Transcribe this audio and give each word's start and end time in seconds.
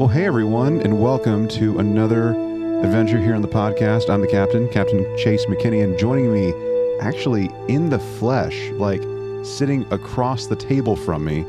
Well, 0.00 0.08
hey 0.08 0.24
everyone, 0.24 0.80
and 0.80 0.98
welcome 0.98 1.46
to 1.48 1.78
another 1.78 2.30
adventure 2.80 3.18
here 3.18 3.34
on 3.34 3.42
the 3.42 3.48
podcast. 3.48 4.08
I'm 4.08 4.22
the 4.22 4.26
captain, 4.26 4.66
Captain 4.70 5.04
Chase 5.18 5.44
McKinney, 5.44 5.84
and 5.84 5.98
joining 5.98 6.32
me, 6.32 6.54
actually 7.02 7.50
in 7.68 7.90
the 7.90 7.98
flesh, 7.98 8.70
like 8.70 9.02
sitting 9.44 9.84
across 9.92 10.46
the 10.46 10.56
table 10.56 10.96
from 10.96 11.22
me, 11.22 11.42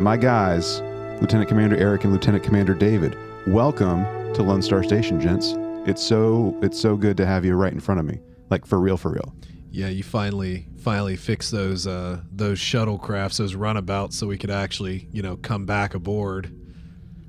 my 0.00 0.16
guys, 0.16 0.80
Lieutenant 1.20 1.50
Commander 1.50 1.76
Eric 1.76 2.04
and 2.04 2.14
Lieutenant 2.14 2.44
Commander 2.44 2.72
David. 2.72 3.14
Welcome 3.46 4.04
to 4.32 4.42
Lone 4.42 4.62
Star 4.62 4.82
Station, 4.82 5.20
gents. 5.20 5.52
It's 5.86 6.02
so 6.02 6.58
it's 6.62 6.80
so 6.80 6.96
good 6.96 7.18
to 7.18 7.26
have 7.26 7.44
you 7.44 7.56
right 7.56 7.74
in 7.74 7.80
front 7.80 8.00
of 8.00 8.06
me, 8.06 8.20
like 8.48 8.64
for 8.64 8.80
real, 8.80 8.96
for 8.96 9.10
real. 9.10 9.34
Yeah, 9.70 9.88
you 9.88 10.02
finally 10.02 10.66
finally 10.78 11.16
fixed 11.16 11.52
those 11.52 11.86
uh, 11.86 12.22
those 12.32 12.58
shuttlecrafts, 12.58 13.36
those 13.36 13.54
runabouts, 13.54 14.16
so 14.16 14.28
we 14.28 14.38
could 14.38 14.50
actually 14.50 15.10
you 15.12 15.20
know 15.20 15.36
come 15.36 15.66
back 15.66 15.92
aboard. 15.92 16.50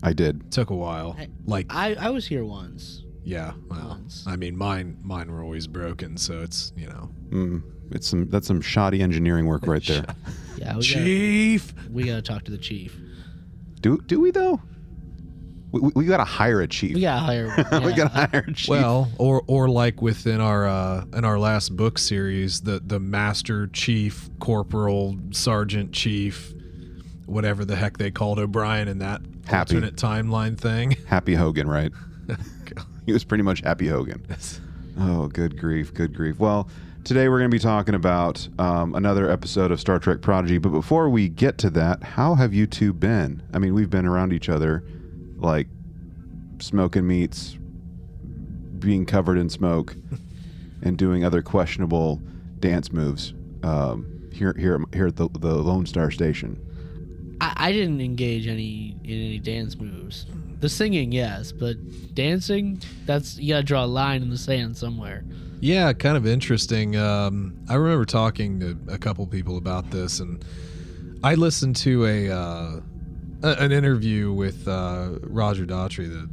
I 0.06 0.14
did. 0.14 0.52
Took 0.52 0.70
a 0.70 0.76
while. 0.76 1.16
I- 1.20 1.30
Like 1.46 1.66
I, 1.70 1.96
I 1.96 2.10
was 2.12 2.28
here 2.28 2.46
once. 2.46 3.04
yeah, 3.24 3.54
well, 3.70 3.90
once. 3.90 4.24
I 4.28 4.36
mean 4.36 4.56
mine 4.58 4.98
mine 5.02 5.32
were 5.32 5.42
always 5.44 5.68
broken, 5.68 6.16
so 6.18 6.42
it's 6.42 6.72
you 6.78 6.88
know. 6.88 7.10
Mm, 7.30 7.64
it's 7.92 8.08
some 8.08 8.30
that's 8.30 8.48
some 8.48 8.62
shoddy 8.62 9.02
engineering 9.02 9.46
work 9.48 9.68
right 9.68 9.84
there. 9.86 10.06
Yeah, 10.58 10.68
we 10.78 10.88
gotta, 10.88 11.04
Chief. 11.04 11.74
we 11.92 12.04
gotta 12.06 12.22
talk 12.22 12.44
to 12.46 12.52
the 12.52 12.58
chief. 12.58 12.98
Do 13.82 13.98
do 14.08 14.22
we 14.22 14.32
though? 14.32 14.62
We, 15.74 15.82
we, 15.82 15.92
we 15.96 16.06
got 16.06 16.18
to 16.18 16.24
hire 16.24 16.62
a 16.62 16.68
chief. 16.68 16.96
We 16.96 17.02
gotta 17.02 17.20
hire. 17.26 17.48
we 17.84 17.92
got 17.94 18.14
to 18.14 18.28
hire 18.28 18.46
a 18.48 18.54
chief. 18.54 18.70
Well, 18.70 19.12
or 19.18 19.44
or 19.48 19.68
like 19.68 20.02
within 20.02 20.40
our 20.40 20.66
uh, 20.66 21.04
in 21.14 21.26
our 21.26 21.38
last 21.38 21.76
book 21.76 21.98
series, 21.98 22.62
the 22.62 22.80
the 22.86 23.02
master 23.02 23.68
chief, 23.68 24.30
corporal, 24.40 25.18
sergeant 25.32 25.92
chief, 25.92 26.54
whatever 27.26 27.66
the 27.66 27.76
heck 27.76 27.98
they 27.98 28.12
called 28.12 28.40
O'Brien 28.40 28.88
in 28.88 29.00
that 29.00 29.22
Happy. 29.46 29.76
alternate 29.76 29.96
timeline 29.96 30.58
thing. 30.58 30.92
Happy 31.08 31.36
Hogan, 31.36 31.68
right? 31.68 31.92
he 33.06 33.14
was 33.14 33.24
pretty 33.24 33.44
much 33.44 33.62
Happy 33.62 33.88
Hogan. 33.88 34.26
Oh, 35.00 35.28
good 35.28 35.58
grief, 35.60 35.94
good 35.94 36.14
grief. 36.14 36.40
Well, 36.40 36.70
today 37.04 37.28
we're 37.30 37.40
going 37.40 37.52
to 37.52 37.56
be 37.56 37.60
talking 37.60 37.96
about 37.96 38.48
um, 38.60 38.96
another 38.96 39.30
episode 39.30 39.72
of 39.72 39.80
Star 39.80 40.00
Trek 40.00 40.22
Prodigy. 40.22 40.58
But 40.58 40.70
before 40.70 41.10
we 41.10 41.30
get 41.30 41.58
to 41.60 41.70
that, 41.72 42.04
how 42.04 42.36
have 42.36 42.54
you 42.54 42.66
two 42.68 42.94
been? 42.94 43.44
I 43.54 43.60
mean, 43.60 43.74
we've 43.74 43.90
been 43.90 44.06
around 44.06 44.34
each 44.34 44.50
other, 44.50 44.84
like 45.38 45.68
smoking 46.60 47.06
meats, 47.08 47.58
being 48.80 49.06
covered 49.06 49.38
in 49.38 49.50
smoke, 49.50 49.96
and 50.82 50.98
doing 50.98 51.26
other 51.26 51.42
questionable 51.42 52.22
dance 52.60 52.92
moves 52.92 53.34
um, 53.64 54.30
here, 54.32 54.56
here, 54.58 54.82
here 54.94 55.08
at 55.08 55.16
the, 55.16 55.28
the 55.30 55.56
Lone 55.56 55.86
Star 55.86 56.10
Station. 56.12 56.60
I, 57.42 57.54
I 57.56 57.72
didn't 57.72 58.02
engage 58.02 58.48
any 58.48 58.96
in 59.04 59.12
any 59.12 59.40
dance 59.40 59.78
moves. 59.78 60.26
The 60.60 60.70
singing, 60.70 61.12
yes, 61.12 61.52
but 61.52 61.76
dancing, 62.16 62.82
that's 63.06 63.38
you 63.38 63.54
gotta 63.54 63.64
draw 63.64 63.84
a 63.84 63.88
line 63.88 64.22
in 64.22 64.30
the 64.30 64.38
sand 64.38 64.78
somewhere. 64.78 65.24
Yeah, 65.60 65.94
kind 65.94 66.18
of 66.18 66.28
interesting. 66.28 66.96
Um, 66.96 67.58
I 67.70 67.76
remember 67.76 68.06
talking 68.06 68.60
to 68.60 68.78
a 68.88 68.98
couple 68.98 69.26
people 69.26 69.58
about 69.58 69.90
this, 69.92 70.20
and 70.20 70.44
I 71.24 71.36
listened 71.36 71.76
to 71.78 72.06
a, 72.06 72.30
uh, 72.30 72.80
an 73.42 73.72
interview 73.72 74.32
with 74.32 74.68
uh, 74.68 75.12
Roger 75.22 75.66
Daltrey, 75.66 76.10
the 76.10 76.30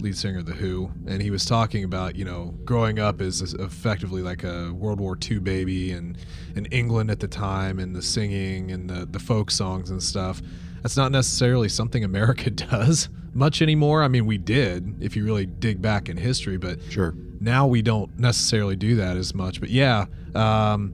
lead 0.00 0.16
singer 0.16 0.38
of 0.38 0.46
the 0.46 0.52
Who, 0.54 0.90
and 1.06 1.20
he 1.22 1.30
was 1.30 1.44
talking 1.44 1.84
about 1.84 2.16
you 2.16 2.24
know 2.24 2.54
growing 2.64 2.98
up 2.98 3.20
as 3.20 3.40
effectively 3.54 4.22
like 4.22 4.44
a 4.44 4.72
World 4.72 5.00
War 5.00 5.16
II 5.30 5.38
baby, 5.40 5.92
and 5.92 6.16
in 6.56 6.66
England 6.66 7.10
at 7.10 7.20
the 7.20 7.28
time, 7.28 7.78
and 7.78 7.94
the 7.94 8.02
singing 8.02 8.70
and 8.70 8.88
the 8.88 9.06
the 9.06 9.18
folk 9.18 9.50
songs 9.50 9.90
and 9.90 10.02
stuff. 10.02 10.40
That's 10.82 10.96
not 10.96 11.10
necessarily 11.10 11.68
something 11.68 12.04
America 12.04 12.50
does 12.70 13.08
much 13.34 13.60
anymore. 13.62 14.02
I 14.02 14.08
mean, 14.08 14.26
we 14.26 14.38
did 14.38 15.02
if 15.02 15.16
you 15.16 15.24
really 15.24 15.46
dig 15.46 15.82
back 15.82 16.08
in 16.08 16.16
history, 16.16 16.56
but 16.56 16.78
Sure. 16.88 17.14
now 17.40 17.66
we 17.66 17.82
don't 17.82 18.16
necessarily 18.18 18.76
do 18.76 18.96
that 18.96 19.16
as 19.16 19.32
much 19.34 19.60
but 19.60 19.70
yeah 19.70 20.06
um 20.34 20.92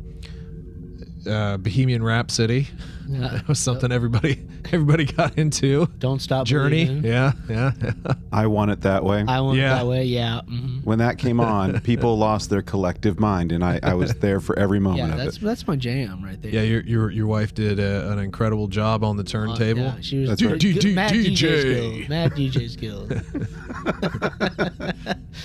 uh 1.26 1.56
bohemian 1.56 2.02
rhapsody 2.02 2.68
Yeah. 3.06 3.28
that 3.32 3.48
was 3.48 3.58
something 3.58 3.92
everybody 3.92 4.46
everybody 4.72 5.04
got 5.04 5.36
into 5.38 5.86
Don't 5.98 6.20
stop. 6.22 6.46
journey 6.46 6.86
believing. 6.86 7.10
yeah 7.10 7.32
yeah 7.48 7.72
I 8.32 8.46
want 8.46 8.70
it 8.70 8.80
that 8.82 9.04
way. 9.04 9.24
I 9.26 9.40
went 9.40 9.58
Yeah. 9.58 9.74
that 9.74 9.86
way. 9.86 10.04
Yeah. 10.04 10.40
hmm 10.42 10.80
when 10.84 10.98
that 10.98 11.16
came 11.18 11.40
on, 11.40 11.80
people 11.80 12.18
lost 12.18 12.50
their 12.50 12.60
collective 12.62 13.18
mind, 13.18 13.52
and 13.52 13.64
I, 13.64 13.80
I 13.82 13.94
was 13.94 14.12
there 14.16 14.38
for 14.40 14.58
every 14.58 14.78
moment 14.80 15.08
Yeah, 15.08 15.12
of 15.14 15.18
that's 15.18 15.36
it. 15.38 15.42
that's 15.42 15.66
my 15.66 15.76
jam 15.76 16.22
right 16.22 16.40
there. 16.42 16.50
yeah 16.52 16.62
your 16.62 16.80
your, 16.82 17.10
your 17.10 17.26
wife 17.26 17.54
did 17.54 17.78
a, 17.78 18.10
an 18.12 18.18
incredible 18.18 18.68
job 18.68 19.02
on 19.04 19.16
the 19.16 19.22
Uh, 19.22 19.26
turntable 19.26 19.82
yeah, 19.82 19.96
she 20.00 20.18
was 20.20 20.28
That's 20.30 20.42
good- 20.42 20.52
right. 20.52 20.60
good- 20.60 20.78
D- 20.80 20.94
mad 20.94 21.12
DJ. 21.12 21.32
DJ 21.36 21.60
skills. 21.60 22.08
Mad 22.08 22.32
DJ 22.32 22.70
skills. 22.70 23.10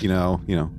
You 0.02 0.10
know, 0.10 0.42
you 0.48 0.56
know. 0.56 0.72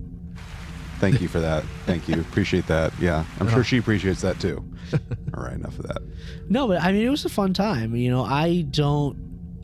Thank 1.00 1.21
you 1.22 1.28
for 1.28 1.41
that. 1.41 1.65
Thank 1.87 2.09
you. 2.09 2.21
Appreciate 2.21 2.66
that. 2.66 2.93
Yeah, 3.00 3.25
I'm 3.41 3.49
sure 3.49 3.65
she 3.65 3.78
appreciates 3.78 4.21
that 4.21 4.38
too. 4.38 4.62
All 5.34 5.43
right, 5.43 5.55
enough 5.55 5.78
of 5.78 5.87
that. 5.87 6.03
No, 6.49 6.69
but 6.69 6.83
I 6.83 6.93
mean, 6.93 7.06
it 7.06 7.11
was 7.11 7.25
a 7.25 7.31
fun 7.31 7.55
time. 7.55 7.97
You 7.97 8.11
know, 8.11 8.22
I 8.22 8.62
don't, 8.71 9.16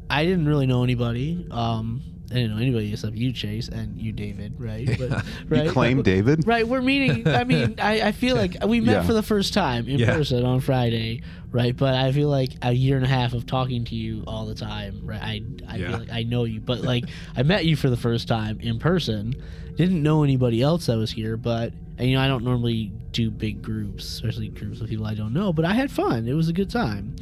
I 0.08 0.24
didn't 0.24 0.46
really 0.46 0.66
know 0.66 0.82
anybody. 0.82 1.46
Um, 1.50 2.02
I 2.30 2.34
didn't 2.34 2.50
know 2.56 2.60
anybody 2.60 2.92
except 2.92 3.14
you, 3.14 3.32
Chase, 3.32 3.68
and 3.68 3.96
you, 3.96 4.10
David, 4.12 4.54
right? 4.58 4.88
But, 4.98 5.24
right. 5.48 5.64
You 5.66 5.70
claim 5.70 6.02
David? 6.02 6.44
Right, 6.46 6.66
we're 6.66 6.82
meeting. 6.82 7.28
I 7.28 7.44
mean, 7.44 7.76
I, 7.78 8.08
I 8.08 8.12
feel 8.12 8.34
like 8.34 8.56
we 8.66 8.80
met 8.80 8.92
Yeah. 8.92 9.02
for 9.06 9.12
the 9.12 9.22
first 9.22 9.54
time 9.54 9.86
in 9.88 10.00
Yeah. 10.00 10.12
person 10.12 10.44
on 10.44 10.60
Friday, 10.60 11.22
right? 11.52 11.76
But 11.76 11.94
I 11.94 12.10
feel 12.10 12.28
like 12.28 12.50
a 12.62 12.72
year 12.72 12.96
and 12.96 13.04
a 13.04 13.08
half 13.08 13.32
of 13.32 13.46
talking 13.46 13.84
to 13.84 13.94
you 13.94 14.24
all 14.26 14.44
the 14.46 14.56
time, 14.56 15.02
right? 15.04 15.20
I, 15.22 15.42
I 15.68 15.78
feel 15.78 15.98
like 15.98 16.10
I 16.10 16.24
know 16.24 16.44
you, 16.44 16.60
but 16.60 16.80
like 16.80 17.04
I 17.36 17.44
met 17.44 17.64
you 17.64 17.76
for 17.76 17.90
the 17.90 17.96
first 17.96 18.26
time 18.26 18.58
in 18.60 18.78
person. 18.80 19.34
Didn't 19.76 20.02
know 20.02 20.24
anybody 20.24 20.62
else 20.62 20.86
that 20.86 20.96
was 20.96 21.12
here, 21.12 21.36
but 21.36 21.72
and 21.98 22.08
you 22.08 22.16
know 22.16 22.22
I 22.22 22.28
don't 22.28 22.42
normally 22.44 22.90
do 23.12 23.30
big 23.30 23.62
groups, 23.62 24.04
especially 24.04 24.48
groups 24.48 24.80
of 24.80 24.88
people 24.88 25.06
I 25.06 25.14
don't 25.14 25.32
know. 25.32 25.52
But 25.52 25.64
I 25.64 25.74
had 25.74 25.90
fun. 25.92 26.26
It 26.26 26.32
was 26.34 26.48
a 26.48 26.52
good 26.52 26.70
time. 26.70 27.14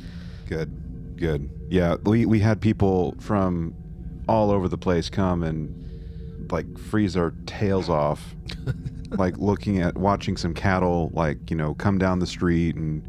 Good. 0.48 0.70
Good. 1.16 1.50
Yeah, 1.68 1.96
we 2.04 2.24
we 2.26 2.38
had 2.40 2.60
people 2.60 3.16
from 3.20 3.74
all 4.28 4.50
over 4.50 4.68
the 4.68 4.78
place 4.78 5.08
come 5.08 5.42
and 5.42 5.80
like 6.50 6.78
freeze 6.78 7.16
our 7.16 7.32
tails 7.46 7.88
off, 7.88 8.34
like 9.10 9.36
looking 9.38 9.80
at 9.80 9.96
watching 9.96 10.36
some 10.36 10.54
cattle 10.54 11.10
like 11.14 11.50
you 11.50 11.56
know 11.56 11.74
come 11.74 11.98
down 11.98 12.18
the 12.18 12.26
street 12.26 12.76
and 12.76 13.02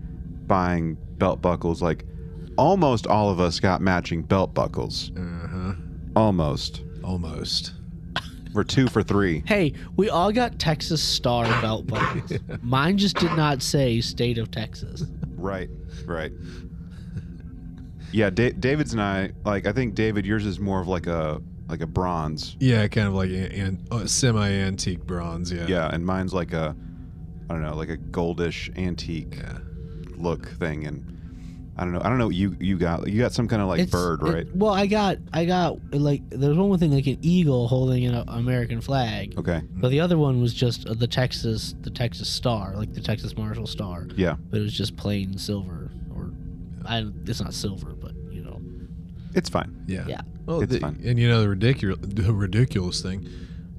buying 0.48 0.98
belt 1.18 1.42
buckles. 1.42 1.82
Like 1.82 2.06
almost 2.58 3.08
all 3.08 3.30
of 3.30 3.40
us 3.40 3.60
got 3.60 3.82
matching 3.82 4.22
belt 4.22 4.54
buckles. 4.54 5.12
uh-huh 5.18 5.74
Almost. 6.16 6.82
almost 7.04 7.74
We're 8.54 8.64
two 8.64 8.88
for 8.88 9.04
three. 9.04 9.44
Hey, 9.46 9.74
we 9.98 10.10
all 10.10 10.32
got 10.32 10.60
Texas 10.60 11.04
Star 11.04 11.44
belt 11.62 11.88
buckles. 11.88 12.40
Mine 12.62 12.98
just 12.98 13.18
did 13.18 13.34
not 13.34 13.62
say 13.62 14.00
State 14.00 14.38
of 14.38 14.50
Texas. 14.50 15.04
Right, 15.36 15.70
right. 16.06 16.32
Yeah, 18.16 18.30
da- 18.30 18.54
David's 18.54 18.94
and 18.94 19.02
I 19.02 19.32
like. 19.44 19.66
I 19.68 19.72
think 19.74 19.94
David, 19.96 20.26
yours 20.26 20.46
is 20.46 20.60
more 20.60 20.80
of 20.80 20.88
like 20.88 21.08
a 21.08 21.42
like 21.68 21.82
a 21.82 21.88
bronze. 21.88 22.56
yeah 22.60 22.88
kind 22.88 23.08
of 23.08 23.14
like 23.16 23.30
an, 23.30 23.52
an, 23.52 23.88
uh, 23.92 24.06
semi-antique 24.06 25.04
bronze 25.06 25.52
yeah 25.52 25.66
Yeah, 25.68 25.90
and 25.92 26.06
mine's 26.06 26.32
like 26.34 26.54
a, 26.54 26.76
I 27.50 27.54
don't 27.54 27.64
know, 27.64 27.76
like 27.76 27.90
a 27.90 27.98
goldish 27.98 28.76
antique 28.78 29.38
yeah 29.38 29.58
look 30.16 30.48
thing, 30.60 30.86
and 30.88 31.12
I 31.78 31.84
don't 31.84 31.92
know. 31.92 32.00
I 32.02 32.08
don't 32.08 32.18
know 32.20 32.28
what 32.28 32.36
you 32.36 32.56
you 32.60 32.78
got. 32.78 33.06
You 33.10 33.20
got 33.20 33.34
some 33.34 33.48
kind 33.50 33.62
of 33.62 33.68
like 33.68 33.80
It's- 33.82 33.92
bird, 33.92 34.22
it- 34.22 34.32
right? 34.34 34.56
well, 34.56 34.72
I 34.74 34.86
got, 34.88 35.18
I 35.34 35.44
got 35.46 35.78
like 35.94 36.22
there's 36.30 36.56
one 36.58 36.80
thing 36.80 36.94
like 36.94 37.08
an 37.08 37.18
eagle 37.22 37.68
holding 37.68 38.06
an 38.06 38.24
American 38.30 38.80
flag, 38.80 39.34
Okay. 39.38 39.62
but 39.76 39.90
the 39.90 40.00
other 40.00 40.18
one 40.18 40.40
was 40.40 40.54
just 40.54 40.88
uh, 40.88 40.94
the 40.94 41.08
Texas, 41.08 41.76
the 41.82 41.90
Texas 41.90 42.30
Star, 42.30 42.76
like 42.78 42.94
the 42.94 43.02
Texas 43.02 43.36
Marshall 43.36 43.68
Star, 43.68 44.08
Yeah, 44.16 44.36
but 44.50 44.60
it 44.60 44.64
was 44.64 44.72
just 44.74 44.96
plain 44.96 45.38
silver, 45.38 45.92
or 46.16 46.32
I, 46.86 47.06
it's 47.26 47.42
not 47.42 47.54
silver, 47.54 47.90
but 47.90 48.05
you 48.05 48.05
know, 48.05 48.05
it's 49.36 49.50
fine. 49.50 49.76
yeah 49.88 50.06
Yeah. 50.08 50.22
well 50.46 50.62
It's 50.62 50.74
the- 50.74 50.80
fine. 50.80 51.00
and 51.06 51.20
you 51.20 51.28
know 51.28 51.42
the 51.42 51.50
ridiculous 51.50 52.00
the 52.02 52.34
ridiculous 52.34 53.02
thing 53.02 53.28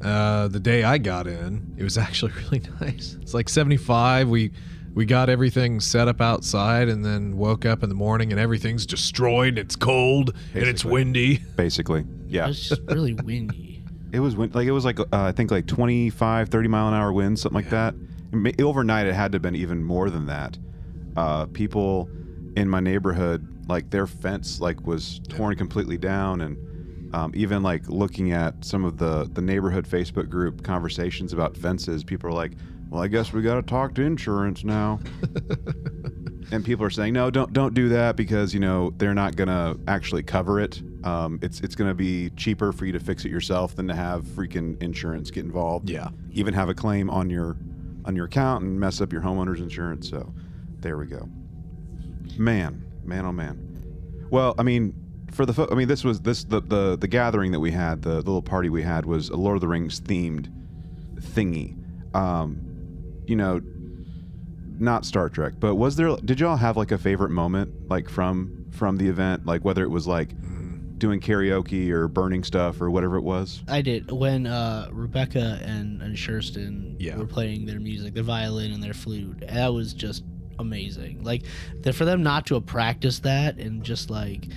uh 0.03 0.49
the 0.49 0.61
day 0.61 0.85
i 0.85 0.99
got 0.99 1.27
in 1.27 1.75
it 1.79 1.83
was 1.83 1.97
actually 2.07 2.33
really 2.45 2.63
nice 2.81 3.17
it's 3.23 3.35
like 3.35 3.49
75 3.49 4.29
we 4.29 4.53
we 4.95 5.05
got 5.05 5.29
everything 5.29 5.81
set 5.81 6.09
up 6.09 6.21
outside 6.21 6.89
and 6.89 7.05
then 7.05 7.37
woke 7.37 7.67
up 7.67 7.83
in 7.83 7.89
the 7.89 7.95
morning 7.95 8.33
and 8.33 8.41
everything's 8.41 8.87
destroyed 8.87 9.59
it's 9.59 9.77
cold 9.77 10.31
and 10.55 10.63
it's 10.65 10.83
Basically. 10.83 10.93
windy 10.93 11.37
Basically, 11.57 12.05
yeah. 12.29 12.49
it's 12.49 12.69
just 12.69 12.81
really 12.89 13.13
windy. 13.15 13.83
It 14.13 14.21
was 14.21 14.37
win- 14.37 14.53
like 14.55 14.67
it 14.67 14.71
was 14.71 14.85
like 14.87 14.99
uh, 15.01 15.05
I 15.13 15.33
think 15.33 15.51
like 15.51 15.67
25, 15.67 16.49
30 16.49 16.69
mile 16.69 16.89
an 16.89 16.95
hour 16.95 17.13
winds, 17.13 17.43
something 17.43 17.57
like 17.57 17.71
that. 17.71 17.93
It 18.33 18.37
ma- 18.37 18.65
Overnight, 18.65 19.07
it 19.07 19.15
had 19.15 19.33
to 19.33 19.37
have 19.37 19.43
been 19.43 19.57
even 19.57 19.83
more 19.85 20.09
than 20.09 20.27
that. 20.27 20.57
Uh, 21.17 21.45
people 21.47 22.09
in 22.57 22.69
my 22.69 22.81
neighborhood, 22.81 23.47
like 23.69 23.91
their 23.91 24.07
fence, 24.07 24.61
like 24.61 24.87
was 24.87 25.21
torn 25.29 25.57
completely 25.57 25.99
down, 25.99 26.41
and 26.41 27.15
um, 27.15 27.33
even 27.35 27.63
like 27.63 27.89
looking 27.89 28.33
at 28.33 28.65
some 28.65 28.85
of 28.85 28.99
the 28.99 29.29
the 29.33 29.43
neighborhood 29.43 29.87
Facebook 29.87 30.29
group 30.29 30.63
conversations 30.63 31.33
about 31.33 31.57
fences, 31.57 32.05
people 32.05 32.31
are 32.31 32.35
like, 32.35 32.53
"Well, 32.91 33.03
I 33.03 33.09
guess 33.09 33.33
we 33.33 33.43
got 33.43 33.57
to 33.57 33.63
talk 33.63 33.95
to 33.95 34.03
insurance 34.03 34.65
now." 34.65 35.01
and 36.53 36.65
people 36.65 36.85
are 36.85 36.91
saying, 36.91 37.13
"No, 37.13 37.31
don't 37.31 37.53
don't 37.53 37.75
do 37.75 37.89
that 37.91 38.17
because 38.17 38.55
you 38.55 38.61
know 38.61 38.93
they're 38.99 39.15
not 39.15 39.37
gonna 39.37 39.77
actually 39.89 40.23
cover 40.23 40.61
it." 40.61 40.83
Um, 41.05 41.39
it's 41.41 41.61
it's 41.61 41.77
going 41.77 41.89
to 41.89 41.95
be 41.95 42.31
cheaper 42.31 42.73
for 42.73 42.85
you 42.85 42.93
to 42.93 42.99
fix 42.99 43.25
it 43.25 43.31
yourself 43.31 43.77
than 43.77 43.87
to 43.89 43.95
have 43.95 44.25
freaking 44.25 44.81
insurance 44.83 45.31
get 45.31 45.45
involved. 45.45 45.89
Yeah. 45.89 46.09
even 46.33 46.53
have 46.55 46.69
a 46.69 46.75
claim 46.75 47.09
on 47.11 47.31
your 47.31 47.57
on 48.05 48.17
your 48.17 48.27
account 48.27 48.65
and 48.65 48.79
mess 48.79 49.01
up 49.01 49.13
your 49.13 49.23
homeowner's 49.23 49.61
insurance. 49.61 50.09
So 50.11 50.33
there 50.81 50.97
we 50.97 51.07
go. 51.07 51.29
Man, 52.37 52.86
man, 53.07 53.25
oh 53.25 53.33
man. 53.33 54.27
Well, 54.31 54.55
I 54.59 54.63
mean, 54.63 54.95
for 55.33 55.47
the 55.47 55.53
fo- 55.53 55.69
I 55.71 55.75
mean, 55.75 55.89
this 55.89 56.05
was 56.05 56.21
this 56.21 56.45
the 56.45 56.61
the 56.61 56.97
the 56.97 57.09
gathering 57.09 57.53
that 57.53 57.61
we 57.61 57.71
had, 57.71 58.03
the, 58.03 58.11
the 58.11 58.17
little 58.17 58.43
party 58.43 58.69
we 58.69 58.83
had 58.83 59.07
was 59.07 59.29
a 59.31 59.37
Lord 59.37 59.57
of 59.57 59.61
the 59.61 59.69
Rings 59.69 60.01
themed 60.01 60.51
thingy. 61.21 61.77
Um, 62.15 62.61
you 63.27 63.37
know, 63.37 63.61
not 64.79 65.05
Star 65.05 65.29
Trek, 65.29 65.55
but 65.59 65.75
was 65.77 65.97
there? 65.97 66.17
Did 66.17 66.41
y'all 66.41 66.57
have 66.57 66.77
like 66.77 66.93
a 66.93 66.99
favorite 66.99 67.31
moment, 67.31 67.89
like 67.89 68.09
from 68.09 68.67
from 68.73 68.97
the 68.99 69.09
event, 69.09 69.47
like 69.47 69.65
whether 69.65 69.83
it 69.83 69.91
was 69.91 70.07
like 70.07 70.31
doing 70.99 71.21
karaoke 71.21 71.91
or 71.91 72.09
burning 72.09 72.43
stuff 72.43 72.81
or 72.81 72.91
whatever 72.91 73.17
it 73.17 73.23
was? 73.23 73.63
I 73.69 73.83
did 73.83 74.11
when 74.11 74.47
uh, 74.47 74.89
Rebecca 74.93 75.61
and, 75.63 76.01
and 76.03 76.17
Shurston 76.17 76.97
Yeah. 76.99 77.17
were 77.19 77.27
playing 77.27 77.67
their 77.67 77.81
music, 77.81 78.15
their 78.15 78.23
violin 78.23 78.73
and 78.73 78.83
their 78.83 78.95
flute. 78.95 79.45
That 79.49 79.75
was 79.75 79.93
just 79.93 80.25
amazing. 80.59 81.23
Like 81.23 81.43
that 81.81 81.95
for 81.95 82.05
them 82.05 82.23
not 82.23 82.47
to 82.47 82.55
have 82.55 82.67
practiced 82.67 83.23
that 83.25 83.59
and 83.59 83.83
just 83.83 84.11
like, 84.11 84.49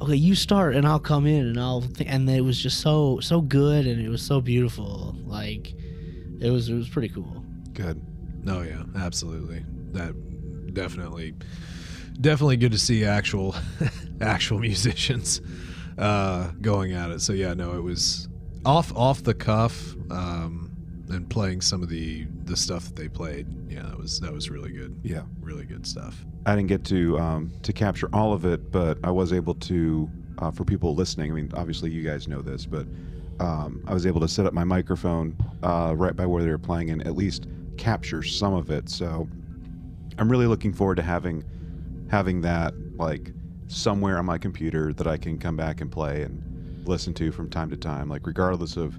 okay, 0.00 0.16
you 0.16 0.34
start 0.34 0.74
and 0.74 0.86
I'll 0.86 1.00
come 1.00 1.26
in 1.26 1.46
and 1.46 1.58
I'll 1.58 1.82
th-, 1.82 2.08
and 2.08 2.28
it 2.28 2.42
was 2.42 2.60
just 2.60 2.80
so 2.80 3.20
so 3.20 3.40
good 3.40 3.86
and 3.86 4.00
it 4.00 4.08
was 4.08 4.22
so 4.22 4.40
beautiful. 4.40 5.16
Like 5.24 5.74
it 6.40 6.50
was 6.50 6.68
it 6.68 6.74
was 6.74 6.88
pretty 6.88 7.08
cool. 7.08 7.44
Good. 7.72 8.00
Oh 8.46 8.62
yeah, 8.62 8.82
absolutely. 8.96 9.64
That 9.92 10.14
definitely, 10.74 11.34
definitely 12.20 12.56
good 12.56 12.72
to 12.72 12.78
see 12.78 13.04
actual, 13.04 13.54
actual 14.20 14.58
musicians 14.58 15.40
uh, 15.96 16.50
going 16.60 16.92
at 16.92 17.10
it. 17.10 17.20
So 17.20 17.32
yeah, 17.32 17.54
no, 17.54 17.76
it 17.76 17.82
was 17.82 18.28
off 18.64 18.94
off 18.94 19.22
the 19.22 19.34
cuff 19.34 19.94
um, 20.10 20.70
and 21.08 21.28
playing 21.30 21.60
some 21.60 21.82
of 21.82 21.88
the 21.88 22.26
the 22.46 22.56
stuff 22.56 22.84
that 22.86 22.96
they 22.96 23.08
played. 23.08 23.46
Yeah, 23.70 23.82
that 23.82 23.98
was 23.98 24.20
that 24.20 24.32
was 24.32 24.50
really 24.50 24.72
good. 24.72 24.98
Yeah. 25.02 25.22
Really 25.40 25.64
good 25.64 25.86
stuff. 25.86 26.24
I 26.46 26.54
didn't 26.54 26.68
get 26.68 26.84
to 26.86 27.18
um, 27.18 27.52
to 27.62 27.72
capture 27.72 28.08
all 28.12 28.32
of 28.32 28.44
it, 28.44 28.70
but 28.70 28.98
I 29.04 29.10
was 29.10 29.32
able 29.32 29.54
to. 29.54 30.10
Uh, 30.38 30.50
for 30.50 30.64
people 30.64 30.96
listening, 30.96 31.30
I 31.30 31.34
mean, 31.36 31.52
obviously 31.54 31.92
you 31.92 32.02
guys 32.02 32.26
know 32.26 32.42
this, 32.42 32.66
but 32.66 32.88
um, 33.38 33.84
I 33.86 33.94
was 33.94 34.04
able 34.04 34.20
to 34.20 34.26
set 34.26 34.46
up 34.46 34.52
my 34.52 34.64
microphone 34.64 35.36
uh, 35.62 35.94
right 35.96 36.16
by 36.16 36.26
where 36.26 36.42
they 36.42 36.50
were 36.50 36.58
playing 36.58 36.90
and 36.90 37.06
at 37.06 37.14
least 37.14 37.46
capture 37.76 38.20
some 38.20 38.52
of 38.52 38.68
it. 38.68 38.88
So 38.88 39.28
I'm 40.18 40.28
really 40.28 40.48
looking 40.48 40.72
forward 40.72 40.96
to 40.96 41.02
having 41.02 41.44
having 42.10 42.40
that 42.42 42.74
like 42.96 43.32
somewhere 43.68 44.18
on 44.18 44.26
my 44.26 44.38
computer 44.38 44.92
that 44.92 45.06
I 45.06 45.16
can 45.16 45.38
come 45.38 45.56
back 45.56 45.80
and 45.80 45.90
play 45.90 46.22
and 46.22 46.42
listen 46.86 47.14
to 47.14 47.32
from 47.32 47.48
time 47.48 47.70
to 47.70 47.76
time, 47.76 48.08
like 48.08 48.26
regardless 48.26 48.76
of 48.76 48.98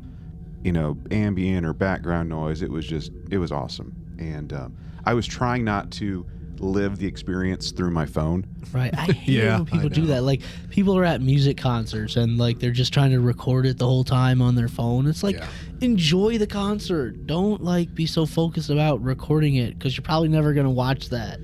you 0.65 0.71
know 0.71 0.97
ambient 1.11 1.65
or 1.65 1.73
background 1.73 2.27
noise. 2.27 2.61
It 2.63 2.71
was 2.71 2.85
just 2.87 3.11
it 3.29 3.37
was 3.37 3.51
awesome, 3.51 3.93
and 4.17 4.51
um, 4.51 4.75
I 5.05 5.13
was 5.13 5.27
trying 5.27 5.63
not 5.63 5.91
to 5.91 6.25
live 6.59 6.97
the 6.97 7.05
experience 7.05 7.71
through 7.71 7.91
my 7.91 8.05
phone. 8.05 8.45
Right. 8.73 8.91
I 8.97 9.05
hate 9.11 9.43
Yeah, 9.43 9.57
when 9.57 9.65
people 9.65 9.89
do 9.89 10.05
that. 10.07 10.23
Like 10.23 10.41
people 10.69 10.97
are 10.97 11.03
at 11.03 11.21
music 11.21 11.57
concerts 11.57 12.15
and 12.15 12.37
like 12.37 12.59
they're 12.59 12.71
just 12.71 12.93
trying 12.93 13.11
to 13.11 13.19
record 13.19 13.65
it 13.65 13.77
the 13.77 13.85
whole 13.85 14.05
time 14.05 14.41
on 14.41 14.55
their 14.55 14.69
phone. 14.69 15.05
It's 15.05 15.21
like 15.21 15.35
Yeah. 15.35 15.47
enjoy 15.81 16.37
the 16.37 16.47
concert. 16.47 17.27
Don't 17.27 17.61
like 17.61 17.93
be 17.93 18.05
so 18.05 18.25
focused 18.25 18.69
about 18.69 19.03
recording 19.03 19.55
it 19.55 19.77
because 19.77 19.95
you're 19.97 20.03
probably 20.03 20.29
never 20.29 20.53
gonna 20.53 20.71
watch 20.71 21.09
that. 21.09 21.39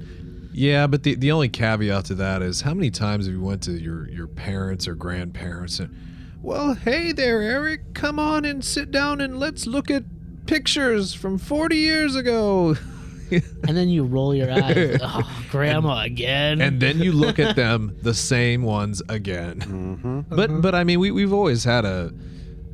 Yeah, 0.53 0.87
but 0.87 1.03
the 1.03 1.15
the 1.15 1.31
only 1.31 1.49
caveat 1.49 2.05
to 2.05 2.15
that 2.15 2.41
is 2.41 2.61
how 2.61 2.73
many 2.73 2.89
times 2.89 3.25
have 3.25 3.35
you 3.35 3.41
went 3.41 3.61
to 3.63 3.73
your 3.73 4.09
your 4.09 4.27
parents 4.27 4.87
or 4.87 4.95
grandparents 4.95 5.79
and 5.79 5.93
well, 6.41 6.73
hey 6.73 7.11
there, 7.11 7.41
Eric, 7.41 7.93
come 7.93 8.19
on 8.19 8.45
and 8.45 8.63
sit 8.63 8.91
down 8.91 9.21
and 9.21 9.39
let's 9.39 9.67
look 9.67 9.91
at 9.91 10.03
pictures 10.47 11.13
from 11.13 11.37
40 11.37 11.75
years 11.75 12.15
ago. 12.15 12.75
And 13.31 13.77
then 13.77 13.87
you 13.87 14.03
roll 14.03 14.35
your 14.35 14.51
eyes. 14.51 14.99
oh, 15.01 15.45
grandma 15.49 16.01
again. 16.03 16.59
and 16.59 16.81
then 16.81 16.99
you 16.99 17.13
look 17.13 17.39
at 17.39 17.55
them 17.65 17.95
the 18.01 18.13
same 18.13 18.61
ones 18.61 19.01
again. 19.07 19.61
Mm-hmm. 19.61 20.35
But 20.35 20.61
but 20.61 20.75
I 20.75 20.83
mean, 20.83 20.99
we 20.99 21.11
we've 21.11 21.31
always 21.31 21.63
had 21.63 21.85
a 21.85 22.11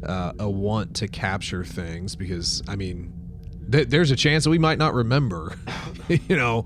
uh, 0.03 0.31
a 0.39 0.49
want 0.49 0.95
to 0.95 1.07
capture 1.07 1.63
things 1.63 2.15
because 2.15 2.63
I 2.67 2.75
mean, 2.75 3.13
th- 3.71 3.89
there's 3.89 4.09
a 4.09 4.15
chance 4.15 4.45
that 4.45 4.49
we 4.49 4.57
might 4.57 4.79
not 4.79 4.95
remember, 4.95 5.55
you 6.09 6.35
know. 6.35 6.65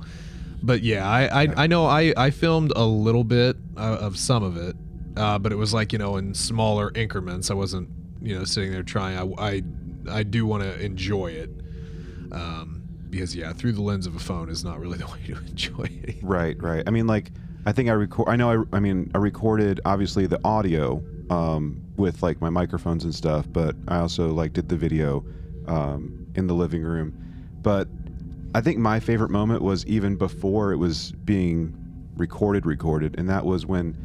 But 0.63 0.83
yeah, 0.83 1.05
I 1.05 1.43
I, 1.43 1.47
I 1.63 1.67
know 1.67 1.85
I 1.85 2.13
I 2.15 2.29
filmed 2.29 2.71
a 2.77 2.85
little 2.85 3.25
bit 3.25 3.57
uh, 3.75 3.97
of 3.99 4.17
some 4.17 4.41
of 4.41 4.55
it, 4.55 4.77
uh, 5.17 5.39
but 5.39 5.51
it 5.51 5.55
was 5.55 5.73
like 5.73 5.93
you 5.93 5.99
know 5.99 6.17
in 6.17 6.33
smaller 6.33 6.91
increments. 6.95 7.51
I 7.51 7.53
wasn't 7.53 7.89
you 8.21 8.37
know 8.37 8.43
sitting 8.43 8.71
there 8.71 8.83
trying. 8.83 9.17
I 9.17 9.43
I, 9.43 9.61
I 10.09 10.23
do 10.23 10.45
want 10.45 10.63
to 10.63 10.79
enjoy 10.79 11.27
it. 11.27 11.49
Um, 12.31 12.81
because 13.09 13.35
yeah, 13.35 13.53
through 13.53 13.73
the 13.73 13.81
lens 13.81 14.07
of 14.07 14.15
a 14.15 14.19
phone 14.19 14.49
is 14.49 14.63
not 14.63 14.79
really 14.79 14.97
the 14.97 15.05
way 15.07 15.19
to 15.27 15.37
enjoy 15.37 15.87
it. 16.03 16.15
Right, 16.21 16.61
right. 16.61 16.83
I 16.87 16.91
mean, 16.91 17.05
like, 17.05 17.31
I 17.65 17.71
think 17.71 17.89
I 17.89 17.93
record. 17.93 18.29
I 18.29 18.35
know. 18.35 18.65
I, 18.73 18.77
I 18.77 18.79
mean, 18.79 19.11
I 19.13 19.19
recorded 19.19 19.79
obviously 19.85 20.25
the 20.25 20.39
audio 20.43 21.03
um, 21.29 21.81
with 21.97 22.23
like 22.23 22.41
my 22.41 22.49
microphones 22.49 23.03
and 23.03 23.13
stuff, 23.13 23.45
but 23.51 23.75
I 23.87 23.97
also 23.99 24.29
like 24.29 24.53
did 24.53 24.69
the 24.69 24.77
video 24.77 25.23
um, 25.67 26.25
in 26.35 26.47
the 26.47 26.53
living 26.55 26.83
room. 26.83 27.13
But 27.61 27.87
I 28.55 28.61
think 28.61 28.79
my 28.79 28.99
favorite 28.99 29.29
moment 29.29 29.61
was 29.61 29.85
even 29.85 30.15
before 30.15 30.71
it 30.71 30.77
was 30.77 31.11
being 31.23 31.75
recorded, 32.17 32.65
recorded, 32.65 33.15
and 33.19 33.29
that 33.29 33.45
was 33.45 33.65
when 33.65 33.95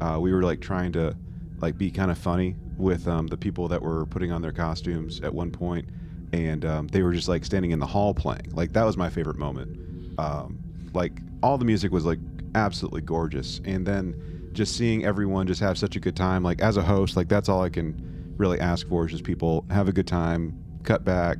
uh, 0.00 0.18
we 0.20 0.32
were 0.32 0.42
like 0.42 0.60
trying 0.60 0.92
to 0.92 1.16
like 1.58 1.78
be 1.78 1.90
kind 1.90 2.10
of 2.10 2.18
funny 2.18 2.56
with 2.76 3.06
um, 3.08 3.26
the 3.28 3.36
people 3.36 3.68
that 3.68 3.80
were 3.80 4.06
putting 4.06 4.32
on 4.32 4.42
their 4.42 4.52
costumes 4.52 5.20
at 5.20 5.32
one 5.34 5.50
point, 5.50 5.88
and 6.32 6.64
um, 6.64 6.88
they 6.88 7.02
were 7.02 7.12
just 7.12 7.28
like 7.28 7.44
standing 7.44 7.70
in 7.70 7.78
the 7.78 7.86
hall 7.86 8.14
playing. 8.14 8.50
Like 8.52 8.72
that 8.72 8.84
was 8.84 8.96
my 8.96 9.10
favorite 9.10 9.38
moment. 9.38 10.18
Um, 10.18 10.58
like 10.92 11.12
all 11.42 11.58
the 11.58 11.64
music 11.64 11.92
was 11.92 12.04
like 12.04 12.18
absolutely 12.54 13.00
gorgeous, 13.00 13.60
and 13.64 13.86
then 13.86 14.50
just 14.52 14.76
seeing 14.76 15.04
everyone 15.04 15.46
just 15.46 15.60
have 15.60 15.76
such 15.78 15.96
a 15.96 16.00
good 16.00 16.16
time. 16.16 16.42
Like 16.42 16.60
as 16.60 16.76
a 16.76 16.82
host, 16.82 17.16
like 17.16 17.28
that's 17.28 17.48
all 17.48 17.62
I 17.62 17.68
can 17.68 18.34
really 18.36 18.58
ask 18.60 18.88
for 18.88 19.04
is 19.06 19.12
just 19.12 19.24
people 19.24 19.64
have 19.70 19.88
a 19.88 19.92
good 19.92 20.06
time, 20.06 20.56
cut 20.82 21.04
back, 21.04 21.38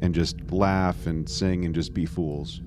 and 0.00 0.14
just 0.14 0.40
laugh 0.50 1.06
and 1.06 1.28
sing 1.28 1.64
and 1.64 1.74
just 1.74 1.94
be 1.94 2.06
fools. 2.06 2.60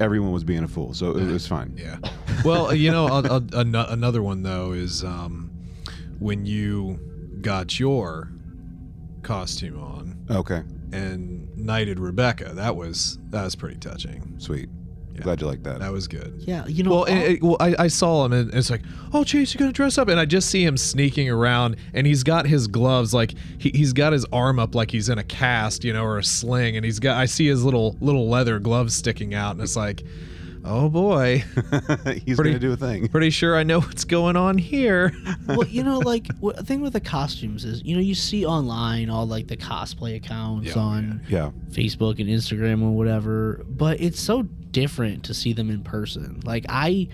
Everyone 0.00 0.32
was 0.32 0.44
being 0.44 0.64
a 0.64 0.68
fool, 0.68 0.92
so 0.92 1.16
it 1.16 1.26
was 1.30 1.46
fine. 1.46 1.74
Yeah. 1.76 1.98
Well, 2.44 2.74
you 2.74 2.90
know, 2.90 3.06
a, 3.08 3.22
a, 3.22 3.42
ano- 3.60 3.86
another 3.88 4.22
one 4.22 4.42
though 4.42 4.72
is 4.72 5.02
um, 5.04 5.50
when 6.18 6.44
you 6.46 6.98
got 7.40 7.78
your 7.80 8.30
costume 9.22 9.78
on 9.80 10.26
Okay, 10.30 10.62
and 10.92 11.56
knighted 11.56 11.98
Rebecca. 11.98 12.52
That 12.54 12.76
was 12.76 13.18
that 13.30 13.44
was 13.44 13.54
pretty 13.54 13.76
touching. 13.76 14.34
sweet. 14.38 14.68
Yeah. 15.14 15.20
Glad 15.22 15.40
you 15.42 15.46
like 15.46 15.62
that. 15.62 15.78
That 15.78 15.92
was 15.92 16.08
good. 16.08 16.34
yeah, 16.40 16.66
you 16.66 16.82
know. 16.82 16.90
Well, 16.90 16.98
all- 17.00 17.04
it, 17.04 17.34
it- 17.34 17.42
well, 17.42 17.56
I, 17.60 17.74
I 17.78 17.86
saw 17.86 18.24
him 18.24 18.32
and 18.32 18.52
it's 18.52 18.68
like, 18.68 18.82
oh, 19.12 19.22
Chase, 19.22 19.54
you're 19.54 19.60
gonna 19.60 19.72
dress 19.72 19.96
up, 19.96 20.08
and 20.08 20.18
I 20.18 20.24
just 20.24 20.50
see 20.50 20.64
him 20.64 20.76
sneaking 20.76 21.30
around, 21.30 21.76
and 21.92 22.04
he's 22.04 22.24
got 22.24 22.46
his 22.48 22.66
gloves 22.66 23.14
like 23.14 23.32
he, 23.58 23.70
he's 23.70 23.92
got 23.92 24.12
his 24.12 24.24
arm 24.32 24.58
up 24.58 24.74
like 24.74 24.90
he's 24.90 25.08
in 25.08 25.18
a 25.18 25.22
cast, 25.24 25.84
you 25.84 25.92
know, 25.92 26.04
or 26.04 26.18
a 26.18 26.24
sling, 26.24 26.76
and 26.76 26.84
he's 26.84 26.98
got 26.98 27.16
I 27.16 27.26
see 27.26 27.46
his 27.46 27.64
little 27.64 27.96
little 28.00 28.28
leather 28.28 28.58
gloves 28.58 28.96
sticking 28.96 29.34
out, 29.34 29.52
and 29.52 29.60
it's 29.60 29.76
like, 29.76 30.02
oh 30.64 30.88
boy, 30.88 31.38
He's 32.24 32.36
Pretty- 32.36 32.50
gonna 32.50 32.58
do 32.58 32.72
a 32.72 32.76
thing. 32.76 33.08
pretty 33.08 33.30
sure 33.30 33.56
I 33.56 33.62
know 33.62 33.80
what's 33.80 34.04
going 34.04 34.36
on 34.36 34.58
here. 34.58 35.12
well, 35.46 35.66
you 35.66 35.82
know, 35.82 35.98
like 36.04 36.28
what, 36.40 36.56
the 36.56 36.64
thing 36.64 36.80
with 36.80 36.92
the 36.94 37.00
costumes 37.00 37.64
is, 37.64 37.82
you 37.84 37.94
know, 37.94 38.00
you 38.02 38.14
see 38.14 38.44
online 38.46 39.10
all 39.10 39.26
like 39.26 39.46
the 39.48 39.56
cosplay 39.56 40.16
accounts 40.16 40.68
Yeah, 40.74 40.78
on 40.82 41.22
Yeah, 41.28 41.50
Facebook 41.70 42.18
and 42.18 42.28
Instagram 42.28 42.82
or 42.82 42.90
whatever, 42.90 43.62
but 43.68 44.00
it's 44.00 44.20
so 44.20 44.42
different 44.42 45.24
to 45.24 45.34
see 45.34 45.52
them 45.52 45.70
in 45.70 45.82
person. 45.82 46.40
Like 46.44 46.64
I 46.68 47.08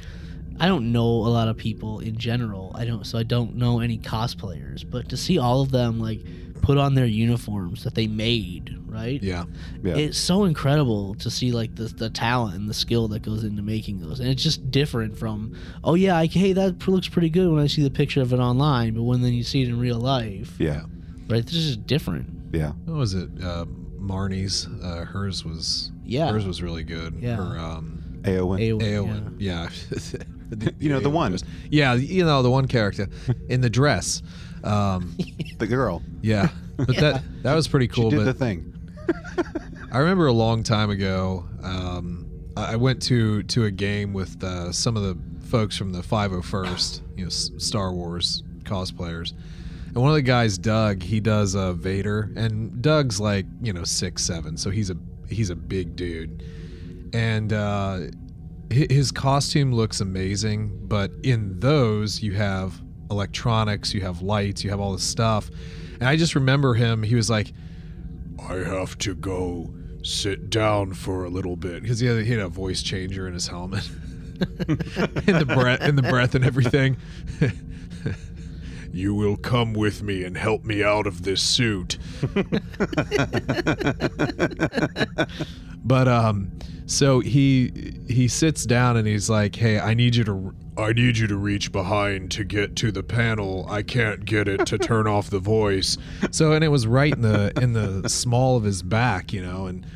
I 0.59 0.67
don't 0.69 0.93
know 0.93 1.07
a 1.07 1.31
lot 1.31 1.49
of 1.49 1.57
people 1.57 2.01
in 2.01 2.17
general. 2.19 2.73
I 2.75 2.85
don't 2.85 3.05
so 3.07 3.19
I 3.19 3.23
don't 3.23 3.57
know 3.57 3.81
any 3.81 3.99
cosplayers, 3.99 4.89
but 4.89 5.09
to 5.09 5.17
see 5.17 5.39
all 5.39 5.61
of 5.63 5.71
them 5.71 5.99
like 6.01 6.21
put 6.63 6.79
on 6.79 6.95
their 6.95 7.07
uniforms 7.07 7.85
that 7.85 7.95
they 7.95 8.07
made, 8.07 8.77
right? 8.87 9.23
Yeah. 9.23 9.45
yeah. 9.83 9.97
It's 9.97 10.19
so 10.19 10.45
incredible 10.45 11.15
to 11.17 11.31
see 11.31 11.53
like 11.53 11.75
the 11.75 11.85
the 11.85 12.11
talent 12.11 12.55
and 12.57 12.69
the 12.69 12.75
skill 12.75 13.09
that 13.09 13.23
goes 13.23 13.45
into 13.45 13.63
making 13.63 14.01
those, 14.01 14.21
and 14.21 14.29
it's 14.29 14.43
just 14.43 14.71
different 14.71 15.17
from 15.19 15.55
oh 15.85 15.95
yeah, 15.95 16.17
I, 16.17 16.27
hey 16.27 16.53
that 16.53 16.87
looks 16.89 17.09
pretty 17.09 17.31
good 17.31 17.51
when 17.51 17.63
I 17.63 17.67
see 17.67 17.83
the 17.83 17.91
picture 17.91 18.21
of 18.23 18.33
it 18.33 18.39
online, 18.39 18.95
but 18.95 19.03
when 19.03 19.23
then 19.23 19.33
you 19.33 19.43
see 19.43 19.63
it 19.63 19.69
in 19.69 19.79
real 19.79 19.99
life, 19.99 20.55
yeah, 20.59 20.83
right? 21.29 21.45
This 21.45 21.55
is 21.55 21.77
different. 21.77 22.29
yeah. 22.53 22.73
What 22.85 22.97
was 22.97 23.15
it? 23.15 23.29
Uh, 23.43 23.65
Marnie's. 23.99 24.67
Uh, 24.83 25.05
hers 25.05 25.45
was. 25.45 25.93
Yeah. 26.05 26.33
Hers 26.33 26.47
was 26.47 26.63
really 26.63 26.83
good. 26.85 27.15
Yeah. 27.21 27.37
Her 27.37 27.59
um, 27.59 28.21
Aowen. 28.23 28.59
Eowyn, 28.61 28.81
Eowyn. 28.83 29.37
Yeah. 29.39 29.69
You 30.81 30.89
know, 30.89 30.99
the 30.99 31.09
one. 31.09 31.31
was- 31.31 31.45
yeah, 31.71 31.95
you 31.95 32.25
know 32.25 32.43
the 32.43 32.51
one 32.51 32.67
character 32.67 33.07
in 33.49 33.61
the 33.61 33.71
dress. 33.71 34.21
Um, 34.65 35.17
the 35.59 35.67
girl. 35.67 36.03
yeah, 36.23 36.49
but 36.77 36.97
that 36.97 37.23
that 37.43 37.55
was 37.55 37.69
pretty 37.69 37.89
cool. 37.89 38.11
she 38.11 38.17
did 38.17 38.25
but 38.25 38.39
the 38.39 38.45
thing. 38.45 38.75
I 39.93 39.99
remember 39.99 40.27
a 40.27 40.33
long 40.33 40.63
time 40.63 40.91
ago, 40.91 41.45
um, 41.63 42.31
I 42.57 42.77
went 42.77 43.03
to 43.03 43.43
to 43.45 43.65
a 43.65 43.71
game 43.71 44.13
with 44.13 44.43
uh, 44.45 44.73
some 44.73 44.97
of 44.97 45.03
the 45.03 45.19
folks 45.47 45.77
from 45.77 45.93
the 45.93 46.01
501st, 46.01 47.01
you 47.17 47.25
know, 47.25 47.27
S- 47.27 47.51
Star 47.59 47.93
Wars 47.93 48.45
cosplayers. 48.63 49.33
And 49.87 49.97
one 49.97 50.11
of 50.11 50.15
the 50.15 50.23
guys, 50.23 50.57
Doug, 50.57 51.03
he 51.03 51.19
does 51.19 51.57
uh, 51.57 51.73
Vader, 51.73 52.31
and 52.37 52.81
Doug's 52.81 53.19
like 53.21 53.47
you 53.61 53.73
know 53.73 53.83
six 53.83 54.23
seven, 54.25 54.57
so 54.57 54.71
he's 54.71 54.91
a 54.91 54.97
he's 55.29 55.51
a 55.51 55.57
big 55.57 55.97
dude, 55.97 56.45
and 57.13 57.53
uh, 57.53 57.99
his 58.71 59.11
costume 59.11 59.73
looks 59.73 60.01
amazing. 60.01 60.87
But 60.87 61.11
in 61.25 61.59
those, 61.59 62.23
you 62.23 62.35
have 62.35 62.81
electronics, 63.11 63.93
you 63.95 64.01
have 64.03 64.23
lights, 64.23 64.65
you 64.65 64.71
have 64.71 64.81
all 64.81 64.93
this 64.93 65.03
stuff, 65.03 65.51
and 65.95 66.05
I 66.09 66.17
just 66.17 66.35
remember 66.35 66.75
him. 66.75 67.03
He 67.03 67.15
was 67.15 67.29
like, 67.29 67.53
"I 68.49 68.55
have 68.55 68.97
to 68.99 69.15
go 69.15 69.75
sit 70.03 70.51
down 70.51 70.95
for 70.95 71.25
a 71.25 71.29
little 71.29 71.57
bit," 71.57 71.83
because 71.83 72.01
he 72.01 72.07
had, 72.07 72.25
he 72.25 72.33
had 72.33 72.41
a 72.41 72.49
voice 72.49 72.83
changer 72.83 73.27
in 73.27 73.35
his 73.35 73.49
helmet, 73.49 73.89
in 74.41 74.77
the 75.39 75.53
breath, 75.55 75.83
in 75.83 75.97
the 75.97 76.03
breath, 76.03 76.35
and 76.35 76.45
everything. 76.45 76.97
You 78.93 79.15
will 79.15 79.37
come 79.37 79.73
with 79.73 80.03
me 80.03 80.25
and 80.25 80.37
help 80.37 80.65
me 80.65 80.83
out 80.83 81.07
of 81.07 81.23
this 81.23 81.41
suit. 81.41 81.97
but 85.85 86.09
um 86.09 86.51
so 86.87 87.21
he 87.21 87.95
he 88.09 88.27
sits 88.27 88.65
down 88.67 88.97
and 88.97 89.07
he's 89.07 89.31
like, 89.31 89.55
"Hey, 89.55 89.79
I 89.79 89.95
need 89.95 90.17
you 90.17 90.25
to 90.25 90.53
I 90.83 90.93
need 90.93 91.19
you 91.19 91.27
to 91.27 91.37
reach 91.37 91.73
behind 91.73 92.31
to 92.33 92.45
get 92.45 92.77
to 92.77 92.93
the 92.93 93.03
panel. 93.03 93.67
I 93.69 93.83
can't 93.83 94.25
get 94.25 94.49
it 94.49 94.67
to 94.67 94.79
turn 94.79 95.07
off 95.07 95.31
the 95.31 95.39
voice." 95.39 95.97
So 96.31 96.53
and 96.53 96.65
it 96.65 96.69
was 96.69 96.87
right 96.87 97.13
in 97.13 97.23
the 97.23 97.53
in 97.61 97.73
the 97.73 98.09
small 98.09 98.57
of 98.57 98.65
his 98.65 98.83
back, 98.83 99.33
you 99.33 99.43
know, 99.43 99.67
and 99.67 99.87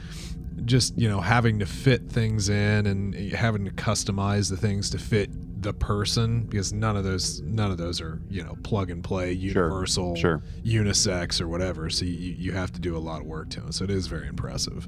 just, 0.65 0.97
you 0.99 1.09
know, 1.09 1.21
having 1.21 1.59
to 1.59 1.67
fit 1.67 2.09
things 2.11 2.49
in 2.49 2.87
and 2.87 3.15
having 3.33 3.65
to 3.67 3.71
customize 3.71 4.49
the 4.49 4.57
things 4.57 4.91
to 4.91 4.99
fit 4.99 5.31
the 5.63 5.73
person 5.73 6.43
because 6.43 6.75
none 6.75 6.95
of 6.95 7.05
those 7.05 7.41
none 7.41 7.71
of 7.71 7.79
those 7.79 7.99
are 7.99 8.21
you 8.29 8.45
know 8.45 8.55
plug 8.63 8.91
and 8.91 9.03
play 9.03 9.33
universal 9.33 10.15
sure. 10.15 10.43
unisex 10.63 11.41
or 11.41 11.49
whatever 11.49 11.89
so 11.89 12.05
you, 12.05 12.35
you 12.39 12.53
have 12.53 12.71
to 12.71 12.79
do 12.79 12.95
a 12.95 12.99
lot 12.99 13.23
of 13.23 13.27
work 13.27 13.49
to 13.49 13.67
it 13.67 13.73
so 13.73 13.83
it 13.83 13.91
is 13.91 14.07
very 14.07 14.29
impressive 14.29 14.87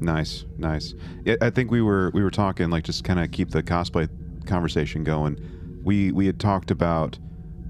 Nice, 0.00 0.46
nice. 0.56 0.94
I 1.42 1.50
think 1.50 1.70
we 1.70 1.82
were 1.82 2.10
we 2.14 2.22
were 2.22 2.30
talking 2.30 2.70
like 2.70 2.84
just 2.84 3.04
kind 3.04 3.20
of 3.20 3.30
keep 3.30 3.50
the 3.50 3.62
cosplay 3.62 4.08
conversation 4.46 5.04
going. 5.04 5.38
We 5.84 6.12
we 6.12 6.26
had 6.26 6.38
talked 6.38 6.70
about 6.70 7.18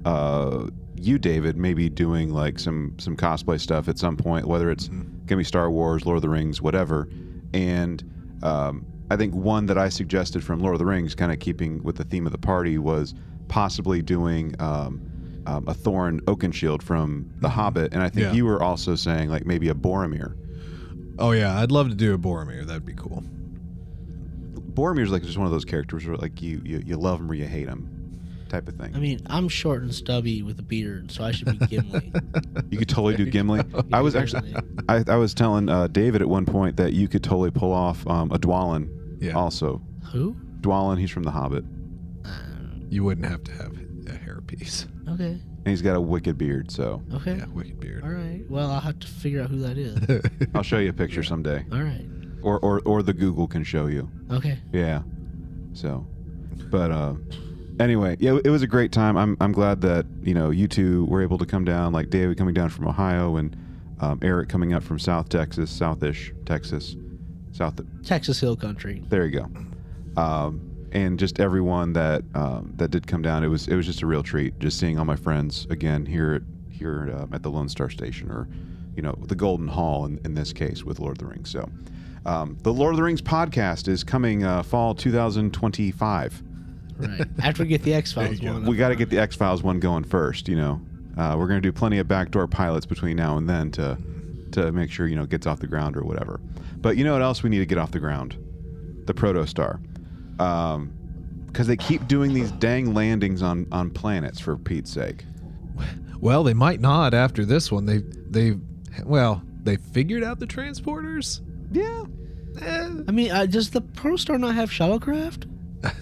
uh, 0.05 0.67
you, 0.97 1.19
David, 1.19 1.57
maybe 1.57 1.89
doing 1.89 2.31
like 2.33 2.59
some 2.59 2.95
some 2.99 3.17
cosplay 3.17 3.61
stuff 3.61 3.89
at 3.89 3.99
some 3.99 4.17
point, 4.17 4.47
whether 4.47 4.71
it's 4.71 4.89
gonna 4.89 5.37
be 5.39 5.45
Star 5.45 5.71
Wars, 5.71 6.05
Lord 6.07 6.17
of 6.17 6.23
the 6.23 6.29
Rings, 6.29 6.61
whatever. 6.63 7.09
And 7.55 8.03
um, 8.43 8.85
I 9.11 9.17
think 9.17 9.35
one 9.35 9.67
that 9.67 9.79
I 9.79 9.89
suggested 9.89 10.43
from 10.45 10.61
Lord 10.61 10.75
of 10.75 10.79
the 10.79 10.87
Rings, 10.87 11.15
kind 11.15 11.33
of 11.33 11.39
keeping 11.39 11.83
with 11.83 11.97
the 11.97 12.05
theme 12.05 12.27
of 12.27 12.33
the 12.33 12.39
party, 12.39 12.79
was 12.79 13.15
possibly 13.49 14.03
doing. 14.03 14.55
Um, 14.61 15.07
um, 15.47 15.67
a 15.67 15.73
Thorin 15.75 16.21
Oakenshield 16.27 16.83
from 16.83 17.29
The 17.41 17.49
Hobbit, 17.49 17.95
and 17.95 18.03
I 18.03 18.11
think 18.11 18.27
Yeah. 18.27 18.33
you 18.35 18.45
were 18.45 18.63
also 18.63 18.95
saying 18.95 19.31
like 19.31 19.47
maybe 19.47 19.71
a 19.71 19.75
Boromir. 19.75 20.35
oh 21.19 21.33
yeah 21.33 21.59
i'd 21.61 21.73
love 21.73 21.89
to 21.89 21.95
do 21.95 22.13
a 22.15 22.19
boromir 22.19 22.65
that'd 22.67 22.85
be 22.85 22.93
cool 22.95 23.25
Boromir's 24.75 25.11
like 25.11 25.23
just 25.23 25.37
one 25.39 25.47
of 25.47 25.53
those 25.53 25.65
characters 25.65 26.07
where 26.07 26.17
like 26.17 26.41
you 26.43 26.61
you, 26.65 26.83
you 26.85 26.97
love 26.97 27.21
him 27.21 27.31
or 27.31 27.35
you 27.35 27.47
hate 27.47 27.69
him, 27.69 27.89
type 28.49 28.69
of 28.69 28.75
thing. 28.77 28.95
I 28.95 28.99
mean, 28.99 29.21
I'm 29.27 29.49
short 29.49 29.83
and 29.83 29.95
stubby 29.95 30.43
with 30.43 30.59
a 30.59 30.63
beard, 30.63 31.11
so 31.11 31.25
I 31.25 31.33
should 31.33 31.59
be 31.59 31.67
Gimli. 31.67 32.13
you 32.71 32.79
could 32.79 32.89
totally 32.89 33.17
do 33.17 33.27
Gimli. 33.27 33.63
I 33.93 34.01
was 34.01 34.15
actually 34.17 34.55
I, 34.89 35.05
I 35.07 35.17
was 35.17 35.35
telling 35.35 35.69
uh, 35.69 35.87
David 35.89 36.23
at 36.23 36.29
one 36.29 36.47
point 36.47 36.77
that 36.77 36.93
you 36.93 37.09
could 37.09 37.23
totally 37.25 37.51
pull 37.51 37.73
off 37.73 38.07
um, 38.07 38.31
a 38.33 38.39
Dwalin. 38.39 38.89
Yeah. 39.21 39.33
Also, 39.33 39.83
Who? 40.13 40.35
Dwalin, 40.61 40.99
he's 40.99 41.11
from 41.11 41.23
The 41.25 41.31
Hobbit, 41.31 41.65
you 42.89 43.05
wouldn't 43.05 43.27
have 43.27 43.45
to 43.45 43.53
have 43.53 43.73
a 44.07 44.13
hairpiece 44.13 44.87
Okay. 45.09 45.31
and 45.31 45.67
he's 45.67 45.83
got 45.83 45.95
a 45.97 46.01
wicked 46.01 46.37
beard. 46.39 46.71
So 46.71 47.03
Okay. 47.15 47.37
yeah 47.37 47.47
wicked 47.55 47.79
beard 47.79 48.03
All 48.03 48.11
right. 48.11 48.43
Well, 48.49 48.71
I'll 48.71 48.81
have 48.81 48.99
to 48.99 49.07
figure 49.07 49.43
out 49.43 49.51
who 49.51 49.59
that 49.61 49.79
is. 49.79 50.23
I'll 50.55 50.63
show 50.65 50.79
you 50.79 50.91
a 50.91 50.93
picture 50.93 51.23
someday, 51.23 51.65
All 51.73 51.83
right. 51.83 52.05
Or 52.43 52.59
or 52.61 52.81
or 52.85 53.03
the 53.03 53.13
Google 53.13 53.47
can 53.47 53.65
show 53.65 53.87
you. 53.87 54.09
Okay. 54.31 54.59
Yeah. 54.73 55.03
So, 55.73 56.07
but 56.71 56.91
uh, 56.91 57.15
anyway, 57.79 58.17
yeah, 58.21 58.39
it 58.45 58.51
was 58.51 58.63
a 58.63 58.67
great 58.67 58.93
time. 58.93 59.17
I'm 59.17 59.37
I'm 59.41 59.53
glad 59.53 59.81
that 59.83 60.07
you 60.23 60.35
know 60.35 60.51
you 60.51 60.69
two 60.69 61.05
were 61.07 61.23
able 61.23 61.39
to 61.39 61.47
come 61.47 61.65
down, 61.65 61.93
like 61.93 62.11
David 62.11 62.37
coming 62.39 62.55
down 62.55 62.71
from 62.71 62.89
Ohio 62.89 63.37
and 63.37 63.57
um, 64.01 64.19
Eric 64.23 64.49
coming 64.49 64.73
up 64.73 64.83
from 64.83 64.99
South 64.99 65.29
Texas, 65.29 65.71
Southish 65.71 66.33
Texas, 66.47 66.97
South. 67.53 67.81
Texas 68.05 68.41
Hill 68.41 68.57
Country. 68.57 69.03
There 69.09 69.27
you 69.27 69.41
go. 69.41 70.21
Um, 70.21 70.67
and 70.93 71.19
just 71.19 71.39
everyone 71.39 71.93
that 71.93 72.23
um, 72.35 72.73
that 72.77 72.91
did 72.91 73.07
come 73.07 73.23
down, 73.23 73.45
it 73.45 73.49
was 73.49 73.69
it 73.69 73.77
was 73.77 73.87
just 73.87 74.03
a 74.03 74.07
real 74.07 74.23
treat. 74.23 74.59
Just 74.59 74.79
seeing 74.79 74.99
all 74.99 75.05
my 75.05 75.17
friends 75.17 75.67
again 75.71 76.07
here 76.07 76.35
at 76.35 76.43
here 76.71 77.11
uh, 77.15 77.35
at 77.35 77.43
the 77.43 77.51
Lone 77.51 77.69
Star 77.69 77.91
Station, 77.91 78.31
or 78.31 78.49
you 78.97 79.03
know 79.03 79.17
the 79.27 79.35
Golden 79.35 79.69
Hall 79.69 80.05
in, 80.07 80.21
in 80.25 80.35
this 80.35 80.53
case 80.53 80.83
with 80.83 80.99
Lord 80.99 81.13
of 81.13 81.19
the 81.19 81.27
Rings. 81.27 81.51
So, 81.51 81.69
um, 82.27 82.57
the 82.63 82.73
Lord 82.73 82.93
of 82.93 82.97
the 82.97 83.03
Rings 83.03 83.23
podcast 83.23 83.89
is 83.89 84.05
coming 84.05 84.45
uh, 84.45 84.63
fall 84.63 84.95
2025. 84.95 86.43
Right. 86.99 87.21
After 87.43 87.63
we 87.63 87.69
get 87.69 87.83
the 87.83 87.95
X 87.95 88.13
Files 88.13 88.39
There 88.41 88.51
go. 88.51 88.59
one. 88.59 88.67
We 88.67 88.77
got 88.77 88.91
to 88.91 88.97
get 88.97 89.09
the 89.09 89.19
X 89.19 89.35
Files 89.37 89.63
one 89.63 89.81
going 89.81 90.05
first. 90.05 90.49
You 90.49 90.57
know, 90.57 90.81
uh, 91.17 91.35
we're 91.39 91.47
going 91.49 91.61
to 91.61 91.67
do 91.67 91.73
plenty 91.73 91.99
of 91.99 92.07
backdoor 92.09 92.47
pilots 92.47 92.85
between 92.87 93.17
now 93.17 93.37
and 93.39 93.49
then 93.49 93.71
to 93.73 93.97
to 94.53 94.71
make 94.73 94.91
sure 94.91 95.07
you 95.07 95.17
know 95.17 95.23
it 95.23 95.31
gets 95.31 95.47
off 95.47 95.61
the 95.61 95.67
ground 95.67 95.97
or 95.97 96.03
whatever. 96.03 96.41
But 96.77 96.97
you 96.99 97.05
know 97.05 97.13
what 97.15 97.23
else 97.23 97.43
we 97.43 97.49
need 97.51 97.61
to 97.61 97.67
get 97.67 97.79
off 97.79 97.91
the 97.93 98.01
ground? 98.01 98.37
The 99.07 99.15
Protostar, 99.15 99.81
because 101.47 101.67
they 101.67 101.77
keep 101.77 102.07
doing 102.07 102.35
these 102.35 102.51
dang 102.53 102.93
landings 102.95 103.43
on 103.43 103.67
on 103.73 103.91
planets 103.91 104.39
for 104.39 104.57
Pete's 104.59 104.91
sake. 104.93 105.25
well 106.21 106.45
they 106.45 106.53
might 106.55 106.81
not 106.81 107.15
after 107.15 107.47
this 107.47 107.73
one 107.73 107.87
they 107.87 107.99
they 108.29 108.57
well 109.05 109.43
they 109.63 109.77
figured 109.77 110.23
out 110.23 110.39
the 110.39 110.47
transporters 110.47 111.41
Yeah. 111.71 112.05
Eh, 112.61 112.91
I 113.09 113.11
mean, 113.13 113.31
uh, 113.31 113.47
does 113.47 113.71
the 113.71 113.81
Protostar 113.81 114.39
not 114.39 114.55
have 114.55 114.71
shuttlecraft? 114.71 115.47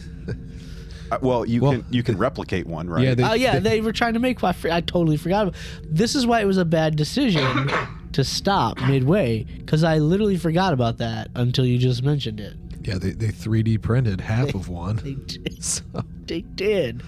Uh, 1.10 1.16
well, 1.22 1.46
you 1.46 1.62
Well- 1.62 1.72
can 1.72 1.84
you 1.88 2.02
can 2.02 2.18
replicate 2.18 2.66
one, 2.66 2.86
right? 2.86 3.02
Yeah, 3.02 3.14
they- 3.14 3.24
Oh 3.24 3.32
yeah, 3.32 3.58
they 3.60 3.80
were 3.80 3.92
trying 3.92 4.12
to 4.12 4.18
make. 4.20 4.44
I, 4.44 4.52
fr- 4.52 4.68
I 4.70 4.82
totally 4.82 5.16
forgot. 5.16 5.54
This 5.82 6.14
is 6.14 6.26
why 6.26 6.42
it 6.42 6.44
was 6.44 6.58
a 6.58 6.66
bad 6.66 6.96
decision 6.96 7.70
to 8.12 8.22
stop 8.22 8.78
midway 8.82 9.44
because 9.44 9.84
I 9.84 9.96
literally 10.00 10.36
forgot 10.36 10.74
about 10.74 10.98
that 10.98 11.30
until 11.34 11.64
you 11.64 11.78
just 11.78 12.02
mentioned 12.02 12.40
it. 12.40 12.58
yeah 12.82 12.98
they, 12.98 13.12
they 13.12 13.28
3d 13.28 13.80
printed 13.80 14.20
half 14.20 14.54
of 14.54 14.66
They 14.68 14.72
one 14.74 14.96
did. 15.26 15.64
so, 15.64 15.82
They 16.26 16.42
did. 16.42 17.02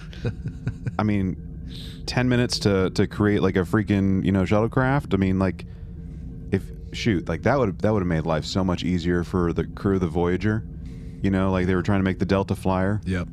I 0.97 1.03
mean, 1.03 1.37
ten 2.07 2.27
minutes 2.27 2.57
to 2.59 2.89
to 2.91 3.05
create 3.05 3.43
like 3.43 3.55
a 3.55 3.59
freaking 3.65 4.25
you 4.25 4.31
know 4.31 4.45
shuttlecraft. 4.45 5.13
I 5.13 5.17
mean, 5.17 5.37
like 5.37 5.61
if 5.61 5.67
shoot 6.93 7.27
like 7.29 7.43
that 7.43 7.57
would 7.57 7.79
that 7.79 7.93
would 7.93 8.01
have 8.01 8.07
made 8.07 8.25
life 8.25 8.45
so 8.45 8.63
much 8.63 8.83
easier 8.83 9.23
for 9.23 9.53
the 9.53 9.65
crew 9.65 9.95
of 9.95 10.01
the 10.01 10.07
Voyager. 10.07 10.65
You 11.21 11.29
know, 11.29 11.51
like 11.51 11.67
they 11.67 11.75
were 11.75 11.83
trying 11.83 11.99
to 11.99 12.03
make 12.03 12.19
the 12.19 12.25
Delta 12.25 12.55
Flyer. 12.55 13.01
yep 13.05 13.27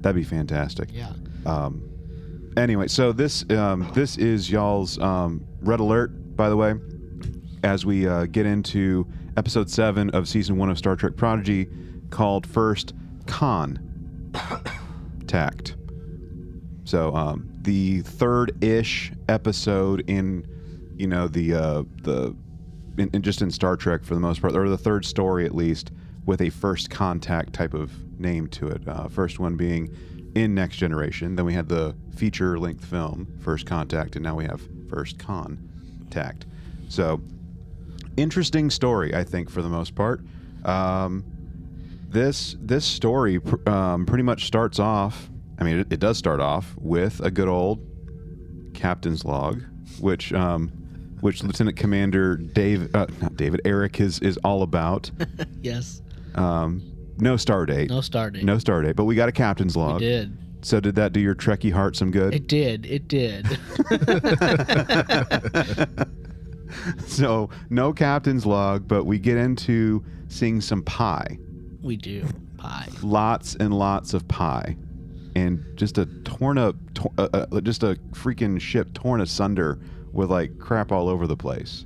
That'd 0.00 0.16
be 0.16 0.24
fantastic. 0.24 0.90
Yeah. 0.92 1.12
Um, 1.46 1.82
anyway, 2.58 2.88
so 2.88 3.10
this 3.12 3.48
um, 3.50 3.90
this 3.94 4.18
is 4.18 4.50
y'all's 4.50 4.98
um, 4.98 5.46
red 5.62 5.80
alert, 5.80 6.36
by 6.36 6.50
the 6.50 6.56
way, 6.56 6.74
as 7.62 7.86
we 7.86 8.06
uh, 8.06 8.26
get 8.26 8.44
into 8.44 9.06
episode 9.38 9.70
seven 9.70 10.10
of 10.10 10.28
season 10.28 10.58
one 10.58 10.68
of 10.68 10.76
Star 10.76 10.94
Trek 10.94 11.16
Prodigy, 11.16 11.68
called 12.10 12.46
First 12.46 12.92
Con 13.26 14.30
Tact. 15.26 15.76
So 16.84 17.14
um, 17.16 17.48
the 17.62 18.02
third-ish 18.02 19.10
episode 19.28 20.04
in, 20.08 20.46
you 20.96 21.06
know, 21.06 21.28
the 21.28 21.54
uh, 21.54 21.82
the 22.02 22.36
in, 22.98 23.10
in 23.12 23.22
just 23.22 23.42
in 23.42 23.50
Star 23.50 23.76
Trek 23.76 24.04
for 24.04 24.14
the 24.14 24.20
most 24.20 24.40
part, 24.40 24.54
or 24.54 24.68
the 24.68 24.78
third 24.78 25.04
story 25.04 25.44
at 25.44 25.54
least, 25.54 25.90
with 26.26 26.40
a 26.40 26.50
first 26.50 26.90
contact 26.90 27.52
type 27.52 27.74
of 27.74 27.92
name 28.18 28.48
to 28.48 28.68
it. 28.68 28.86
Uh, 28.86 29.08
first 29.08 29.38
one 29.38 29.56
being 29.56 29.94
in 30.34 30.54
Next 30.54 30.76
Generation. 30.76 31.36
Then 31.36 31.44
we 31.44 31.54
had 31.54 31.68
the 31.68 31.94
feature 32.16 32.58
length 32.58 32.84
film, 32.84 33.26
First 33.40 33.66
Contact, 33.66 34.16
and 34.16 34.22
now 34.22 34.34
we 34.34 34.44
have 34.44 34.62
First 34.88 35.18
Contact. 35.18 36.46
So, 36.88 37.20
interesting 38.16 38.70
story, 38.70 39.14
I 39.14 39.24
think, 39.24 39.50
for 39.50 39.62
the 39.62 39.68
most 39.68 39.94
part. 39.94 40.20
Um, 40.64 41.24
this 42.08 42.56
this 42.60 42.84
story 42.84 43.40
pr- 43.40 43.68
um, 43.68 44.06
pretty 44.06 44.22
much 44.22 44.46
starts 44.46 44.78
off. 44.78 45.28
I 45.58 45.64
mean, 45.64 45.80
it, 45.80 45.92
it 45.92 46.00
does 46.00 46.16
start 46.16 46.40
off 46.40 46.74
with 46.78 47.20
a 47.20 47.30
good 47.30 47.48
old 47.48 47.80
captain's 48.72 49.24
log, 49.24 49.62
which 50.00 50.32
um, 50.32 50.72
which 51.24 51.42
Lieutenant 51.42 51.74
Commander 51.74 52.36
Dave, 52.36 52.94
uh, 52.94 53.06
not 53.22 53.34
David, 53.34 53.62
Eric 53.64 53.98
is 53.98 54.18
is 54.20 54.36
all 54.44 54.62
about. 54.62 55.10
Yes. 55.62 56.02
Um, 56.34 56.82
no 57.16 57.38
star 57.38 57.64
date, 57.64 57.88
No 57.88 58.02
star 58.02 58.30
date. 58.30 58.44
no 58.44 58.58
star 58.58 58.82
date, 58.82 58.94
but 58.96 59.04
we 59.06 59.14
got 59.14 59.30
a 59.30 59.32
captain's 59.32 59.74
We 59.74 59.82
log. 59.82 60.00
did. 60.00 60.36
So 60.60 60.80
did 60.80 60.94
that 60.96 61.14
do 61.14 61.20
your 61.20 61.34
Trekkie 61.34 61.72
heart 61.72 61.96
some 61.96 62.10
good? 62.10 62.34
It 62.34 62.46
did. 62.46 62.84
It 62.84 63.08
did. 63.08 63.46
so 67.06 67.48
no 67.70 67.94
captain's 67.94 68.44
log, 68.44 68.86
but 68.86 69.04
we 69.04 69.18
get 69.18 69.38
into 69.38 70.04
seeing 70.28 70.60
some 70.60 70.82
pie, 70.82 71.38
we 71.82 71.96
do. 71.96 72.22
Pie. 72.58 72.88
lots 73.02 73.54
and 73.56 73.72
lots 73.72 74.12
of 74.12 74.28
pie. 74.28 74.76
and 75.36 75.64
just 75.76 75.96
a 75.96 76.04
torn 76.24 76.58
up, 76.58 76.76
tor- 76.92 77.12
uh, 77.16 77.46
uh, 77.50 77.60
just 77.62 77.82
a 77.82 77.94
freaking 78.12 78.60
ship 78.60 78.92
torn 78.92 79.22
asunder 79.22 79.78
with 80.14 80.30
like 80.30 80.58
crap 80.58 80.92
all 80.92 81.08
over 81.08 81.26
the 81.26 81.36
place. 81.36 81.84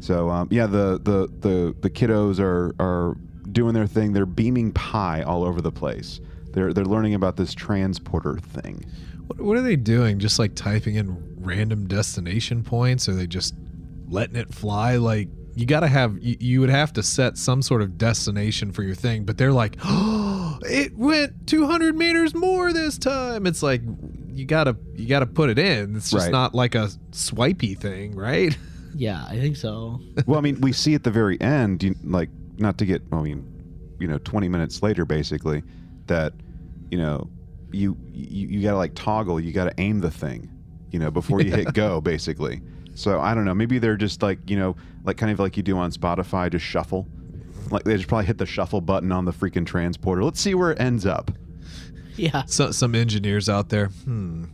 So 0.00 0.28
um, 0.30 0.48
yeah, 0.50 0.66
the, 0.66 1.00
the 1.02 1.28
the 1.40 1.74
the 1.80 1.90
kiddos 1.90 2.38
are 2.38 2.74
are 2.78 3.16
doing 3.50 3.74
their 3.74 3.86
thing. 3.86 4.12
They're 4.12 4.26
beaming 4.26 4.72
pie 4.72 5.22
all 5.22 5.42
over 5.42 5.60
the 5.60 5.72
place. 5.72 6.20
They're 6.52 6.72
they're 6.72 6.84
learning 6.84 7.14
about 7.14 7.36
this 7.36 7.54
transporter 7.54 8.38
thing. 8.38 8.84
What, 9.26 9.40
what 9.40 9.56
are 9.56 9.62
they 9.62 9.76
doing? 9.76 10.18
Just 10.18 10.38
like 10.38 10.54
typing 10.54 10.96
in 10.96 11.36
random 11.38 11.86
destination 11.86 12.62
points? 12.62 13.08
Are 13.08 13.14
they 13.14 13.26
just 13.26 13.54
letting 14.08 14.36
it 14.36 14.52
fly? 14.54 14.96
Like 14.96 15.28
you 15.54 15.64
got 15.64 15.80
to 15.80 15.88
have 15.88 16.18
you, 16.22 16.36
you 16.38 16.60
would 16.60 16.70
have 16.70 16.92
to 16.92 17.02
set 17.02 17.38
some 17.38 17.62
sort 17.62 17.80
of 17.80 17.96
destination 17.96 18.72
for 18.72 18.82
your 18.82 18.94
thing, 18.94 19.24
but 19.24 19.38
they're 19.38 19.52
like, 19.52 19.76
oh, 19.82 20.58
it 20.62 20.96
went 20.96 21.46
200 21.46 21.96
meters 21.96 22.34
more 22.34 22.72
this 22.72 22.98
time. 22.98 23.46
It's 23.46 23.62
like 23.62 23.80
you 24.36 24.44
gotta 24.46 24.76
you 24.94 25.06
gotta 25.08 25.26
put 25.26 25.50
it 25.50 25.58
in. 25.58 25.96
It's 25.96 26.10
just 26.10 26.26
Right. 26.26 26.32
not 26.32 26.54
like 26.54 26.74
a 26.74 26.88
swipey 27.12 27.74
thing, 27.74 28.14
right? 28.14 28.56
Yeah, 28.98 29.26
I 29.28 29.38
think 29.38 29.56
so. 29.56 30.00
well, 30.26 30.38
I 30.38 30.40
mean, 30.42 30.58
we 30.62 30.72
see 30.72 30.94
at 30.94 31.04
the 31.04 31.10
very 31.10 31.38
end, 31.38 31.82
you, 31.82 31.94
like, 32.02 32.30
not 32.56 32.78
to 32.78 32.86
get, 32.86 33.02
I 33.12 33.20
mean, 33.20 33.44
you 34.00 34.08
know, 34.08 34.16
20 34.16 34.48
minutes 34.48 34.82
later, 34.82 35.04
basically, 35.04 35.62
that, 36.06 36.32
you 36.90 36.96
know, 36.96 37.28
you 37.72 37.94
you, 38.14 38.48
you 38.48 38.62
got 38.62 38.70
to 38.70 38.78
like 38.78 38.94
toggle, 38.94 39.38
you 39.38 39.52
got 39.52 39.64
to 39.66 39.74
aim 39.78 40.00
the 40.00 40.10
thing, 40.10 40.48
you 40.92 40.98
know, 40.98 41.10
before 41.10 41.42
you 41.42 41.50
hit 41.50 41.74
go, 41.74 42.00
basically. 42.00 42.62
So 42.94 43.20
I 43.20 43.34
don't 43.34 43.44
know. 43.44 43.52
Maybe 43.52 43.78
they're 43.78 43.98
just 43.98 44.22
like, 44.22 44.38
you 44.48 44.56
know, 44.56 44.76
like 45.04 45.18
kind 45.18 45.30
of 45.30 45.38
like 45.40 45.58
you 45.58 45.62
do 45.62 45.76
on 45.76 45.90
Spotify, 45.92 46.50
just 46.50 46.64
shuffle. 46.64 47.06
Like 47.70 47.84
they 47.84 47.96
just 47.96 48.08
probably 48.08 48.24
hit 48.24 48.38
the 48.38 48.46
shuffle 48.46 48.80
button 48.80 49.12
on 49.12 49.26
the 49.26 49.32
freaking 49.32 49.66
transporter. 49.66 50.24
Let's 50.24 50.40
see 50.40 50.54
where 50.54 50.70
it 50.72 50.80
ends 50.80 51.04
up. 51.04 51.30
Yeah. 52.16 52.44
So, 52.46 52.70
some 52.70 52.94
engineers 52.94 53.48
out 53.48 53.68
there, 53.68 53.86
hmm, 53.86 54.44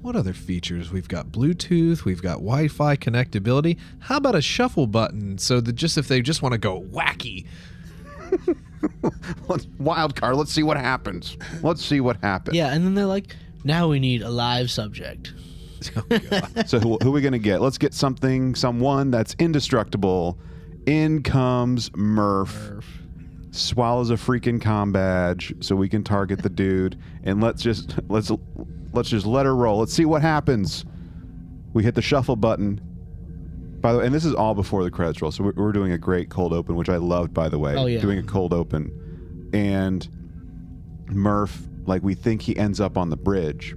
what 0.00 0.16
other 0.16 0.32
features? 0.32 0.90
We've 0.92 1.08
got 1.08 1.28
Bluetooth, 1.28 2.04
we've 2.04 2.22
got 2.22 2.34
Wi 2.34 2.68
Fi 2.68 2.96
connectability. 2.96 3.78
How 3.98 4.16
about 4.16 4.34
a 4.34 4.42
shuffle 4.42 4.86
button 4.86 5.38
so 5.38 5.60
that 5.60 5.74
just 5.74 5.98
if 5.98 6.08
they 6.08 6.20
just 6.22 6.42
want 6.42 6.52
to 6.52 6.58
go 6.58 6.80
wacky, 6.82 7.46
wild 9.78 10.14
card. 10.16 10.36
Let's 10.36 10.52
see 10.52 10.62
what 10.62 10.76
happens. 10.76 11.36
Let's 11.62 11.84
see 11.84 12.00
what 12.00 12.18
happens. 12.22 12.56
Yeah, 12.56 12.72
and 12.72 12.84
then 12.84 12.94
they're 12.94 13.06
like, 13.06 13.34
now 13.64 13.88
we 13.88 13.98
need 13.98 14.22
a 14.22 14.30
live 14.30 14.70
subject. 14.70 15.32
So 16.66 16.80
who, 16.80 16.98
who 17.00 17.10
are 17.10 17.12
we 17.12 17.20
gonna 17.20 17.38
get? 17.38 17.60
Let's 17.60 17.78
get 17.78 17.94
something, 17.94 18.56
someone 18.56 19.12
that's 19.12 19.36
indestructible. 19.38 20.36
In 20.86 21.22
comes 21.22 21.94
Murph, 21.94 22.84
swallows 23.50 24.10
a 24.10 24.14
freaking 24.14 24.60
com 24.60 24.92
badge, 24.92 25.54
so 25.60 25.74
we 25.76 25.88
can 25.88 26.04
target 26.04 26.42
the 26.42 26.48
dude, 26.50 26.98
and 27.24 27.40
let's 27.42 27.62
just 27.62 27.98
let's 28.08 28.30
let's 28.92 29.08
just 29.10 29.26
let 29.26 29.46
her 29.46 29.54
roll. 29.56 29.78
Let's 29.78 29.92
see 29.92 30.04
what 30.04 30.22
happens. 30.22 30.84
We 31.72 31.82
hit 31.84 31.94
the 31.94 32.02
shuffle 32.02 32.36
button. 32.36 32.80
By 33.80 33.92
the 33.92 34.00
way, 34.00 34.06
and 34.06 34.14
this 34.14 34.24
is 34.24 34.34
all 34.34 34.54
before 34.54 34.82
the 34.82 34.90
credits 34.90 35.22
roll, 35.22 35.30
so 35.30 35.44
we're, 35.44 35.52
we're 35.52 35.72
doing 35.72 35.92
a 35.92 35.98
great 35.98 36.30
cold 36.30 36.52
open, 36.52 36.74
which 36.74 36.88
I 36.88 36.96
loved. 36.96 37.32
By 37.32 37.48
the 37.48 37.58
way, 37.58 37.76
Oh, 37.76 37.86
yeah. 37.86 38.00
doing 38.00 38.18
a 38.18 38.22
cold 38.24 38.52
open, 38.52 39.50
and 39.52 40.06
Murph, 41.08 41.62
like 41.86 42.02
we 42.02 42.14
think 42.14 42.42
he 42.42 42.56
ends 42.56 42.80
up 42.80 42.98
on 42.98 43.08
the 43.08 43.16
bridge, 43.16 43.76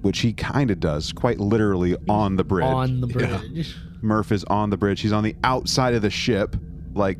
which 0.00 0.20
he 0.20 0.32
kind 0.32 0.70
of 0.70 0.80
does, 0.80 1.12
quite 1.12 1.38
literally 1.38 1.96
on 2.08 2.36
the 2.36 2.44
bridge. 2.44 2.64
On 2.64 3.00
the 3.02 3.08
Yeah. 3.08 3.38
bridge. 3.38 3.76
Murph 4.00 4.32
is 4.32 4.42
on 4.44 4.70
the 4.70 4.76
bridge. 4.76 5.00
He's 5.00 5.12
on 5.12 5.22
the 5.22 5.36
outside 5.44 5.94
of 5.94 6.02
the 6.02 6.10
ship, 6.10 6.56
like 6.94 7.18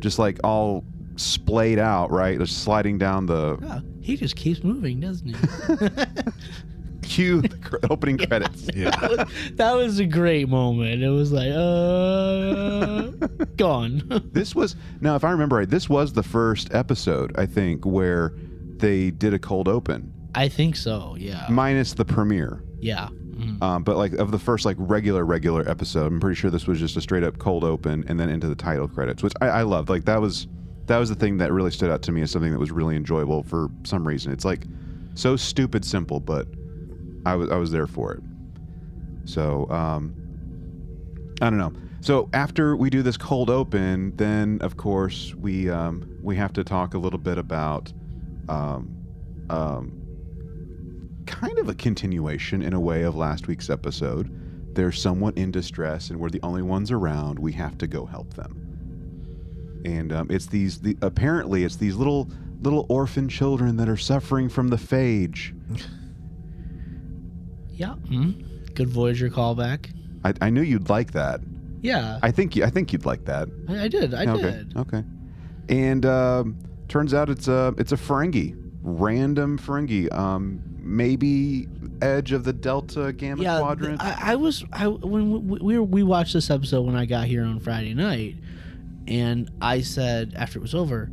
just 0.00 0.18
like 0.18 0.38
all 0.44 0.84
splayed 1.16 1.78
out, 1.78 2.10
right? 2.10 2.38
Just 2.38 2.62
sliding 2.64 2.98
down 2.98 3.26
the 3.26 3.58
Yeah, 3.62 3.80
he 4.00 4.16
just 4.16 4.36
keeps 4.36 4.64
moving, 4.64 5.00
doesn't 5.00 5.28
he? 5.28 5.36
cue 7.02 7.40
the 7.42 7.48
cr- 7.48 7.76
opening 7.90 8.18
credits. 8.18 8.68
yeah. 8.74 8.90
that, 9.00 9.10
was, 9.10 9.28
that 9.56 9.72
was 9.72 9.98
a 9.98 10.06
great 10.06 10.48
moment. 10.48 11.02
It 11.02 11.08
was 11.10 11.32
like, 11.32 11.50
uh, 11.50 13.10
gone. 13.56 14.02
This 14.32 14.54
was 14.54 14.76
now, 15.00 15.16
if 15.16 15.24
I 15.24 15.30
remember 15.30 15.56
right, 15.56 15.68
this 15.68 15.88
was 15.88 16.12
the 16.12 16.22
first 16.22 16.72
episode 16.72 17.32
I 17.36 17.46
think 17.46 17.84
where 17.84 18.32
they 18.76 19.10
did 19.10 19.34
a 19.34 19.38
cold 19.38 19.68
open, 19.68 20.12
I 20.34 20.48
think 20.48 20.76
so. 20.76 21.16
Yeah. 21.18 21.46
minus 21.50 21.94
the 21.94 22.04
premiere. 22.04 22.62
Yeah. 22.80 23.08
Mhm. 23.40 23.62
Um, 23.62 23.82
but 23.82 23.96
like 23.96 24.12
of 24.14 24.30
the 24.30 24.38
first 24.38 24.64
like 24.64 24.76
regular 24.78 25.24
regular 25.24 25.68
episode, 25.68 26.06
I'm 26.06 26.20
pretty 26.20 26.36
sure 26.36 26.50
this 26.50 26.66
was 26.66 26.78
just 26.78 26.96
a 26.96 27.00
straight 27.00 27.24
up 27.24 27.38
cold 27.38 27.64
open 27.64 28.04
and 28.08 28.18
then 28.20 28.28
into 28.28 28.48
the 28.48 28.54
title 28.54 28.88
credits, 28.88 29.22
which 29.22 29.32
I, 29.40 29.48
I 29.48 29.62
loved. 29.62 29.88
Like 29.88 30.04
that 30.04 30.20
was 30.20 30.46
that 30.86 30.98
was 30.98 31.08
the 31.08 31.14
thing 31.14 31.38
that 31.38 31.52
really 31.52 31.70
stood 31.70 31.90
out 31.90 32.02
to 32.02 32.12
me 32.12 32.22
as 32.22 32.30
something 32.30 32.52
that 32.52 32.58
was 32.58 32.70
really 32.70 32.96
enjoyable 32.96 33.42
for 33.44 33.68
some 33.84 34.06
reason. 34.06 34.32
It's 34.32 34.44
like 34.44 34.64
so 35.14 35.36
stupid 35.36 35.84
simple, 35.84 36.20
but 36.20 36.46
I 37.24 37.34
was 37.34 37.50
I 37.50 37.56
was 37.56 37.70
there 37.70 37.86
for 37.86 38.12
it. 38.12 38.22
So 39.24 39.70
um, 39.70 40.14
I 41.40 41.48
don't 41.50 41.58
know. 41.58 41.72
So 42.00 42.28
after 42.32 42.76
we 42.76 42.88
do 42.90 43.02
this 43.02 43.16
cold 43.16 43.50
open, 43.50 44.16
then 44.16 44.58
of 44.62 44.76
course 44.76 45.34
we 45.34 45.68
um, 45.70 46.18
we 46.22 46.34
have 46.36 46.52
to 46.54 46.64
talk 46.64 46.94
a 46.94 46.98
little 46.98 47.18
bit 47.18 47.38
about 47.38 47.92
um, 48.48 48.96
um, 49.50 49.99
kind 51.30 51.58
of 51.58 51.68
a 51.68 51.74
continuation 51.74 52.62
in 52.62 52.72
a 52.74 52.80
way 52.80 53.02
of 53.02 53.14
last 53.16 53.46
week's 53.46 53.70
episode. 53.70 54.74
They're 54.74 54.92
somewhat 54.92 55.36
in 55.36 55.50
distress, 55.50 56.10
and 56.10 56.18
we're 56.20 56.30
the 56.30 56.40
only 56.42 56.62
ones 56.62 56.90
around. 56.90 57.38
We 57.38 57.52
have 57.52 57.78
to 57.78 57.86
go 57.86 58.04
help 58.06 58.34
them. 58.34 59.82
And 59.84 60.12
um, 60.12 60.26
it's 60.30 60.46
these 60.46 60.80
the, 60.80 60.96
apparently 61.02 61.64
it's 61.64 61.76
these 61.76 61.96
little 61.96 62.28
little 62.62 62.84
orphan 62.88 63.28
children 63.28 63.76
that 63.78 63.88
are 63.88 63.96
suffering 63.96 64.48
from 64.48 64.68
the 64.68 64.76
phage. 64.76 65.54
Yeah. 67.70 67.94
Mhm. 68.08 68.74
Good 68.74 68.90
Voyager 68.90 69.30
callback. 69.30 69.90
I, 70.24 70.34
I 70.42 70.50
knew 70.50 70.60
you'd 70.62 70.90
like 70.90 71.12
that. 71.12 71.40
Yeah. 71.80 72.18
I 72.22 72.30
think 72.30 72.56
you, 72.56 72.64
I 72.64 72.70
think 72.70 72.92
you'd 72.92 73.06
like 73.06 73.24
that. 73.24 73.48
I, 73.68 73.84
I 73.84 73.88
did. 73.88 74.12
I 74.12 74.26
okay. 74.26 74.42
did. 74.42 74.76
Okay. 74.76 75.02
And 75.70 76.04
um, 76.04 76.58
turns 76.88 77.14
out 77.14 77.30
it's 77.30 77.48
a 77.48 77.74
it's 77.78 77.92
a 77.92 77.96
Ferengi, 77.96 78.54
random 78.82 79.58
Ferengi. 79.58 80.12
Um, 80.12 80.60
maybe 80.82 81.68
edge 82.02 82.32
of 82.32 82.44
the 82.44 82.52
Delta 82.52 83.12
Gamma 83.12 83.42
yeah, 83.42 83.60
Quadrant. 83.60 84.00
I, 84.02 84.32
I 84.32 84.36
was 84.36 84.64
I 84.72 84.88
when 84.88 85.48
we, 85.48 85.58
we 85.58 85.78
were, 85.78 85.84
we 85.84 86.02
watched 86.02 86.32
this 86.32 86.50
episode 86.50 86.82
when 86.82 86.96
I 86.96 87.06
got 87.06 87.26
here 87.26 87.44
on 87.44 87.60
Friday 87.60 87.94
night, 87.94 88.36
and 89.06 89.50
I 89.60 89.80
said 89.80 90.34
after 90.36 90.58
it 90.58 90.62
was 90.62 90.74
over, 90.74 91.10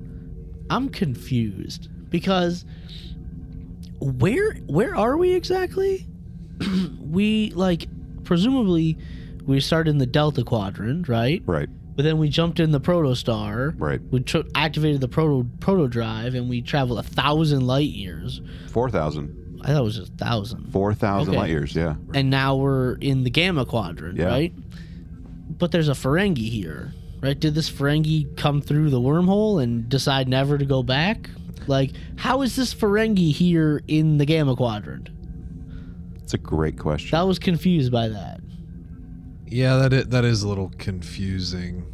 I'm 0.70 0.90
confused 0.90 1.90
because 2.10 2.66
where 4.00 4.54
where 4.68 4.96
are 4.96 5.18
we 5.18 5.34
exactly? 5.34 6.08
we 7.00 7.52
like 7.52 7.88
presumably 8.24 8.98
we 9.46 9.60
started 9.60 9.92
in 9.92 9.98
the 9.98 10.06
Delta 10.06 10.44
Quadrant, 10.44 11.08
right? 11.08 11.42
right. 11.46 11.70
But 11.96 12.04
then 12.04 12.20
we 12.20 12.30
jumped 12.30 12.60
in 12.60 12.72
the 12.72 12.82
Protostar. 12.82 13.74
Right. 13.80 14.00
We 14.12 14.20
tr- 14.20 14.42
activated 14.54 15.02
the 15.02 15.08
proto 15.08 15.50
proto 15.60 15.88
drive 15.88 16.36
and 16.36 16.48
we 16.48 16.62
traveled 16.62 17.00
a 17.00 17.04
thousand 17.04 17.66
light 17.66 17.90
years. 17.90 18.42
Four 18.70 18.92
thousand. 18.92 19.47
I 19.62 19.68
thought 19.68 19.78
it 19.82 19.84
was 19.84 19.98
just 19.98 20.14
a 20.14 20.16
thousand. 20.18 20.72
Four 20.72 20.94
thousand 20.94 21.32
Okay. 21.34 21.40
light 21.40 21.50
years. 21.50 21.76
Yeah. 21.76 21.96
and 22.14 22.30
now 22.30 22.56
we're 22.56 22.94
in 22.96 23.24
the 23.24 23.30
gamma 23.30 23.66
quadrant, 23.66 24.18
Yeah. 24.18 24.26
right? 24.28 24.54
But 25.58 25.72
there's 25.72 25.90
a 25.90 25.94
Ferengi 25.94 26.50
here, 26.50 26.94
right? 27.22 27.40
Did 27.40 27.56
this 27.56 27.70
Ferengi 27.70 28.36
come 28.38 28.62
through 28.62 28.90
the 28.92 29.00
wormhole 29.00 29.62
and 29.62 29.90
decide 29.90 30.28
never 30.28 30.58
to 30.58 30.66
go 30.66 30.84
back? 30.84 31.30
Like, 31.66 31.92
how 32.18 32.42
is 32.44 32.56
this 32.56 32.74
Ferengi 32.74 33.32
here 33.32 33.82
in 33.88 34.18
the 34.20 34.26
gamma 34.26 34.56
quadrant? 34.56 35.10
It's 36.22 36.34
a 36.34 36.38
great 36.38 36.78
question. 36.78 37.18
I 37.18 37.24
was 37.24 37.40
confused 37.40 37.92
by 37.92 38.10
that. 38.10 38.42
Yeah, 39.48 39.78
that 39.78 39.94
is, 39.94 40.08
that 40.08 40.26
is 40.26 40.44
a 40.44 40.48
little 40.50 40.72
confusing. 40.78 41.86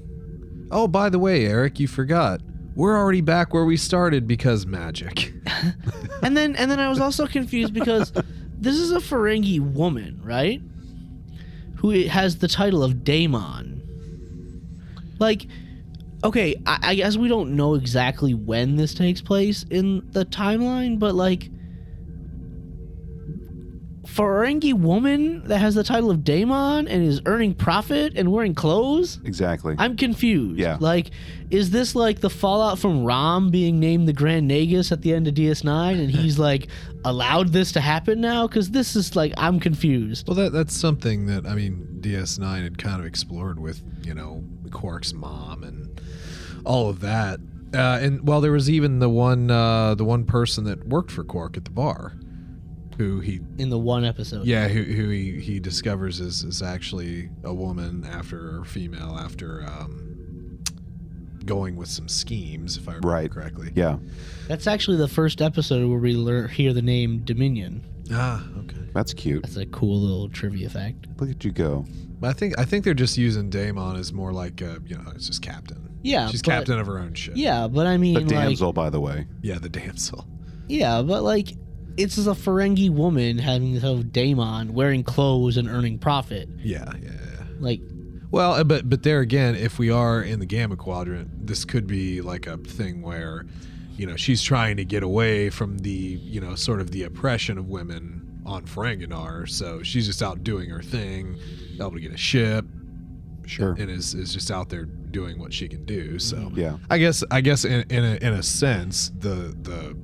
Oh, 0.71 0.87
by 0.87 1.09
the 1.09 1.19
way, 1.19 1.45
Eric, 1.45 1.79
you 1.79 1.87
forgot. 1.87 2.41
We're 2.75 2.97
already 2.97 3.21
back 3.21 3.53
where 3.53 3.65
we 3.65 3.77
started 3.77 4.27
because 4.27 4.65
magic. 4.65 5.33
And 6.23 6.37
then, 6.37 6.55
and 6.55 6.71
then 6.71 6.79
I 6.79 6.87
was 6.87 7.01
also 7.01 7.27
confused 7.27 7.73
because 7.73 8.13
this 8.57 8.77
is 8.77 8.93
a 8.93 8.99
Ferengi 8.99 9.59
woman, 9.59 10.21
right? 10.23 10.61
Who 11.75 11.89
has 12.07 12.37
the 12.37 12.47
title 12.47 12.81
of 12.81 12.93
DaiMon. 12.93 13.81
Like, 15.19 15.45
okay, 16.23 16.55
I, 16.65 16.79
I 16.81 16.95
guess 16.95 17.17
we 17.17 17.27
don't 17.27 17.57
know 17.57 17.73
exactly 17.73 18.33
when 18.33 18.77
this 18.77 18.93
takes 18.93 19.19
place 19.19 19.65
in 19.69 20.09
the 20.11 20.23
timeline, 20.25 20.97
but 20.97 21.13
like, 21.13 21.49
Ferengi 24.13 24.73
woman 24.73 25.43
that 25.47 25.57
has 25.57 25.73
the 25.73 25.83
title 25.83 26.11
of 26.11 26.19
DaiMon 26.19 26.87
and 26.87 27.03
is 27.03 27.21
earning 27.25 27.55
profit 27.55 28.13
and 28.15 28.31
wearing 28.31 28.53
clothes. 28.53 29.19
exactly. 29.25 29.75
I'm 29.79 29.97
confused. 29.97 30.59
Yeah. 30.59 30.77
Like, 30.79 31.09
is 31.49 31.71
this 31.71 31.95
like 31.95 32.19
the 32.19 32.29
fallout 32.29 32.77
from 32.77 33.03
Rom 33.03 33.49
being 33.49 33.79
named 33.79 34.07
the 34.07 34.13
Grand 34.13 34.49
Nagus 34.49 34.91
at 34.91 35.01
the 35.01 35.13
end 35.13 35.27
of 35.27 35.33
DS9 35.33 35.99
and 35.99 36.11
he's 36.11 36.37
like 36.49 36.67
allowed 37.03 37.49
this 37.49 37.71
to 37.71 37.81
happen 37.81 38.21
now? 38.21 38.47
Because 38.47 38.69
this 38.69 38.95
is 38.95 39.15
like, 39.15 39.33
I'm 39.37 39.59
confused. 39.59 40.27
Well, 40.27 40.35
that 40.35 40.51
that's 40.51 40.75
something 40.75 41.25
that 41.27 41.47
I 41.47 41.55
mean, 41.55 41.97
DS9 42.01 42.63
had 42.63 42.77
kind 42.77 42.99
of 42.99 43.07
explored 43.07 43.59
with 43.59 43.81
you 44.05 44.13
know 44.13 44.43
Quark's 44.69 45.13
mom 45.13 45.63
and 45.63 46.01
all 46.65 46.89
of 46.89 46.99
that. 46.99 47.39
Uh, 47.73 47.97
and 47.99 48.27
well, 48.27 48.41
there 48.41 48.51
was 48.51 48.69
even 48.69 48.99
the 48.99 49.09
one 49.09 49.49
uh, 49.49 49.95
the 49.95 50.05
one 50.05 50.25
person 50.25 50.65
that 50.65 50.87
worked 50.87 51.09
for 51.09 51.23
Quark 51.23 51.57
at 51.57 51.65
the 51.65 51.71
bar, 51.71 52.13
who 52.97 53.19
he 53.19 53.39
in 53.57 53.69
the 53.69 53.77
one 53.77 54.05
episode. 54.05 54.45
yeah 54.45 54.67
who, 54.67 54.83
who 54.83 55.09
he, 55.09 55.39
he 55.39 55.59
discovers 55.59 56.19
is, 56.19 56.43
is 56.43 56.61
actually 56.61 57.29
a 57.43 57.53
woman 57.53 58.05
after 58.05 58.59
or 58.59 58.65
female 58.65 59.17
after 59.19 59.63
um, 59.67 60.59
going 61.45 61.75
with 61.75 61.89
some 61.89 62.07
schemes 62.07 62.77
if 62.77 62.87
I 62.87 62.91
remember 62.93 63.07
Right. 63.09 63.29
correctly. 63.31 63.71
Yeah, 63.75 63.97
That's 64.47 64.67
actually 64.67 64.97
the 64.97 65.07
first 65.09 65.41
episode 65.41 65.89
where 65.89 65.99
we 65.99 66.13
learn 66.15 66.47
hear 66.49 66.73
the 66.73 66.81
name 66.81 67.19
Dominion. 67.25 67.83
Ah, 68.11 68.45
okay. 68.59 68.77
that's 68.93 69.13
cute. 69.13 69.43
That's 69.43 69.57
a 69.57 69.65
cool 69.65 69.99
little 69.99 70.29
trivia 70.29 70.69
fact. 70.69 71.07
Look 71.19 71.29
at 71.29 71.43
you 71.43 71.51
go. 71.51 71.85
But 72.19 72.29
I 72.29 72.33
think 72.33 72.57
I 72.59 72.65
think 72.65 72.85
they're 72.85 72.93
just 72.93 73.17
using 73.17 73.49
DaiMon 73.49 73.97
as 73.99 74.13
more 74.13 74.31
like 74.31 74.61
uh, 74.61 74.79
you 74.85 74.97
know 74.97 75.11
it's 75.15 75.27
just 75.27 75.41
captain. 75.41 75.89
Yeah, 76.01 76.27
she's 76.27 76.41
but- 76.41 76.51
captain 76.51 76.79
of 76.79 76.87
her 76.87 76.99
own 76.99 77.13
ship. 77.13 77.33
Yeah, 77.37 77.67
but 77.67 77.87
I 77.87 77.97
mean, 77.97 78.13
The 78.13 78.19
like, 78.21 78.29
damsel, 78.29 78.73
by 78.73 78.89
the 78.89 78.99
way. 78.99 79.25
yeah, 79.41 79.57
the 79.57 79.69
damsel. 79.69 80.25
yeah, 80.67 81.01
but 81.01 81.23
like, 81.23 81.53
it's 81.97 82.15
just 82.15 82.27
a 82.27 82.31
Ferengi 82.31 82.89
woman 82.89 83.37
having 83.37 83.73
this 83.73 83.83
whole 83.83 84.03
DaiMon 84.03 84.71
wearing 84.71 85.03
clothes 85.03 85.57
and 85.57 85.67
earning 85.69 85.99
profit. 85.99 86.49
Yeah, 86.59 86.91
yeah. 87.01 87.09
yeah. 87.11 87.45
Like, 87.59 87.81
Well, 88.31 88.53
uh, 88.53 88.63
but 88.63 88.89
but 88.89 89.03
there 89.03 89.19
again, 89.21 89.55
if 89.55 89.77
we 89.79 89.89
are 89.89 90.21
in 90.21 90.39
the 90.39 90.45
gamma 90.45 90.75
quadrant, 90.75 91.45
this 91.47 91.65
could 91.65 91.85
be 91.87 92.21
like 92.21 92.47
a 92.47 92.57
thing 92.57 93.01
where, 93.01 93.45
you 93.97 94.05
know, 94.07 94.15
she's 94.15 94.41
trying 94.41 94.77
to 94.77 94.85
get 94.85 95.03
away 95.03 95.49
from 95.49 95.77
the 95.79 95.89
you 95.91 96.41
know 96.41 96.55
sort 96.55 96.81
of 96.81 96.91
the 96.91 97.03
oppression 97.03 97.57
of 97.57 97.67
women 97.69 98.41
on 98.45 98.63
Ferenginar. 98.65 99.47
So 99.47 99.83
she's 99.83 100.05
just 100.07 100.21
out 100.23 100.43
doing 100.43 100.69
her 100.69 100.81
thing, 100.81 101.37
able 101.75 101.91
to 101.91 101.99
get 101.99 102.11
a 102.11 102.17
ship, 102.17 102.65
Sure. 103.45 103.75
and 103.77 103.89
is 103.91 104.13
is 104.15 104.33
just 104.33 104.49
out 104.51 104.69
there 104.69 104.85
doing 104.85 105.37
what 105.37 105.53
she 105.53 105.67
can 105.67 105.85
do. 105.85 106.17
So 106.17 106.51
Yeah. 106.55 106.77
I 106.89 106.97
guess 106.97 107.23
I 107.29 107.41
guess 107.41 107.65
in 107.65 107.85
in 107.89 108.03
a, 108.03 108.15
in 108.15 108.33
a 108.33 108.41
sense 108.43 109.11
the 109.19 109.55
the 109.61 109.95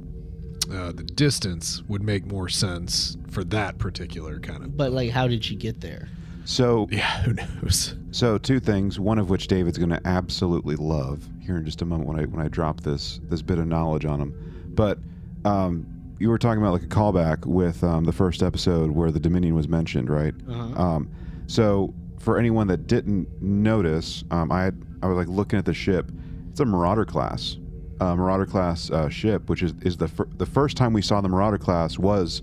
uh, 0.71 0.91
the 0.91 1.03
distance 1.03 1.82
would 1.88 2.01
make 2.03 2.25
more 2.25 2.49
sense 2.49 3.17
for 3.29 3.43
that 3.45 3.77
particular 3.77 4.39
kind 4.39 4.63
of. 4.63 4.77
but 4.77 4.91
like, 4.91 5.12
how 5.12 5.27
did 5.27 5.43
she 5.43 5.55
get 5.55 5.82
there? 5.82 6.10
So, 6.45 6.88
Yeah, 6.91 7.21
who 7.23 7.34
knows? 7.34 7.95
so 8.12 8.38
two 8.38 8.60
things. 8.60 8.99
One 8.99 9.19
of 9.19 9.29
which 9.29 9.47
David's 9.47 9.77
going 9.77 9.89
to 9.91 10.01
absolutely 10.05 10.75
love 10.75 11.27
here 11.39 11.58
in 11.58 11.65
just 11.65 11.82
a 11.82 11.86
moment 11.86 12.08
when 12.10 12.19
I 12.19 12.23
when 12.25 12.43
I 12.43 12.47
drop 12.49 12.82
this 12.82 13.19
this 13.23 13.41
bit 13.41 13.60
of 13.60 13.67
knowledge 13.67 14.05
on 14.05 14.19
him. 14.19 14.71
But 14.73 14.97
um, 15.45 15.86
you 16.19 16.29
were 16.29 16.38
talking 16.38 16.62
about 16.62 16.73
like 16.73 16.84
a 16.84 16.88
callback 16.88 17.45
with 17.45 17.84
um, 17.84 18.03
the 18.05 18.12
first 18.12 18.41
episode 18.43 18.91
where 18.91 19.12
the 19.12 19.19
Dominion 19.19 19.55
was 19.55 19.67
mentioned, 19.67 20.10
right? 20.10 20.34
Uh-huh. 20.49 20.82
Um, 20.82 21.10
so 21.47 21.93
for 22.19 22.38
anyone 22.38 22.67
that 22.67 22.88
didn't 22.88 23.41
notice, 23.41 24.23
um, 24.32 24.51
I 24.51 24.63
had, 24.63 24.82
I 25.01 25.08
was 25.08 25.17
like 25.17 25.27
looking 25.27 25.58
at 25.60 25.65
the 25.65 25.73
ship. 25.73 26.12
It's 26.51 26.60
a 26.60 26.65
Marauder 26.65 27.05
class, 27.05 27.58
uh, 27.99 28.15
Marauder 28.15 28.45
class 28.45 28.89
uh, 28.91 29.09
ship, 29.09 29.49
which 29.49 29.63
is 29.63 29.73
is 29.81 29.97
the 29.97 30.07
fir- 30.07 30.29
the 30.38 30.45
first 30.45 30.77
time 30.77 30.93
we 30.93 31.01
saw 31.01 31.21
the 31.21 31.29
Marauder 31.29 31.57
class 31.57 31.97
was 31.97 32.41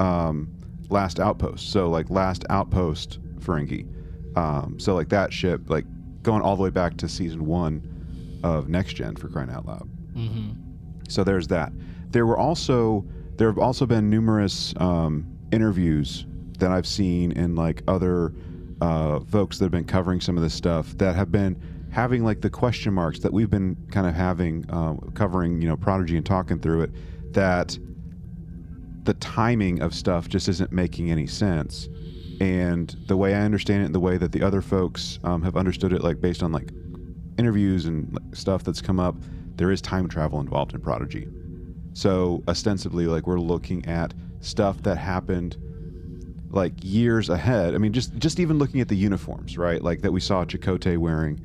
um, 0.00 0.52
Last 0.90 1.20
Outpost. 1.20 1.70
So 1.72 1.88
like 1.88 2.10
Last 2.10 2.44
Outpost 2.50 3.18
Ferengi. 3.40 3.86
Um, 4.36 4.78
so 4.78 4.94
like 4.94 5.08
that 5.10 5.32
ship, 5.32 5.68
like 5.68 5.84
going 6.22 6.42
all 6.42 6.56
the 6.56 6.62
way 6.62 6.70
back 6.70 6.96
to 6.98 7.08
season 7.08 7.46
one 7.46 8.40
of 8.42 8.68
Next 8.68 8.94
Gen 8.94 9.16
for 9.16 9.28
crying 9.28 9.50
out 9.50 9.66
loud. 9.66 9.88
Mm-hmm. 10.14 10.52
So 11.08 11.24
there's 11.24 11.48
that. 11.48 11.72
There 12.10 12.26
were 12.26 12.38
also 12.38 13.04
there 13.36 13.48
have 13.48 13.58
also 13.58 13.86
been 13.86 14.08
numerous 14.08 14.74
um, 14.76 15.26
interviews 15.50 16.26
that 16.58 16.70
I've 16.70 16.86
seen 16.86 17.32
in 17.32 17.56
like 17.56 17.82
other 17.88 18.32
uh, 18.80 19.20
folks 19.20 19.58
that 19.58 19.66
have 19.66 19.72
been 19.72 19.84
covering 19.84 20.20
some 20.20 20.36
of 20.36 20.42
this 20.42 20.54
stuff 20.54 20.96
that 20.98 21.14
have 21.16 21.30
been 21.32 21.60
having 21.92 22.24
like 22.24 22.40
the 22.40 22.50
question 22.50 22.92
marks 22.94 23.20
that 23.20 23.32
we've 23.32 23.50
been 23.50 23.76
kind 23.90 24.06
of 24.06 24.14
having 24.14 24.68
uh, 24.70 24.94
covering 25.14 25.60
you 25.62 25.68
know 25.68 25.76
Prodigy 25.76 26.16
and 26.16 26.26
talking 26.26 26.58
through 26.58 26.82
it 26.82 26.90
that 27.34 27.78
the 29.04 29.14
timing 29.14 29.82
of 29.82 29.94
stuff 29.94 30.28
just 30.28 30.48
isn't 30.48 30.72
making 30.72 31.10
any 31.10 31.26
sense. 31.26 31.88
And 32.40 32.94
the 33.06 33.16
way 33.16 33.34
I 33.34 33.42
understand 33.42 33.82
it, 33.82 33.86
and 33.86 33.94
the 33.94 34.00
way 34.00 34.16
that 34.16 34.32
the 34.32 34.42
other 34.42 34.62
folks 34.62 35.18
um, 35.22 35.42
have 35.42 35.56
understood 35.56 35.92
it, 35.92 36.02
like 36.02 36.20
based 36.20 36.42
on 36.42 36.50
like 36.50 36.70
interviews 37.38 37.84
and 37.84 38.12
like, 38.12 38.36
stuff 38.36 38.64
that's 38.64 38.80
come 38.80 38.98
up, 38.98 39.16
there 39.56 39.70
is 39.70 39.80
time 39.80 40.08
travel 40.08 40.40
involved 40.40 40.74
in 40.74 40.80
Prodigy. 40.80 41.28
So 41.92 42.42
ostensibly, 42.48 43.06
like 43.06 43.26
we're 43.26 43.38
looking 43.38 43.84
at 43.86 44.14
stuff 44.40 44.82
that 44.82 44.96
happened 44.96 45.56
like 46.50 46.72
years 46.82 47.28
ahead. 47.28 47.74
I 47.74 47.78
mean, 47.78 47.92
just 47.92 48.16
just 48.18 48.40
even 48.40 48.58
looking 48.58 48.80
at 48.80 48.88
the 48.88 48.96
uniforms, 48.96 49.58
right? 49.58 49.82
Like 49.82 50.00
that 50.02 50.12
we 50.12 50.20
saw 50.20 50.44
Chakotay 50.44 50.96
wearing. 50.96 51.40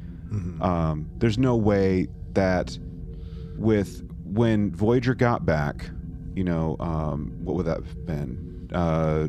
Um, 0.61 1.09
there's 1.17 1.37
no 1.37 1.55
way 1.55 2.07
that 2.33 2.77
with 3.57 4.03
when 4.23 4.71
Voyager 4.75 5.15
got 5.15 5.45
back, 5.45 5.89
you 6.35 6.43
know, 6.43 6.75
um, 6.79 7.31
what 7.43 7.55
would 7.55 7.65
that 7.65 7.77
have 7.77 8.05
been? 8.05 8.69
Uh, 8.73 9.27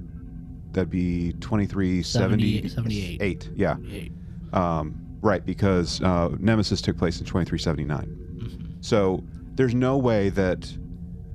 that'd 0.72 0.90
be 0.90 1.32
2378. 1.40 2.70
78. 2.70 3.22
Eight, 3.22 3.50
yeah. 3.54 3.76
Yeah. 3.80 4.08
Um, 4.52 5.00
right, 5.22 5.44
because 5.44 6.02
uh, 6.02 6.30
Nemesis 6.38 6.80
took 6.80 6.96
place 6.98 7.18
in 7.20 7.26
2379. 7.26 8.76
So 8.80 9.24
there's 9.54 9.74
no 9.74 9.96
way 9.96 10.28
that 10.30 10.70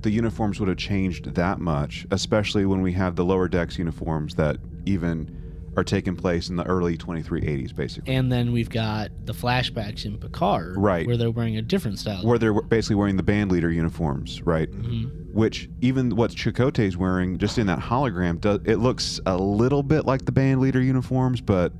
the 0.00 0.10
uniforms 0.10 0.60
would 0.60 0.68
have 0.68 0.78
changed 0.78 1.34
that 1.34 1.58
much, 1.60 2.06
especially 2.10 2.66
when 2.66 2.82
we 2.82 2.92
have 2.92 3.16
the 3.16 3.24
lower 3.24 3.48
decks 3.48 3.78
uniforms 3.78 4.34
that 4.36 4.58
even 4.86 5.43
are 5.76 5.84
taking 5.84 6.14
place 6.16 6.48
in 6.48 6.56
the 6.56 6.64
early 6.64 6.96
2380s, 6.96 7.74
basically. 7.74 8.14
And 8.14 8.30
then 8.30 8.52
we've 8.52 8.70
got 8.70 9.10
the 9.24 9.32
flashbacks 9.32 10.04
in 10.04 10.18
Picard, 10.18 10.74
Right. 10.76 11.06
where 11.06 11.16
they're 11.16 11.30
wearing 11.30 11.56
a 11.56 11.62
different 11.62 11.98
style. 11.98 12.24
where 12.24 12.38
they're 12.38 12.60
basically 12.62 12.96
wearing 12.96 13.16
the 13.16 13.22
band 13.22 13.50
leader 13.50 13.70
uniforms, 13.70 14.42
right? 14.42 14.70
Mm-hmm. 14.70 15.32
Which 15.32 15.68
even 15.80 16.14
what 16.16 16.30
Chakotay's 16.30 16.96
wearing, 16.96 17.38
just 17.38 17.58
in 17.58 17.66
that 17.66 17.80
hologram, 17.80 18.40
does 18.40 18.60
it 18.64 18.76
looks 18.76 19.20
a 19.26 19.36
little 19.36 19.82
bit 19.82 20.04
like 20.06 20.24
the 20.24 20.32
band 20.32 20.60
leader 20.60 20.80
uniforms, 20.80 21.40
but 21.40 21.72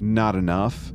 not 0.00 0.34
enough. 0.36 0.92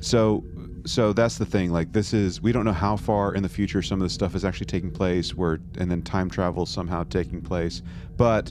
So, 0.00 0.42
so 0.86 1.12
that's 1.12 1.38
the 1.38 1.46
thing. 1.46 1.70
Like 1.70 1.92
this 1.92 2.12
is, 2.12 2.40
we 2.40 2.52
don't 2.52 2.64
know 2.64 2.72
how 2.72 2.96
far 2.96 3.34
in 3.34 3.42
the 3.42 3.48
future 3.48 3.82
some 3.82 4.00
of 4.00 4.04
this 4.06 4.12
stuff 4.12 4.34
is 4.34 4.44
actually 4.44 4.66
taking 4.66 4.90
place, 4.90 5.34
where 5.34 5.60
and 5.78 5.90
then 5.90 6.02
time 6.02 6.28
travel 6.30 6.66
somehow 6.66 7.04
taking 7.04 7.40
place. 7.42 7.82
But 8.16 8.50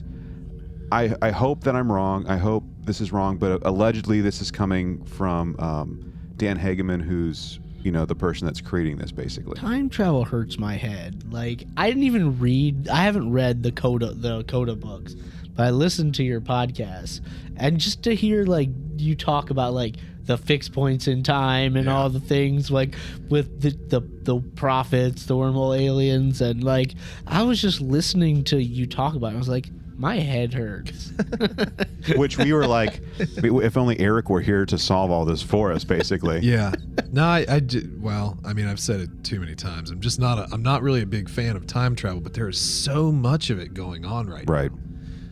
I, 0.92 1.14
I 1.22 1.30
hope 1.30 1.64
that 1.64 1.76
I'm 1.76 1.90
wrong. 1.90 2.26
I 2.26 2.36
hope 2.36 2.64
this 2.82 3.00
is 3.00 3.12
wrong, 3.12 3.36
but 3.36 3.64
allegedly 3.64 4.20
this 4.20 4.40
is 4.40 4.50
coming 4.50 5.04
from 5.04 5.56
um, 5.58 6.12
Dan 6.36 6.58
Hageman, 6.58 7.02
who's 7.02 7.60
you 7.82 7.90
know 7.90 8.04
the 8.04 8.14
person 8.14 8.46
that's 8.46 8.60
creating 8.60 8.98
this, 8.98 9.12
basically. 9.12 9.54
Time 9.54 9.88
travel 9.88 10.24
hurts 10.24 10.58
my 10.58 10.74
head. 10.76 11.32
Like 11.32 11.64
I 11.76 11.88
didn't 11.88 12.02
even 12.04 12.38
read. 12.38 12.88
I 12.88 13.02
haven't 13.02 13.32
read 13.32 13.62
the 13.62 13.72
Coda 13.72 14.12
the 14.12 14.44
Coda 14.44 14.74
books, 14.74 15.14
but 15.54 15.66
I 15.66 15.70
listened 15.70 16.14
to 16.16 16.24
your 16.24 16.40
podcast, 16.40 17.20
and 17.56 17.78
just 17.78 18.02
to 18.04 18.14
hear 18.14 18.44
like 18.44 18.68
you 18.96 19.14
talk 19.14 19.50
about 19.50 19.72
like 19.72 19.96
the 20.24 20.36
fixed 20.36 20.72
points 20.72 21.08
in 21.08 21.22
time 21.22 21.76
and 21.76 21.88
all 21.88 22.08
the 22.08 22.20
things 22.20 22.70
like 22.70 22.94
with 23.28 23.62
the, 23.62 23.70
the 23.70 24.00
the 24.22 24.40
prophets, 24.54 25.26
the 25.26 25.34
wormhole 25.34 25.78
aliens, 25.78 26.40
and 26.40 26.62
like 26.62 26.94
I 27.26 27.42
was 27.42 27.60
just 27.60 27.80
listening 27.80 28.44
to 28.44 28.62
you 28.62 28.86
talk 28.86 29.14
about. 29.14 29.32
it. 29.32 29.36
I 29.36 29.38
was 29.38 29.48
like, 29.48 29.70
my 30.00 30.16
head 30.16 30.54
hurts. 30.54 31.12
Which 32.16 32.38
we 32.38 32.52
were 32.54 32.66
like, 32.66 33.00
if 33.18 33.76
only 33.76 34.00
Eric 34.00 34.30
were 34.30 34.40
here 34.40 34.64
to 34.66 34.78
solve 34.78 35.10
all 35.10 35.24
this 35.26 35.42
for 35.42 35.70
us, 35.72 35.84
basically. 35.84 36.40
Yeah. 36.50 36.72
No, 37.12 37.24
I, 37.24 37.44
I 37.48 37.60
did. 37.60 38.00
Well, 38.02 38.38
I 38.44 38.52
mean, 38.54 38.66
I've 38.66 38.80
said 38.80 39.00
it 39.00 39.10
too 39.24 39.38
many 39.40 39.54
times. 39.54 39.90
I'm 39.90 40.00
just 40.00 40.18
not. 40.18 40.38
A, 40.38 40.48
I'm 40.52 40.62
not 40.62 40.82
really 40.82 41.02
a 41.02 41.06
big 41.06 41.28
fan 41.28 41.54
of 41.56 41.66
time 41.66 41.94
travel, 41.94 42.20
but 42.20 42.34
there 42.34 42.48
is 42.48 42.58
so 42.60 43.12
much 43.12 43.50
of 43.50 43.58
it 43.60 43.74
going 43.74 44.04
on 44.04 44.26
right 44.28 44.48
Right. 44.48 44.72
now. 44.72 44.78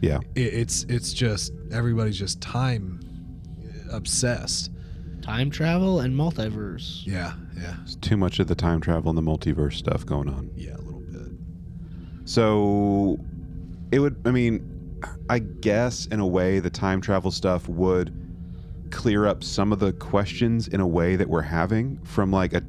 Yeah. 0.01 0.19
It, 0.35 0.55
it's 0.55 0.85
it's 0.89 1.13
just 1.13 1.53
everybody's 1.73 2.19
just 2.19 2.41
time 2.41 3.01
uh, 3.91 3.97
obsessed. 3.97 4.71
time 5.23 5.51
travel 5.51 6.01
and 6.01 6.15
multiverse. 6.15 7.05
Yeah. 7.07 7.33
Yeah. 7.57 7.75
There's 7.79 7.97
too 7.97 8.17
much 8.17 8.39
of 8.39 8.47
the 8.49 8.55
time 8.55 8.81
travel 8.81 9.09
and 9.09 9.17
the 9.19 9.23
multiverse 9.23 9.75
stuff 9.75 10.05
going 10.07 10.29
on. 10.29 10.51
Yeah. 10.55 10.75
A 10.77 10.79
little 10.83 11.01
bit. 11.01 11.33
So 12.25 13.19
it 13.91 13.99
would, 13.99 14.21
I 14.25 14.31
mean, 14.31 14.79
I 15.29 15.39
guess 15.39 16.07
in 16.07 16.21
a 16.21 16.27
way 16.27 16.61
the 16.61 16.71
time 16.71 17.01
travel 17.01 17.31
stuff 17.31 17.69
would 17.69 18.15
clear 18.91 19.27
up 19.27 19.45
some 19.45 19.73
of 19.73 19.79
the 19.79 19.93
questions 19.93 20.69
in 20.69 20.81
a 20.81 20.87
way 20.87 21.17
that 21.17 21.29
we're 21.29 21.43
having 21.43 21.99
from 22.05 22.31
like 22.31 22.53
a, 22.53 22.63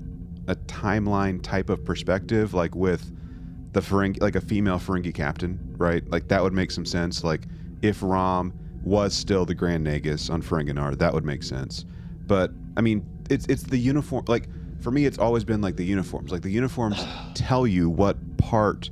a 0.47 0.55
timeline 0.55 1.41
type 1.41 1.69
of 1.69 1.83
perspective, 1.85 2.53
like 2.53 2.75
with 2.75 3.15
the 3.73 3.79
Ferengi, 3.79 4.21
like 4.21 4.35
a 4.35 4.41
female 4.41 4.79
Ferengi 4.79 5.13
captain, 5.13 5.59
right? 5.77 6.07
Like 6.09 6.27
that 6.27 6.41
would 6.41 6.53
make 6.53 6.71
some 6.71 6.85
sense. 6.85 7.23
Like 7.23 7.43
if 7.81 8.01
Rom 8.01 8.53
was 8.83 9.13
still 9.13 9.45
the 9.45 9.55
Grand 9.55 9.85
Nagus 9.85 10.29
on 10.29 10.41
Ferenginar, 10.41 10.97
that 10.97 11.13
would 11.13 11.25
make 11.25 11.43
sense. 11.43 11.85
But 12.25 12.51
I 12.77 12.81
mean, 12.81 13.05
it's 13.29 13.45
it's 13.47 13.63
the 13.63 13.77
uniform. 13.77 14.25
Like 14.27 14.47
for 14.81 14.91
me, 14.91 15.05
it's 15.05 15.17
always 15.17 15.43
been 15.43 15.61
like 15.61 15.75
the 15.75 15.85
uniforms. 15.85 16.31
Like 16.31 16.41
the 16.41 16.51
uniforms 16.51 17.05
tell 17.33 17.67
you 17.67 17.89
what 17.89 18.17
part 18.37 18.89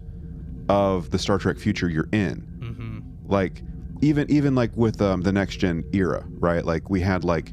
of 0.69 1.09
the 1.11 1.19
Star 1.19 1.37
Trek 1.37 1.57
future 1.57 1.89
you're 1.89 2.09
in. 2.11 2.45
Mm-hmm. 2.59 2.99
Like 3.31 3.61
even 4.01 4.29
even 4.29 4.55
like 4.55 4.75
with 4.75 5.01
um, 5.01 5.21
the 5.21 5.31
next 5.31 5.57
gen 5.57 5.83
era, 5.93 6.23
right? 6.39 6.65
Like 6.65 6.89
we 6.89 7.01
had 7.01 7.23
like 7.23 7.51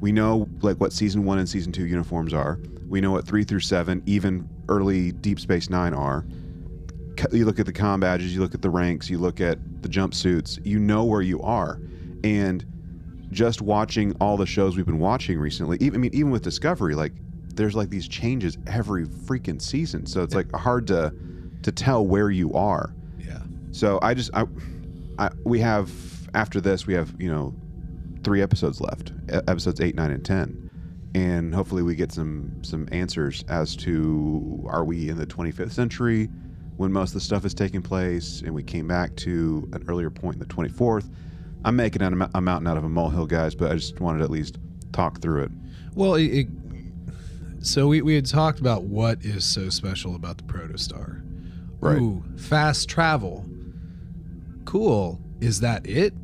We 0.00 0.12
know 0.12 0.48
like 0.60 0.76
what 0.80 0.92
season 0.92 1.24
one 1.24 1.38
and 1.38 1.48
season 1.48 1.72
two 1.72 1.86
uniforms 1.86 2.34
are. 2.34 2.58
We 2.88 3.00
know 3.00 3.12
what 3.12 3.26
three 3.26 3.44
through 3.44 3.60
seven, 3.60 4.02
even 4.04 4.48
early 4.68 5.12
Deep 5.12 5.40
Space 5.40 5.70
Nine 5.70 5.94
are. 5.94 6.26
You 7.32 7.46
look 7.46 7.58
at 7.58 7.64
the 7.64 7.72
com 7.72 8.00
badges, 8.00 8.34
you 8.34 8.40
look 8.40 8.54
at 8.54 8.60
the 8.60 8.70
ranks, 8.70 9.08
you 9.08 9.18
look 9.18 9.40
at 9.40 9.58
the 9.82 9.88
jumpsuits. 9.88 10.58
You 10.66 10.78
know 10.78 11.04
where 11.04 11.22
you 11.22 11.40
are, 11.40 11.80
and 12.22 12.66
just 13.30 13.62
watching 13.62 14.14
all 14.20 14.36
the 14.36 14.46
shows 14.46 14.76
we've 14.76 14.84
been 14.84 14.98
watching 14.98 15.38
recently. 15.38 15.78
Even 15.80 15.94
I 15.94 15.98
mean, 15.98 16.10
even 16.12 16.30
with 16.30 16.42
Discovery, 16.42 16.94
like 16.94 17.12
there's 17.54 17.74
like 17.74 17.88
these 17.88 18.08
changes 18.08 18.58
every 18.66 19.06
freaking 19.06 19.62
season. 19.62 20.06
So 20.06 20.22
it's 20.22 20.34
like 20.34 20.52
hard 20.52 20.86
to 20.88 21.14
to 21.64 21.72
tell 21.72 22.06
where 22.06 22.30
you 22.30 22.52
are. 22.54 22.94
Yeah. 23.18 23.40
So 23.72 23.98
I 24.02 24.14
just 24.14 24.30
I, 24.34 24.46
I 25.18 25.30
we 25.44 25.58
have 25.60 25.90
after 26.34 26.60
this 26.60 26.86
we 26.86 26.94
have 26.94 27.14
you 27.18 27.30
know 27.30 27.54
three 28.22 28.40
episodes 28.40 28.80
left, 28.80 29.12
episodes 29.28 29.80
eight, 29.80 29.94
nine, 29.94 30.10
and 30.10 30.24
ten, 30.24 30.70
and 31.14 31.54
hopefully 31.54 31.82
we 31.82 31.94
get 31.94 32.12
some 32.12 32.62
some 32.62 32.88
answers 32.92 33.44
as 33.48 33.74
to 33.76 34.64
are 34.68 34.84
we 34.84 35.08
in 35.08 35.18
the 35.18 35.26
25th 35.26 35.72
century 35.72 36.28
when 36.76 36.92
most 36.92 37.10
of 37.10 37.14
the 37.14 37.20
stuff 37.20 37.44
is 37.44 37.54
taking 37.54 37.82
place, 37.82 38.42
and 38.42 38.54
we 38.54 38.62
came 38.62 38.88
back 38.88 39.14
to 39.16 39.68
an 39.72 39.84
earlier 39.88 40.10
point 40.10 40.34
in 40.34 40.40
the 40.40 40.46
24th. 40.46 41.08
I'm 41.64 41.76
making 41.76 42.02
a 42.02 42.40
mountain 42.40 42.66
out 42.66 42.76
of 42.76 42.84
a 42.84 42.88
molehill, 42.88 43.26
guys, 43.26 43.54
but 43.54 43.70
I 43.70 43.74
just 43.74 44.00
wanted 44.00 44.18
to 44.18 44.24
at 44.24 44.30
least 44.30 44.58
talk 44.92 45.20
through 45.22 45.44
it. 45.44 45.50
Well, 45.94 46.14
it, 46.14 46.24
it, 46.24 46.46
so 47.60 47.86
we, 47.86 48.02
we 48.02 48.16
had 48.16 48.26
talked 48.26 48.58
about 48.58 48.82
what 48.82 49.24
is 49.24 49.44
so 49.44 49.70
special 49.70 50.14
about 50.14 50.36
the 50.36 50.44
Protostar. 50.44 51.23
Right. 51.84 52.00
Ooh, 52.00 52.24
fast 52.38 52.88
travel. 52.88 53.44
Cool. 54.64 55.20
Is 55.40 55.60
that 55.60 55.86
it? 55.86 56.14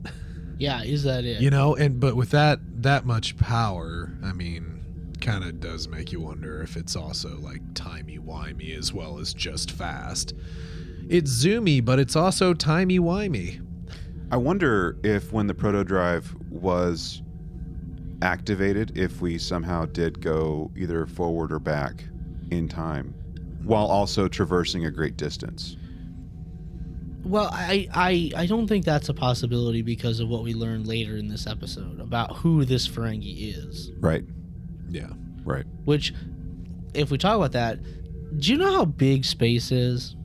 Yeah, 0.58 0.82
is 0.82 1.02
that 1.04 1.24
it? 1.24 1.40
You 1.40 1.50
know, 1.50 1.76
and 1.76 2.00
but 2.00 2.16
with 2.16 2.30
that 2.30 2.60
that 2.82 3.04
much 3.04 3.36
power, 3.36 4.12
I 4.24 4.32
mean, 4.32 5.14
kind 5.20 5.44
of 5.44 5.60
does 5.60 5.86
make 5.86 6.12
you 6.12 6.20
wonder 6.20 6.62
if 6.62 6.76
it's 6.76 6.96
also 6.96 7.38
like 7.40 7.60
timey 7.74 8.18
wimey 8.18 8.76
as 8.76 8.92
well 8.92 9.18
as 9.18 9.34
just 9.34 9.70
fast. 9.70 10.32
It's 11.08 11.30
zoomy, 11.44 11.84
but 11.84 11.98
it's 11.98 12.16
also 12.16 12.54
timey 12.54 12.98
wimey. 12.98 13.60
I 14.30 14.38
wonder 14.38 14.96
if 15.02 15.32
when 15.32 15.46
the 15.46 15.54
proto 15.54 15.84
drive 15.84 16.34
was 16.50 17.20
activated, 18.22 18.96
if 18.96 19.20
we 19.20 19.36
somehow 19.36 19.86
did 19.86 20.20
go 20.20 20.70
either 20.76 21.04
forward 21.06 21.52
or 21.52 21.58
back 21.58 22.04
in 22.50 22.68
time, 22.68 23.14
while 23.64 23.86
also 23.86 24.28
traversing 24.28 24.86
a 24.86 24.90
great 24.90 25.16
distance. 25.16 25.76
Well, 27.24 27.50
I, 27.52 27.86
I 27.92 28.32
I 28.34 28.46
don't 28.46 28.66
think 28.66 28.84
that's 28.84 29.08
a 29.08 29.14
possibility 29.14 29.82
because 29.82 30.20
of 30.20 30.28
what 30.28 30.42
we 30.42 30.54
learned 30.54 30.86
later 30.86 31.16
in 31.16 31.28
this 31.28 31.46
episode 31.46 32.00
about 32.00 32.36
who 32.36 32.64
this 32.64 32.88
Ferengi 32.88 33.56
is. 33.56 33.92
Right. 34.00 34.24
Yeah. 34.88 35.10
Right. 35.44 35.64
Which, 35.84 36.14
if 36.94 37.10
we 37.10 37.18
talk 37.18 37.36
about 37.36 37.52
that, 37.52 37.78
do 38.38 38.52
you 38.52 38.58
know 38.58 38.72
how 38.72 38.84
big 38.84 39.24
space 39.24 39.70
is? 39.70 40.16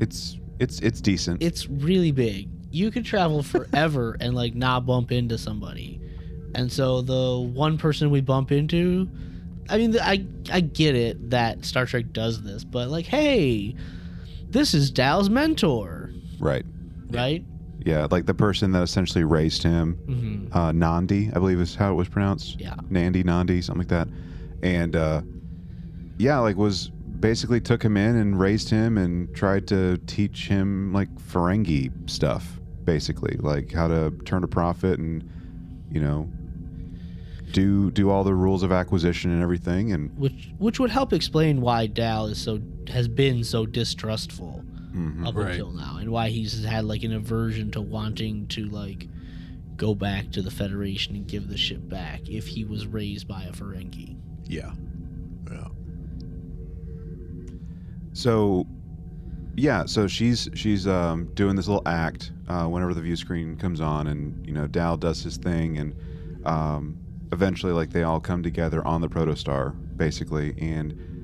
It's 0.00 0.38
it's 0.58 0.80
it's 0.80 1.00
decent. 1.00 1.42
It's 1.42 1.68
really 1.68 2.12
big. 2.12 2.48
You 2.70 2.90
could 2.90 3.04
travel 3.04 3.42
forever 3.42 4.16
and 4.20 4.34
like 4.34 4.54
not 4.54 4.86
bump 4.86 5.12
into 5.12 5.38
somebody. 5.38 6.00
And 6.54 6.72
so 6.72 7.02
the 7.02 7.38
one 7.38 7.76
person 7.76 8.10
we 8.10 8.22
bump 8.22 8.50
into, 8.50 9.08
I 9.68 9.78
mean, 9.78 9.98
I 10.00 10.24
I 10.50 10.60
get 10.60 10.94
it 10.94 11.30
that 11.30 11.64
Star 11.64 11.86
Trek 11.86 12.12
does 12.12 12.42
this, 12.42 12.64
but 12.64 12.88
like, 12.88 13.06
hey, 13.06 13.74
this 14.48 14.74
is 14.74 14.90
Dal's 14.90 15.28
mentor, 15.30 16.10
right. 16.38 16.64
right? 17.10 17.44
Yeah, 17.84 18.06
like 18.10 18.26
the 18.26 18.34
person 18.34 18.72
that 18.72 18.82
essentially 18.82 19.24
raised 19.24 19.62
him, 19.62 19.94
hmm 20.06 20.56
uh, 20.56 20.72
Nandi, 20.72 21.30
I 21.34 21.38
believe 21.38 21.60
is 21.60 21.74
how 21.74 21.92
it 21.92 21.94
was 21.94 22.08
pronounced. 22.08 22.60
Yeah. 22.60 22.74
Nandi, 22.88 23.22
Nandi, 23.22 23.60
something 23.60 23.80
like 23.80 23.88
that. 23.88 24.08
And 24.62 24.96
uh, 24.96 25.22
yeah, 26.18 26.38
like 26.38 26.56
was 26.56 26.88
basically 27.20 27.60
took 27.60 27.82
him 27.82 27.96
in 27.96 28.16
and 28.16 28.38
raised 28.38 28.70
him 28.70 28.98
and 28.98 29.34
tried 29.34 29.66
to 29.68 29.98
teach 30.06 30.48
him 30.48 30.92
like 30.92 31.12
Ferengi 31.16 31.90
stuff, 32.08 32.60
basically, 32.84 33.36
like 33.38 33.72
how 33.72 33.88
to 33.88 34.12
turn 34.24 34.44
a 34.44 34.48
profit 34.48 34.98
and 34.98 35.28
you 35.90 36.00
know 36.00 36.28
do 37.52 37.90
do 37.90 38.10
all 38.10 38.24
the 38.24 38.34
rules 38.34 38.62
of 38.62 38.72
acquisition 38.72 39.30
and 39.30 39.42
everything. 39.42 39.92
And 39.92 40.16
Which 40.18 40.50
which 40.58 40.78
would 40.80 40.90
help 40.90 41.12
explain 41.12 41.60
why 41.60 41.86
Dal 41.86 42.26
is 42.26 42.38
so 42.40 42.60
has 42.88 43.08
been 43.08 43.44
so 43.44 43.66
distrustful 43.66 44.64
mhm. 44.92 45.26
up 45.26 45.34
Right. 45.34 45.52
until 45.52 45.72
now, 45.72 45.98
and 45.98 46.10
why 46.10 46.28
he's 46.28 46.64
had 46.64 46.84
like 46.84 47.02
an 47.02 47.12
aversion 47.12 47.70
to 47.72 47.80
wanting 47.80 48.46
to 48.48 48.66
like 48.66 49.08
go 49.76 49.94
back 49.94 50.30
to 50.32 50.40
the 50.42 50.50
Federation 50.50 51.14
and 51.16 51.26
give 51.26 51.48
the 51.48 51.56
ship 51.56 51.86
back 51.88 52.28
if 52.28 52.46
he 52.46 52.64
was 52.64 52.86
raised 52.86 53.28
by 53.28 53.42
a 53.44 53.52
Ferengi. 53.52 54.16
Yeah. 54.46 54.72
Yeah. 55.50 55.68
So, 58.12 58.66
yeah, 59.56 59.84
so 59.84 60.06
she's 60.06 60.48
she's 60.54 60.86
um, 60.86 61.26
doing 61.34 61.56
this 61.56 61.68
little 61.68 61.82
act 61.86 62.32
uh, 62.48 62.64
whenever 62.64 62.94
the 62.94 63.02
view 63.02 63.16
screen 63.16 63.56
comes 63.56 63.80
on, 63.80 64.06
and 64.06 64.46
you 64.46 64.54
know 64.54 64.66
Dal 64.66 64.96
does 64.96 65.22
his 65.22 65.36
thing, 65.36 65.76
and 65.78 65.94
um, 66.46 66.96
eventually, 67.32 67.72
like 67.72 67.90
they 67.90 68.02
all 68.02 68.20
come 68.20 68.42
together 68.42 68.86
on 68.86 69.00
the 69.00 69.08
protostar, 69.08 69.74
basically, 69.96 70.54
and 70.58 71.16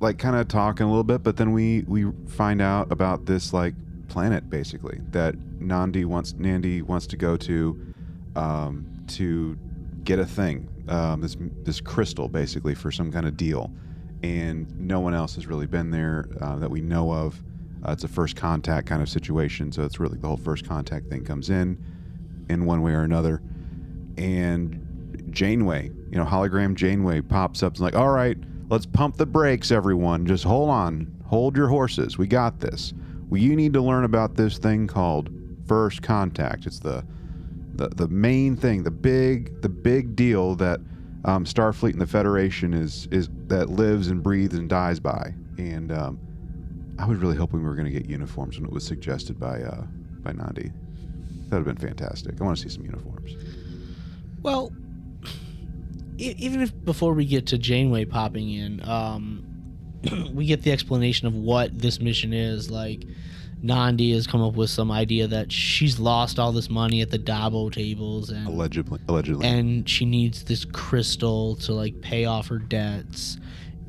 like 0.00 0.18
kind 0.18 0.36
of 0.36 0.48
talking 0.48 0.84
a 0.84 0.88
little 0.88 1.04
bit, 1.04 1.22
but 1.22 1.36
then 1.36 1.52
we 1.52 1.84
we 1.86 2.10
find 2.26 2.60
out 2.60 2.90
about 2.90 3.26
this 3.26 3.52
like 3.52 3.74
planet 4.08 4.50
basically 4.50 5.00
that 5.10 5.34
Nandi 5.60 6.04
wants 6.04 6.34
Nandi 6.34 6.82
wants 6.82 7.06
to 7.06 7.16
go 7.16 7.36
to 7.38 7.94
um, 8.36 9.04
to 9.08 9.56
get 10.04 10.18
a 10.18 10.26
thing, 10.26 10.68
um, 10.88 11.20
this 11.20 11.36
this 11.62 11.80
crystal 11.80 12.28
basically 12.28 12.74
for 12.74 12.90
some 12.90 13.12
kind 13.12 13.26
of 13.26 13.36
deal, 13.36 13.70
and 14.22 14.68
no 14.78 15.00
one 15.00 15.14
else 15.14 15.34
has 15.36 15.46
really 15.46 15.66
been 15.66 15.90
there 15.90 16.28
uh, 16.40 16.56
that 16.56 16.70
we 16.70 16.80
know 16.80 17.12
of. 17.12 17.40
Uh, 17.84 17.92
it's 17.92 18.04
a 18.04 18.08
first 18.08 18.36
contact 18.36 18.86
kind 18.86 19.02
of 19.02 19.08
situation, 19.08 19.72
so 19.72 19.82
it's 19.82 19.98
really 19.98 20.18
the 20.18 20.26
whole 20.26 20.36
first 20.36 20.66
contact 20.68 21.08
thing 21.08 21.24
comes 21.24 21.50
in, 21.50 21.76
in 22.48 22.64
one 22.64 22.80
way 22.82 22.92
or 22.92 23.02
another, 23.02 23.42
and 24.16 25.28
Janeway, 25.30 25.90
you 26.10 26.18
know, 26.18 26.24
hologram 26.24 26.74
Janeway 26.74 27.22
pops 27.22 27.62
up 27.62 27.74
and 27.74 27.80
like, 27.80 27.94
all 27.94 28.10
right, 28.10 28.36
let's 28.68 28.86
pump 28.86 29.16
the 29.16 29.26
brakes, 29.26 29.70
everyone. 29.70 30.26
Just 30.26 30.44
hold 30.44 30.70
on, 30.70 31.12
hold 31.24 31.56
your 31.56 31.68
horses. 31.68 32.18
We 32.18 32.26
got 32.26 32.60
this. 32.60 32.92
Well, 33.28 33.40
you 33.40 33.56
need 33.56 33.72
to 33.74 33.80
learn 33.80 34.04
about 34.04 34.34
this 34.34 34.58
thing 34.58 34.86
called 34.86 35.30
first 35.66 36.02
contact. 36.02 36.66
It's 36.66 36.78
the 36.78 37.04
the, 37.74 37.88
the 37.88 38.08
main 38.08 38.56
thing, 38.56 38.82
the 38.82 38.90
big 38.90 39.60
the 39.62 39.68
big 39.68 40.14
deal 40.14 40.54
that 40.56 40.80
um, 41.24 41.44
Starfleet 41.44 41.92
and 41.92 42.00
the 42.00 42.06
Federation 42.06 42.74
is 42.74 43.08
is 43.10 43.28
that 43.46 43.70
lives 43.70 44.08
and 44.08 44.22
breathes 44.22 44.54
and 44.54 44.68
dies 44.68 45.00
by. 45.00 45.34
And 45.58 45.92
um, 45.92 46.18
I 46.98 47.06
was 47.06 47.18
really 47.18 47.36
hoping 47.36 47.60
we 47.60 47.66
were 47.66 47.74
going 47.74 47.90
to 47.90 47.98
get 47.98 48.08
uniforms 48.08 48.58
when 48.58 48.66
it 48.66 48.72
was 48.72 48.84
suggested 48.84 49.38
by 49.40 49.62
uh, 49.62 49.82
by 50.20 50.32
Nandi. 50.32 50.70
That 51.48 51.58
would 51.58 51.66
have 51.66 51.78
been 51.78 51.88
fantastic. 51.88 52.40
I 52.40 52.44
want 52.44 52.58
to 52.58 52.62
see 52.62 52.74
some 52.74 52.84
uniforms. 52.84 53.34
Well, 54.42 54.72
even 56.18 56.60
if 56.60 56.84
before 56.84 57.14
we 57.14 57.24
get 57.24 57.46
to 57.48 57.58
Janeway 57.58 58.04
popping 58.04 58.50
in, 58.50 58.86
um, 58.88 59.44
we 60.32 60.46
get 60.46 60.62
the 60.62 60.72
explanation 60.72 61.26
of 61.26 61.34
what 61.34 61.78
this 61.78 62.00
mission 62.00 62.32
is. 62.32 62.70
Like, 62.70 63.04
Nandi 63.62 64.12
has 64.12 64.26
come 64.26 64.42
up 64.42 64.54
with 64.54 64.70
some 64.70 64.90
idea 64.90 65.28
that 65.28 65.52
she's 65.52 66.00
lost 66.00 66.38
all 66.38 66.50
this 66.52 66.68
money 66.68 67.00
at 67.00 67.10
the 67.10 67.18
Dabo 67.18 67.72
tables, 67.72 68.30
and 68.30 68.46
Allegedly, 68.48 68.98
allegedly. 69.08 69.46
and 69.46 69.88
she 69.88 70.04
needs 70.04 70.44
this 70.44 70.64
crystal 70.64 71.54
to 71.56 71.72
like 71.72 72.00
pay 72.00 72.24
off 72.24 72.48
her 72.48 72.58
debts. 72.58 73.38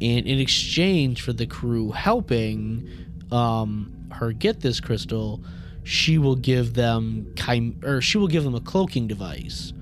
And 0.02 0.28
in 0.28 0.40
exchange 0.40 1.22
for 1.22 1.34
the 1.34 1.46
crew 1.48 1.92
helping 1.92 2.88
um, 3.32 4.08
her 4.12 4.32
get 4.32 4.60
this 4.60 4.80
crystal, 4.80 5.42
she 5.84 6.18
will 6.18 6.36
give 6.36 6.74
them 6.76 7.32
chim- 7.36 7.80
or 7.84 8.02
she 8.02 8.18
will 8.18 8.28
give 8.28 8.44
them 8.44 8.54
a 8.56 8.60
cloaking 8.62 9.08
device, 9.08 9.74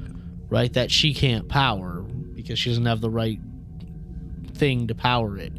right? 0.51 0.71
That 0.73 0.91
she 0.91 1.15
can't 1.15 1.49
power 1.49 2.01
because 2.35 2.59
she 2.59 2.69
doesn't 2.69 2.85
have 2.85 3.01
the 3.01 3.09
right 3.09 3.39
thing 4.53 4.87
to 4.87 4.93
power 4.93 5.37
it, 5.37 5.53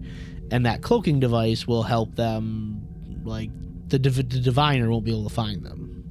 and 0.53 0.65
that 0.67 0.83
cloaking 0.83 1.19
device 1.19 1.67
will 1.67 1.83
help 1.83 2.15
them. 2.15 2.87
Like 3.25 3.51
the, 3.89 3.99
div- 3.99 4.29
the 4.29 4.41
diviner 4.41 4.91
won't 4.91 5.05
be 5.05 5.11
able 5.11 5.29
to 5.29 5.35
find 5.35 5.65
them, 5.65 6.11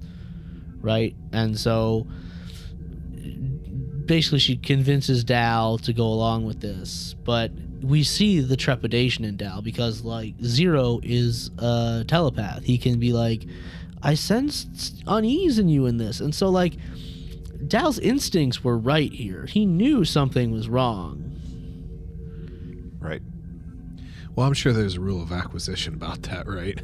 right? 0.82 1.16
And 1.32 1.58
so 1.58 2.08
basically 4.06 4.40
she 4.40 4.58
convinces 4.58 5.24
Dal 5.24 5.78
to 5.80 5.94
go 5.94 6.06
along 6.06 6.46
with 6.46 6.62
this, 6.62 7.16
but 7.24 7.52
we 7.82 8.04
see 8.04 8.40
the 8.40 8.56
trepidation 8.56 9.26
in 9.26 9.38
Dal 9.38 9.62
because 9.62 10.04
like 10.04 10.36
Zero 10.44 11.00
is 11.04 11.52
a 11.58 12.04
telepath. 12.08 12.64
He 12.64 12.78
can 12.78 13.00
be 13.00 13.14
like, 13.14 13.46
I 14.02 14.16
sense 14.16 15.02
unease 15.06 15.60
in 15.60 15.70
you 15.70 15.86
in 15.86 15.98
this, 15.98 16.20
and 16.20 16.34
so 16.34 16.50
like 16.50 16.74
Dal's 17.68 18.00
instincts 18.00 18.64
were 18.64 18.78
right 18.78 19.12
here. 19.12 19.46
He 19.46 19.66
knew 19.66 20.04
something 20.06 20.52
was 20.52 20.68
wrong. 20.70 21.36
right. 23.00 23.22
Well, 24.36 24.48
I'm 24.48 24.54
sure 24.54 24.74
there's 24.74 24.96
a 24.96 25.02
rule 25.02 25.22
of 25.22 25.32
acquisition 25.32 25.94
about 25.94 26.24
that, 26.24 26.48
right? 26.48 26.80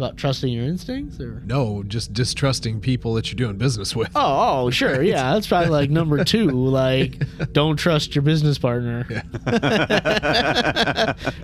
About 0.00 0.16
trusting 0.16 0.50
your 0.50 0.64
instincts, 0.64 1.20
or 1.20 1.42
No, 1.44 1.82
just 1.82 2.14
distrusting 2.14 2.80
people 2.80 3.12
that 3.14 3.30
you're 3.30 3.36
doing 3.36 3.58
business 3.58 3.94
with. 3.94 4.08
oh, 4.16 4.64
oh, 4.64 4.70
sure, 4.70 5.02
yeah, 5.02 5.34
that's 5.34 5.46
probably 5.46 5.68
like 5.68 5.90
number 5.90 6.24
two. 6.24 6.48
Like, 6.48 7.22
don't 7.52 7.76
trust 7.76 8.14
your 8.14 8.22
business 8.22 8.56
partner. 8.56 9.06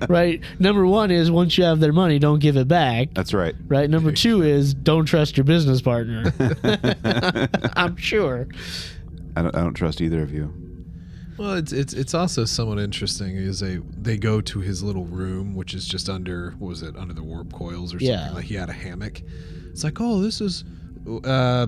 right. 0.09 0.41
Number 0.59 0.87
one 0.87 1.11
is 1.11 1.31
once 1.31 1.59
you 1.59 1.65
have 1.65 1.81
their 1.81 1.93
money, 1.93 2.19
don't 2.19 2.39
give 2.39 2.57
it 2.57 2.67
back. 2.67 3.13
That's 3.13 3.35
right. 3.35 3.55
Right. 3.69 3.91
Number 3.91 4.11
two 4.11 4.41
is 4.41 4.73
don't 4.73 5.05
trust 5.05 5.37
your 5.37 5.45
business 5.45 5.83
partner. 5.83 6.33
I'm 7.77 7.99
sure. 7.99 8.49
I 9.37 9.43
don't, 9.43 9.55
I 9.55 9.61
don't 9.61 9.75
trust 9.75 10.01
either 10.01 10.23
of 10.23 10.33
you. 10.33 10.51
Well, 11.39 11.55
it's 11.55 11.73
it's 11.73 11.93
it's 11.93 12.15
also 12.15 12.45
somewhat 12.45 12.79
interesting. 12.79 13.37
Is 13.37 13.61
they 13.61 13.77
they 13.77 14.17
go 14.17 14.41
to 14.41 14.61
his 14.61 14.83
little 14.83 15.05
room, 15.05 15.55
which 15.55 15.75
is 15.75 15.87
just 15.87 16.09
under 16.09 16.53
what 16.59 16.69
was 16.69 16.83
it 16.83 16.97
under 16.97 17.13
the 17.15 17.23
warp 17.23 17.53
coils 17.53 17.95
or 17.95 17.99
something? 17.99 18.09
Yeah. 18.09 18.31
Like 18.33 18.47
he 18.47 18.55
had 18.55 18.71
a 18.71 18.73
hammock. 18.73 19.23
It's 19.71 19.85
like, 19.85 20.01
oh, 20.01 20.23
this 20.23 20.41
is 20.41 20.65
uh, 21.25 21.67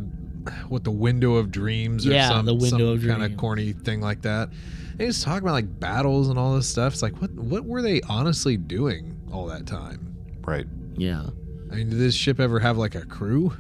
what 0.68 0.84
the 0.84 0.90
window 0.90 1.34
of 1.34 1.50
dreams 1.50 2.06
or 2.06 2.10
Yeah, 2.12 2.28
some, 2.28 2.46
the 2.46 2.54
window 2.54 2.92
of 2.92 3.04
kind 3.04 3.22
of 3.22 3.36
corny 3.36 3.72
thing 3.72 4.00
like 4.00 4.22
that. 4.22 4.48
And 4.92 5.02
he's 5.02 5.22
talking 5.22 5.42
about 5.42 5.52
like 5.52 5.78
battles 5.78 6.28
and 6.28 6.38
all 6.38 6.54
this 6.56 6.66
stuff. 6.68 6.94
It's 6.94 7.02
like, 7.02 7.20
what 7.20 7.30
what 7.32 7.64
were 7.64 7.82
they 7.82 8.00
honestly 8.08 8.56
doing 8.56 9.20
all 9.32 9.46
that 9.46 9.66
time? 9.66 10.16
Right. 10.46 10.66
Yeah. 10.96 11.26
I 11.70 11.74
mean, 11.74 11.90
did 11.90 11.98
this 11.98 12.14
ship 12.14 12.40
ever 12.40 12.58
have 12.60 12.78
like 12.78 12.94
a 12.94 13.04
crew? 13.04 13.52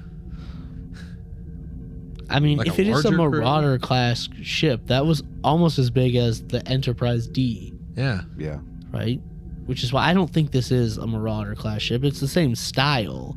I 2.30 2.40
mean, 2.40 2.58
Like 2.58 2.66
if 2.68 2.78
it 2.78 2.86
is 2.88 3.04
a 3.04 3.10
larger 3.10 3.30
crew? 3.30 3.40
Marauder 3.40 3.78
class 3.78 4.28
ship, 4.42 4.86
that 4.86 5.06
was 5.06 5.22
almost 5.42 5.78
as 5.78 5.90
big 5.90 6.14
as 6.16 6.42
the 6.44 6.66
Enterprise 6.68 7.26
D, 7.26 7.72
Yeah. 7.96 8.22
Yeah. 8.36 8.58
right? 8.92 9.20
Which 9.66 9.82
is 9.84 9.92
why 9.92 10.08
I 10.08 10.14
don't 10.14 10.30
think 10.30 10.50
this 10.50 10.70
is 10.70 10.98
a 10.98 11.06
Marauder 11.06 11.54
class 11.54 11.80
ship. 11.82 12.04
It's 12.04 12.20
the 12.20 12.28
same 12.28 12.54
style, 12.54 13.36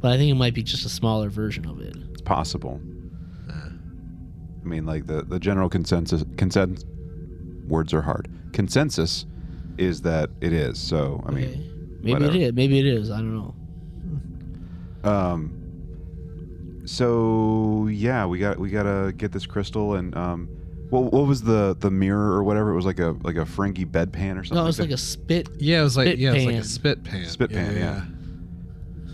but 0.00 0.12
I 0.12 0.16
think 0.16 0.30
it 0.30 0.34
might 0.34 0.54
be 0.54 0.62
just 0.62 0.84
a 0.84 0.88
smaller 0.88 1.28
version 1.30 1.66
of 1.66 1.80
it. 1.80 1.96
It's 2.12 2.22
possible. 2.22 2.80
Uh, 3.48 3.52
I 3.52 4.64
mean, 4.64 4.84
like 4.86 5.06
the, 5.06 5.22
the 5.22 5.38
general 5.38 5.68
consensus 5.68 6.24
consensus 6.36 6.84
words 7.68 7.92
are 7.94 8.02
hard. 8.02 8.28
Consensus 8.52 9.26
is 9.78 10.02
that 10.02 10.28
it 10.40 10.52
is. 10.52 10.78
So 10.78 11.22
I 11.26 11.30
mean, 11.30 11.98
maybe 12.02 12.12
whatever. 12.12 12.34
it 12.36 12.42
is. 12.42 12.52
Maybe 12.52 12.78
it 12.78 12.86
is. 12.86 13.10
I 13.10 13.16
don't 13.18 13.34
know. 13.34 13.54
um, 15.10 15.59
so 16.84 17.88
yeah, 17.90 18.26
we 18.26 18.38
got 18.38 18.58
we 18.58 18.70
gotta 18.70 19.12
get 19.16 19.32
this 19.32 19.46
crystal 19.46 19.94
and 19.94 20.14
um, 20.16 20.48
what 20.90 21.12
what 21.12 21.26
was 21.26 21.42
the 21.42 21.76
the 21.78 21.90
mirror 21.90 22.32
or 22.32 22.42
whatever? 22.42 22.70
It 22.72 22.76
was 22.76 22.86
like 22.86 22.98
a 22.98 23.16
like 23.22 23.36
a 23.36 23.46
Frankie 23.46 23.84
bedpan 23.86 24.38
or 24.38 24.44
something. 24.44 24.56
No, 24.56 24.66
it's 24.66 24.78
like 24.78 24.88
like 24.88 24.94
a 24.94 24.98
spit. 24.98 25.48
yeah, 25.58 25.80
it 25.80 25.84
was 25.84 25.96
like 25.96 26.08
Spit 26.08 26.18
yeah, 26.18 26.32
it's 26.32 26.44
like 26.46 26.56
a 26.56 26.64
spit 26.64 27.04
pan. 27.04 27.26
spit 27.26 27.50
pan. 27.50 27.76
Yeah, 27.76 28.04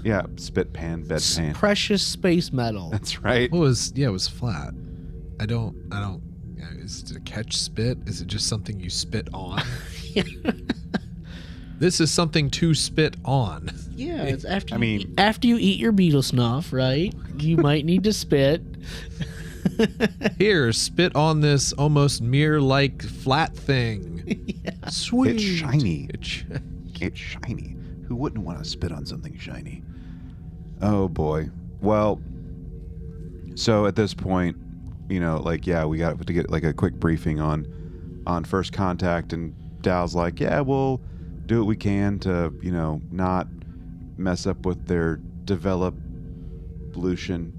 yeah, 0.04 0.22
spit 0.36 0.72
pan, 0.72 1.02
bed 1.02 1.16
s- 1.16 1.36
pan. 1.36 1.54
Precious 1.54 2.06
space 2.06 2.52
metal. 2.52 2.90
That's 2.90 3.22
right. 3.22 3.42
It 3.42 3.52
was 3.52 3.92
yeah, 3.94 4.08
it 4.08 4.12
was 4.12 4.26
flat. 4.28 4.72
I 5.40 5.46
don't 5.46 5.76
I 5.92 6.00
don't 6.00 6.22
yeah, 6.56 6.70
is 6.82 7.10
it 7.10 7.16
a 7.16 7.20
catch 7.20 7.56
spit? 7.56 7.98
Is 8.06 8.20
it 8.22 8.26
just 8.28 8.46
something 8.46 8.80
you 8.80 8.88
spit 8.88 9.28
on? 9.34 9.60
this 11.78 12.00
is 12.00 12.10
something 12.10 12.50
to 12.52 12.74
spit 12.74 13.16
on. 13.24 13.70
yeah, 13.94 14.22
it's 14.22 14.44
after. 14.46 14.74
I 14.74 14.76
you 14.76 14.80
mean- 14.80 15.00
eat- 15.02 15.10
after 15.18 15.46
you 15.48 15.58
eat 15.58 15.78
your 15.78 15.92
beetle 15.92 16.22
snuff, 16.22 16.72
right? 16.72 17.12
You 17.38 17.56
might 17.58 17.84
need 17.84 18.04
to 18.04 18.12
spit. 18.12 18.62
Here, 20.38 20.72
spit 20.72 21.14
on 21.16 21.40
this 21.40 21.72
almost 21.74 22.22
mirror 22.22 22.60
like 22.60 23.02
flat 23.02 23.54
thing. 23.56 24.62
Sweet. 24.88 25.34
It's 25.36 25.42
shiny. 25.42 26.08
It's 26.14 26.26
sh- 26.26 26.44
It's 27.00 27.18
shiny. 27.18 27.76
Who 28.08 28.16
wouldn't 28.16 28.44
want 28.44 28.58
to 28.58 28.64
spit 28.64 28.92
on 28.92 29.04
something 29.04 29.36
shiny? 29.38 29.82
Oh 30.80 31.08
boy. 31.08 31.50
Well, 31.80 32.20
so 33.54 33.86
at 33.86 33.96
this 33.96 34.14
point, 34.14 34.56
you 35.08 35.20
know, 35.20 35.38
like 35.38 35.66
yeah, 35.66 35.84
we 35.84 35.98
got 35.98 36.24
to 36.26 36.32
get 36.32 36.50
like 36.50 36.64
a 36.64 36.72
quick 36.72 36.94
briefing 36.94 37.40
on 37.40 37.66
on 38.26 38.44
first 38.44 38.72
contact, 38.72 39.32
and 39.32 39.54
Dal's 39.82 40.14
like, 40.14 40.40
yeah, 40.40 40.60
we'll 40.60 41.00
do 41.46 41.58
what 41.60 41.66
we 41.66 41.76
can 41.76 42.18
to 42.20 42.52
you 42.62 42.70
know 42.70 43.00
not 43.10 43.48
mess 44.16 44.46
up 44.46 44.64
with 44.64 44.86
their 44.86 45.16
developlution. 46.96 47.52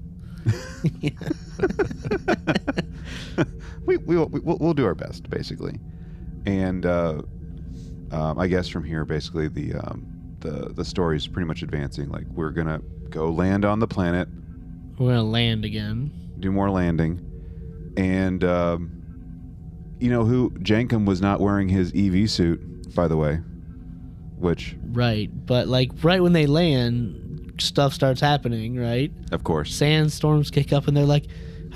we, 3.86 3.96
we, 3.98 4.16
we'll, 4.16 4.28
we'll 4.58 4.74
do 4.74 4.86
our 4.86 4.94
best, 4.94 5.28
basically. 5.30 5.78
And 6.46 6.86
uh, 6.86 7.22
um, 8.10 8.38
I 8.38 8.46
guess 8.46 8.68
from 8.68 8.84
here, 8.84 9.04
basically, 9.04 9.48
the 9.48 9.74
um, 9.74 10.06
the 10.40 10.72
the 10.72 10.84
story 10.84 11.16
is 11.16 11.26
pretty 11.26 11.46
much 11.46 11.62
advancing. 11.62 12.08
Like 12.08 12.26
we're 12.28 12.50
gonna 12.50 12.80
go 13.10 13.30
land 13.30 13.64
on 13.64 13.80
the 13.80 13.88
planet, 13.88 14.28
We're 14.98 15.10
gonna 15.10 15.22
land 15.24 15.64
again. 15.64 16.10
do 16.38 16.52
more 16.52 16.70
landing, 16.70 17.20
and 17.96 18.42
um, 18.44 18.92
you 20.00 20.10
know 20.10 20.24
who 20.24 20.50
Jankom 20.50 21.04
was 21.06 21.20
not 21.20 21.40
wearing 21.40 21.68
his 21.68 21.92
EV 21.94 22.30
suit, 22.30 22.94
by 22.94 23.08
the 23.08 23.16
way, 23.16 23.36
which 24.38 24.76
Right, 24.86 25.28
but 25.44 25.68
like 25.68 25.90
right 26.02 26.22
when 26.22 26.32
they 26.32 26.46
land, 26.46 27.27
stuff 27.60 27.92
starts 27.92 28.20
happening. 28.20 28.76
Right, 28.78 29.10
of 29.32 29.44
course, 29.44 29.74
sandstorms 29.74 30.50
kick 30.50 30.72
up, 30.72 30.88
and 30.88 30.96
they're 30.96 31.04
like, 31.04 31.26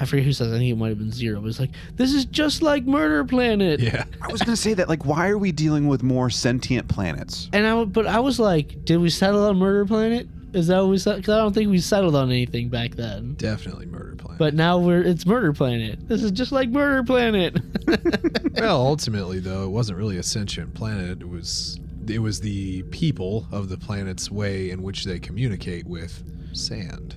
I 0.01 0.05
forget 0.05 0.25
who 0.25 0.33
says. 0.33 0.53
I 0.53 0.59
think 0.59 0.71
it 0.71 0.77
might 0.77 0.89
have 0.89 0.99
been 0.99 1.13
Zero, 1.13 1.41
but 1.41 1.49
it's 1.49 1.61
like 1.61 1.71
this 1.97 2.13
is 2.13 2.25
just 2.25 2.63
like 2.63 2.85
Murder 2.85 3.25
Planet. 3.25 3.81
yeah. 3.81 4.05
I 4.21 4.33
was 4.33 4.43
gonna 4.43 4.57
say 4.57 4.75
that. 4.75 4.89
Like, 4.89 5.05
why 5.05 5.29
are 5.29 5.39
we 5.39 5.53
dealing 5.53 5.89
with 5.89 6.03
more 6.03 6.31
sentient 6.31 6.89
planets? 6.89 7.49
And 7.53 7.67
I, 7.67 7.85
but 7.85 8.07
I 8.07 8.21
was 8.21 8.39
like, 8.41 8.85
did 8.85 8.99
we 8.99 9.11
settle 9.11 9.45
on 9.45 9.57
Murder 9.57 9.87
Planet? 9.87 10.29
Is 10.55 10.67
that 10.67 10.81
what 10.81 10.89
we 10.89 10.99
settled? 10.99 11.23
Because 11.23 11.35
I 11.35 11.39
don't 11.39 11.55
think 11.55 11.71
we 11.71 11.79
settled 11.79 12.15
on 12.15 12.31
anything 12.31 12.69
back 12.69 12.95
then. 12.95 13.35
Definitely 13.35 13.87
murder 13.87 14.17
Planet. 14.17 14.39
But 14.39 14.55
now 14.55 14.79
we're 14.79 15.03
it's 15.03 15.25
Murder 15.25 15.53
Planet. 15.53 16.09
This 16.09 16.23
is 16.23 16.31
just 16.31 16.53
like 16.53 16.69
Murder 16.69 17.05
Planet. 17.05 17.59
well, 18.55 18.81
ultimately 18.87 19.39
though, 19.39 19.65
it 19.65 19.71
wasn't 19.71 19.99
really 19.99 20.19
a 20.19 20.23
sentient 20.23 20.75
planet. 20.75 21.23
It 21.23 21.29
was 21.29 21.79
it 22.09 22.19
was 22.19 22.41
the 22.41 22.83
people 22.85 23.47
of 23.53 23.69
the 23.69 23.77
planet's 23.79 24.31
way 24.31 24.71
in 24.71 24.83
which 24.83 25.05
they 25.05 25.19
communicate 25.19 25.87
with 25.87 26.23
sand. 26.53 27.17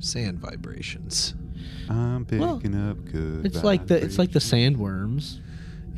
Sand 0.00 0.38
vibrations. 0.38 1.34
I'm 1.88 2.24
picking 2.26 2.40
Well, 2.40 2.90
up 2.90 3.04
good. 3.10 3.46
it's 3.46 3.64
like 3.64 3.86
the 3.86 3.96
it's 4.02 4.18
like 4.18 4.32
the 4.32 4.38
sandworms 4.38 5.38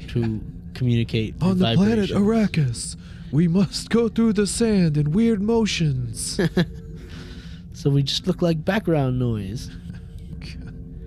to 0.08 0.40
communicate 0.74 1.34
On 1.42 1.58
the 1.58 1.74
planet 1.74 2.10
vibration. 2.10 2.16
Arrakis, 2.24 2.96
we 3.32 3.48
must 3.48 3.90
go 3.90 4.08
through 4.08 4.34
the 4.34 4.46
sand 4.46 4.96
in 4.96 5.12
weird 5.12 5.40
motions. 5.42 6.40
So 7.72 7.90
we 7.90 8.02
just 8.02 8.26
look 8.26 8.40
like 8.40 8.64
background 8.64 9.18
noise. 9.18 9.70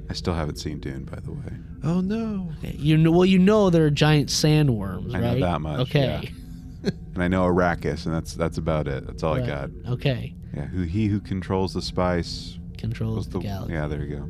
I 0.08 0.14
still 0.14 0.36
haven't 0.36 0.58
seen 0.58 0.80
Dune, 0.80 1.04
by 1.04 1.20
the 1.20 1.32
way. 1.32 1.58
oh 1.84 2.00
no. 2.00 2.52
You 2.62 2.96
know, 2.96 3.10
well, 3.10 3.26
you 3.26 3.40
know 3.40 3.72
there 3.72 3.86
are 3.86 3.90
giant 3.90 4.30
sandworms, 4.30 5.16
I 5.16 5.20
know 5.20 5.40
that 5.40 5.62
much, 5.62 5.80
Okay. 5.90 6.32
And 7.14 7.24
I 7.24 7.28
know 7.28 7.44
Arrakis, 7.44 8.06
and 8.06 8.16
that's 8.16 8.34
that's 8.34 8.58
about 8.58 8.88
it. 8.88 9.06
That's 9.06 9.24
all 9.24 9.34
I 9.34 9.46
got. 9.46 9.70
Okay. 9.90 10.34
Yeah, 10.56 10.66
who 10.68 10.84
he 10.84 11.08
who 11.08 11.20
controls 11.20 11.74
the 11.74 11.82
spice. 11.82 12.58
Controls 12.78 13.18
was 13.18 13.30
the, 13.30 13.40
galaxy. 13.40 13.74
Yeah, 13.74 13.88
there 13.88 14.04
you 14.04 14.16
go. 14.16 14.30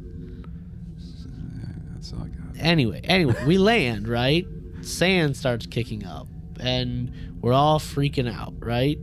That's 1.94 2.12
all 2.14 2.24
I 2.24 2.30
got. 2.30 2.58
Anyway, 2.60 3.02
anyway, 3.04 3.36
we 3.46 3.58
land, 3.72 4.08
right? 4.08 4.48
Sand 4.82 5.38
starts 5.38 5.68
kicking 5.68 6.04
up, 6.04 6.28
and 6.60 7.38
we're 7.42 7.54
all 7.54 7.80
freaking 7.80 8.32
out, 8.34 8.54
right? 8.60 8.98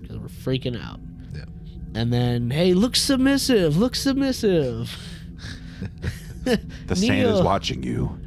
Because 0.00 0.18
we're 0.18 0.28
freaking 0.28 0.80
out. 0.80 1.00
Yeah. 1.34 1.44
And 1.94 2.12
then, 2.12 2.50
hey, 2.50 2.72
look 2.72 2.94
submissive, 2.94 3.76
look 3.76 3.96
submissive. 3.96 4.96
The 6.44 6.94
sand 6.94 7.30
is 7.30 7.40
watching 7.40 7.82
you. 7.82 8.18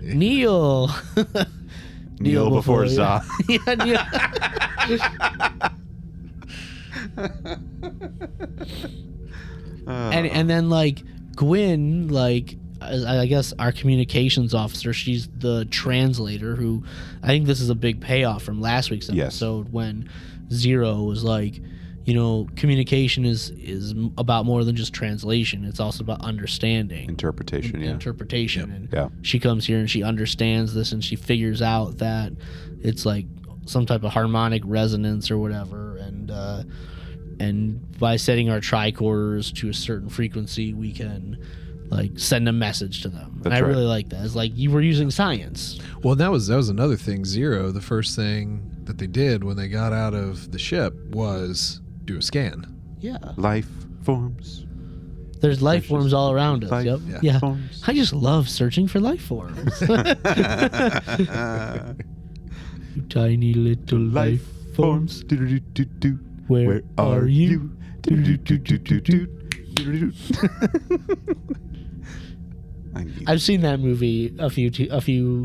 Kneel. 2.19 2.45
Kneel 2.49 2.51
before 2.51 2.85
you. 2.85 2.97
Zod. 2.97 3.23
yeah, 3.47 3.75
kneel. 3.75 5.07
Uh, 9.87 10.09
and 10.13 10.27
and 10.27 10.49
then 10.49 10.69
like 10.69 11.01
Gwyn, 11.35 12.09
like 12.09 12.57
I 12.81 13.25
guess 13.25 13.53
our 13.57 13.71
communications 13.71 14.53
officer, 14.53 14.93
she's 14.93 15.27
the 15.37 15.65
translator 15.65 16.55
who 16.55 16.83
I 17.23 17.27
think 17.27 17.45
this 17.47 17.61
is 17.61 17.69
a 17.69 17.75
big 17.75 18.01
payoff 18.01 18.43
from 18.43 18.59
last 18.61 18.91
week's 18.91 19.09
Yes. 19.09 19.27
episode 19.27 19.71
when 19.71 20.09
Zero 20.51 21.03
was 21.03 21.23
like, 21.23 21.61
you 22.07 22.13
know, 22.13 22.47
communication 22.55 23.25
is 23.25 23.49
is 23.57 23.93
about 24.17 24.45
more 24.45 24.63
than 24.63 24.75
just 24.77 24.93
translation. 24.93 25.65
It's 25.65 25.81
also 25.81 26.03
about 26.05 26.21
understanding. 26.21 27.09
interpretation. 27.09 27.81
Yeah. 27.81 27.91
interpretation 27.91 28.71
and 28.71 28.89
Yeah. 28.93 29.09
she 29.23 29.39
comes 29.39 29.67
here 29.67 29.77
and 29.77 29.89
she 29.91 30.03
understands 30.03 30.73
this 30.73 30.93
and 30.93 31.03
she 31.03 31.17
figures 31.17 31.61
out 31.61 31.97
that 31.97 32.31
it's 32.81 33.05
like 33.05 33.25
some 33.65 33.85
type 33.85 34.03
of 34.05 34.13
harmonic 34.13 34.61
resonance 34.65 35.29
or 35.29 35.37
whatever 35.37 35.97
and 35.97 36.31
uh 36.31 36.63
and 37.39 37.81
by 37.99 38.15
setting 38.15 38.49
our 38.49 38.59
tricorders 38.61 39.53
to 39.53 39.67
a 39.69 39.73
certain 39.73 40.07
frequency 40.09 40.73
we 40.73 40.93
can 40.93 41.37
like 41.89 42.11
send 42.17 42.47
a 42.47 42.53
message 42.53 43.01
to 43.01 43.09
them 43.09 43.33
That's 43.35 43.45
and 43.47 43.53
i 43.53 43.59
right. 43.61 43.67
really 43.67 43.85
like 43.85 44.07
that 44.09 44.23
it's 44.23 44.35
like 44.35 44.51
you 44.55 44.71
were 44.71 44.81
using 44.81 45.11
science 45.11 45.79
Well, 46.03 46.15
that 46.15 46.31
was 46.31 46.47
that 46.47 46.55
was 46.55 46.69
another 46.69 46.95
thing. 46.95 47.25
Zero. 47.25 47.71
The 47.71 47.81
first 47.81 48.15
thing 48.15 48.71
that 48.85 48.97
they 48.97 49.07
did 49.07 49.43
when 49.43 49.57
they 49.57 49.67
got 49.67 49.91
out 49.91 50.13
of 50.13 50.51
the 50.53 50.59
ship 50.59 50.93
was 51.11 51.81
do 52.07 52.17
a 52.17 52.21
scan. 52.21 52.65
Yeah. 52.99 53.17
Life 53.35 53.69
forms. 54.03 54.65
There's 55.39 55.61
life 55.61 55.81
Precious 55.81 55.89
forms 55.89 56.13
all 56.13 56.31
around 56.31 56.63
us. 56.63 56.71
life 56.71 56.85
Yep. 56.85 56.99
Yeah. 57.05 57.19
Yeah. 57.21 57.39
forms. 57.39 57.83
I 57.85 57.93
just 57.93 58.13
love 58.13 58.49
searching 58.49 58.87
for 58.87 58.99
life 58.99 59.21
forms. 59.21 59.79
tiny 63.09 63.53
little 63.53 63.99
life, 63.99 64.41
forms. 64.75 65.23
Where, 66.47 66.81
are, 66.97 67.27
you? 67.27 67.77
Need 68.09 68.45
I've 73.27 73.41
seen 73.41 73.61
that 73.61 73.79
movie 73.79 74.33
a 74.39 74.49
few 74.49 74.71
too, 74.71 74.87
a 74.89 75.01
few 75.01 75.43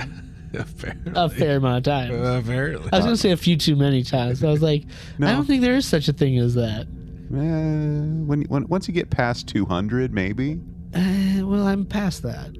Apparently. 0.59 1.13
a 1.17 1.29
fair 1.29 1.57
amount 1.57 1.79
of 1.79 1.93
times. 1.93 2.13
Apparently. 2.15 2.89
I 2.93 2.97
was 2.97 3.05
gonna 3.05 3.17
say 3.17 3.31
a 3.33 3.37
few 3.37 3.57
too 3.57 3.77
many 3.77 4.03
times. 4.03 4.43
I 4.45 4.51
was 4.51 4.63
like, 4.63 4.85
No. 5.19 5.27
I 5.29 5.33
don't 5.33 5.45
think 5.47 5.63
there 5.63 5.75
is 5.77 5.87
such 5.87 6.09
a 6.09 6.13
thing 6.13 6.39
as 6.39 6.55
that. 6.55 6.87
Uh, 7.33 8.25
when, 8.27 8.43
when 8.49 8.69
once 8.69 8.87
you 8.89 8.93
get 8.95 9.09
past 9.11 9.49
200 9.49 10.13
maybe 10.13 10.61
Uh, 10.95 11.47
well, 11.47 11.67
I'm 11.67 11.87
past 11.87 12.23
that. 12.25 12.55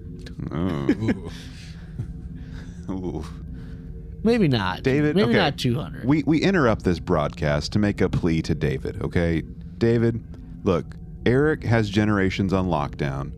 oh. 0.51 0.89
Ooh. 2.93 2.95
Ooh. 2.95 3.25
Maybe 4.25 4.47
not. 4.49 4.83
David, 4.83 5.17
Maybe 5.17 5.31
okay. 5.31 5.39
not 5.39 5.59
200. 5.59 6.05
we 6.05 6.23
we 6.25 6.41
interrupt 6.41 6.85
this 6.85 6.99
broadcast 7.01 7.73
to 7.73 7.79
make 7.79 8.01
a 8.01 8.09
plea 8.09 8.41
to 8.43 8.55
david 8.55 9.03
okay 9.03 9.43
david 9.79 10.23
look 10.65 10.95
eric 11.27 11.65
has 11.65 11.91
generations 11.91 12.53
on 12.53 12.67
lockdown 12.69 13.33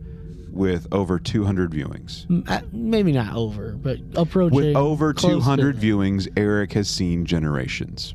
with 0.55 0.87
over 0.91 1.19
200 1.19 1.69
viewings 1.71 2.25
uh, 2.49 2.61
maybe 2.71 3.11
not 3.11 3.35
over, 3.35 3.73
but 3.73 3.97
approaching. 4.15 4.55
with 4.55 4.75
over 4.75 5.13
200 5.13 5.77
viewings 5.77 6.27
eric 6.37 6.71
has 6.73 6.89
seen 6.89 7.25
generations 7.25 8.13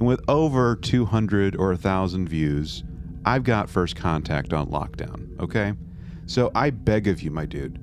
and 0.00 0.06
with 0.08 0.20
over 0.28 0.74
200 0.76 1.54
or 1.56 1.68
1000 1.68 2.28
views 2.28 2.82
i've 3.24 3.44
got 3.44 3.68
first 3.68 3.94
contact 3.96 4.52
on 4.52 4.66
lockdown 4.68 5.38
okay 5.38 5.74
so 6.26 6.50
i 6.54 6.70
beg 6.70 7.06
of 7.06 7.20
you 7.22 7.30
my 7.30 7.44
dude 7.44 7.78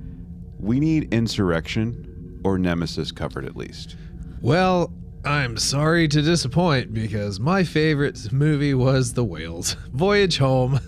we 0.59 0.79
need 0.79 1.13
insurrection 1.13 2.41
or 2.43 2.57
nemesis 2.57 3.11
covered 3.11 3.45
at 3.45 3.55
least 3.55 3.95
Well, 4.41 4.91
I'm 5.23 5.57
sorry 5.57 6.07
to 6.09 6.21
disappoint 6.21 6.93
because 6.93 7.39
my 7.39 7.63
favorite 7.63 8.31
movie 8.31 8.75
was 8.75 9.13
The 9.13 9.23
Whales. 9.23 9.73
Voyage 9.91 10.37
Home. 10.37 10.79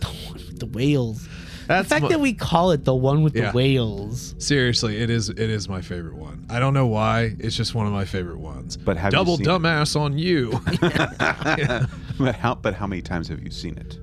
the 0.60 0.68
whales. 0.68 1.28
That's 1.68 1.88
the 1.88 1.96
fact 1.96 2.04
my- 2.04 2.10
that 2.10 2.20
we 2.20 2.34
call 2.34 2.72
it 2.72 2.86
the 2.86 2.96
one 2.96 3.24
with 3.24 3.36
Yeah. 3.36 3.52
the 3.52 3.58
whales. 3.58 4.36
Seriously, 4.38 4.98
it 4.98 5.10
is 5.10 5.30
it 5.30 5.38
is 5.40 5.68
my 5.70 5.82
favorite 5.82 6.16
one. 6.16 6.46
I 6.50 6.60
don't 6.60 6.74
know 6.74 6.88
why. 6.88 7.36
It's 7.40 7.56
just 7.56 7.76
one 7.76 7.86
of 7.88 7.94
my 7.94 8.06
favorite 8.06 8.40
ones. 8.40 8.78
But 8.78 8.98
have 8.98 9.12
you 9.14 9.18
Double 9.18 9.38
seen 9.38 9.46
it? 9.46 9.50
dumbass 9.50 10.00
on 10.00 10.18
you. 10.18 10.60
but 12.18 12.36
how 12.36 12.56
but 12.56 12.74
how 12.74 12.88
many 12.88 13.02
times 13.02 13.28
have 13.28 13.42
you 13.44 13.52
seen 13.52 13.78
it 13.78 14.00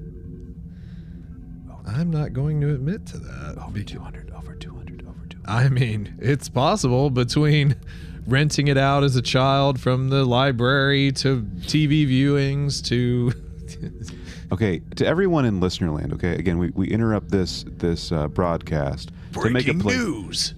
I'm 1.87 2.11
not 2.11 2.33
going 2.33 2.61
to 2.63 2.75
admit 2.75 3.07
to 3.07 3.19
that. 3.19 3.59
over 3.65 3.83
200 3.83 4.31
over 4.37 4.55
200 4.55 5.03
over 5.07 5.27
200 5.29 5.41
I 5.47 5.69
mean, 5.69 6.15
it's 6.19 6.49
possible 6.49 7.11
between 7.11 7.77
renting 8.27 8.69
it 8.69 8.79
out 8.79 9.05
as 9.05 9.17
a 9.17 9.23
child 9.23 9.79
from 9.79 10.09
the 10.09 10.25
library 10.25 11.13
to 11.13 11.43
TV 11.67 12.07
viewings 12.09 12.83
to 12.87 13.33
Okay, 14.55 14.81
to 14.95 15.05
everyone 15.05 15.45
in 15.45 15.59
listenerland, 15.61 16.13
okay, 16.13 16.37
again, 16.37 16.59
we, 16.59 16.71
we 16.71 16.87
interrupt 16.89 17.29
this 17.29 17.65
this 17.67 18.13
uh, 18.13 18.29
broadcast 18.29 19.11
to 19.33 19.51
make 19.51 19.67
a 19.67 19.75
play. 19.75 19.97
news. 19.97 20.55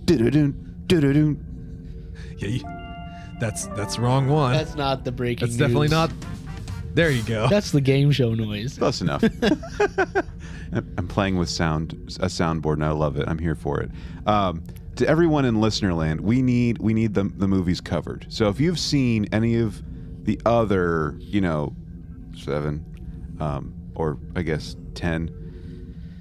Yeah, 2.37 2.49
you- 2.49 2.65
that's 3.41 3.67
that's 3.69 3.97
the 3.97 4.03
wrong 4.03 4.29
one. 4.29 4.53
That's 4.53 4.75
not 4.75 5.05
the 5.05 5.13
breaking. 5.13 5.47
That's 5.49 5.57
definitely 5.59 5.89
not. 5.89 6.11
There 6.93 7.11
you 7.11 7.23
go. 7.23 7.49
That's 7.49 7.71
the 7.71 7.81
game 7.81 8.11
show 8.13 8.35
noise. 8.35 8.77
Close 8.77 9.01
enough. 9.01 9.25
I'm 10.73 10.95
I'm 10.99 11.09
playing 11.09 11.37
with 11.39 11.49
sound 11.49 11.93
a 12.21 12.27
soundboard 12.27 12.75
and 12.75 12.85
I 12.85 12.91
love 12.91 13.17
it. 13.17 13.27
I'm 13.29 13.39
here 13.39 13.55
for 13.55 13.81
it. 13.81 13.91
Um, 14.27 14.63
to 14.97 15.07
everyone 15.09 15.45
in 15.47 15.57
listenerland, 15.57 16.21
we 16.21 16.43
need 16.43 16.79
we 16.79 16.93
need 16.93 17.15
the 17.15 17.25
the 17.25 17.49
movies 17.49 17.81
covered. 17.81 18.27
So 18.29 18.49
if 18.49 18.61
you've 18.61 18.79
seen 18.79 19.27
any 19.33 19.57
of 19.57 19.83
the 20.25 20.39
other, 20.45 21.15
you 21.19 21.41
know, 21.41 21.75
seven, 22.35 22.85
um, 23.41 23.75
or 23.97 24.19
I 24.35 24.43
guess 24.43 24.77
ten 24.95 25.31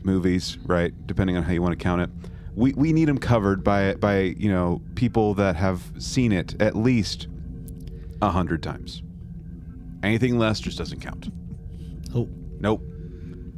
movies, 0.04 0.58
right? 0.66 0.94
Depending 1.08 1.38
on 1.38 1.44
how 1.44 1.54
you 1.54 1.62
want 1.62 1.78
to 1.78 1.84
count 1.84 2.02
it. 2.02 2.10
We, 2.56 2.74
we 2.74 2.94
need 2.94 3.06
them 3.06 3.18
covered 3.18 3.64
by 3.64 3.96
by 3.96 4.20
you 4.22 4.50
know 4.50 4.82
people 4.96 5.34
that 5.36 5.56
have 5.56 5.92
seen 6.00 6.32
it 6.32 6.60
at 6.62 6.76
least 6.76 7.28
a 8.22 8.30
hundred 8.30 8.64
times. 8.64 9.02
Anything 10.04 10.38
less 10.38 10.60
just 10.60 10.78
doesn't 10.78 11.02
count. 11.02 11.30
Oh, 12.14 12.30
Nope. 12.60 12.82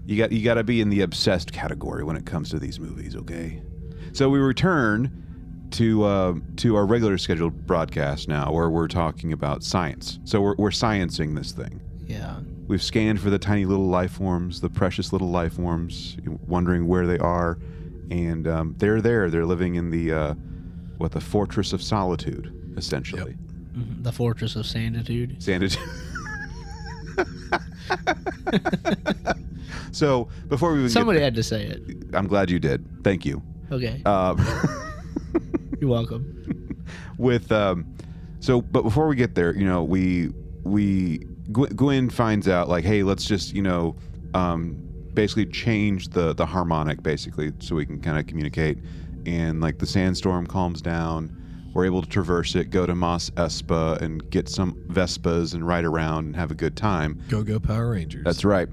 You 0.05 0.17
got 0.17 0.31
you 0.31 0.43
got 0.43 0.55
to 0.55 0.63
be 0.63 0.79
in 0.81 0.89
the 0.89 1.01
obsessed 1.01 1.51
category 1.51 2.03
when 2.03 2.15
it 2.15 2.25
comes 2.25 2.49
to 2.51 2.59
these 2.59 2.79
movies, 2.79 3.15
okay? 3.15 3.61
So 4.13 4.29
we 4.29 4.39
return 4.39 5.67
to 5.71 6.03
uh, 6.05 6.33
to 6.57 6.75
our 6.77 6.85
regular 6.85 7.17
scheduled 7.17 7.67
broadcast 7.67 8.29
now, 8.29 8.51
where 8.53 8.69
we're 8.69 8.87
talking 8.87 9.33
about 9.33 9.63
science. 9.63 10.19
So 10.23 10.39
we're 10.39 10.55
we're 10.57 10.69
sciencing 10.69 11.35
this 11.35 11.51
thing. 11.51 11.81
yeah. 12.07 12.39
We've 12.67 12.83
scanned 12.83 13.21
for 13.21 13.29
the 13.29 13.39
tiny 13.39 13.65
little 13.65 13.87
life 13.87 14.11
forms, 14.11 14.59
the 14.61 14.69
precious 14.69 15.13
little 15.13 15.29
life 15.29 15.53
forms, 15.53 16.17
wondering 16.47 16.87
where 16.87 17.07
they 17.07 17.17
are, 17.19 17.57
and 18.11 18.47
um, 18.47 18.75
they're 18.77 19.01
there. 19.01 19.29
They're 19.29 19.45
living 19.45 19.75
in 19.75 19.89
the 19.89 20.11
uh, 20.11 20.33
what 20.97 21.11
the 21.13 21.21
fortress 21.21 21.71
of 21.73 21.81
solitude, 21.81 22.73
essentially. 22.75 23.35
Mhm. 23.75 24.03
The 24.03 24.11
Fortress 24.11 24.55
of 24.55 24.65
Sanditude. 24.65 25.41
Sanity. 25.41 25.77
so 29.91 30.27
before 30.47 30.73
we 30.73 30.89
Somebody 30.89 31.19
get, 31.19 31.25
had 31.25 31.35
to 31.35 31.43
say 31.43 31.63
it. 31.65 31.81
I'm 32.13 32.27
glad 32.27 32.49
you 32.49 32.59
did. 32.59 32.85
Thank 33.03 33.25
you. 33.25 33.41
Okay. 33.71 34.01
Um, 34.05 34.37
You're 35.79 35.89
welcome. 35.89 36.83
with 37.17 37.51
um, 37.51 37.85
so, 38.39 38.61
but 38.61 38.83
before 38.83 39.07
we 39.07 39.15
get 39.15 39.35
there, 39.35 39.55
you 39.55 39.65
know, 39.65 39.83
we 39.83 40.31
we 40.63 41.25
Gw- 41.51 41.75
Gwyn 41.75 42.09
finds 42.09 42.47
out 42.47 42.69
like, 42.69 42.83
hey, 42.83 43.03
let's 43.03 43.25
just 43.25 43.53
you 43.53 43.61
know, 43.61 43.95
um, 44.33 44.77
basically 45.13 45.45
change 45.45 46.09
the 46.09 46.33
the 46.33 46.45
harmonic 46.45 47.01
basically 47.03 47.51
so 47.59 47.75
we 47.75 47.85
can 47.85 47.99
kind 48.01 48.17
of 48.17 48.27
communicate, 48.27 48.77
and 49.25 49.61
like 49.61 49.79
the 49.79 49.85
sandstorm 49.87 50.45
calms 50.47 50.81
down. 50.81 51.33
We're 51.73 51.85
able 51.85 52.01
to 52.01 52.09
traverse 52.09 52.55
it, 52.55 52.71
go 52.71 52.87
to 52.87 52.95
Mos 52.95 53.29
Espa, 53.31 54.01
and 54.01 54.27
get 54.31 54.49
some 54.49 54.73
Vespas 54.87 55.53
and 55.53 55.67
ride 55.67 55.85
around 55.85 56.25
and 56.25 56.35
have 56.35 56.49
a 56.49 56.55
good 56.55 56.75
time. 56.75 57.21
Go 57.29 57.43
go 57.43 57.59
Power 57.59 57.91
Rangers. 57.91 58.23
That's 58.23 58.43
right. 58.43 58.67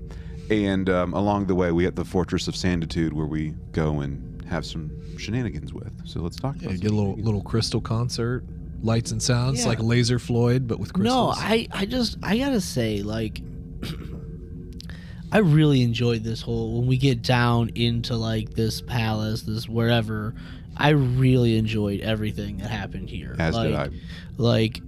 And 0.51 0.89
um, 0.89 1.12
along 1.12 1.47
the 1.47 1.55
way, 1.55 1.70
we 1.70 1.85
hit 1.85 1.97
the 1.97 2.05
Fortress 2.05 2.49
of 2.49 2.57
Sanditude, 2.57 3.12
where 3.12 3.27
we 3.27 3.51
go 3.72 4.01
and 4.01 4.43
have 4.47 4.64
some 4.64 4.91
shenanigans 5.18 5.75
with. 5.75 5.93
So 6.07 6.20
let's 6.20 6.37
talk 6.37 6.57
Yeah, 6.61 6.68
about 6.68 6.81
get 6.81 6.91
a 6.93 6.95
little 6.95 7.14
little 7.16 7.43
crystal 7.43 7.81
concert, 7.81 8.45
lights 8.85 9.11
and 9.11 9.22
sounds 9.22 9.61
Yeah. 9.62 9.68
like 9.68 9.80
Laser 9.80 10.18
Floyd, 10.18 10.68
but 10.68 10.78
with 10.78 10.93
crystals. 10.93 11.37
No. 11.37 11.43
I, 11.43 11.66
I 11.72 11.87
just, 11.87 12.18
I 12.22 12.39
gotta 12.39 12.61
say, 12.61 13.03
like, 13.03 13.41
I 15.32 15.39
really 15.39 15.82
enjoyed 15.82 16.22
this 16.22 16.41
whole 16.43 16.78
when 16.78 16.87
we 16.87 16.97
get 16.97 17.22
down 17.22 17.70
into 17.74 18.14
like 18.14 18.51
this 18.51 18.80
palace, 18.80 19.43
this 19.43 19.68
wherever. 19.68 20.35
I 20.76 20.91
really 20.91 21.57
enjoyed 21.57 22.01
everything 22.01 22.59
that 22.59 22.70
happened 22.70 23.09
here. 23.09 23.35
As 23.39 23.55
like, 23.55 23.68
did 23.68 23.74
I. 23.76 23.91
Like, 24.37 24.80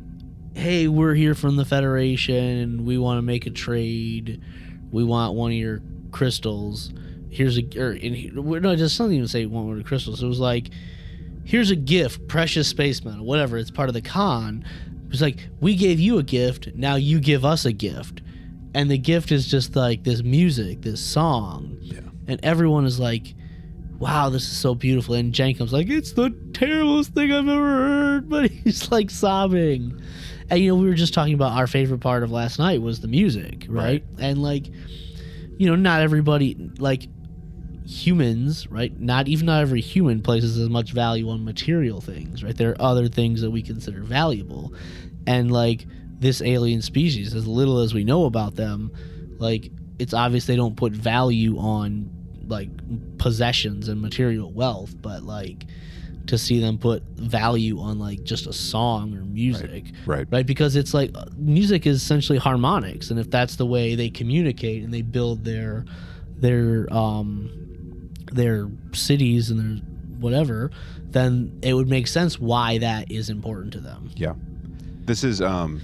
hey, 0.55 0.89
we're 0.89 1.15
here 1.15 1.35
from 1.35 1.57
the 1.57 1.65
Federation. 1.65 2.85
We 2.85 2.99
want 2.99 3.19
to 3.19 3.23
make 3.23 3.47
a 3.47 3.51
trade. 3.51 4.41
We 4.91 5.05
want 5.05 5.35
one 5.35 5.51
of 5.53 5.57
your 5.57 5.81
crystals. 6.13 6.93
Here's 7.31 7.59
a, 7.59 7.63
er, 7.77 7.89
or 7.89 7.93
in, 7.93 8.15
he- 8.15 8.31
no, 8.33 8.75
just 8.77 8.99
doesn't 8.99 9.13
even 9.15 9.29
say 9.29 9.47
one 9.47 9.71
of 9.71 9.79
the 9.79 9.85
crystals. 9.85 10.23
It 10.23 10.27
was 10.27 10.41
like, 10.41 10.71
here's 11.47 11.71
a 11.71 11.77
gift, 11.77 12.27
precious 12.29 12.69
space 12.69 13.03
metal, 13.05 13.25
whatever. 13.25 13.57
It's 13.57 13.71
part 13.71 13.89
of 13.89 13.95
the 13.95 14.03
con. 14.03 14.65
It's 15.11 15.21
like 15.23 15.49
we 15.61 15.77
gave 15.77 15.99
you 16.01 16.19
a 16.19 16.23
gift, 16.23 16.69
now 16.75 16.97
you 16.97 17.21
give 17.21 17.45
us 17.45 17.65
a 17.65 17.73
gift, 17.73 18.21
and 18.75 18.91
the 18.91 18.99
gift 18.99 19.33
is 19.33 19.47
just 19.47 19.75
like 19.77 20.05
this 20.05 20.23
music, 20.23 20.83
this 20.83 21.01
song, 21.01 21.79
Yeah. 21.81 22.01
and 22.27 22.39
everyone 22.43 22.85
is 22.85 22.99
like, 23.01 23.35
"Wow, 23.99 24.29
this 24.29 24.43
is 24.43 24.57
so 24.57 24.75
beautiful." 24.75 25.15
And 25.15 25.33
Jankom's 25.33 25.73
like, 25.73 25.89
"It's 25.89 26.13
the 26.13 26.31
terriblest 26.53 27.15
thing 27.15 27.33
I've 27.33 27.49
ever 27.49 27.65
heard," 27.65 28.29
but 28.29 28.51
he's 28.51 28.91
like 28.91 29.11
sobbing. 29.11 29.99
And 30.51 30.61
you 30.61 30.69
know, 30.69 30.77
we 30.77 30.87
were 30.89 30.95
just 30.95 31.15
talking 31.15 31.35
about 31.35 31.53
our 31.53 31.67
favorite 31.67 32.01
part 32.01 32.23
of 32.23 32.31
last 32.33 32.59
night 32.59 32.83
was 32.83 33.01
the 33.01 33.09
music, 33.09 33.67
right? 33.69 34.05
Right. 34.15 34.25
And 34.25 34.43
like, 34.43 34.67
you 35.59 35.67
know, 35.69 35.77
not 35.77 36.03
everybody 36.03 36.57
like 36.79 37.09
humans, 37.87 38.67
right? 38.71 38.99
Not 38.99 39.29
even 39.29 39.47
not 39.47 39.63
every 39.63 39.81
human 39.81 40.23
places 40.23 40.59
as 40.59 40.69
much 40.69 40.93
value 40.93 41.31
on 41.31 41.45
material 41.45 42.01
things, 42.01 42.43
right? 42.43 42.57
There 42.57 42.71
are 42.71 42.81
other 42.83 43.09
things 43.09 43.41
that 43.43 43.51
we 43.51 43.63
consider 43.63 44.03
valuable. 44.03 44.73
And 45.27 45.51
like 45.51 45.87
this 46.19 46.43
alien 46.43 46.83
species, 46.83 47.35
as 47.35 47.47
little 47.47 47.79
as 47.81 47.95
we 47.95 48.05
know 48.05 48.25
about 48.25 48.57
them, 48.57 48.93
like 49.39 49.71
it's 49.99 50.15
obvious 50.15 50.47
they 50.47 50.57
don't 50.57 50.77
put 50.77 50.93
value 50.93 51.59
on 51.59 52.11
like 52.49 52.69
possessions 53.19 53.89
and 53.89 54.01
material 54.01 54.53
wealth, 54.53 54.95
but 55.01 55.23
like 55.23 55.65
to 56.27 56.37
see 56.39 56.61
them 56.61 56.77
put 56.79 57.03
value 57.15 57.79
on 57.79 57.99
like 57.99 58.25
just 58.25 58.47
a 58.47 58.53
song 58.53 59.15
or 59.17 59.21
music 59.25 59.85
Right. 60.07 60.27
right 60.29 60.45
because 60.47 60.75
it's 60.75 60.93
like 60.93 61.13
music 61.37 61.87
is 61.87 62.03
essentially 62.03 62.39
harmonics 62.39 63.11
and 63.13 63.21
if 63.21 63.31
that's 63.31 63.55
the 63.55 63.67
way 63.67 63.95
they 63.95 64.11
communicate 64.11 64.83
and 64.83 64.93
they 64.93 65.03
build 65.03 65.45
their 65.45 65.85
their 66.39 66.93
um 66.93 67.51
their 68.37 68.69
cities 68.93 69.51
and 69.51 69.59
their 69.61 70.21
whatever 70.21 70.71
then 71.11 71.59
it 71.63 71.75
would 71.75 71.89
make 71.89 72.07
sense 72.07 72.39
why 72.39 72.79
that 72.79 73.11
is 73.11 73.29
important 73.31 73.73
to 73.73 73.81
them 73.81 74.11
Yeah. 74.17 74.35
This 75.05 75.23
is 75.25 75.41
um 75.41 75.81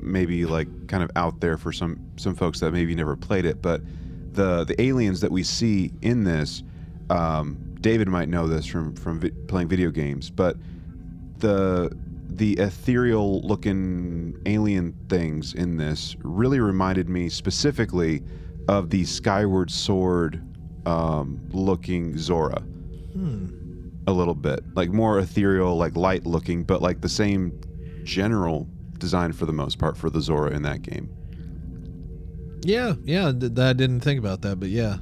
maybe 0.00 0.44
like 0.46 0.68
kind 0.88 1.02
of 1.02 1.10
out 1.16 1.40
there 1.40 1.56
for 1.56 1.72
some 1.72 1.98
some 2.16 2.34
folks 2.34 2.60
that 2.60 2.72
maybe 2.72 2.94
never 2.94 3.16
played 3.16 3.44
it, 3.44 3.60
but 3.62 3.80
the 4.32 4.64
the 4.64 4.80
aliens 4.80 5.20
that 5.20 5.30
we 5.30 5.42
see 5.42 5.92
in 6.02 6.24
this 6.24 6.62
um 7.10 7.56
David 7.80 8.08
might 8.08 8.28
know 8.28 8.48
this 8.48 8.66
from 8.66 8.94
from 8.96 9.20
vi- 9.20 9.30
playing 9.46 9.68
video 9.68 9.90
games, 9.90 10.30
but 10.30 10.56
the 11.38 11.90
the 12.28 12.54
ethereal 12.54 13.40
looking 13.42 14.36
alien 14.46 14.94
things 15.08 15.54
in 15.54 15.76
this 15.76 16.16
really 16.22 16.60
reminded 16.60 17.08
me 17.08 17.28
specifically 17.28 18.22
of 18.68 18.90
the 18.90 19.04
Skyward 19.04 19.70
Sword 19.70 20.42
um, 20.86 21.40
looking 21.52 22.16
Zora. 22.16 22.62
A 24.08 24.12
little 24.12 24.34
bit. 24.34 24.60
Like 24.74 24.90
more 24.90 25.18
ethereal 25.18 25.76
like 25.76 25.96
light 25.96 26.24
looking 26.26 26.62
but 26.62 26.80
like 26.80 27.00
the 27.00 27.08
same 27.08 27.58
general 28.04 28.68
design 28.98 29.32
for 29.32 29.46
the 29.46 29.52
most 29.52 29.78
part 29.78 29.96
for 29.96 30.10
the 30.10 30.20
zora 30.20 30.50
in 30.52 30.62
that 30.62 30.82
game. 30.82 31.10
Yeah, 32.62 32.94
yeah. 33.04 33.32
Th- 33.32 33.52
that 33.52 33.68
I 33.68 33.72
didn't 33.72 34.00
think 34.00 34.18
about 34.18 34.42
that, 34.42 34.60
but 34.60 34.68
yeah, 34.68 34.98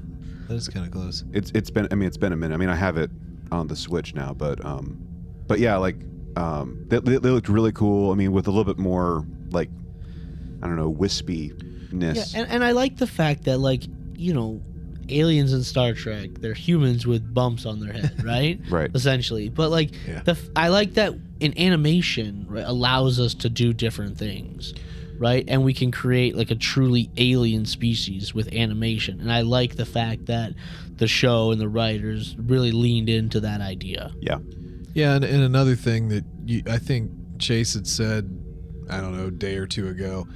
that 0.49 0.55
is 0.55 0.69
kind 0.69 0.87
of 0.87 0.93
close. 0.93 1.25
it's 1.33 1.51
it's 1.55 1.71
been 1.71 1.87
i 1.91 1.95
mean 1.95 2.07
it's 2.07 2.17
been 2.17 2.33
a 2.33 2.37
minute. 2.37 2.55
I 2.55 2.57
mean 2.59 2.69
i 2.69 2.75
have 2.77 2.97
it 2.97 3.11
on 3.53 3.67
the 3.69 3.77
switch 3.77 4.15
now 4.15 4.33
but 4.33 4.65
um 4.65 4.99
but 5.47 5.59
yeah 5.59 5.77
like 5.77 5.97
um 6.37 6.85
they, 6.89 6.99
they, 7.01 7.19
they 7.19 7.31
looked 7.31 7.49
really 7.49 7.73
cool. 7.73 8.11
I 8.11 8.15
mean 8.15 8.33
with 8.33 8.47
a 8.47 8.51
little 8.51 8.65
bit 8.65 8.79
more 8.79 9.27
like 9.51 9.69
i 10.63 10.67
don't 10.67 10.77
know 10.77 10.93
wispiness. 10.93 12.33
Yeah, 12.35 12.41
and, 12.41 12.51
and 12.51 12.65
I 12.65 12.73
like 12.73 12.97
the 12.97 13.07
fact 13.07 13.45
that 13.45 13.59
like 13.59 13.83
you 14.17 14.33
know, 14.33 14.63
aliens 15.09 15.53
in 15.53 15.63
Star 15.63 15.93
Trek, 15.93 16.31
they're 16.41 16.55
humans 16.55 17.07
with 17.07 17.33
bumps 17.35 17.67
on 17.67 17.81
their 17.81 17.93
head, 17.93 18.23
right? 18.25 18.61
Right. 18.71 18.91
Essentially, 18.95 19.49
but 19.49 19.71
like 19.71 19.91
Yeah. 20.07 20.23
the 20.23 20.33
f- 20.33 20.49
I 20.57 20.69
like 20.69 20.95
that 20.95 21.15
in 21.41 21.57
animation 21.59 22.47
right, 22.49 22.65
allows 22.67 23.19
us 23.21 23.35
to 23.35 23.49
do 23.51 23.73
different 23.73 24.17
things, 24.19 24.75
right? 25.19 25.45
And 25.49 25.65
we 25.65 25.75
can 25.75 25.91
create 25.91 26.37
like 26.37 26.51
a 26.51 26.55
truly 26.57 27.11
alien 27.17 27.67
species 27.67 28.35
with 28.35 28.53
animation, 28.55 29.21
and 29.21 29.31
I 29.33 29.43
like 29.43 29.77
the 29.77 29.87
fact 29.87 30.27
that 30.27 30.53
the 30.97 31.09
show 31.09 31.51
and 31.51 31.61
the 31.61 31.69
writers 31.69 32.37
really 32.39 32.71
leaned 32.73 33.09
into 33.09 33.41
that 33.41 33.61
idea. 33.61 34.13
yeah 34.21 34.39
Yeah, 34.95 35.17
and, 35.17 35.25
and 35.25 35.43
another 35.43 35.75
thing 35.75 36.09
that 36.11 36.25
you, 36.47 36.63
I 36.71 36.79
think 36.79 37.11
Chase 37.39 37.75
had 37.75 37.87
said, 37.87 38.31
I 38.89 39.01
don't 39.01 39.17
know, 39.17 39.27
a 39.27 39.31
day 39.33 39.57
or 39.57 39.67
two 39.67 39.89
ago, 39.89 40.29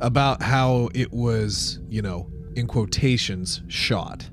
about 0.00 0.42
how 0.42 0.88
it 0.94 1.12
was, 1.12 1.78
you 1.90 2.00
know, 2.00 2.28
in 2.56 2.66
quotations, 2.66 3.62
shot. 3.68 4.28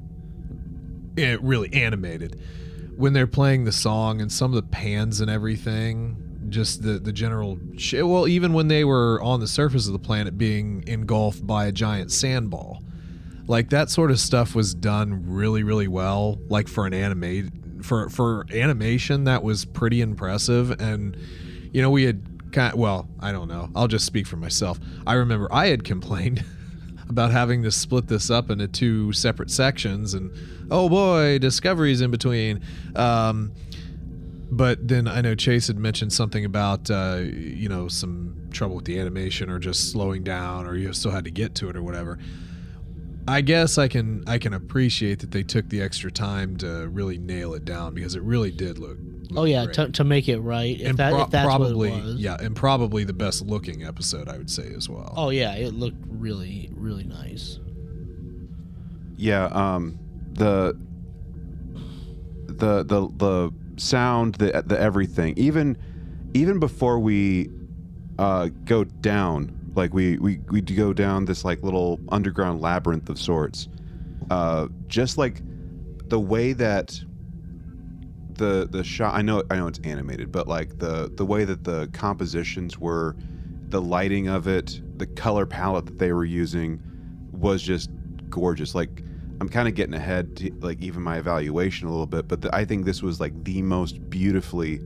It 1.16 1.42
really 1.42 1.72
animated. 1.74 2.40
When 2.96 3.14
they're 3.14 3.28
playing 3.28 3.66
the 3.66 3.72
song 3.72 4.22
and 4.22 4.32
some 4.32 4.54
of 4.54 4.56
the 4.56 4.70
pans 4.70 5.22
and 5.22 5.30
everything, 5.30 6.30
just 6.50 6.82
the 6.82 7.00
the 7.00 7.12
general 7.12 7.60
sh- 7.78 8.02
well, 8.02 8.28
even 8.28 8.54
when 8.54 8.68
they 8.68 8.84
were 8.84 9.22
on 9.22 9.40
the 9.40 9.48
surface 9.48 9.88
of 9.88 9.94
the 9.94 10.00
planet 10.00 10.38
being 10.38 10.84
engulfed 10.88 11.46
by 11.46 11.66
a 11.66 11.72
giant 11.72 12.12
sandball, 12.12 12.82
like 13.48 13.70
that 13.70 13.90
sort 13.90 14.12
of 14.12 14.20
stuff 14.20 14.56
was 14.56 14.74
done 14.74 15.24
really 15.26 15.64
really 15.64 15.88
well. 15.88 16.40
Like 16.50 16.68
for 16.68 16.86
an 16.86 16.94
anime 16.94 17.82
for 17.84 18.10
for 18.10 18.46
animation, 18.52 19.26
that 19.26 19.44
was 19.44 19.66
pretty 19.66 20.02
impressive. 20.02 20.72
And 20.82 21.18
you 21.72 21.82
know, 21.82 21.90
we 21.90 22.04
had 22.04 22.52
kind 22.52 22.76
well, 22.76 23.08
I 23.20 23.32
don't 23.32 23.48
know. 23.48 23.70
I'll 23.76 23.88
just 23.88 24.06
speak 24.06 24.28
for 24.28 24.38
myself. 24.38 24.80
I 25.06 25.14
remember 25.14 25.48
I 25.52 25.68
had 25.68 25.84
complained 25.84 26.44
about 27.10 27.32
having 27.32 27.64
to 27.64 27.72
split 27.72 28.08
this 28.08 28.30
up 28.30 28.50
into 28.50 28.68
two 28.68 29.12
separate 29.12 29.52
sections, 29.52 30.14
and 30.14 30.32
oh 30.70 30.88
boy, 30.90 31.40
discoveries 31.40 32.02
in 32.02 32.12
between. 32.12 32.62
Um, 32.96 33.52
but 34.52 34.88
then 34.88 35.08
I 35.08 35.22
know 35.22 35.36
Chase 35.36 35.68
had 35.68 35.78
mentioned 35.78 36.14
something 36.14 36.46
about 36.46 36.90
uh, 36.90 37.22
you 37.24 37.70
know 37.70 37.88
some 37.88 38.48
trouble 38.52 38.78
with 38.78 38.86
the 38.86 39.00
animation 39.00 39.50
or 39.50 39.60
just 39.60 39.92
slowing 39.92 40.24
down, 40.24 40.66
or 40.66 40.76
you 40.76 40.92
still 40.94 41.12
had 41.12 41.26
to 41.26 41.32
get 41.32 41.56
to 41.56 41.70
it 41.70 41.76
or 41.76 41.84
whatever. 41.84 42.18
I 43.30 43.42
guess 43.42 43.78
I 43.78 43.88
can 43.88 44.24
I 44.28 44.38
can 44.40 44.54
appreciate 44.54 45.20
that 45.20 45.32
they 45.32 45.44
took 45.44 45.70
the 45.70 45.82
extra 45.82 46.12
time 46.12 46.58
to 46.58 46.88
really 46.90 47.18
nail 47.18 47.54
it 47.54 47.64
down 47.64 47.94
because 47.94 48.16
it 48.16 48.24
really 48.24 48.52
did 48.52 48.80
look. 48.80 48.98
look 49.30 49.40
Oh 49.40 49.44
yeah, 49.44 49.66
great. 49.66 49.76
to, 49.76 49.90
to 49.92 50.04
make 50.04 50.28
it 50.28 50.40
right. 50.40 50.80
If, 50.80 50.88
and 50.90 50.98
that, 50.98 51.12
pro- 51.12 51.24
if 51.24 51.30
that's 51.30 51.46
probably 51.46 51.92
what 51.92 52.00
it 52.00 52.04
was. 52.04 52.16
yeah, 52.16 52.38
and 52.40 52.56
probably 52.56 53.04
the 53.04 53.14
best 53.14 53.44
looking 53.44 53.84
episode 53.84 54.28
I 54.28 54.38
would 54.38 54.50
say 54.50 54.74
as 54.76 54.90
well. 54.90 55.14
Oh 55.16 55.30
yeah, 55.30 55.54
it 55.54 55.74
looked 55.74 56.04
really 56.08 56.70
really 56.74 57.04
nice. 57.04 57.60
Yeah, 59.16 59.46
um, 59.46 60.00
the 60.34 60.76
the 62.48 62.84
the 62.84 63.10
the 63.18 63.54
sound, 63.78 64.36
the 64.36 64.64
the 64.66 64.80
everything, 64.80 65.34
even 65.38 65.78
even 66.34 66.60
before 66.60 67.00
we 67.00 67.50
uh, 68.18 68.50
go 68.66 68.84
down, 68.84 69.59
like 69.80 69.94
we 69.94 70.18
we 70.18 70.40
we 70.50 70.62
go 70.62 70.94
down 70.94 71.26
this 71.26 71.44
like 71.44 71.64
little 71.64 72.00
underground 72.10 72.62
labyrinth 72.62 73.10
of 73.10 73.18
sorts. 73.18 73.68
Uh, 74.30 74.68
just 74.88 75.18
like 75.18 75.42
the 76.10 76.20
way 76.20 76.54
that 76.54 77.00
the 78.34 78.68
the 78.70 78.84
shot, 78.84 79.16
I 79.16 79.22
know 79.22 79.44
I 79.50 79.56
know 79.56 79.68
it's 79.68 79.80
animated, 79.84 80.32
but 80.32 80.48
like 80.48 80.78
the 80.80 81.12
the 81.16 81.26
way 81.26 81.46
that 81.46 81.64
the 81.64 81.88
compositions 81.94 82.78
were, 82.78 83.16
the 83.70 83.82
lighting 83.82 84.28
of 84.28 84.48
it, 84.48 84.82
the 84.98 85.08
color 85.08 85.46
palette 85.46 85.86
that 85.86 85.98
they 85.98 86.14
were 86.14 86.26
using 86.26 86.82
was 87.32 87.64
just 87.64 87.90
gorgeous. 88.30 88.76
Like 88.76 89.04
I'm 89.42 89.50
kind 89.50 89.68
of 89.68 89.76
getting 89.76 89.94
ahead 89.94 90.36
to 90.38 90.52
like 90.60 90.82
even 90.82 91.02
my 91.02 91.18
evaluation 91.18 91.88
a 91.88 91.92
little 91.92 92.06
bit, 92.06 92.28
but 92.28 92.42
the, 92.42 92.54
I 92.54 92.66
think 92.66 92.86
this 92.86 93.02
was 93.02 93.20
like 93.20 93.44
the 93.44 93.62
most 93.62 94.10
beautifully 94.10 94.82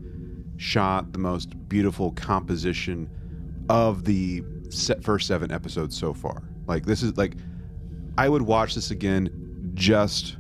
shot, 0.58 1.14
the 1.14 1.20
most 1.20 1.68
beautiful 1.68 2.12
composition 2.12 3.10
of 3.70 4.04
the 4.04 4.44
first 5.02 5.28
seven 5.28 5.52
episodes 5.52 5.98
so 5.98 6.14
far. 6.14 6.44
Like 6.68 6.86
this 6.86 7.04
is 7.04 7.18
like 7.18 7.36
I 8.18 8.30
would 8.30 8.42
watch 8.42 8.76
this 8.76 8.92
again 8.92 9.72
just 9.74 10.38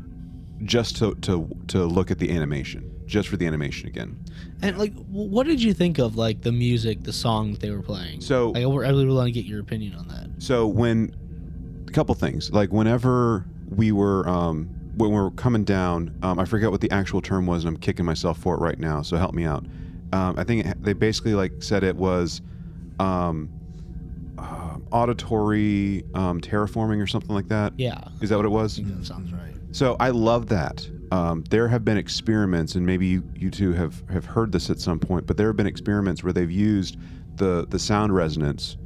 just 0.64 0.98
to 0.98 1.16
to 1.16 1.50
to 1.68 1.86
look 1.86 2.12
at 2.12 2.20
the 2.20 2.32
animation, 2.32 2.90
just 3.06 3.30
for 3.30 3.38
the 3.38 3.46
animation 3.48 3.88
again. 3.88 4.18
And 4.62 4.78
like, 4.78 4.94
what 5.08 5.46
did 5.48 5.62
you 5.62 5.74
think 5.74 6.00
of 6.00 6.16
like 6.16 6.42
the 6.42 6.52
music, 6.52 7.04
the 7.04 7.14
song 7.14 7.52
that 7.52 7.62
they 7.62 7.72
were 7.72 7.82
playing? 7.82 8.22
So 8.22 8.52
Like, 8.52 8.64
I 8.64 8.90
really 8.90 9.06
want 9.06 9.28
to 9.28 9.32
get 9.32 9.46
your 9.46 9.60
opinion 9.60 9.96
on 9.96 10.08
that. 10.08 10.30
So 10.42 10.68
when 10.68 11.16
a 11.88 11.92
couple 11.92 12.16
things 12.16 12.52
like 12.52 12.72
whenever 12.72 13.46
we 13.70 13.92
were 13.92 14.28
um, 14.28 14.70
when 14.96 15.10
we 15.10 15.16
were 15.16 15.32
coming 15.32 15.64
down, 15.64 16.16
um, 16.22 16.40
I 16.40 16.46
forget 16.46 16.72
what 16.72 16.82
the 16.82 16.92
actual 16.92 17.22
term 17.22 17.46
was, 17.46 17.66
and 17.66 17.76
I'm 17.76 17.82
kicking 17.82 18.06
myself 18.06 18.38
for 18.38 18.56
it 18.56 18.60
right 18.60 18.80
now. 18.80 19.02
So 19.02 19.18
help 19.18 19.34
me 19.34 19.46
out. 19.46 19.66
Um, 20.14 20.36
I 20.38 20.44
think 20.44 20.66
it, 20.66 20.84
they 20.84 20.94
basically 20.94 21.34
like 21.34 21.52
said 21.64 21.84
it 21.84 21.96
was 21.96 22.42
um, 23.00 23.50
auditory 24.94 26.04
um, 26.14 26.40
terraforming 26.40 27.02
or 27.02 27.08
something 27.08 27.36
like 27.36 27.48
that. 27.50 27.74
Yeah, 27.78 28.04
Is 28.22 28.30
that 28.30 28.38
what 28.38 28.46
it 28.46 28.50
was? 28.50 28.76
think 28.76 28.88
that 28.96 29.06
sounds 29.06 29.34
right. 29.34 29.54
So 29.72 29.96
I 30.00 30.10
love 30.10 30.48
that. 30.50 30.88
Um, 31.12 31.44
there 31.50 31.68
have 31.68 31.84
been 31.84 31.98
experiments, 31.98 32.76
and 32.76 32.86
maybe 32.86 33.08
you, 33.08 33.24
you 33.36 33.50
two 33.50 33.74
have, 33.74 34.04
have 34.10 34.26
heard 34.26 34.52
this 34.52 34.70
at 34.70 34.80
some 34.80 35.00
point, 35.00 35.26
but 35.28 35.36
there 35.38 35.48
have 35.48 35.56
been 35.58 35.68
experiments 35.68 36.24
where 36.24 36.32
they've 36.34 36.50
used 36.52 36.98
the, 37.36 37.66
the 37.70 37.80
sound 37.80 38.14
resonance 38.16 38.78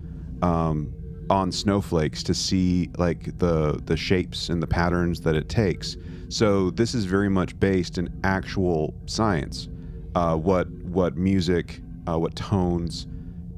um, 0.41 0.93
on 1.29 1.51
snowflakes 1.51 2.23
to 2.23 2.33
see 2.33 2.89
like 2.97 3.37
the 3.37 3.81
the 3.85 3.97
shapes 3.97 4.47
and 4.49 4.63
the 4.63 4.67
patterns 4.67 5.19
that 5.21 5.35
it 5.35 5.49
takes. 5.49 5.97
So 6.29 6.69
this 6.71 6.93
is 6.93 7.03
very 7.05 7.29
much 7.29 7.57
based 7.59 7.97
in 7.97 8.09
actual 8.23 8.93
science. 9.07 9.67
Uh, 10.15 10.35
what 10.37 10.69
what 10.83 11.17
music, 11.17 11.81
uh, 12.07 12.17
what 12.17 12.35
tones, 12.35 13.07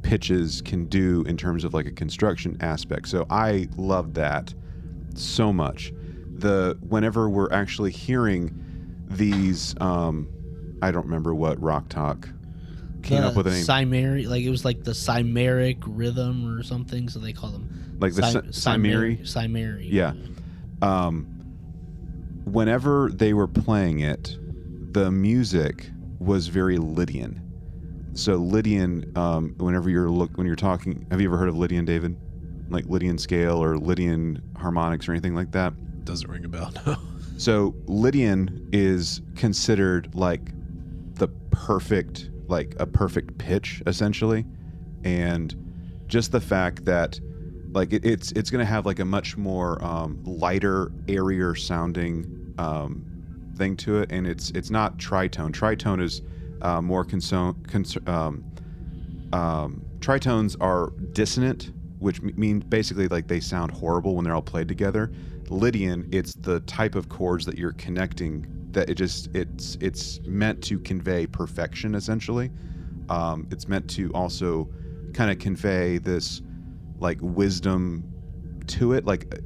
pitches 0.01 0.61
can 0.61 0.85
do 0.85 1.23
in 1.27 1.37
terms 1.37 1.63
of 1.63 1.73
like 1.73 1.85
a 1.85 1.91
construction 1.91 2.57
aspect. 2.61 3.07
So 3.07 3.25
I 3.29 3.67
love 3.77 4.13
that 4.15 4.53
so 5.15 5.51
much. 5.53 5.93
The 6.37 6.77
whenever 6.87 7.29
we're 7.29 7.51
actually 7.51 7.91
hearing 7.91 8.55
these, 9.07 9.75
um, 9.81 10.29
I 10.81 10.91
don't 10.91 11.05
remember 11.05 11.35
what 11.35 11.61
Rok-Tahk 11.61 12.29
came 13.03 13.23
up 13.23 13.35
with 13.35 13.47
a 13.47 13.51
name. 13.51 13.63
Cimeric, 13.65 14.27
like 14.27 14.43
it 14.43 14.49
was 14.49 14.63
like 14.65 14.83
the 14.83 14.91
Cimeric 14.91 15.77
rhythm 15.85 16.47
or 16.57 16.63
something. 16.63 17.09
So 17.09 17.19
they 17.19 17.33
call 17.33 17.49
them 17.51 17.97
Like 17.99 18.13
the 18.13 18.23
Cim- 18.23 18.51
Ci- 18.51 18.59
Cimeri? 18.59 19.21
Cimeri. 19.21 19.87
Yeah. 19.91 20.13
Um, 20.81 21.25
whenever 22.45 23.09
they 23.11 23.33
were 23.33 23.47
playing 23.47 23.99
it, 23.99 24.37
the 24.93 25.11
music 25.11 25.89
was 26.19 26.47
very 26.47 26.77
Lydian. 26.77 27.41
So 28.19 28.35
Lydian, 28.35 29.13
um, 29.15 29.55
whenever 29.59 29.89
you're 29.89 30.09
look 30.09 30.37
when 30.37 30.45
you're 30.45 30.57
talking, 30.57 31.07
have 31.09 31.21
you 31.21 31.29
ever 31.29 31.37
heard 31.37 31.47
of 31.47 31.57
Lydian, 31.57 31.85
David? 31.85 32.17
Like 32.69 32.85
Lydian 32.87 33.17
scale 33.17 33.63
or 33.63 33.77
Lydian 33.77 34.41
harmonics 34.57 35.07
or 35.07 35.13
anything 35.13 35.35
like 35.35 35.51
that? 35.53 35.73
Doesn't 36.03 36.29
ring 36.29 36.43
a 36.43 36.49
bell. 36.49 36.73
No. 36.85 36.97
So 37.37 37.73
Lydian 37.85 38.67
is 38.73 39.21
considered 39.37 40.13
like 40.13 40.51
the 41.15 41.29
perfect 41.51 42.29
like 42.49 42.75
a 42.77 42.85
perfect 42.85 43.37
pitch 43.37 43.81
essentially 43.87 44.45
and 45.05 45.55
just 46.07 46.33
the 46.33 46.41
fact 46.41 46.83
that 46.83 47.17
like 47.71 47.93
it, 47.93 48.03
it's 48.03 48.33
it's 48.33 48.49
going 48.49 48.59
to 48.59 48.69
have 48.69 48.85
like 48.85 48.99
a 48.99 49.05
much 49.05 49.37
more 49.37 49.81
um, 49.81 50.21
lighter 50.25 50.91
airier 51.07 51.55
sounding 51.55 52.53
um, 52.57 53.05
thing 53.55 53.77
to 53.77 53.99
it 53.99 54.11
and 54.11 54.27
it's 54.27 54.51
it's 54.51 54.69
not 54.69 54.97
tritone 54.97 55.53
tritone 55.53 56.01
is 56.01 56.21
uh, 56.61 56.81
more 56.81 57.05
conso- 57.05 57.55
cons- 57.67 57.97
um, 58.07 58.43
um, 59.33 59.85
tritones 59.99 60.55
are 60.59 60.91
dissonant 61.13 61.71
which 61.99 62.21
m- 62.21 62.33
means 62.37 62.63
basically 62.63 63.07
like 63.07 63.27
they 63.27 63.39
sound 63.39 63.71
horrible 63.71 64.15
when 64.15 64.23
they're 64.23 64.33
all 64.33 64.41
played 64.41 64.67
together. 64.67 65.11
Lydian 65.49 66.07
it's 66.11 66.33
the 66.33 66.61
type 66.61 66.95
of 66.95 67.09
chords 67.09 67.45
that 67.45 67.57
you're 67.57 67.73
connecting 67.73 68.45
that 68.71 68.89
it 68.89 68.95
just 68.95 69.35
it's 69.35 69.77
it's 69.81 70.21
meant 70.21 70.63
to 70.63 70.79
convey 70.79 71.27
perfection 71.27 71.95
essentially. 71.95 72.51
Um, 73.09 73.47
it's 73.51 73.67
meant 73.67 73.89
to 73.91 74.11
also 74.13 74.69
kind 75.13 75.31
of 75.31 75.39
convey 75.39 75.97
this 75.97 76.41
like 76.99 77.17
wisdom 77.21 78.03
to 78.67 78.93
it. 78.93 79.05
Like 79.05 79.33
uh, 79.33 79.39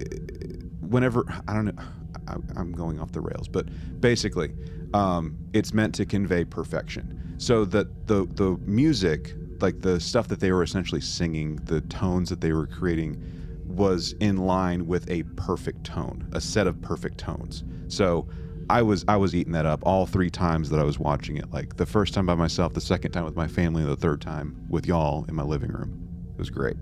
whenever 0.93 1.25
i 1.47 1.53
don't 1.53 1.65
know 1.65 1.83
I, 2.27 2.35
i'm 2.55 2.71
going 2.71 2.99
off 2.99 3.11
the 3.11 3.21
rails 3.21 3.47
but 3.47 3.65
basically 3.99 4.53
um, 4.93 5.37
it's 5.53 5.73
meant 5.73 5.95
to 5.95 6.05
convey 6.05 6.43
perfection 6.43 7.35
so 7.37 7.65
that 7.65 8.07
the 8.07 8.25
the 8.33 8.57
music 8.65 9.35
like 9.59 9.81
the 9.81 9.99
stuff 9.99 10.27
that 10.27 10.39
they 10.39 10.51
were 10.51 10.63
essentially 10.63 11.01
singing 11.01 11.55
the 11.65 11.81
tones 11.81 12.29
that 12.29 12.41
they 12.41 12.53
were 12.53 12.67
creating 12.67 13.21
was 13.65 14.13
in 14.19 14.37
line 14.37 14.85
with 14.85 15.09
a 15.09 15.23
perfect 15.35 15.83
tone 15.83 16.27
a 16.33 16.41
set 16.41 16.67
of 16.67 16.81
perfect 16.81 17.17
tones 17.17 17.63
so 17.87 18.27
I 18.69 18.81
was 18.81 19.03
I 19.07 19.17
was 19.17 19.35
eating 19.35 19.53
that 19.53 19.65
up 19.65 19.81
all 19.83 20.05
three 20.05 20.29
times 20.29 20.69
that 20.69 20.79
I 20.79 20.83
was 20.83 20.97
watching 20.97 21.37
it. 21.37 21.51
Like 21.51 21.75
the 21.75 21.85
first 21.85 22.13
time 22.13 22.25
by 22.25 22.35
myself, 22.35 22.73
the 22.73 22.81
second 22.81 23.11
time 23.11 23.25
with 23.25 23.35
my 23.35 23.47
family, 23.47 23.83
and 23.83 23.91
the 23.91 23.95
third 23.97 24.21
time 24.21 24.65
with 24.69 24.85
y'all 24.85 25.25
in 25.25 25.35
my 25.35 25.43
living 25.43 25.71
room. 25.71 26.07
It 26.33 26.39
was 26.39 26.49
great. 26.49 26.77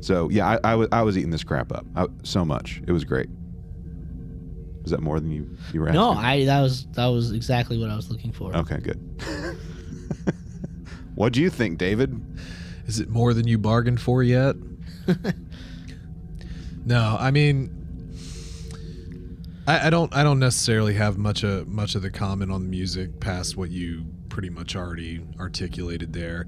So 0.00 0.28
yeah, 0.30 0.58
I, 0.64 0.72
I 0.72 0.74
was 0.74 0.88
I 0.92 1.02
was 1.02 1.16
eating 1.16 1.30
this 1.30 1.44
crap 1.44 1.72
up 1.72 1.86
I, 1.96 2.06
so 2.22 2.44
much. 2.44 2.82
It 2.86 2.92
was 2.92 3.04
great. 3.04 3.28
Was 4.82 4.90
that 4.90 5.00
more 5.00 5.20
than 5.20 5.30
you 5.30 5.48
you 5.72 5.80
were 5.80 5.88
asking? 5.88 6.00
No, 6.00 6.10
I 6.12 6.44
that 6.44 6.60
was 6.60 6.86
that 6.92 7.06
was 7.06 7.32
exactly 7.32 7.78
what 7.78 7.90
I 7.90 7.96
was 7.96 8.10
looking 8.10 8.32
for. 8.32 8.54
Okay, 8.56 8.78
good. 8.78 8.98
what 11.14 11.32
do 11.32 11.40
you 11.40 11.50
think, 11.50 11.78
David? 11.78 12.20
Is 12.86 12.98
it 12.98 13.08
more 13.08 13.32
than 13.32 13.46
you 13.46 13.58
bargained 13.58 14.00
for 14.00 14.22
yet? 14.22 14.56
no, 16.84 17.16
I 17.18 17.30
mean, 17.30 17.70
I, 19.66 19.86
I 19.86 19.90
don't. 19.90 20.14
I 20.14 20.22
don't 20.22 20.38
necessarily 20.40 20.94
have 20.94 21.16
much 21.18 21.44
of 21.44 21.68
much 21.68 21.94
of 21.94 22.02
the 22.02 22.10
comment 22.10 22.50
on 22.50 22.62
the 22.62 22.68
music 22.68 23.20
past 23.20 23.56
what 23.56 23.70
you 23.70 24.06
pretty 24.28 24.50
much 24.50 24.74
already 24.74 25.20
articulated 25.38 26.12
there. 26.12 26.46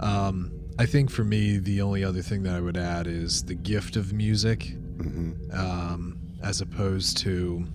Um, 0.00 0.52
I 0.78 0.86
think 0.86 1.10
for 1.10 1.24
me, 1.24 1.58
the 1.58 1.80
only 1.82 2.02
other 2.04 2.22
thing 2.22 2.42
that 2.44 2.54
I 2.54 2.60
would 2.60 2.76
add 2.76 3.06
is 3.06 3.44
the 3.44 3.54
gift 3.54 3.96
of 3.96 4.12
music, 4.12 4.74
Mm-hmm. 4.98 5.52
um, 5.56 6.17
as 6.42 6.60
opposed 6.60 7.18
to, 7.18 7.66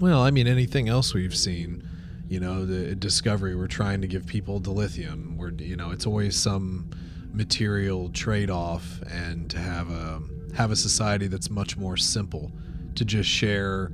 well, 0.00 0.22
I 0.22 0.30
mean, 0.30 0.46
anything 0.46 0.88
else 0.88 1.14
we've 1.14 1.36
seen. 1.36 1.84
You 2.28 2.40
know, 2.40 2.66
the 2.66 2.94
discovery. 2.94 3.54
We're 3.54 3.68
trying 3.68 4.02
to 4.02 4.06
give 4.06 4.26
people 4.26 4.60
dilithium. 4.60 5.38
We're, 5.38 5.52
you 5.52 5.76
know, 5.76 5.92
it's 5.92 6.06
always 6.06 6.36
some 6.36 6.90
material 7.32 8.10
trade-off, 8.10 9.00
and 9.10 9.48
to 9.50 9.58
have 9.58 9.90
a 9.90 10.20
have 10.54 10.70
a 10.70 10.76
society 10.76 11.26
that's 11.26 11.48
much 11.48 11.78
more 11.78 11.96
simple, 11.96 12.52
to 12.96 13.04
just 13.06 13.30
share 13.30 13.92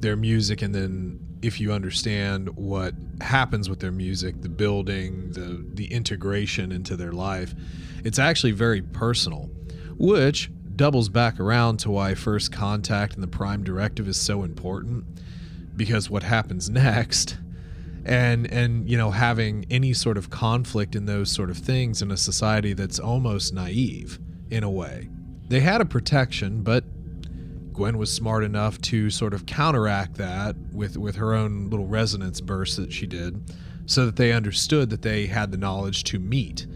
their 0.00 0.16
music, 0.16 0.62
and 0.62 0.74
then 0.74 1.20
if 1.42 1.60
you 1.60 1.72
understand 1.72 2.48
what 2.56 2.94
happens 3.20 3.70
with 3.70 3.78
their 3.78 3.92
music, 3.92 4.42
the 4.42 4.48
building, 4.48 5.30
the 5.30 5.64
the 5.74 5.86
integration 5.92 6.72
into 6.72 6.96
their 6.96 7.12
life, 7.12 7.54
it's 8.04 8.18
actually 8.18 8.52
very 8.52 8.82
personal, 8.82 9.48
which 9.96 10.50
doubles 10.76 11.08
back 11.08 11.40
around 11.40 11.78
to 11.78 11.90
why 11.90 12.14
first 12.14 12.52
contact 12.52 13.14
and 13.14 13.22
the 13.22 13.28
prime 13.28 13.64
directive 13.64 14.06
is 14.06 14.20
so 14.20 14.42
important 14.42 15.04
because 15.74 16.10
what 16.10 16.22
happens 16.22 16.70
next 16.70 17.38
and 18.04 18.50
and 18.52 18.88
you 18.88 18.96
know 18.96 19.10
having 19.10 19.66
any 19.70 19.92
sort 19.92 20.16
of 20.16 20.30
conflict 20.30 20.94
in 20.94 21.06
those 21.06 21.30
sort 21.30 21.50
of 21.50 21.56
things 21.56 22.02
in 22.02 22.10
a 22.10 22.16
society 22.16 22.72
that's 22.72 22.98
almost 22.98 23.52
naive 23.52 24.18
in 24.50 24.62
a 24.62 24.70
way. 24.70 25.08
They 25.48 25.60
had 25.60 25.80
a 25.80 25.84
protection 25.86 26.62
but 26.62 26.84
Gwyn 27.72 27.98
was 27.98 28.12
smart 28.12 28.44
enough 28.44 28.80
to 28.82 29.10
sort 29.10 29.34
of 29.34 29.44
counteract 29.46 30.14
that 30.14 30.56
with 30.72 30.96
with 30.96 31.16
her 31.16 31.34
own 31.34 31.68
little 31.68 31.86
resonance 31.86 32.40
burst 32.40 32.76
that 32.76 32.92
she 32.92 33.06
did 33.06 33.52
so 33.86 34.06
that 34.06 34.16
they 34.16 34.32
understood 34.32 34.90
that 34.90 35.02
they 35.02 35.26
had 35.26 35.52
the 35.52 35.56
knowledge 35.56 36.04
to 36.04 36.18
meet. 36.18 36.66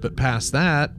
But 0.00 0.16
past 0.16 0.52
that 0.52 0.92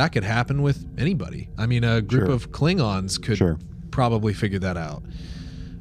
that 0.00 0.12
could 0.12 0.24
happen 0.24 0.62
with 0.62 0.84
anybody. 0.98 1.48
I 1.58 1.66
mean 1.66 1.84
a 1.84 2.00
group 2.00 2.26
Sure. 2.26 2.32
of 2.34 2.50
klingons 2.50 3.22
could 3.22 3.36
Sure. 3.38 3.58
probably 3.90 4.32
figure 4.32 4.58
that 4.60 4.76
out. 4.76 5.02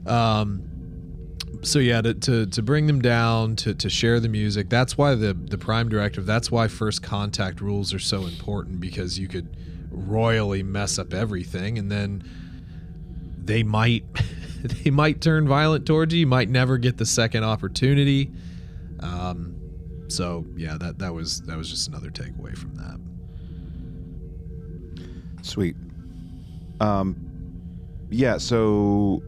Um 0.05 0.63
so 1.61 1.80
yeah 1.80 2.01
to, 2.01 2.13
to 2.13 2.45
to 2.45 2.61
bring 2.61 2.88
them 2.88 3.01
down 3.01 3.55
to 3.57 3.74
to 3.74 3.89
share 3.89 4.20
the 4.22 4.30
music 4.30 4.70
that's 4.70 4.97
why 4.97 5.13
the 5.15 5.34
the 5.34 5.57
prime 5.57 5.89
directive 5.89 6.26
that's 6.26 6.49
why 6.49 6.67
first 6.70 7.03
contact 7.03 7.59
rules 7.59 7.93
are 7.93 7.99
so 7.99 8.26
important 8.28 8.80
because 8.80 9.20
you 9.20 9.28
could 9.28 9.47
royally 9.91 10.63
mess 10.63 10.97
up 10.99 11.13
everything 11.13 11.78
and 11.78 11.91
then 11.91 12.24
they 13.43 13.61
might 13.63 14.05
they 14.84 14.89
might 14.91 15.20
turn 15.22 15.47
violent 15.47 15.86
towards 15.86 16.13
you. 16.13 16.22
You 16.22 16.28
might 16.28 16.49
never 16.49 16.78
get 16.78 16.97
the 16.97 17.05
second 17.05 17.43
opportunity. 17.43 18.32
Um 19.01 19.55
so 20.07 20.45
yeah 20.55 20.78
that 20.78 20.99
that 20.99 21.13
was 21.13 21.41
that 21.41 21.57
was 21.57 21.70
just 21.70 21.88
another 21.89 22.09
takeaway 22.09 22.57
from 22.57 22.74
that 22.76 22.97
Sweet. 25.41 25.75
Um, 26.79 27.15
yeah. 28.09 28.37
So 28.37 29.21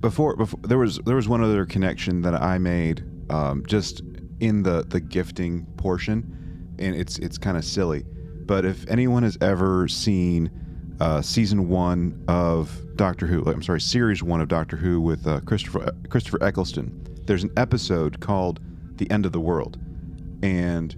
before, 0.00 0.36
before 0.36 0.60
there 0.62 0.78
was 0.78 0.98
there 0.98 1.16
was 1.16 1.28
one 1.28 1.42
other 1.42 1.64
connection 1.64 2.22
that 2.22 2.34
I 2.34 2.58
made 2.58 3.04
um, 3.30 3.64
just 3.66 4.02
in 4.40 4.62
the 4.62 4.84
the 4.88 5.00
gifting 5.00 5.64
portion, 5.76 6.74
and 6.78 6.94
it's 6.94 7.18
it's 7.18 7.38
kind 7.38 7.56
of 7.56 7.64
silly, 7.64 8.04
but 8.44 8.64
if 8.64 8.88
anyone 8.88 9.22
has 9.22 9.38
ever 9.40 9.88
seen 9.88 10.50
uh, 11.00 11.20
season 11.22 11.68
one 11.68 12.22
of 12.28 12.80
Doctor 12.96 13.26
Who, 13.26 13.44
I'm 13.44 13.62
sorry, 13.62 13.80
series 13.80 14.22
one 14.22 14.40
of 14.40 14.48
Doctor 14.48 14.76
Who 14.76 15.00
with 15.00 15.26
uh, 15.26 15.40
Christopher 15.40 15.92
Christopher 16.08 16.42
Eccleston, 16.42 17.06
there's 17.26 17.42
an 17.42 17.52
episode 17.56 18.20
called 18.20 18.60
"The 18.96 19.10
End 19.10 19.26
of 19.26 19.32
the 19.32 19.40
World," 19.40 19.78
and 20.42 20.94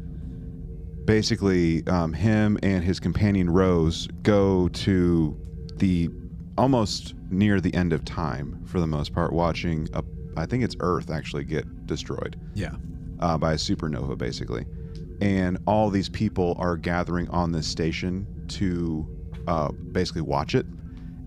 basically 1.09 1.87
um, 1.87 2.13
him 2.13 2.59
and 2.63 2.85
his 2.85 3.01
companion 3.01 3.49
Rose 3.49 4.07
go 4.23 4.69
to 4.69 5.35
the 5.77 6.11
almost 6.59 7.15
near 7.31 7.63
the 7.63 7.73
end 7.73 7.95
of 7.95 8.05
time 8.05 8.63
for 8.67 8.79
the 8.79 8.87
most 8.87 9.15
part, 9.15 9.33
watching 9.33 9.89
a, 9.95 10.05
I 10.37 10.45
think 10.45 10.63
it's 10.63 10.77
Earth 10.81 11.11
actually 11.11 11.45
get 11.45 11.87
destroyed 11.87 12.39
yeah 12.55 12.75
uh, 13.21 13.39
by 13.39 13.55
a 13.55 13.57
supernova, 13.57 14.19
basically. 14.19 14.67
And 15.23 15.57
all 15.67 15.89
these 15.89 16.11
people 16.11 16.55
are 16.59 16.77
gathering 16.77 17.27
on 17.31 17.53
this 17.53 17.67
station 17.67 18.27
to 18.49 19.09
uh, 19.47 19.73
basically 19.93 20.23
watch 20.23 20.55
it. 20.55 20.67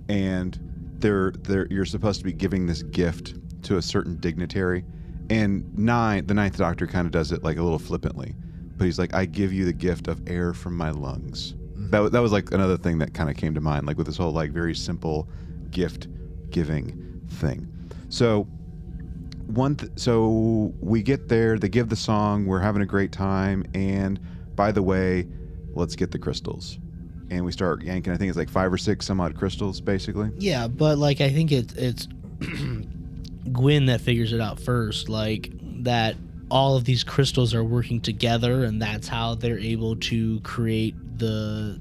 And 0.09 0.59
they're 0.99 1.32
they're 1.32 1.67
you're 1.71 1.86
supposed 1.86 2.19
to 2.19 2.23
be 2.23 2.34
giving 2.34 2.67
this 2.67 2.84
gift 2.84 3.34
to 3.63 3.77
a 3.77 3.82
certain 3.82 4.17
dignitary. 4.17 4.86
And 5.32 5.75
nine, 5.75 6.27
the 6.27 6.36
Ninth 6.36 6.57
Doctor 6.57 6.86
kind 6.86 7.07
of 7.07 7.11
does 7.11 7.32
it 7.32 7.43
like 7.43 7.57
a 7.57 7.63
little 7.63 7.79
flippantly, 7.79 8.36
but 8.82 8.86
he's 8.86 8.97
like, 8.97 9.13
"I 9.13 9.25
give 9.25 9.53
you 9.53 9.63
the 9.63 9.73
gift 9.73 10.07
of 10.07 10.27
air 10.27 10.53
from 10.55 10.75
my 10.75 10.89
lungs." 10.89 11.53
Mm-hmm. 11.53 11.91
That 11.91 11.99
wa- 12.01 12.09
that 12.09 12.19
was 12.19 12.32
like 12.32 12.51
another 12.51 12.77
thing 12.77 12.97
that 12.97 13.13
kind 13.13 13.29
of 13.29 13.38
came 13.38 13.53
to 13.53 13.61
mind, 13.61 13.86
like 13.86 13.95
with 13.95 14.07
this 14.07 14.17
whole 14.17 14.32
like 14.32 14.49
very 14.51 14.73
simple 14.73 15.29
gift 15.69 16.07
giving 16.49 17.21
thing. 17.29 17.67
So 18.09 18.47
one 19.45 19.75
th- 19.75 19.91
so 19.97 20.73
we 20.79 21.03
get 21.03 21.27
there 21.27 21.59
they 21.59 21.67
give 21.67 21.89
the 21.89 21.95
song 21.95 22.45
we're 22.45 22.59
having 22.59 22.82
a 22.82 22.86
great 22.86 23.11
time 23.11 23.65
and 23.73 24.17
by 24.55 24.71
the 24.71 24.82
way 24.82 25.27
let's 25.73 25.93
get 25.93 26.09
the 26.09 26.17
crystals 26.17 26.79
and 27.32 27.43
we 27.43 27.51
start 27.51 27.84
yanking 27.84 28.13
i 28.13 28.17
think 28.17 28.29
it's 28.29 28.38
like 28.38 28.49
five 28.49 28.71
or 28.71 28.77
six 28.77 29.05
some 29.05 29.19
odd 29.19 29.36
crystals 29.36 29.82
basically 29.82 30.29
Yeah, 30.38 30.69
but 30.69 30.97
like 30.99 31.19
I 31.19 31.29
think 31.29 31.51
it, 31.51 31.75
it's 31.77 32.07
Gwyn 33.51 33.88
that 33.88 33.99
figures 34.01 34.32
it 34.34 34.39
out 34.41 34.59
first, 34.59 35.09
like 35.09 35.51
that 35.84 36.15
all 36.51 36.75
of 36.75 36.83
these 36.83 37.03
crystals 37.03 37.55
are 37.55 37.63
working 37.63 38.01
together, 38.01 38.65
and 38.65 38.81
that's 38.81 39.07
how 39.07 39.35
they're 39.35 39.57
able 39.57 39.95
to 39.95 40.39
create 40.41 40.95
the 41.17 41.79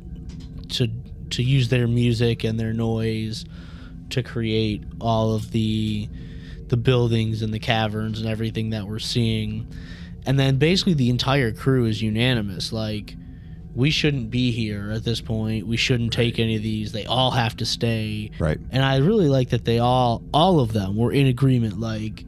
to 0.70 0.88
to 1.30 1.42
use 1.42 1.68
their 1.68 1.88
music 1.88 2.44
and 2.44 2.58
their 2.58 2.72
noise 2.72 3.44
to 4.10 4.22
create 4.22 4.82
all 5.00 5.34
of 5.34 5.50
the 5.50 6.08
the 6.68 6.76
buildings 6.76 7.42
and 7.42 7.52
the 7.52 7.58
caverns 7.58 8.20
and 8.20 8.28
everything 8.28 8.70
that 8.70 8.86
we're 8.86 9.00
seeing. 9.00 9.66
And 10.24 10.38
then 10.38 10.56
basically 10.58 10.94
the 10.94 11.10
entire 11.10 11.50
crew 11.50 11.86
is 11.86 12.00
unanimous. 12.00 12.72
Like 12.72 13.16
we 13.74 13.90
shouldn't 13.90 14.30
be 14.30 14.52
here 14.52 14.92
at 14.92 15.02
this 15.02 15.20
point. 15.20 15.66
We 15.66 15.76
shouldn't 15.76 16.12
take 16.12 16.38
any 16.38 16.54
of 16.54 16.62
these. 16.62 16.92
They 16.92 17.06
all 17.06 17.32
have 17.32 17.56
to 17.56 17.66
stay. 17.66 18.30
right 18.38 18.58
And 18.70 18.84
I 18.84 18.98
really 18.98 19.28
like 19.28 19.50
that 19.50 19.64
they 19.64 19.80
all 19.80 20.22
all 20.32 20.60
of 20.60 20.72
them 20.72 20.96
were 20.96 21.12
in 21.12 21.26
agreement 21.26 21.80
like 21.80 22.24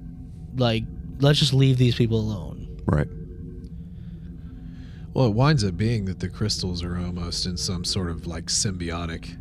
like 0.57 0.84
let's 1.23 1.39
just 1.39 1.55
leave 1.55 1.79
these 1.79 1.95
people 1.95 2.18
alone. 2.18 2.81
Right. 2.87 3.09
Well, 5.14 5.27
it 5.27 5.35
winds 5.35 5.62
up 5.64 5.77
being 5.77 6.07
that 6.07 6.20
the 6.20 6.29
crystals 6.29 6.83
are 6.83 6.97
almost 6.97 7.47
in 7.47 7.57
some 7.57 7.85
sort 7.85 8.11
of 8.11 8.27
like 8.27 8.47
symbiotic 8.47 9.37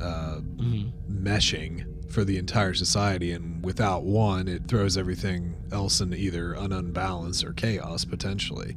uh, 0.00 0.40
meshing 1.10 1.84
for 2.10 2.24
the 2.24 2.38
entire 2.38 2.74
society, 2.74 3.32
and 3.32 3.64
without 3.64 4.02
one, 4.02 4.48
it 4.48 4.66
throws 4.66 4.96
everything 4.96 5.54
else 5.72 6.00
into 6.00 6.16
either 6.16 6.54
an 6.54 6.72
unbalance 6.72 7.44
or 7.44 7.52
chaos 7.52 8.04
potentially. 8.04 8.76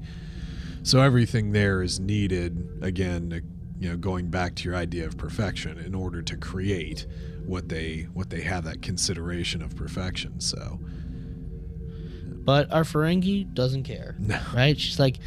So 0.84 1.02
everything 1.02 1.52
there 1.52 1.82
is 1.82 2.00
needed 2.00 2.80
again. 2.82 3.30
To, 3.30 3.41
you 3.80 3.89
know, 3.89 3.98
going 3.98 4.30
back 4.30 4.56
to 4.56 4.64
your 4.64 4.76
idea 4.76 5.06
of 5.06 5.18
perfection, 5.18 5.78
in 5.80 5.94
order 5.94 6.22
to 6.22 6.38
create 6.38 7.06
what 7.46 7.70
they 7.70 8.08
what 8.14 8.30
they 8.30 8.41
have 8.41 8.64
that 8.64 8.82
consideration 8.82 9.62
of 9.62 9.76
perfection. 9.76 10.39
So 10.39 10.80
But 12.44 12.72
our 12.72 12.84
Ferengi 12.84 13.52
doesn't 13.54 13.84
care. 13.84 14.16
No. 14.20 14.39
Right? 14.54 14.78
She's 14.80 15.00
like, 15.00 15.20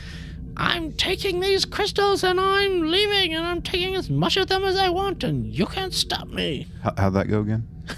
I'm 0.56 0.92
taking 0.92 1.40
these 1.40 1.64
crystals 1.64 2.24
and 2.24 2.40
I'm 2.40 2.82
leaving 2.82 3.34
and 3.34 3.44
I'm 3.44 3.60
taking 3.62 3.94
as 3.94 4.08
much 4.08 4.36
of 4.36 4.46
them 4.46 4.64
as 4.64 4.76
I 4.76 4.88
want 4.88 5.22
and 5.24 5.46
you 5.46 5.66
can't 5.66 5.92
stop 5.92 6.28
me. 6.28 6.66
How, 6.82 6.94
how'd 6.96 7.14
that 7.14 7.28
go 7.28 7.40
again? 7.40 7.66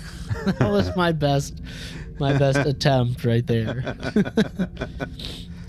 That 0.59 0.71
was 0.71 0.95
my 0.95 1.13
best 1.13 1.61
my 2.21 2.37
best 2.37 2.59
attempt 2.69 3.25
right 3.25 3.47
there. 3.47 3.97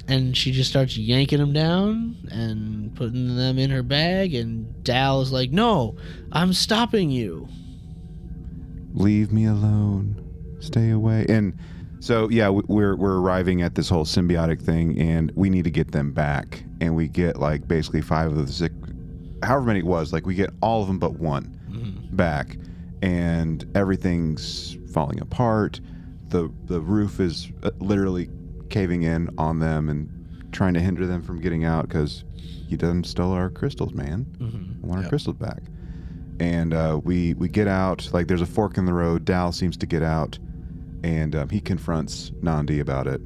and 0.07 0.35
she 0.35 0.51
just 0.51 0.69
starts 0.69 0.97
yanking 0.97 1.39
them 1.39 1.53
down 1.53 2.17
and 2.29 2.93
putting 2.95 3.37
them 3.37 3.57
in 3.57 3.69
her 3.69 3.83
bag 3.83 4.33
and 4.33 4.83
Dal 4.83 5.21
is 5.21 5.31
like, 5.31 5.51
"No, 5.51 5.95
I'm 6.31 6.51
stopping 6.53 7.09
you." 7.09 7.47
Leave 8.93 9.31
me 9.31 9.45
alone. 9.45 10.21
Stay 10.59 10.89
away. 10.89 11.25
And 11.29 11.57
so 11.99 12.29
yeah, 12.29 12.49
we're 12.49 12.95
we're 12.95 13.19
arriving 13.19 13.61
at 13.61 13.75
this 13.75 13.89
whole 13.89 14.05
symbiotic 14.05 14.61
thing, 14.61 14.99
and 14.99 15.31
we 15.35 15.49
need 15.49 15.63
to 15.65 15.71
get 15.71 15.91
them 15.91 16.11
back. 16.11 16.63
And 16.81 16.95
we 16.95 17.07
get 17.07 17.37
like 17.37 17.67
basically 17.67 18.01
five 18.01 18.31
of 18.31 18.47
the 18.47 18.51
six, 18.51 18.73
however 19.43 19.65
many 19.65 19.79
it 19.79 19.85
was. 19.85 20.13
Like 20.13 20.25
we 20.25 20.35
get 20.35 20.49
all 20.61 20.81
of 20.81 20.87
them 20.87 20.97
but 20.99 21.13
one 21.19 21.55
back, 22.13 22.57
and 23.01 23.65
everything's 23.75 24.77
falling 24.93 25.19
apart. 25.21 25.79
the 26.29 26.51
The 26.65 26.79
roof 26.81 27.19
is 27.19 27.51
uh, 27.63 27.71
literally 27.79 28.29
caving 28.69 29.03
in 29.03 29.29
on 29.37 29.59
them 29.59 29.89
and 29.89 30.09
trying 30.51 30.73
to 30.75 30.79
hinder 30.79 31.05
them 31.07 31.21
from 31.21 31.39
getting 31.41 31.65
out 31.65 31.87
because 31.87 32.23
you 32.67 32.77
done 32.77 33.03
stole 33.03 33.31
our 33.31 33.49
crystals, 33.49 33.93
man. 33.93 34.25
I 34.83 34.87
want 34.87 34.99
our 34.99 35.09
crystals 35.09 35.35
back. 35.37 35.61
And 36.39 36.73
uh, 36.73 36.99
we 37.03 37.33
we 37.33 37.49
get 37.49 37.67
out. 37.67 38.09
Like 38.13 38.27
there's 38.27 38.41
a 38.41 38.45
fork 38.45 38.77
in 38.77 38.85
the 38.85 38.93
road. 38.93 39.25
Dal 39.25 39.51
seems 39.51 39.75
to 39.77 39.85
get 39.85 40.01
out, 40.03 40.39
and 41.03 41.35
um, 41.35 41.49
he 41.49 41.59
confronts 41.61 42.31
Nandi 42.41 42.79
about 42.79 43.07
it. 43.07 43.21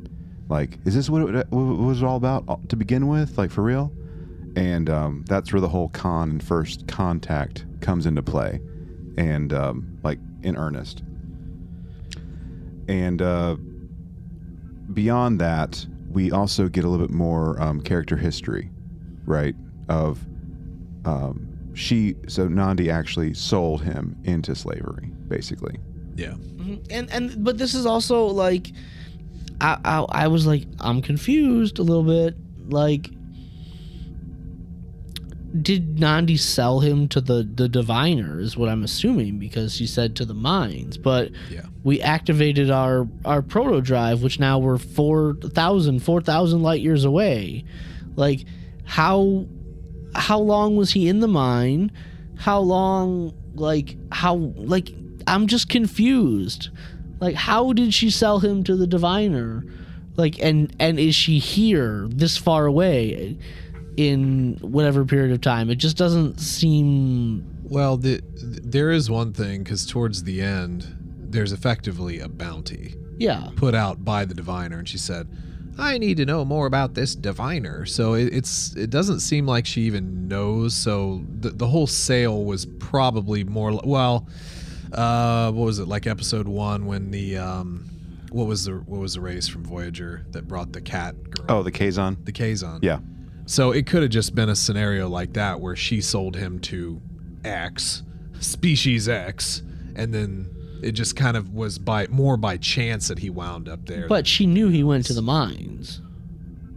Like, 0.49 0.77
is 0.85 0.95
this 0.95 1.09
what 1.09 1.23
it, 1.33 1.47
what 1.49 1.61
it 1.61 1.83
was 1.83 2.03
all 2.03 2.17
about 2.17 2.43
uh, 2.47 2.57
to 2.69 2.75
begin 2.75 3.07
with? 3.07 3.37
Like 3.37 3.51
for 3.51 3.63
real? 3.63 3.91
And 4.55 4.89
um, 4.89 5.25
that's 5.27 5.51
where 5.51 5.61
the 5.61 5.69
whole 5.69 5.89
con 5.89 6.29
and 6.29 6.43
first 6.43 6.87
contact 6.87 7.65
comes 7.81 8.05
into 8.05 8.21
play, 8.21 8.59
and 9.17 9.51
um, 9.51 9.97
like 10.03 10.19
in 10.43 10.55
earnest. 10.57 11.01
And 12.87 13.21
uh, 13.21 13.55
beyond 14.93 15.39
that, 15.41 15.85
we 16.11 16.31
also 16.31 16.67
get 16.67 16.83
a 16.83 16.87
little 16.87 17.07
bit 17.07 17.15
more 17.15 17.59
um, 17.61 17.81
character 17.81 18.15
history, 18.15 18.69
right? 19.25 19.55
Of 19.89 20.19
um, 21.05 21.49
she, 21.73 22.15
so 22.27 22.47
Nandi 22.47 22.91
actually 22.91 23.33
sold 23.33 23.81
him 23.81 24.15
into 24.23 24.53
slavery, 24.53 25.11
basically. 25.27 25.79
yeah, 26.15 26.35
And 26.89 27.11
and 27.11 27.43
but 27.43 27.57
this 27.57 27.73
is 27.73 27.85
also 27.85 28.25
like 28.25 28.71
I, 29.61 29.77
I 29.83 29.99
I 30.23 30.27
was 30.27 30.45
like 30.45 30.63
I'm 30.79 31.01
confused 31.01 31.79
a 31.79 31.83
little 31.83 32.03
bit. 32.03 32.35
Like 32.69 33.09
did 35.61 35.99
Nandi 35.99 36.35
sell 36.35 36.79
him 36.79 37.07
to 37.09 37.21
the 37.21 37.43
the 37.43 37.69
diviner 37.69 38.39
is 38.39 38.57
what 38.57 38.69
I'm 38.69 38.83
assuming 38.83 39.37
because 39.37 39.75
she 39.75 39.85
said 39.85 40.15
to 40.15 40.25
the 40.25 40.33
mines 40.33 40.97
but 40.97 41.29
yeah. 41.51 41.61
we 41.83 42.01
activated 42.01 42.71
our 42.71 43.07
our 43.23 43.43
proto 43.43 43.79
drive 43.79 44.23
which 44.23 44.39
now 44.39 44.57
we're 44.57 44.79
4000 44.79 45.99
4000 45.99 46.61
light 46.61 46.81
years 46.81 47.05
away. 47.05 47.65
Like 48.15 48.45
how 48.85 49.45
how 50.15 50.39
long 50.39 50.75
was 50.75 50.91
he 50.91 51.07
in 51.07 51.19
the 51.19 51.27
mine? 51.27 51.91
How 52.37 52.59
long 52.59 53.33
like 53.55 53.95
how 54.11 54.35
like 54.35 54.91
i'm 55.27 55.47
just 55.47 55.69
confused 55.69 56.69
like 57.19 57.35
how 57.35 57.73
did 57.73 57.93
she 57.93 58.09
sell 58.09 58.39
him 58.39 58.63
to 58.63 58.75
the 58.75 58.87
diviner 58.87 59.63
like 60.15 60.39
and 60.39 60.75
and 60.79 60.99
is 60.99 61.15
she 61.15 61.39
here 61.39 62.07
this 62.09 62.37
far 62.37 62.65
away 62.65 63.37
in 63.97 64.57
whatever 64.61 65.05
period 65.05 65.31
of 65.31 65.41
time 65.41 65.69
it 65.69 65.75
just 65.75 65.97
doesn't 65.97 66.39
seem 66.39 67.45
Well, 67.63 67.97
the, 67.97 68.21
there 68.35 68.91
is 68.91 69.09
one 69.09 69.33
thing 69.33 69.63
because 69.63 69.85
towards 69.85 70.23
the 70.23 70.41
end, 70.41 70.95
there's 71.29 71.51
effectively 71.51 72.19
a 72.19 72.27
bounty 72.27 72.95
yeah 73.17 73.49
put 73.55 73.73
out 73.75 74.03
by 74.03 74.25
the 74.25 74.33
diviner, 74.33 74.79
and 74.79 74.89
she 74.89 74.97
said, 74.97 75.27
"I 75.77 75.97
need 75.97 76.17
to 76.17 76.25
know 76.25 76.43
more 76.43 76.65
about 76.65 76.93
this 76.95 77.15
diviner." 77.15 77.85
So 77.85 78.13
it, 78.15 78.33
it's 78.33 78.75
it 78.75 78.89
doesn't 78.89 79.19
seem 79.21 79.45
like 79.45 79.65
she 79.65 79.81
even 79.81 80.27
knows. 80.27 80.73
So 80.75 81.23
the 81.39 81.49
the 81.49 81.67
whole 81.67 81.87
sale 81.87 82.43
was 82.43 82.65
probably 82.79 83.43
more 83.43 83.79
well. 83.83 84.27
Uh, 84.93 85.51
what 85.51 85.65
was 85.65 85.79
it 85.79 85.87
like 85.87 86.07
episode 86.07 86.47
one 86.47 86.85
when 86.85 87.11
the 87.11 87.37
um, 87.37 87.89
what 88.31 88.47
was 88.47 88.65
the 88.65 88.73
what 88.73 88.99
was 88.99 89.13
the 89.15 89.21
race 89.21 89.47
from 89.47 89.63
Voyager 89.63 90.25
that 90.31 90.47
brought 90.47 90.71
the 90.71 90.81
cat 90.81 91.15
girl? 91.31 91.45
Oh, 91.49 91.63
the 91.63 91.71
Kazon? 91.71 92.17
the 92.25 92.31
Kazon. 92.31 92.79
Yeah. 92.81 92.99
So 93.45 93.71
it 93.71 93.87
could 93.87 94.01
have 94.03 94.11
just 94.11 94.35
been 94.35 94.49
a 94.49 94.55
scenario 94.55 95.09
like 95.09 95.33
that 95.33 95.59
where 95.59 95.75
she 95.75 95.99
sold 95.99 96.35
him 96.35 96.59
to 96.61 97.01
X, 97.43 98.03
species 98.39 99.09
X, 99.09 99.61
and 99.95 100.13
then 100.13 100.49
it 100.81 100.91
just 100.93 101.15
kind 101.15 101.35
of 101.35 101.53
was 101.53 101.77
by 101.77 102.07
more 102.07 102.37
by 102.37 102.57
chance 102.57 103.07
that 103.07 103.19
he 103.19 103.29
wound 103.29 103.67
up 103.69 103.85
there. 103.85 104.07
but 104.07 104.27
she 104.27 104.45
knew 104.45 104.69
he 104.69 104.83
went 104.83 105.05
to 105.07 105.13
the 105.13 105.21
mines 105.21 106.01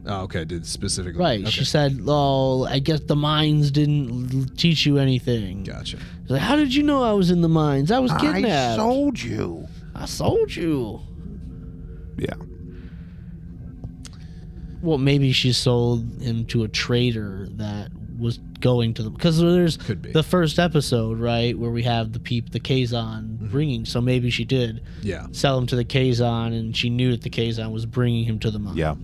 oh, 0.06 0.22
okay, 0.22 0.44
did 0.44 0.64
specifically 0.66 1.20
Right. 1.20 1.40
Okay. 1.40 1.50
She 1.50 1.64
said, 1.64 2.00
"Oh, 2.06 2.64
I 2.64 2.78
guess 2.78 3.00
the 3.00 3.16
mines 3.16 3.70
didn't 3.70 4.56
teach 4.56 4.86
you 4.86 4.98
anything." 4.98 5.64
Gotcha. 5.64 5.98
She's 5.98 6.30
Like, 6.30 6.40
how 6.42 6.56
did 6.56 6.74
you 6.74 6.82
know 6.82 7.02
I 7.02 7.12
was 7.12 7.30
in 7.30 7.40
the 7.40 7.48
mines? 7.48 7.90
I 7.90 7.98
was 7.98 8.12
kidnapped. 8.12 8.46
I 8.46 8.76
sold 8.76 9.20
you. 9.20 9.66
I 9.94 10.06
sold 10.06 10.54
you. 10.54 11.00
Yeah. 12.18 12.34
Well, 14.82 14.98
maybe 14.98 15.32
she 15.32 15.52
sold 15.52 16.20
him 16.22 16.44
to 16.46 16.62
a 16.64 16.68
trader 16.68 17.48
that 17.52 17.90
was 18.18 18.38
going 18.60 18.94
to 18.94 19.02
the 19.02 19.10
because 19.10 19.38
there's 19.38 19.76
Could 19.76 20.00
be. 20.00 20.12
the 20.12 20.22
first 20.22 20.58
episode 20.58 21.18
right 21.18 21.56
where 21.58 21.70
we 21.70 21.82
have 21.82 22.12
the 22.12 22.18
peep 22.20 22.50
the 22.50 22.60
Kazon 22.60 23.36
Mm-hmm. 23.36 23.48
bringing. 23.48 23.84
So 23.84 24.00
maybe 24.00 24.30
she 24.30 24.44
did 24.44 24.82
Yeah. 25.02 25.26
sell 25.32 25.58
him 25.58 25.66
to 25.68 25.76
the 25.76 25.84
Kazon, 25.84 26.52
and 26.58 26.74
she 26.76 26.88
knew 26.90 27.10
that 27.12 27.22
the 27.22 27.30
Kazon 27.30 27.70
was 27.72 27.84
bringing 27.86 28.24
him 28.24 28.38
to 28.40 28.50
the 28.50 28.58
mine. 28.58 28.76
Yeah. 28.76 28.94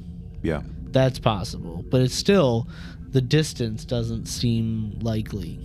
Yeah. 0.43 0.63
That's 0.93 1.19
possible, 1.19 1.85
but 1.91 2.01
it's 2.01 2.15
still 2.15 2.69
the 3.11 3.21
distance 3.21 3.85
doesn't 3.85 4.27
seem 4.27 4.99
likely. 5.01 5.59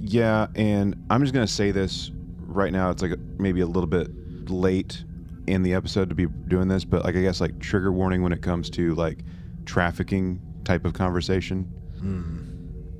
Yeah, 0.00 0.48
and 0.54 0.96
I'm 1.10 1.22
just 1.22 1.32
gonna 1.34 1.46
say 1.46 1.70
this 1.70 2.10
right 2.46 2.72
now. 2.72 2.90
It's 2.90 3.02
like 3.02 3.18
maybe 3.38 3.60
a 3.60 3.66
little 3.66 3.86
bit 3.88 4.10
late 4.50 5.04
in 5.46 5.62
the 5.62 5.74
episode 5.74 6.08
to 6.08 6.14
be 6.14 6.26
doing 6.26 6.68
this, 6.68 6.84
but 6.84 7.04
like 7.04 7.16
I 7.16 7.20
guess 7.20 7.40
like 7.40 7.58
trigger 7.58 7.92
warning 7.92 8.22
when 8.22 8.32
it 8.32 8.42
comes 8.42 8.70
to 8.70 8.94
like 8.94 9.18
trafficking 9.64 10.40
type 10.64 10.84
of 10.84 10.92
conversation. 10.94 11.70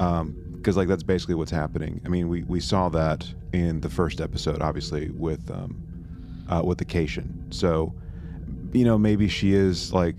Um, 0.00 0.40
because 0.57 0.78
like 0.78 0.88
that's 0.88 1.02
basically 1.02 1.34
what's 1.34 1.50
happening. 1.50 2.00
I 2.07 2.09
mean, 2.09 2.28
we 2.28 2.42
we 2.44 2.59
saw 2.59 2.88
that 2.88 3.26
in 3.52 3.80
the 3.80 3.90
first 3.90 4.20
episode, 4.20 4.62
obviously 4.62 5.11
with 5.11 5.50
um, 5.50 5.76
uh, 6.48 6.62
with 6.64 6.78
the 6.78 6.84
Cation. 6.84 7.46
So, 7.50 7.92
you 8.72 8.84
know, 8.84 8.98
maybe 8.98 9.28
she 9.28 9.52
is 9.52 9.92
like, 9.92 10.16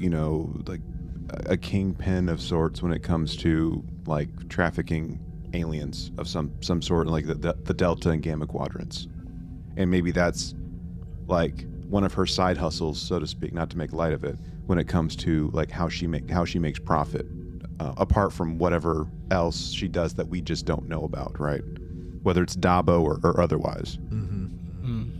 you 0.00 0.08
know, 0.08 0.50
like 0.66 0.80
a- 1.28 1.52
a 1.52 1.56
kingpin 1.56 2.28
of 2.28 2.40
sorts 2.40 2.82
when 2.82 2.92
it 2.92 3.02
comes 3.02 3.36
to 3.36 3.84
like 4.06 4.48
trafficking 4.48 5.20
aliens 5.52 6.10
of 6.16 6.26
some 6.26 6.50
some 6.60 6.80
sort, 6.80 7.06
like 7.06 7.26
the 7.26 7.34
the, 7.34 7.52
the 7.64 7.74
Delta 7.74 8.10
and 8.10 8.22
Gamma 8.22 8.46
quadrants, 8.46 9.06
and 9.76 9.90
maybe 9.90 10.10
that's 10.10 10.54
like 11.26 11.66
one 11.88 12.02
of 12.02 12.14
her 12.14 12.26
side 12.26 12.56
hustles, 12.56 13.00
so 13.00 13.18
to 13.18 13.26
speak, 13.26 13.52
not 13.52 13.68
to 13.70 13.76
make 13.76 13.92
light 13.92 14.12
of 14.12 14.24
it, 14.24 14.36
when 14.66 14.78
it 14.78 14.88
comes 14.88 15.14
to 15.16 15.50
like 15.52 15.70
how 15.70 15.88
she 15.88 16.06
make 16.06 16.30
how 16.30 16.44
she 16.46 16.58
makes 16.58 16.78
profit, 16.78 17.26
uh, 17.78 17.92
apart 17.98 18.32
from 18.32 18.56
whatever 18.58 19.06
else 19.30 19.70
she 19.70 19.86
does 19.86 20.14
that 20.14 20.28
we 20.28 20.40
just 20.40 20.64
don't 20.64 20.88
know 20.88 21.04
about, 21.04 21.38
right? 21.38 21.62
Whether 22.22 22.42
it's 22.42 22.56
Dabo 22.56 23.02
or, 23.02 23.20
or 23.22 23.40
otherwise. 23.40 23.98
Mm-hmm. 24.08 25.10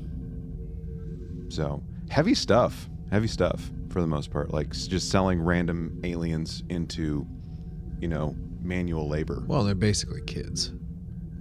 So 1.50 1.82
heavy 2.08 2.34
stuff, 2.34 2.88
heavy 3.10 3.26
stuff 3.26 3.70
for 3.90 4.00
the 4.00 4.06
most 4.06 4.30
part. 4.30 4.52
Like 4.52 4.68
s- 4.70 4.86
just 4.86 5.10
selling 5.10 5.40
random 5.42 6.00
aliens 6.04 6.62
into, 6.68 7.26
you 8.00 8.08
know, 8.08 8.34
manual 8.62 9.08
labor. 9.08 9.44
Well, 9.46 9.64
they're 9.64 9.74
basically 9.74 10.22
kids, 10.22 10.72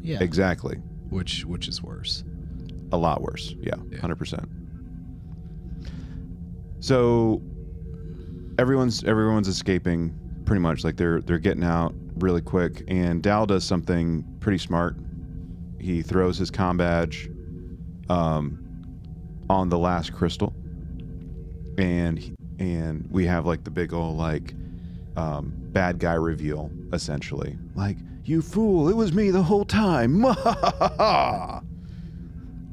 Yeah. 0.02 0.22
Exactly. 0.22 0.78
which 1.10 1.46
which 1.46 1.68
is 1.68 1.82
worse. 1.82 2.24
A 2.92 2.98
lot 2.98 3.22
worse. 3.22 3.56
Yeah, 3.62 3.76
Yeah. 3.92 4.00
hundred 4.00 4.18
percent. 4.18 4.50
So 6.80 7.42
everyone's 8.58 9.04
everyone's 9.04 9.48
escaping 9.48 10.14
pretty 10.46 10.62
much 10.62 10.84
like 10.84 10.98
they're 10.98 11.22
they're 11.22 11.38
getting 11.40 11.64
out 11.64 11.94
really 12.18 12.42
quick 12.42 12.84
and 12.88 13.22
Dal 13.22 13.46
does 13.46 13.64
something 13.64 14.26
pretty 14.40 14.58
smart. 14.58 14.98
He 15.80 16.02
throws 16.02 16.38
his 16.38 16.52
com 16.52 16.78
badge 16.78 17.30
um, 18.10 18.60
on 19.50 19.70
the 19.70 19.78
last 19.78 20.14
crystal 20.14 20.54
and 21.78 22.18
he- 22.20 22.34
and 22.60 23.08
we 23.10 23.26
have 23.26 23.46
like 23.46 23.64
the 23.64 23.72
big 23.72 23.94
old 23.94 24.18
like 24.18 24.54
um, 25.16 25.54
bad 25.72 25.98
guy 26.00 26.14
reveal 26.14 26.70
essentially. 26.94 27.58
Like 27.76 27.98
you 28.26 28.42
fool 28.42 28.90
it 28.90 28.96
was 28.96 29.14
me 29.14 29.32
the 29.32 29.44
whole 29.44 29.66
time. 29.66 30.22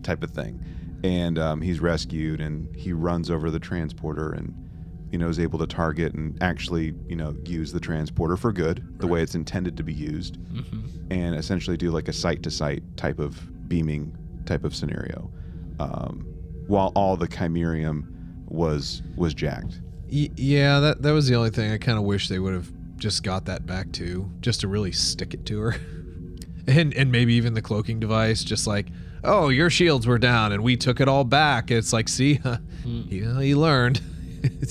Type 0.02 0.22
of 0.22 0.30
thing. 0.30 0.62
And 1.02 1.38
um, 1.38 1.60
he's 1.62 1.80
rescued 1.80 2.40
and 2.40 2.74
he 2.74 2.92
runs 2.92 3.30
over 3.30 3.50
the 3.50 3.60
transporter 3.60 4.32
and 4.32 4.54
you 5.10 5.18
know 5.18 5.28
is 5.28 5.38
able 5.38 5.58
to 5.60 5.66
target 5.66 6.14
and 6.14 6.36
actually 6.42 6.92
you 7.08 7.14
know 7.14 7.36
use 7.44 7.72
the 7.72 7.78
transporter 7.78 8.36
for 8.36 8.52
good 8.52 8.98
the 8.98 9.06
way 9.06 9.22
it's 9.22 9.36
intended 9.36 9.76
to 9.76 9.84
be 9.84 9.92
used 9.94 10.36
and 11.10 11.36
essentially 11.36 11.76
do 11.76 11.92
like 11.92 12.08
a 12.08 12.12
site 12.12 12.42
to 12.42 12.50
site 12.50 12.82
type 12.96 13.20
of 13.20 13.68
beaming 13.68 14.16
type 14.46 14.64
of 14.64 14.74
scenario 14.74 15.30
um, 15.78 16.26
while 16.66 16.90
all 16.96 17.16
the 17.16 17.28
chimerium 17.28 18.15
was 18.48 19.02
was 19.16 19.34
jacked 19.34 19.80
Y- 20.10 20.30
yeah, 20.36 20.78
that 20.80 21.02
that 21.02 21.10
was 21.12 21.26
the 21.26 21.34
only 21.34 21.50
thing 21.50 21.72
I 21.72 21.78
kind 21.78 21.98
of 21.98 22.04
wish 22.04 22.28
they 22.28 22.38
would 22.38 22.54
have 22.54 22.70
just 22.96 23.22
got 23.22 23.44
that 23.46 23.66
back 23.66 23.92
to, 23.92 24.30
just 24.40 24.60
to 24.60 24.68
really 24.68 24.92
stick 24.92 25.34
it 25.34 25.44
to 25.46 25.58
her, 25.58 25.76
and 26.68 26.94
and 26.94 27.10
maybe 27.10 27.34
even 27.34 27.54
the 27.54 27.62
cloaking 27.62 27.98
device, 27.98 28.44
just 28.44 28.66
like, 28.66 28.86
oh, 29.24 29.48
your 29.48 29.68
shields 29.68 30.06
were 30.06 30.18
down 30.18 30.52
and 30.52 30.62
we 30.62 30.76
took 30.76 31.00
it 31.00 31.08
all 31.08 31.24
back. 31.24 31.70
It's 31.70 31.92
like, 31.92 32.08
see, 32.08 32.40
you 32.84 33.24
know, 33.24 33.40
you 33.40 33.58
learned. 33.58 34.00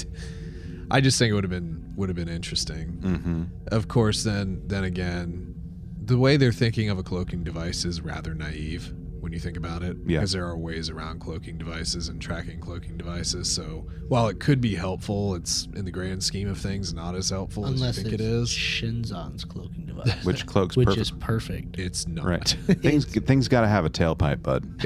I 0.92 1.02
just 1.02 1.20
think 1.20 1.32
it 1.32 1.34
would 1.34 1.44
have 1.44 1.52
been 1.52 1.94
would 1.98 2.10
have 2.10 2.16
been 2.16 2.30
interesting. 2.30 2.94
mm-hmm. 3.02 3.44
Of 3.68 3.88
course, 3.90 4.24
then 4.24 4.62
then 4.68 4.86
again, 4.86 5.54
the 6.02 6.18
way 6.18 6.38
they're 6.38 6.54
thinking 6.54 6.90
of 6.90 6.98
a 6.98 7.04
cloaking 7.04 7.44
device 7.44 7.84
is 7.84 8.00
rather 8.00 8.34
naive 8.34 8.94
when 9.26 9.34
you 9.34 9.40
think 9.40 9.58
about 9.58 9.82
it. 9.82 9.98
Yeah. 10.06 10.20
Because 10.20 10.34
there 10.34 10.46
are 10.46 10.56
ways 10.56 10.92
around 10.92 11.20
cloaking 11.20 11.58
devices 11.58 12.10
and 12.10 12.22
tracking 12.22 12.60
cloaking 12.60 12.96
devices. 12.96 13.52
So 13.52 13.88
while 14.08 14.28
it 14.28 14.40
could 14.40 14.62
be 14.62 14.76
helpful, 14.76 15.34
it's 15.34 15.68
in 15.76 15.84
the 15.84 15.90
grand 15.90 16.24
scheme 16.24 16.48
of 16.48 16.60
things 16.60 16.94
not 16.94 17.16
as 17.16 17.32
helpful 17.32 17.66
Unless 17.66 17.98
as 17.98 18.04
you 18.04 18.04
think 18.04 18.14
it's 18.14 18.22
it 18.22 18.26
is. 18.26 18.50
Shinzon's 18.50 19.44
cloaking 19.44 19.86
device, 19.88 20.24
which 20.24 20.46
cloaks 20.46 20.78
which 20.78 20.86
perfect 20.86 21.02
is 21.02 21.12
perfect. 21.12 21.80
It's 21.80 22.08
not. 22.08 22.24
right 22.24 22.48
things 22.82 23.06
things 23.06 23.48
got 23.48 23.62
to 23.62 23.68
have 23.68 23.84
a 23.84 23.90
tailpipe 23.90 24.44
bud 24.44 24.64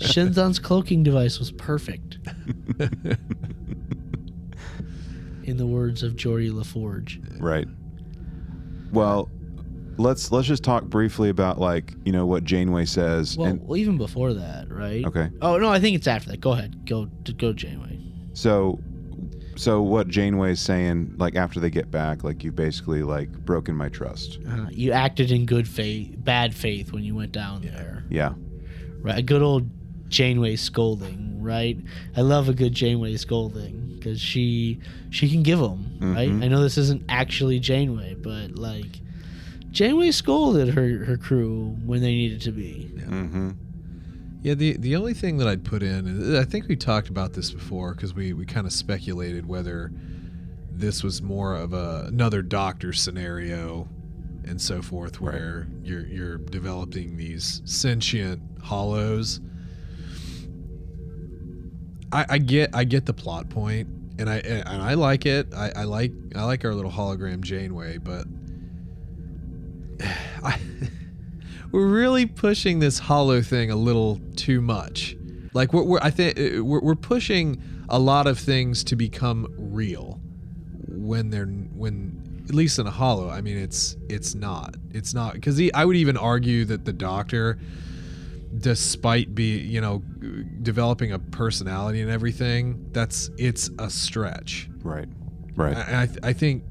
Shinzon's 0.00 0.58
cloaking 0.58 1.04
device 1.04 1.38
was 1.38 1.52
perfect. 1.52 2.18
In 5.44 5.56
the 5.56 5.66
words 5.66 6.02
of 6.02 6.16
Geordi 6.16 6.52
La 6.52 6.64
Forge. 6.64 7.20
Right. 7.38 7.68
Well, 8.90 9.28
let's 9.98 10.30
let's 10.32 10.46
just 10.48 10.62
talk 10.64 10.84
briefly 10.84 11.28
about 11.28 11.58
like 11.58 11.94
you 12.04 12.12
know 12.12 12.26
what 12.26 12.44
Janeway 12.44 12.84
says. 12.84 13.36
Well, 13.36 13.48
and 13.48 13.66
well, 13.66 13.76
even 13.76 13.96
before 13.98 14.34
that, 14.34 14.70
right? 14.70 15.04
okay, 15.04 15.30
Oh 15.42 15.58
no, 15.58 15.68
I 15.68 15.80
think 15.80 15.96
it's 15.96 16.06
after 16.06 16.30
that. 16.30 16.40
Go 16.40 16.52
ahead. 16.52 16.86
Go 16.86 17.06
go 17.36 17.52
Janeway. 17.52 17.98
so 18.34 18.78
so 19.56 19.80
what 19.80 20.08
Janeway's 20.08 20.60
saying 20.60 21.14
like 21.16 21.34
after 21.34 21.60
they 21.60 21.70
get 21.70 21.90
back, 21.90 22.22
like 22.24 22.44
you 22.44 22.52
basically 22.52 23.02
like 23.02 23.30
broken 23.44 23.74
my 23.74 23.88
trust. 23.88 24.38
Uh, 24.48 24.66
you 24.70 24.92
acted 24.92 25.30
in 25.30 25.46
good 25.46 25.66
faith, 25.66 26.14
bad 26.18 26.54
faith 26.54 26.92
when 26.92 27.02
you 27.04 27.14
went 27.14 27.32
down 27.32 27.62
there. 27.62 28.04
Yeah. 28.10 28.34
Right, 29.00 29.18
a 29.18 29.22
good 29.22 29.40
old 29.42 29.70
Janeway 30.08 30.56
scolding, 30.56 31.42
right? 31.42 31.78
I 32.16 32.20
love 32.20 32.48
a 32.48 32.52
good 32.52 32.74
Janeway 32.74 33.16
scolding 33.16 33.94
because 33.96 34.20
she 34.20 34.78
she 35.10 35.28
can 35.30 35.42
give 35.42 35.58
them, 35.58 35.96
right? 36.00 36.28
Mhm. 36.30 36.44
I 36.44 36.48
know 36.48 36.60
this 36.62 36.76
isn't 36.76 37.04
actually 37.08 37.58
Janeway, 37.58 38.14
but 38.14 38.56
like 38.56 39.00
Janeway 39.76 40.10
scolded 40.10 40.70
her 40.70 41.04
her 41.04 41.18
crew 41.18 41.76
when 41.84 42.00
they 42.00 42.14
needed 42.14 42.40
to 42.40 42.50
be. 42.50 42.90
Mm-hmm. 42.94 43.50
Yeah, 44.40 44.54
the 44.54 44.78
the 44.78 44.96
only 44.96 45.12
thing 45.12 45.36
that 45.36 45.46
I'd 45.46 45.66
put 45.66 45.82
in, 45.82 46.06
and 46.06 46.38
I 46.38 46.44
think 46.44 46.66
we 46.66 46.76
talked 46.76 47.10
about 47.10 47.34
this 47.34 47.50
before 47.50 47.92
because 47.92 48.14
we, 48.14 48.32
we 48.32 48.46
kind 48.46 48.66
of 48.66 48.72
speculated 48.72 49.44
whether 49.44 49.92
this 50.72 51.02
was 51.02 51.20
more 51.20 51.54
of 51.54 51.74
a 51.74 52.06
another 52.08 52.40
doctor 52.40 52.94
scenario 52.94 53.86
and 54.46 54.58
so 54.58 54.80
forth, 54.80 55.20
where 55.20 55.68
you're 55.82 56.06
you're 56.06 56.38
developing 56.38 57.18
these 57.18 57.60
sentient 57.66 58.40
holos. 58.60 59.40
I, 62.12 62.24
I 62.30 62.38
get 62.38 62.74
I 62.74 62.84
get 62.84 63.04
the 63.04 63.12
plot 63.12 63.50
point, 63.50 63.88
and 64.18 64.30
I 64.30 64.36
and 64.38 64.82
I 64.82 64.94
like 64.94 65.26
it. 65.26 65.52
I, 65.54 65.70
I 65.76 65.84
like 65.84 66.12
I 66.34 66.44
like 66.44 66.64
our 66.64 66.72
little 66.72 66.90
hologram 66.90 67.42
Janeway, 67.42 67.98
but 67.98 68.26
I, 70.42 70.58
we're 71.72 71.86
really 71.86 72.26
pushing 72.26 72.78
this 72.78 72.98
holo 72.98 73.42
thing 73.42 73.70
a 73.70 73.76
little 73.76 74.20
too 74.36 74.60
much. 74.60 75.16
Like 75.52 75.72
we're, 75.72 75.82
we're 75.82 76.00
I 76.02 76.10
think 76.10 76.38
uh, 76.38 76.64
we're, 76.64 76.80
we're 76.80 76.94
pushing 76.94 77.62
a 77.88 77.98
lot 77.98 78.26
of 78.26 78.38
things 78.38 78.84
to 78.84 78.96
become 78.96 79.46
real 79.56 80.20
when 80.88 81.30
they're 81.30 81.46
when 81.46 82.44
at 82.48 82.54
least 82.54 82.78
in 82.78 82.86
a 82.86 82.90
holo. 82.90 83.28
I 83.28 83.40
mean, 83.40 83.56
it's 83.56 83.96
it's 84.08 84.34
not. 84.34 84.76
It's 84.92 85.14
not 85.14 85.34
because 85.34 85.60
I 85.74 85.84
would 85.84 85.96
even 85.96 86.16
argue 86.16 86.64
that 86.66 86.84
the 86.84 86.92
doctor, 86.92 87.58
despite 88.58 89.34
be 89.34 89.58
you 89.58 89.80
know 89.80 89.98
developing 90.62 91.12
a 91.12 91.18
personality 91.18 92.00
and 92.00 92.10
everything, 92.10 92.88
that's 92.92 93.30
it's 93.38 93.70
a 93.78 93.90
stretch. 93.90 94.68
Right. 94.82 95.08
Right. 95.54 95.76
I, 95.76 96.02
I, 96.02 96.06
th- 96.06 96.18
I 96.22 96.32
think 96.32 96.64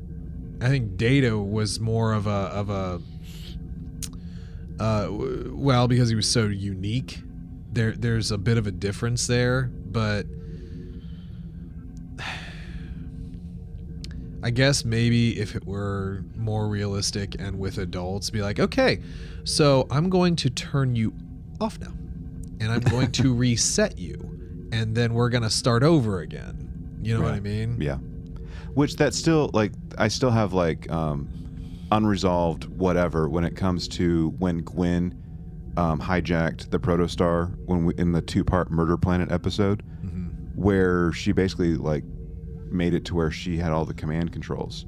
I 0.62 0.70
think 0.70 0.96
Data 0.96 1.38
was 1.38 1.80
more 1.80 2.14
of 2.14 2.28
a 2.28 2.30
of 2.30 2.70
a 2.70 3.02
uh, 4.80 5.08
well 5.10 5.88
because 5.88 6.10
he 6.10 6.16
was 6.16 6.30
so 6.30 6.46
unique. 6.46 7.20
There 7.72 7.92
there's 7.92 8.32
a 8.32 8.38
bit 8.38 8.58
of 8.58 8.68
a 8.68 8.72
difference 8.72 9.28
there, 9.28 9.72
but 9.86 10.26
I 14.44 14.50
guess 14.52 14.86
maybe 14.86 15.40
if 15.40 15.56
it 15.56 15.66
were 15.66 16.24
more 16.36 16.68
realistic 16.68 17.36
and 17.40 17.58
with 17.58 17.80
adults, 17.80 18.30
be 18.30 18.42
like, 18.42 18.60
okay, 18.60 19.02
so 19.44 19.88
I'm 19.90 20.10
going 20.10 20.36
to 20.38 20.50
turn 20.50 20.96
you 20.96 21.14
off 21.60 21.80
now, 21.80 21.94
and 22.60 22.72
I'm 22.72 22.82
going 22.82 23.12
to 23.14 23.34
reset 23.38 23.98
you, 23.98 24.70
and 24.72 24.96
then 24.96 25.14
we're 25.14 25.30
gonna 25.30 25.50
start 25.50 25.84
over 25.84 26.22
again. 26.22 27.00
You 27.02 27.16
know 27.16 27.24
what 27.24 27.34
I 27.34 27.40
mean? 27.40 27.80
Yeah. 27.80 27.98
Which 28.74 28.96
that 28.96 29.14
still 29.14 29.52
like 29.54 29.72
I 29.98 30.08
still 30.08 30.32
have 30.32 30.54
like 30.54 30.90
um 30.92 31.30
unresolved 31.92 32.66
whatever 32.66 33.30
when 33.30 33.44
it 33.44 33.56
comes 33.56 33.88
to 33.88 34.30
when 34.40 34.60
Gwyn 34.60 35.22
um, 35.78 36.00
hijacked 36.00 36.70
the 36.72 36.80
protostar 36.80 37.56
when 37.66 37.86
we 37.86 37.94
in 37.98 38.12
the 38.12 38.22
two 38.22 38.44
part 38.44 38.72
murder 38.72 38.98
planet 38.98 39.32
episode 39.32 39.84
Mhm. 40.06 40.56
where 40.56 41.12
she 41.12 41.32
basically 41.32 41.76
like 41.76 42.04
made 42.72 42.94
it 42.94 43.06
to 43.06 43.16
where 43.16 43.30
she 43.32 43.58
had 43.58 43.72
all 43.72 43.86
the 43.86 43.94
command 43.94 44.32
controls 44.32 44.86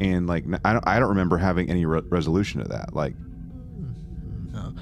and 0.00 0.26
like 0.26 0.44
I 0.64 0.72
don't, 0.72 0.88
I 0.88 0.98
don't 0.98 1.10
remember 1.10 1.36
having 1.36 1.68
any 1.70 1.84
re- 1.86 2.02
resolution 2.08 2.62
to 2.62 2.68
that 2.68 2.94
like 2.94 3.14
No. 4.52 4.72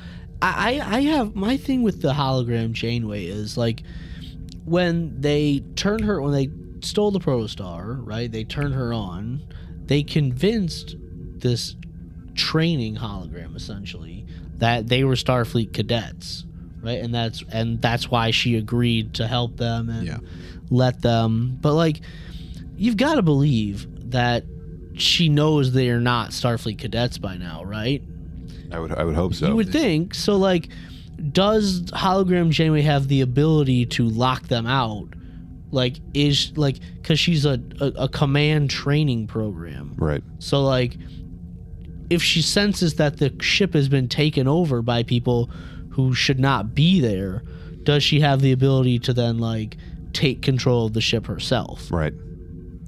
I, 0.40 0.80
I 0.84 1.00
have 1.02 1.34
my 1.34 1.56
thing 1.56 1.82
with 1.82 2.00
the 2.02 2.12
hologram 2.12 2.72
Janeway 2.72 3.26
is 3.26 3.56
like 3.58 3.82
when 4.64 5.20
they 5.20 5.64
turn 5.76 6.02
her 6.04 6.22
when 6.22 6.32
they 6.32 6.48
stole 6.80 7.10
the 7.10 7.18
protostar, 7.18 7.98
right? 8.06 8.30
They 8.30 8.44
turned 8.44 8.74
her 8.74 8.92
on. 8.92 9.42
They 9.86 10.02
convinced 10.04 10.94
this 11.40 11.76
training 12.34 12.96
hologram 12.96 13.56
essentially 13.56 14.24
that 14.58 14.88
they 14.88 15.04
were 15.04 15.14
Starfleet 15.14 15.72
cadets, 15.72 16.44
right? 16.82 16.98
And 17.00 17.14
that's 17.14 17.42
and 17.52 17.80
that's 17.80 18.10
why 18.10 18.30
she 18.30 18.56
agreed 18.56 19.14
to 19.14 19.26
help 19.26 19.56
them 19.56 19.88
and 19.90 20.06
Yeah. 20.06 20.18
let 20.70 21.00
them. 21.02 21.58
But 21.60 21.74
like 21.74 22.00
you've 22.76 22.96
got 22.96 23.16
to 23.16 23.22
believe 23.22 23.86
that 24.10 24.44
she 24.94 25.28
knows 25.28 25.72
they 25.72 25.90
are 25.90 26.00
not 26.00 26.30
Starfleet 26.30 26.78
cadets 26.78 27.18
by 27.18 27.36
now, 27.36 27.64
right? 27.64 28.02
I 28.70 28.78
would 28.78 28.92
I 28.92 29.04
would 29.04 29.14
hope 29.14 29.34
so 29.34 29.48
You 29.48 29.56
would 29.56 29.70
think 29.72 30.14
so. 30.14 30.36
Like, 30.36 30.68
does 31.32 31.82
hologram 31.92 32.50
Janeway 32.50 32.82
have 32.82 33.08
the 33.08 33.20
ability 33.22 33.86
to 33.86 34.04
lock 34.08 34.48
them 34.48 34.66
out? 34.66 35.08
Like, 35.70 35.96
is 36.14 36.52
like 36.56 36.76
because 36.96 37.18
she's 37.20 37.44
a, 37.44 37.60
a 37.80 37.86
a 38.04 38.08
command 38.08 38.70
training 38.70 39.26
program. 39.26 39.94
right 39.96 40.22
So 40.38 40.62
like, 40.64 40.96
if 42.10 42.22
she 42.22 42.40
senses 42.42 42.94
that 42.94 43.18
the 43.18 43.34
ship 43.40 43.74
has 43.74 43.88
been 43.88 44.08
taken 44.08 44.48
over 44.48 44.82
by 44.82 45.02
people 45.02 45.50
who 45.90 46.14
should 46.14 46.38
not 46.40 46.74
be 46.74 47.00
there, 47.00 47.42
does 47.82 48.02
she 48.02 48.20
have 48.20 48.40
the 48.40 48.52
ability 48.52 48.98
to 49.00 49.12
then 49.12 49.38
like 49.38 49.76
take 50.12 50.42
control 50.42 50.86
of 50.86 50.92
the 50.94 51.00
ship 51.00 51.26
herself? 51.26 51.90
right 51.90 52.14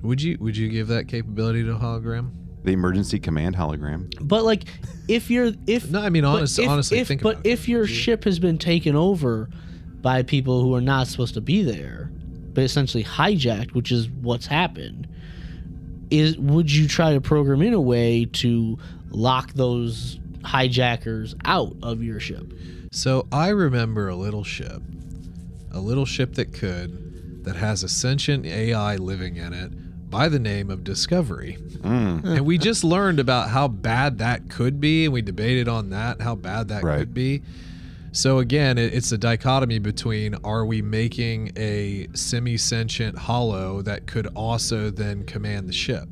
Would 0.03 0.23
you 0.23 0.37
would 0.41 0.57
you 0.57 0.69
give 0.69 0.89
that 0.89 1.09
capability 1.09 1.65
to 1.65 1.75
hologram? 1.75 2.31
the 2.63 2.73
emergency 2.73 3.19
command 3.19 3.57
hologram 3.57 4.13
But 4.21 4.45
like, 4.45 4.65
if 5.09 5.31
you're 5.31 5.53
if 5.67 5.91
No, 5.91 6.01
I 6.03 6.11
mean 6.11 6.23
But 6.25 6.29
honest, 6.37 6.59
if- 6.59 6.69
honestly, 6.69 6.99
if- 6.99 7.09
think 7.09 7.23
but 7.23 7.37
about 7.37 7.47
it. 7.47 7.51
if 7.51 7.69
your 7.69 7.83
you? 7.83 7.87
ship 7.87 8.25
has 8.25 8.39
been 8.39 8.59
taken 8.59 8.95
over 8.97 9.49
by 10.03 10.23
people 10.23 10.63
who 10.63 10.75
are 10.75 10.81
not 10.81 11.07
supposed 11.09 11.35
to 11.35 11.41
be 11.41 11.63
there, 11.63 12.11
but 12.55 12.65
essentially 12.65 13.05
hijacked, 13.05 13.73
which 13.75 13.91
is 13.93 14.09
what's 14.11 14.47
happened, 14.47 15.07
is 16.11 16.37
would 16.39 16.71
you 16.73 16.89
try 16.89 17.13
to 17.15 17.21
program 17.21 17.63
in 17.63 17.73
a 17.75 17.81
way 17.81 18.25
to 18.33 18.79
lock 19.11 19.53
those 19.55 20.19
hijackers 20.45 21.35
out 21.45 21.77
of 21.83 22.03
your 22.03 22.21
ship? 22.21 22.53
So 22.93 23.27
I 23.31 23.49
remember 23.49 24.09
a 24.09 24.17
little 24.17 24.45
ship, 24.45 24.83
a 25.71 25.81
little 25.81 26.07
ship 26.07 26.35
that 26.35 26.53
could, 26.53 27.45
that 27.45 27.57
has 27.57 27.83
a 27.83 27.89
sentient 27.89 28.47
AI 28.47 28.97
living 28.97 29.37
in 29.37 29.53
it 29.53 29.71
by 30.11 30.29
the 30.29 30.39
name 30.41 30.71
of 30.71 30.83
Discovery. 30.85 31.57
Mm. 31.81 32.25
and 32.25 32.45
we 32.45 32.59
just 32.59 32.83
learned 32.85 33.21
about 33.21 33.49
how 33.49 33.69
bad 33.69 34.19
that 34.19 34.51
could 34.51 34.81
be, 34.81 35.05
and 35.05 35.15
we 35.15 35.23
debated 35.23 35.69
on 35.69 35.91
that, 35.91 36.21
how 36.21 36.35
bad 36.35 36.69
that 36.69 36.83
Right. 36.83 36.99
could 36.99 37.15
be. 37.15 37.43
So 38.13 38.39
again, 38.41 38.77
it's 38.77 39.13
a 39.13 39.19
dichotomy 39.19 39.79
between 39.79 40.35
are 40.43 40.67
we 40.67 40.83
making 40.83 41.53
a 41.57 42.09
semi-sentient 42.13 43.17
holo 43.17 43.83
that 43.83 44.07
could 44.09 44.27
also 44.35 44.91
then 44.91 45.23
command 45.25 45.69
the 45.69 45.73
ship? 45.73 46.09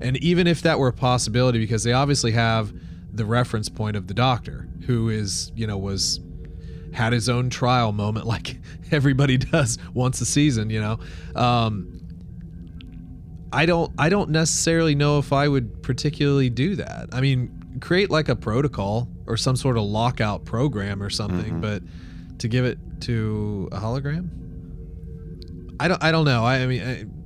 And 0.00 0.16
even 0.18 0.46
if 0.46 0.62
that 0.62 0.78
were 0.78 0.88
a 0.88 0.92
possibility, 0.92 1.58
because 1.58 1.82
they 1.82 1.92
obviously 1.92 2.32
have 2.32 2.72
the 3.12 3.24
reference 3.24 3.68
point 3.68 3.96
of 3.96 4.06
the 4.06 4.14
doctor, 4.14 4.68
who 4.86 5.08
is, 5.08 5.50
you 5.56 5.66
know, 5.66 5.76
was 5.78 6.20
had 6.92 7.12
his 7.12 7.28
own 7.28 7.50
trial 7.50 7.92
moment 7.92 8.26
like 8.34 8.58
everybody 8.90 9.36
does 9.36 9.78
once 9.94 10.20
a 10.20 10.26
season, 10.26 10.70
you 10.70 10.80
know. 10.80 10.98
Um, 11.34 11.94
I 13.52 13.64
don't 13.66 13.90
I 13.98 14.08
don't 14.08 14.30
necessarily 14.30 14.94
know 14.94 15.18
if 15.18 15.32
I 15.32 15.48
would 15.48 15.82
particularly 15.82 16.50
do 16.50 16.76
that. 16.76 17.08
I 17.12 17.20
mean, 17.20 17.78
create 17.80 18.10
like 18.10 18.28
a 18.28 18.36
protocol 18.36 19.08
or 19.26 19.36
some 19.36 19.56
sort 19.56 19.76
of 19.78 19.84
lockout 19.84 20.44
program 20.44 21.02
or 21.02 21.08
something, 21.10 21.54
Mhm. 21.54 21.60
but 21.60 21.82
to 22.40 22.48
give 22.48 22.64
it 22.64 22.78
to 23.02 23.68
a 23.72 23.78
hologram? 23.78 24.28
I 25.80 25.88
don't 25.88 26.02
I 26.02 26.12
don't 26.12 26.24
know. 26.24 26.44
I, 26.44 26.58
I 26.58 26.66
mean 26.66 26.82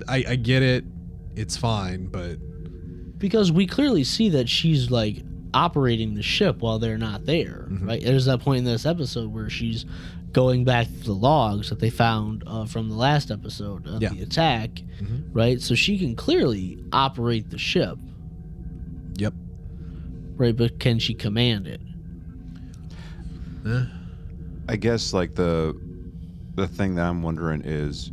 I, 0.09 0.16
I 0.16 0.25
I 0.31 0.37
get 0.37 0.62
it. 0.62 0.85
It's 1.35 1.57
fine, 1.57 2.07
but 2.07 2.39
because 3.23 3.53
we 3.53 3.66
clearly 3.66 4.03
see 4.05 4.29
that 4.31 4.49
she's 4.49 4.91
like 4.91 5.23
operating 5.55 6.14
the 6.14 6.23
ship 6.23 6.59
while 6.59 6.79
they're 6.79 6.99
not 6.99 7.25
there 7.25 7.66
Mhm. 7.70 7.87
right 7.87 8.03
there's 8.03 8.25
that 8.25 8.41
point 8.41 8.59
in 8.59 8.64
this 8.64 8.85
episode 8.85 9.33
where 9.33 9.49
she's 9.49 9.87
going 10.33 10.64
back 10.64 10.87
to 10.89 11.05
the 11.05 11.12
logs 11.14 11.68
that 11.68 11.79
they 11.79 11.91
found 11.91 12.43
uh, 12.47 12.64
from 12.64 12.89
the 12.89 12.95
last 12.97 13.31
episode 13.31 13.87
of 13.87 14.03
Yeah. 14.03 14.09
the 14.09 14.23
attack 14.23 14.83
Mhm. 15.01 15.25
right 15.33 15.61
so 15.61 15.75
she 15.75 15.99
can 15.99 16.16
clearly 16.16 16.79
operate 16.93 17.51
the 17.51 17.59
ship 17.59 17.97
yep. 19.18 19.35
right 20.37 20.57
but 20.57 20.79
can 20.81 20.99
she 20.99 21.14
command 21.14 21.66
it 21.66 21.81
Eh. 23.66 23.85
I 24.68 24.77
guess 24.77 25.12
like 25.12 25.35
the 25.35 25.77
the 26.57 26.66
thing 26.66 26.95
that 26.97 27.07
I'm 27.07 27.23
wondering 27.23 27.62
is 27.64 28.11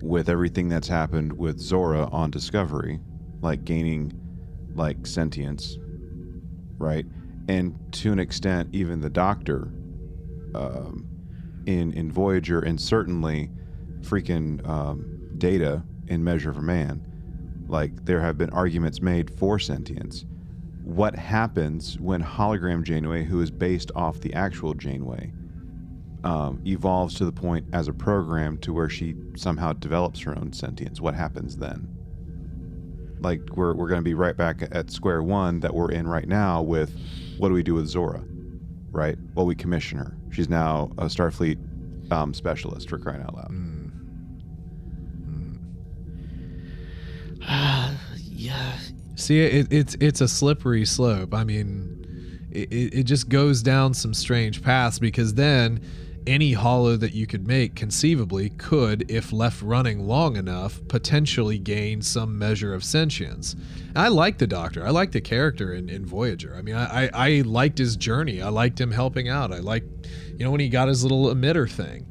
with 0.00 0.28
everything 0.28 0.68
that's 0.68 0.88
happened 0.88 1.32
with 1.38 1.60
Zora 1.60 2.08
on 2.10 2.30
Discovery, 2.30 2.98
like 3.40 3.64
gaining 3.64 4.12
like 4.74 5.06
sentience, 5.06 5.78
right? 6.78 7.06
And 7.48 7.74
to 7.92 8.12
an 8.12 8.18
extent, 8.18 8.68
even 8.72 9.00
the 9.00 9.10
Doctor 9.10 9.72
um, 10.54 11.06
in 11.66 11.92
in 11.92 12.10
Voyager, 12.10 12.60
and 12.60 12.80
certainly 12.80 13.50
freaking 14.00 14.66
um, 14.68 15.30
Data 15.38 15.82
in 16.08 16.22
Measure 16.22 16.52
for 16.52 16.62
Man, 16.62 17.04
like 17.68 18.04
there 18.04 18.20
have 18.20 18.38
been 18.38 18.50
arguments 18.50 19.00
made 19.00 19.30
for 19.30 19.58
sentience. 19.58 20.24
What 20.84 21.14
happens 21.14 21.98
when 22.00 22.22
hologram 22.22 22.82
Janeway, 22.82 23.24
who 23.24 23.40
is 23.40 23.50
based 23.50 23.92
off 23.94 24.20
the 24.20 24.34
actual 24.34 24.74
Janeway, 24.74 25.32
um, 26.24 26.60
evolves 26.66 27.14
to 27.14 27.24
the 27.24 27.32
point 27.32 27.66
as 27.72 27.88
a 27.88 27.92
program 27.92 28.58
to 28.58 28.72
where 28.72 28.88
she 28.88 29.14
somehow 29.36 29.72
develops 29.72 30.20
her 30.20 30.36
own 30.36 30.52
sentience? 30.52 31.00
What 31.00 31.14
happens 31.14 31.56
then? 31.56 31.88
Like 33.22 33.40
we're 33.56 33.74
we're 33.74 33.88
going 33.88 34.00
to 34.00 34.04
be 34.04 34.14
right 34.14 34.36
back 34.36 34.62
at 34.72 34.90
square 34.90 35.22
one 35.22 35.60
that 35.60 35.74
we're 35.74 35.90
in 35.90 36.06
right 36.06 36.28
now 36.28 36.62
with 36.62 36.92
what 37.38 37.48
do 37.48 37.54
we 37.54 37.62
do 37.62 37.74
with 37.74 37.86
Zora, 37.86 38.24
right? 38.90 39.16
Well, 39.34 39.46
we 39.46 39.54
commission 39.54 39.98
her. 39.98 40.16
She's 40.30 40.48
now 40.48 40.90
a 40.98 41.04
Starfleet 41.04 42.12
um, 42.12 42.34
specialist 42.34 42.88
for 42.88 42.98
crying 42.98 43.22
out 43.22 43.34
loud. 43.34 43.50
Mm. 43.50 43.90
Mm. 47.40 47.96
yeah 48.30 48.76
See, 49.22 49.40
it, 49.40 49.72
it's 49.72 49.94
it's 50.00 50.20
a 50.20 50.28
slippery 50.28 50.84
slope. 50.84 51.32
I 51.32 51.44
mean, 51.44 52.48
it, 52.50 52.72
it 52.72 52.94
it 53.00 53.02
just 53.04 53.28
goes 53.28 53.62
down 53.62 53.94
some 53.94 54.14
strange 54.14 54.62
paths 54.62 54.98
because 54.98 55.34
then 55.34 55.80
any 56.26 56.52
holo 56.52 56.96
that 56.96 57.12
you 57.12 57.26
could 57.26 57.46
make 57.46 57.74
conceivably 57.74 58.50
could, 58.50 59.10
if 59.10 59.32
left 59.32 59.62
running 59.62 60.06
long 60.06 60.36
enough, 60.36 60.80
potentially 60.88 61.58
gain 61.58 62.02
some 62.02 62.38
measure 62.38 62.74
of 62.74 62.84
sentience. 62.84 63.56
I 63.96 64.08
like 64.08 64.38
the 64.38 64.46
Doctor. 64.46 64.86
I 64.86 64.90
like 64.90 65.12
the 65.12 65.20
character 65.20 65.74
in, 65.74 65.88
in 65.88 66.06
Voyager. 66.06 66.54
I 66.56 66.62
mean, 66.62 66.74
I, 66.74 67.06
I, 67.06 67.10
I 67.12 67.40
liked 67.42 67.78
his 67.78 67.96
journey. 67.96 68.40
I 68.40 68.48
liked 68.48 68.80
him 68.80 68.90
helping 68.90 69.28
out. 69.28 69.52
I 69.52 69.58
liked, 69.58 70.06
you 70.36 70.44
know, 70.44 70.50
when 70.50 70.60
he 70.60 70.68
got 70.68 70.88
his 70.88 71.02
little 71.02 71.26
emitter 71.26 71.70
thing, 71.70 72.06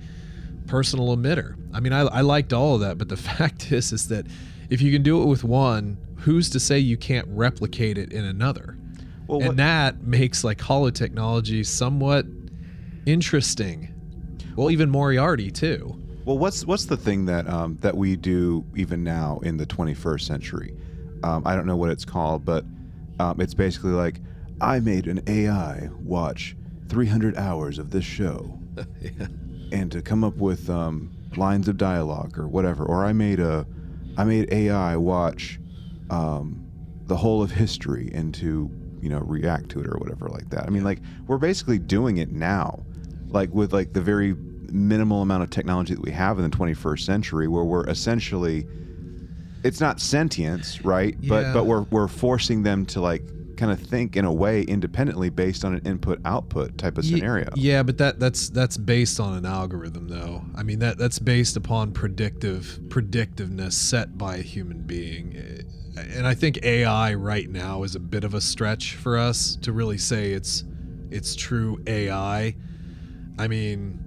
personal 0.67 1.15
emitter. 1.15 1.55
I 1.73 1.79
mean, 1.79 1.93
I, 1.93 2.01
I 2.01 2.21
liked 2.21 2.53
all 2.53 2.75
of 2.75 2.81
that. 2.81 2.97
But 2.97 3.09
the 3.09 3.17
fact 3.17 3.71
is, 3.71 3.91
is 3.91 4.07
that 4.09 4.25
if 4.69 4.81
you 4.81 4.91
can 4.91 5.03
do 5.03 5.21
it 5.21 5.25
with 5.25 5.43
one, 5.43 5.97
who's 6.17 6.49
to 6.51 6.59
say 6.59 6.79
you 6.79 6.97
can't 6.97 7.27
replicate 7.29 7.97
it 7.97 8.11
in 8.13 8.25
another? 8.25 8.77
Well, 9.27 9.39
and 9.39 9.47
what- 9.49 9.57
that 9.57 10.03
makes 10.03 10.43
like 10.43 10.57
holotechnology 10.59 11.65
somewhat 11.65 12.25
interesting. 13.05 13.90
Well, 14.55 14.71
even 14.71 14.89
Moriarty 14.89 15.51
too. 15.51 15.97
Well, 16.25 16.37
what's 16.37 16.65
what's 16.65 16.85
the 16.85 16.97
thing 16.97 17.25
that 17.25 17.47
um, 17.49 17.77
that 17.81 17.97
we 17.97 18.15
do 18.15 18.65
even 18.75 19.03
now 19.03 19.39
in 19.43 19.57
the 19.57 19.65
21st 19.65 20.21
century? 20.21 20.75
Um, 21.23 21.43
I 21.45 21.55
don't 21.55 21.65
know 21.65 21.75
what 21.75 21.89
it's 21.89 22.05
called, 22.05 22.45
but 22.45 22.63
um, 23.19 23.41
it's 23.41 23.53
basically 23.53 23.91
like 23.91 24.19
I 24.59 24.79
made 24.79 25.07
an 25.07 25.21
AI 25.27 25.89
watch 26.03 26.55
300 26.89 27.37
hours 27.37 27.79
of 27.79 27.91
this 27.91 28.05
show, 28.05 28.59
yeah. 29.01 29.27
and 29.71 29.91
to 29.91 30.01
come 30.01 30.23
up 30.23 30.35
with 30.35 30.69
um, 30.69 31.11
lines 31.37 31.67
of 31.67 31.77
dialogue 31.77 32.37
or 32.37 32.47
whatever. 32.47 32.85
Or 32.85 33.05
I 33.05 33.13
made 33.13 33.39
a 33.39 33.65
I 34.17 34.23
made 34.23 34.51
AI 34.53 34.95
watch 34.97 35.59
um, 36.09 36.63
the 37.07 37.15
whole 37.15 37.41
of 37.41 37.51
history 37.51 38.11
and 38.13 38.33
to 38.35 38.69
you 39.01 39.09
know 39.09 39.19
react 39.19 39.69
to 39.69 39.79
it 39.79 39.87
or 39.87 39.97
whatever 39.97 40.29
like 40.29 40.49
that. 40.49 40.65
I 40.65 40.69
mean, 40.69 40.83
like 40.83 40.99
we're 41.27 41.37
basically 41.37 41.79
doing 41.79 42.17
it 42.17 42.31
now, 42.31 42.83
like 43.33 43.53
with 43.53 43.73
like 43.73 43.93
the 43.93 44.01
very 44.01 44.35
minimal 44.71 45.21
amount 45.21 45.43
of 45.43 45.49
technology 45.49 45.93
that 45.93 46.01
we 46.03 46.11
have 46.11 46.37
in 46.39 46.49
the 46.49 46.55
21st 46.55 47.01
century, 47.01 47.47
where 47.47 47.63
we're 47.63 47.87
essentially 47.87 48.65
it's 49.63 49.79
not 49.79 49.99
sentience, 49.99 50.83
right? 50.83 51.15
But 51.27 51.41
Yeah. 51.41 51.53
but 51.53 51.53
but 51.53 51.65
we're 51.65 51.81
we're 51.91 52.07
forcing 52.07 52.63
them 52.63 52.85
to 52.87 53.01
like 53.01 53.23
kind 53.57 53.71
of 53.71 53.79
think 53.79 54.17
in 54.17 54.25
a 54.25 54.33
way 54.33 54.63
independently 54.63 55.29
based 55.29 55.63
on 55.63 55.75
an 55.75 55.81
input 55.85 56.19
output 56.25 56.79
type 56.79 56.97
of 56.97 57.05
scenario. 57.05 57.47
Yeah, 57.55 57.83
but 57.83 57.99
that 57.99 58.19
that's 58.19 58.49
that's 58.49 58.75
based 58.75 59.19
on 59.19 59.37
an 59.37 59.45
algorithm 59.45 60.07
though. 60.07 60.43
I 60.55 60.63
mean 60.63 60.79
that 60.79 60.97
that's 60.97 61.19
based 61.19 61.55
upon 61.57 61.91
predictive 61.91 62.79
predictiveness 62.87 63.73
set 63.73 64.17
by 64.17 64.37
a 64.37 64.41
human 64.41 64.81
being. 64.81 65.35
And 65.95 66.25
I 66.25 66.33
think 66.33 66.63
AI 66.63 67.13
right 67.13 67.49
now 67.49 67.83
is 67.83 67.95
a 67.95 67.99
bit 67.99 68.23
of 68.23 68.33
a 68.33 68.41
stretch 68.41 68.95
for 68.95 69.17
us 69.17 69.57
to 69.61 69.71
really 69.71 69.97
say 69.97 70.31
it's 70.31 70.63
it's 71.11 71.35
true 71.35 71.83
AI. 71.85 72.55
I 73.37 73.47
mean 73.47 73.99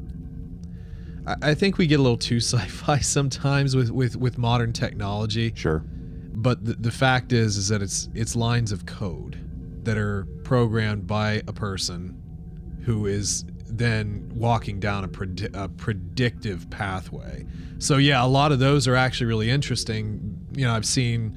I, 1.26 1.36
I 1.42 1.54
think 1.54 1.78
we 1.78 1.86
get 1.86 1.98
a 1.98 2.02
little 2.02 2.18
too 2.18 2.36
sci-fi 2.40 2.98
sometimes 2.98 3.74
with, 3.76 3.90
with, 3.90 4.16
with 4.16 4.38
modern 4.38 4.72
technology. 4.72 5.52
Sure. 5.54 5.84
but 6.34 6.64
the, 6.64 6.74
the 6.74 6.90
fact 6.90 7.32
is 7.32 7.56
is 7.56 7.68
that 7.68 7.82
it's 7.82 8.08
it's 8.14 8.36
lines 8.36 8.72
of 8.72 8.86
code 8.86 9.38
that 9.84 9.98
are 9.98 10.26
programmed 10.44 11.06
by 11.06 11.42
a 11.46 11.52
person 11.52 12.20
who 12.84 13.06
is 13.06 13.44
then 13.66 14.30
walking 14.34 14.78
down 14.78 15.04
a, 15.04 15.08
predi- 15.08 15.50
a 15.54 15.68
predictive 15.68 16.68
pathway. 16.70 17.44
So 17.78 17.96
yeah 17.96 18.24
a 18.24 18.28
lot 18.28 18.52
of 18.52 18.58
those 18.58 18.86
are 18.88 18.96
actually 18.96 19.26
really 19.26 19.50
interesting. 19.50 20.38
You 20.56 20.66
know 20.66 20.74
i've 20.74 20.86
seen 20.86 21.36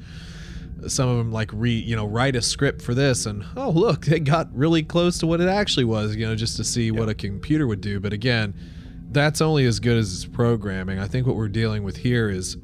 some 0.88 1.10
of 1.10 1.18
them 1.18 1.32
like 1.32 1.50
re 1.54 1.72
you 1.72 1.96
know 1.96 2.06
write 2.06 2.36
a 2.36 2.42
script 2.42 2.82
for 2.82 2.94
this 2.94 3.26
and 3.26 3.44
oh 3.56 3.70
look 3.70 4.06
they 4.06 4.20
got 4.20 4.54
really 4.56 4.84
close 4.84 5.18
to 5.18 5.28
what 5.28 5.42
it 5.42 5.48
actually 5.48 5.86
was 5.86 6.16
you 6.16 6.26
know 6.26 6.36
just 6.36 6.58
to 6.58 6.64
see 6.64 6.92
what 6.92 7.10
a 7.10 7.14
computer 7.14 7.68
would 7.68 7.82
do. 7.82 8.00
But 8.00 8.14
again 8.14 8.54
that's 9.10 9.42
only 9.42 9.66
as 9.66 9.80
good 9.80 9.98
as 9.98 10.14
its 10.14 10.26
programming. 10.26 11.00
I 11.00 11.08
think 11.08 11.26
what 11.26 11.36
we're 11.36 11.48
dealing 11.48 11.84
with 11.84 11.98
here 11.98 12.30
is 12.30 12.58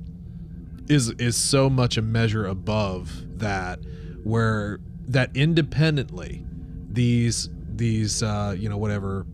is 0.89 1.09
is 1.11 1.35
so 1.35 1.69
much 1.69 1.97
a 1.97 2.01
measure 2.01 2.45
above 2.45 3.11
that 3.39 3.79
where 4.23 4.79
that 5.07 5.35
independently 5.35 6.45
these 6.89 7.49
these 7.75 8.21
uh, 8.21 8.55
you 8.57 8.69
know 8.69 8.77
whatever 8.77 9.25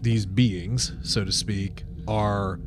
these 0.00 0.26
beings 0.26 0.92
so 1.02 1.24
to 1.24 1.32
speak 1.32 1.84
are 2.06 2.60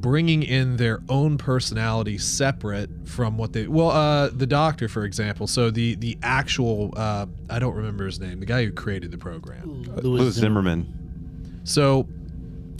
bringing 0.00 0.42
in 0.42 0.76
their 0.76 1.00
own 1.08 1.38
personality 1.38 2.18
separate 2.18 2.90
from 3.04 3.36
what 3.36 3.52
they 3.52 3.66
well 3.66 3.90
uh 3.90 4.28
the 4.28 4.46
doctor 4.46 4.88
for 4.88 5.04
example. 5.04 5.46
So 5.46 5.70
the 5.70 5.94
the 5.96 6.18
actual 6.22 6.92
uh 6.96 7.26
i 7.50 7.58
don't 7.58 7.74
remember 7.74 8.06
his 8.06 8.20
name 8.20 8.40
the 8.40 8.46
guy 8.46 8.64
who 8.64 8.72
created 8.72 9.10
the 9.10 9.18
program. 9.18 9.84
Lewis 10.02 10.34
Zimmerman. 10.34 11.60
so 11.64 12.06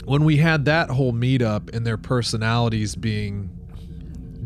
when 0.05 0.23
we 0.23 0.37
had 0.37 0.65
that 0.65 0.89
whole 0.89 1.13
meetup 1.13 1.73
and 1.75 1.85
their 1.85 1.97
personalities 1.97 2.95
being 2.95 3.49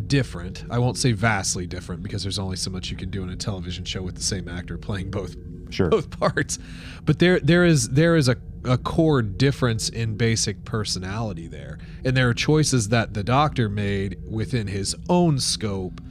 different, 0.08 0.66
I 0.70 0.78
won't 0.78 0.98
say 0.98 1.14
vastly 1.14 1.66
different 1.66 2.04
because 2.04 2.22
there's 2.22 2.38
only 2.38 2.58
so 2.58 2.70
much 2.70 2.92
you 2.92 2.98
can 2.98 3.10
do 3.10 3.24
in 3.24 3.30
a 3.30 3.36
television 3.36 3.86
show 3.86 4.02
with 4.02 4.16
the 4.16 4.22
same 4.22 4.50
actor 4.50 4.78
playing 4.78 5.10
both 5.10 5.36
Sure. 5.74 5.90
both 5.90 6.10
parts. 6.20 6.60
But 7.06 7.20
there 7.20 7.40
there 7.40 7.66
is 7.66 7.90
there 7.90 8.16
is 8.16 8.30
a, 8.30 8.38
a 8.64 8.78
core 8.78 9.22
difference 9.22 9.90
in 9.90 10.16
basic 10.16 10.64
personality 10.66 11.48
there. 11.48 11.80
And 12.06 12.16
there 12.16 12.30
are 12.30 12.34
choices 12.34 12.90
that 12.90 13.14
the 13.14 13.24
doctor 13.24 13.70
made 13.70 14.20
within 14.30 14.68
his 14.68 14.96
own 15.10 15.40
scope 15.40 16.02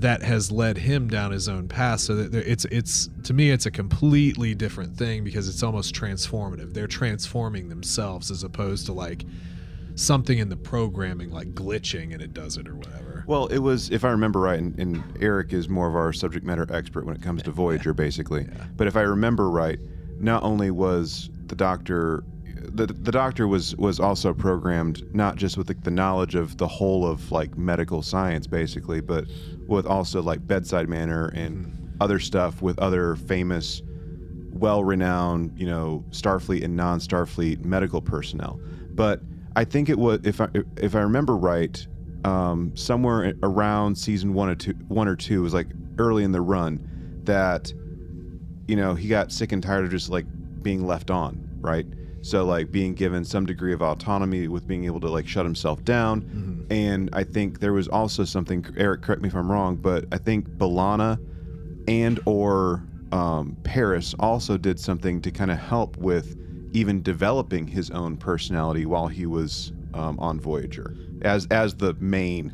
that 0.00 0.22
has 0.22 0.50
led 0.50 0.78
him 0.78 1.08
down 1.08 1.32
his 1.32 1.48
own 1.48 1.68
path 1.68 2.00
so 2.00 2.14
that 2.14 2.34
it's 2.34 2.64
it's 2.66 3.08
to 3.24 3.34
me 3.34 3.50
it's 3.50 3.66
a 3.66 3.70
completely 3.70 4.54
different 4.54 4.96
thing 4.96 5.24
because 5.24 5.48
it's 5.48 5.62
almost 5.62 5.94
transformative 5.94 6.72
they're 6.72 6.86
transforming 6.86 7.68
themselves 7.68 8.30
as 8.30 8.42
opposed 8.42 8.86
to 8.86 8.92
like 8.92 9.24
something 9.96 10.38
in 10.38 10.48
the 10.48 10.56
programming 10.56 11.30
like 11.30 11.48
glitching 11.54 12.14
and 12.14 12.22
it 12.22 12.32
does 12.32 12.56
it 12.56 12.68
or 12.68 12.74
whatever 12.76 13.09
Well, 13.30 13.46
it 13.46 13.60
was, 13.60 13.90
if 13.90 14.04
I 14.04 14.10
remember 14.10 14.40
right, 14.40 14.58
and, 14.58 14.76
and 14.76 15.04
Eric 15.20 15.52
is 15.52 15.68
more 15.68 15.86
of 15.86 15.94
our 15.94 16.12
subject 16.12 16.44
matter 16.44 16.66
expert 16.68 17.06
when 17.06 17.14
it 17.14 17.22
comes 17.22 17.44
to 17.44 17.52
Voyager, 17.52 17.94
basically. 17.94 18.44
But 18.76 18.88
if 18.88 18.96
I 18.96 19.02
remember 19.02 19.48
right, 19.48 19.78
not 20.18 20.42
only 20.42 20.72
was 20.72 21.30
the 21.46 21.54
Doctor, 21.54 22.24
the, 22.56 22.86
the 22.86 23.12
Doctor 23.12 23.46
was 23.46 23.76
was 23.76 24.00
also 24.00 24.34
programmed 24.34 25.14
not 25.14 25.36
just 25.36 25.56
with 25.56 25.68
the, 25.68 25.74
the 25.74 25.92
knowledge 25.92 26.34
of 26.34 26.56
the 26.56 26.66
whole 26.66 27.06
of 27.06 27.30
like 27.30 27.56
medical 27.56 28.02
science, 28.02 28.48
basically, 28.48 29.00
but 29.00 29.26
with 29.68 29.86
also 29.86 30.20
like 30.20 30.44
bedside 30.48 30.88
manner 30.88 31.28
and 31.28 31.66
hmm. 31.66 31.86
other 32.00 32.18
stuff 32.18 32.62
with 32.62 32.80
other 32.80 33.14
famous, 33.14 33.80
well-renowned, 34.54 35.56
you 35.56 35.66
know, 35.66 36.04
Starfleet 36.10 36.64
and 36.64 36.74
non-Starfleet 36.74 37.64
medical 37.64 38.02
personnel. 38.02 38.60
But 38.90 39.20
I 39.54 39.62
think 39.62 39.88
it 39.88 40.00
was, 40.00 40.18
if 40.24 40.40
I 40.40 40.48
if 40.76 40.96
I 40.96 41.00
remember 41.02 41.36
right, 41.36 41.86
um, 42.24 42.76
somewhere 42.76 43.34
around 43.42 43.96
season 43.96 44.34
one 44.34 44.48
or 44.48 44.54
two, 44.54 44.72
one 44.88 45.08
or 45.08 45.16
two 45.16 45.42
was 45.42 45.54
like 45.54 45.68
early 45.98 46.24
in 46.24 46.32
the 46.32 46.40
run 46.40 46.86
that 47.24 47.72
you 48.66 48.76
know 48.76 48.94
he 48.94 49.08
got 49.08 49.32
sick 49.32 49.52
and 49.52 49.62
tired 49.62 49.84
of 49.84 49.90
just 49.90 50.10
like 50.10 50.26
being 50.62 50.86
left 50.86 51.10
on, 51.10 51.48
right? 51.60 51.86
So 52.22 52.44
like 52.44 52.70
being 52.70 52.94
given 52.94 53.24
some 53.24 53.46
degree 53.46 53.72
of 53.72 53.80
autonomy 53.80 54.48
with 54.48 54.66
being 54.66 54.84
able 54.84 55.00
to 55.00 55.08
like 55.08 55.26
shut 55.26 55.44
himself 55.46 55.82
down, 55.84 56.66
and 56.70 57.08
I 57.12 57.24
think 57.24 57.60
there 57.60 57.72
was 57.72 57.88
also 57.88 58.24
something. 58.24 58.66
Eric, 58.76 59.02
correct 59.02 59.22
me 59.22 59.28
if 59.28 59.34
I'm 59.34 59.50
wrong, 59.50 59.76
but 59.76 60.04
I 60.12 60.18
think 60.18 60.48
B'Elanna 60.50 61.18
and 61.88 62.20
or 62.26 62.84
um, 63.12 63.56
Paris 63.64 64.14
also 64.20 64.58
did 64.58 64.78
something 64.78 65.22
to 65.22 65.30
kind 65.30 65.50
of 65.50 65.58
help 65.58 65.96
with 65.96 66.36
even 66.72 67.02
developing 67.02 67.66
his 67.66 67.90
own 67.90 68.16
personality 68.16 68.86
while 68.86 69.08
he 69.08 69.26
was 69.26 69.72
um, 69.94 70.18
on 70.20 70.38
Voyager 70.38 70.94
as 71.22 71.46
as 71.50 71.74
the 71.74 71.94
main 71.94 72.52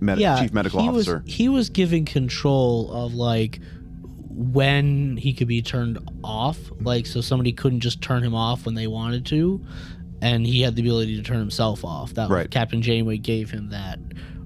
med- 0.00 0.18
chief 0.18 0.52
medical 0.52 0.80
he 0.80 0.88
officer. 0.88 1.22
Was, 1.24 1.34
he 1.34 1.48
was 1.48 1.70
giving 1.70 2.04
control 2.04 2.92
of 2.92 3.14
like 3.14 3.60
when 4.30 5.16
he 5.16 5.32
could 5.32 5.48
be 5.48 5.62
turned 5.62 5.98
off, 6.22 6.58
like 6.80 7.06
so 7.06 7.20
somebody 7.20 7.52
couldn't 7.52 7.80
just 7.80 8.02
turn 8.02 8.22
him 8.22 8.34
off 8.34 8.66
when 8.66 8.74
they 8.74 8.86
wanted 8.86 9.24
to, 9.26 9.64
and 10.20 10.46
he 10.46 10.60
had 10.60 10.76
the 10.76 10.82
ability 10.82 11.16
to 11.16 11.22
turn 11.22 11.38
himself 11.38 11.84
off. 11.84 12.12
That 12.14 12.28
Right. 12.28 12.50
Captain 12.50 12.82
Janeway 12.82 13.16
gave 13.18 13.50
him 13.50 13.70
that, 13.70 13.98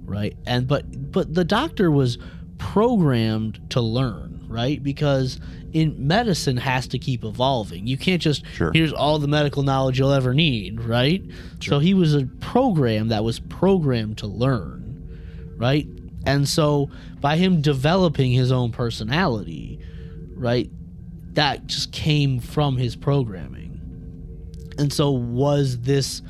right? 0.05 0.37
And 0.47 0.69
but 0.69 1.11
but 1.11 1.35
the 1.35 1.45
Doctor 1.45 1.91
was 1.91 2.19
programmed 2.59 3.61
to 3.71 3.81
learn, 3.81 4.30
right? 4.51 4.83
Because 4.83 5.39
in 5.73 5.95
medicine 6.09 6.57
has 6.57 6.89
to 6.89 6.99
keep 6.99 7.25
evolving. 7.25 7.87
You 7.87 7.97
can't 7.97 8.21
just 8.21 8.45
Sure. 8.55 8.73
here's 8.75 8.93
all 8.93 9.19
the 9.21 9.29
medical 9.29 9.63
knowledge 9.63 9.99
you'll 9.99 10.13
ever 10.13 10.35
need, 10.35 10.81
right? 10.81 11.23
So 11.63 11.79
he 11.79 11.95
was 11.95 12.15
a 12.15 12.27
program 12.41 13.09
that 13.09 13.23
was 13.23 13.39
programmed 13.39 14.19
to 14.19 14.27
learn, 14.27 15.55
right? 15.57 15.87
And 16.27 16.49
so 16.49 16.91
by 17.21 17.37
him 17.37 17.63
developing 17.63 18.33
his 18.33 18.51
own 18.51 18.73
personality, 18.73 19.79
right, 20.35 20.69
that 21.35 21.67
just 21.69 21.93
came 21.93 22.41
from 22.41 22.77
his 22.77 22.97
programming. 22.97 23.81
And 24.79 24.93
so 24.93 25.11
was 25.13 25.79
this 25.79 26.23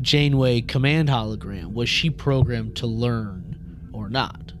Janeway 0.00 0.62
command 0.62 1.08
hologram, 1.10 1.74
was 1.74 1.88
she 1.88 2.08
programmed 2.08 2.76
to 2.76 2.86
learn 2.86 3.90
or 3.92 4.08
not? 4.08 4.52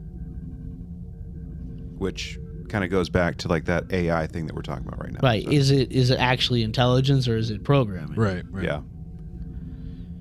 which 1.98 2.38
kind 2.68 2.84
of 2.84 2.90
goes 2.90 3.08
back 3.08 3.36
to 3.38 3.48
like 3.48 3.64
that 3.66 3.92
AI 3.92 4.26
thing 4.26 4.46
that 4.46 4.54
we're 4.54 4.62
talking 4.62 4.86
about 4.86 5.00
right 5.02 5.12
now. 5.12 5.20
Right. 5.22 5.44
So, 5.44 5.50
Is 5.50 5.70
it 5.70 5.90
is 5.92 6.10
it 6.10 6.18
actually 6.18 6.62
intelligence 6.62 7.26
or 7.28 7.36
is 7.36 7.50
it 7.50 7.64
programming? 7.64 8.14
right 8.16 8.44
right 8.50 8.64
yeah. 8.64 8.80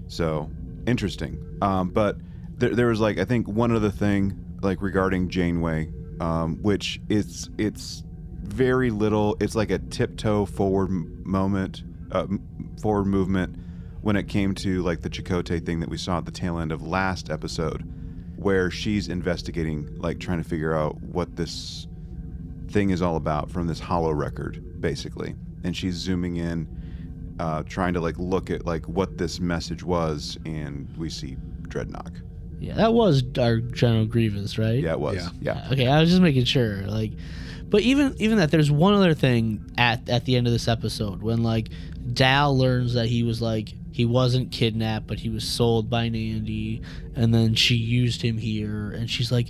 So 0.08 0.50
interesting. 0.86 1.38
Um, 1.62 1.90
but 1.90 2.18
there, 2.58 2.74
there 2.76 2.88
was 2.88 3.00
like 3.00 3.18
I 3.20 3.26
think 3.26 3.48
one 3.48 3.72
other 3.72 3.90
thing 3.92 4.38
like 4.62 4.82
regarding 4.82 5.30
Janeway, 5.30 5.92
um, 6.20 6.58
which 6.62 7.00
it's 7.10 7.50
it's 7.58 8.04
very 8.44 8.90
little. 8.90 9.36
It's 9.40 9.56
like 9.56 9.72
a 9.72 9.80
tiptoe 9.80 10.46
forward 10.46 10.90
m- 10.90 11.22
moment, 11.26 11.84
uh, 12.12 12.28
forward 12.82 13.06
movement 13.06 13.58
when 14.02 14.16
it 14.16 14.28
came 14.28 14.56
to 14.56 14.82
like 14.84 15.02
the 15.02 15.10
Chakotay 15.10 15.66
thing 15.66 15.80
that 15.82 15.90
we 15.90 15.98
saw 15.98 16.18
at 16.20 16.26
the 16.26 16.32
tail 16.32 16.60
end 16.60 16.72
of 16.72 16.82
last 16.82 17.30
episode, 17.30 17.84
where 18.38 18.72
she's 18.72 19.10
investigating, 19.10 19.94
like 19.98 20.20
trying 20.20 20.42
to 20.42 20.48
figure 20.48 20.74
out 20.74 21.02
what 21.02 21.36
this 21.36 21.88
thing 22.70 22.90
is 22.90 23.02
all 23.02 23.16
about 23.16 23.50
from 23.50 23.68
this 23.68 23.80
holo 23.80 24.12
record, 24.12 24.82
basically, 24.82 25.36
and 25.64 25.76
she's 25.76 25.96
zooming 25.96 26.38
in, 26.38 26.68
uh, 27.40 27.64
trying 27.64 27.94
to 27.94 28.02
like 28.02 28.18
look 28.18 28.50
at 28.50 28.66
like 28.66 28.88
what 28.88 29.18
this 29.18 29.40
message 29.40 29.84
was, 29.84 30.38
and 30.46 30.88
we 30.98 31.10
see 31.10 31.38
Dreadnought. 31.64 32.12
Yeah, 32.60 32.74
that 32.76 32.94
was 32.94 33.24
our 33.40 33.58
General 33.58 34.06
Grievous, 34.06 34.58
right? 34.58 34.80
Yeah, 34.80 34.94
it 34.94 35.00
was. 35.00 35.16
Yeah. 35.42 35.56
Yeah. 35.56 35.70
Okay, 35.72 35.88
I 35.88 36.00
was 36.00 36.10
just 36.10 36.22
making 36.22 36.46
sure. 36.46 36.78
Like, 36.88 37.12
but 37.70 37.82
even 37.82 38.16
even 38.20 38.38
that, 38.40 38.52
there's 38.52 38.72
one 38.72 38.94
other 38.94 39.14
thing 39.14 39.72
at 39.78 40.10
at 40.10 40.26
the 40.26 40.36
end 40.36 40.48
of 40.48 40.54
this 40.54 40.68
episode 40.68 41.22
when 41.22 41.44
like 41.44 41.70
Dal 42.14 42.58
learns 42.58 42.94
that 42.94 43.08
he 43.08 43.24
was 43.24 43.42
like 43.42 43.74
he 43.92 44.06
wasn't 44.06 44.52
kidnapped, 44.52 45.08
but 45.08 45.20
he 45.20 45.30
was 45.30 45.44
sold 45.44 45.90
by 45.90 46.10
Nandi, 46.10 46.82
and 47.16 47.34
then 47.34 47.56
she 47.56 47.76
used 47.76 48.22
him 48.22 48.38
here, 48.38 48.92
and 48.92 49.10
she's 49.10 49.32
like, 49.32 49.48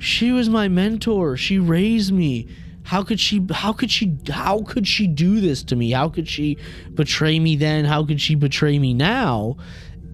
she 0.00 0.32
was 0.32 0.48
my 0.48 0.66
mentor. 0.68 1.36
She 1.36 1.58
raised 1.58 2.12
me. 2.12 2.48
How 2.82 3.02
could 3.04 3.20
she? 3.20 3.46
How 3.52 3.72
could 3.72 3.90
she? 3.90 4.16
How 4.28 4.62
could 4.62 4.88
she 4.88 5.06
do 5.06 5.40
this 5.40 5.62
to 5.64 5.76
me? 5.76 5.90
How 5.92 6.08
could 6.08 6.26
she 6.28 6.56
betray 6.94 7.38
me 7.38 7.54
then? 7.56 7.84
How 7.84 8.04
could 8.04 8.20
she 8.20 8.34
betray 8.34 8.78
me 8.78 8.94
now? 8.94 9.56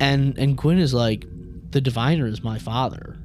And 0.00 0.36
and 0.36 0.56
Gwyn 0.58 0.78
is 0.78 0.92
like, 0.92 1.24
the 1.70 1.80
diviner 1.80 2.26
is 2.26 2.42
my 2.42 2.58
father 2.58 3.16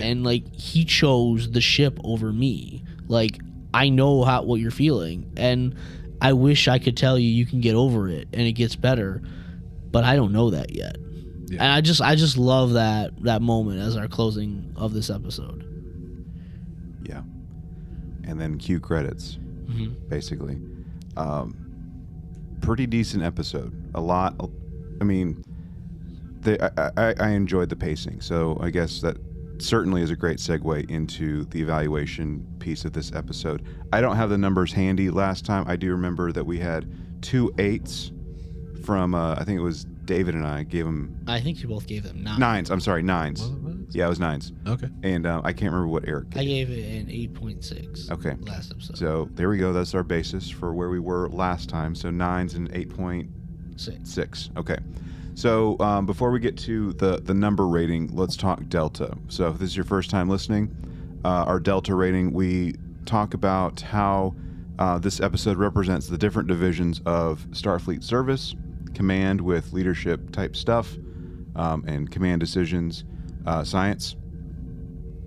and 0.00 0.22
like 0.24 0.54
he 0.54 0.84
chose 0.84 1.50
the 1.50 1.60
ship 1.60 1.98
over 2.04 2.32
me 2.32 2.84
like 3.08 3.40
i 3.74 3.88
know 3.88 4.22
how 4.22 4.40
what 4.44 4.60
you're 4.60 4.70
feeling 4.70 5.30
and 5.36 5.74
i 6.22 6.32
wish 6.32 6.68
i 6.68 6.78
could 6.78 6.96
tell 6.96 7.18
you 7.18 7.28
you 7.28 7.44
can 7.44 7.60
get 7.60 7.74
over 7.74 8.08
it 8.08 8.28
and 8.32 8.42
it 8.42 8.52
gets 8.52 8.76
better 8.76 9.20
but 9.90 10.04
i 10.04 10.14
don't 10.14 10.30
know 10.32 10.50
that 10.50 10.72
yet 10.74 10.96
Yeah. 11.48 11.64
and 11.64 11.72
i 11.72 11.80
just 11.80 12.00
i 12.00 12.14
just 12.14 12.38
love 12.38 12.74
that 12.74 13.20
that 13.24 13.42
moment 13.42 13.80
as 13.80 13.96
our 13.96 14.06
closing 14.06 14.72
of 14.76 14.94
this 14.94 15.10
episode 15.10 15.66
Yeah. 15.68 15.69
And 18.26 18.40
then 18.40 18.58
cue 18.58 18.80
credits, 18.80 19.38
Mhm. 19.68 19.94
basically. 20.08 20.58
Um, 21.16 21.56
pretty 22.60 22.86
decent 22.86 23.22
episode. 23.22 23.72
A 23.94 24.00
lot. 24.00 24.34
I 25.00 25.04
mean, 25.04 25.42
the, 26.42 26.72
I, 26.80 27.08
I, 27.10 27.14
I 27.18 27.28
enjoyed 27.30 27.68
the 27.68 27.76
pacing. 27.76 28.20
So 28.20 28.58
I 28.60 28.70
guess 28.70 29.00
that 29.00 29.16
certainly 29.58 30.02
is 30.02 30.10
a 30.10 30.16
great 30.16 30.38
segue 30.38 30.88
into 30.90 31.44
the 31.46 31.60
evaluation 31.60 32.46
piece 32.60 32.84
of 32.84 32.92
this 32.92 33.12
episode. 33.12 33.62
I 33.92 34.00
don't 34.00 34.16
have 34.16 34.30
the 34.30 34.38
numbers 34.38 34.72
handy 34.72 35.10
last 35.10 35.44
time. 35.44 35.64
I 35.66 35.76
do 35.76 35.90
remember 35.90 36.32
that 36.32 36.44
we 36.44 36.58
had 36.58 36.90
two 37.22 37.52
eights 37.58 38.12
from, 38.84 39.14
uh, 39.14 39.34
I 39.34 39.44
think 39.44 39.58
it 39.58 39.62
was 39.62 39.84
David 40.06 40.34
and 40.34 40.44
I 40.46 40.64
gave 40.64 40.84
them 40.86 41.14
i 41.28 41.38
think 41.40 41.62
you 41.62 41.68
both 41.68 41.86
gave 41.86 42.02
them 42.02 42.24
nines. 42.24 42.70
I'm 42.70 42.80
sorry, 42.80 43.02
nines. 43.02 43.42
It 43.42 43.52
nines? 43.52 43.69
Yeah, 43.90 44.06
it 44.06 44.08
was 44.08 44.20
nines. 44.20 44.52
okay 44.66 44.88
And 45.02 45.26
uh, 45.26 45.40
I 45.44 45.52
can't 45.52 45.72
remember 45.72 45.88
what 45.88 46.06
Eric 46.08 46.30
Gave. 46.30 46.40
i 46.40 46.44
gave. 46.44 46.68
gave 46.68 46.78
it 46.78 47.00
an 47.02 47.06
8.6 47.34 48.10
Okay. 48.12 48.36
last 48.42 48.70
episode 48.72 48.96
So 48.98 49.28
there 49.34 49.48
we 49.48 49.58
go. 49.58 49.72
That's 49.72 49.94
our 49.94 50.02
basis 50.04 50.48
for 50.48 50.72
where 50.72 50.88
we 50.90 50.98
were 51.00 51.28
last 51.28 51.68
time. 51.68 51.94
So 51.94 52.10
nines 52.10 52.54
and 52.54 52.70
eight 52.72 52.88
point 52.90 53.30
six 53.76 53.98
six. 54.10 54.50
Okay. 54.56 54.78
So 55.34 55.78
um, 55.80 56.04
before 56.06 56.30
we 56.30 56.38
get 56.40 56.56
to 56.58 56.92
the 56.94 57.20
the 57.20 57.32
number 57.34 57.66
rating, 57.66 58.08
let's 58.14 58.36
talk 58.36 58.66
delta. 58.68 59.16
So 59.28 59.48
if 59.48 59.58
this 59.58 59.70
is 59.70 59.76
your 59.76 59.86
first 59.86 60.10
time 60.10 60.28
listening, 60.28 60.74
uh, 61.24 61.28
our 61.46 61.58
delta 61.60 61.94
rating, 61.94 62.32
we 62.32 62.74
talk 63.06 63.32
about 63.34 63.80
how 63.80 64.34
uh, 64.78 64.98
this 64.98 65.20
episode 65.20 65.56
represents 65.56 66.08
the 66.08 66.18
different 66.18 66.48
divisions 66.48 67.00
of 67.06 67.46
Starfleet 67.52 68.02
service, 68.04 68.54
command 68.94 69.40
with 69.40 69.72
leadership 69.72 70.30
type 70.32 70.54
stuff, 70.56 70.96
um, 71.56 71.84
and 71.86 72.10
command 72.10 72.40
decisions, 72.40 73.04
uh, 73.50 73.64
science, 73.64 74.14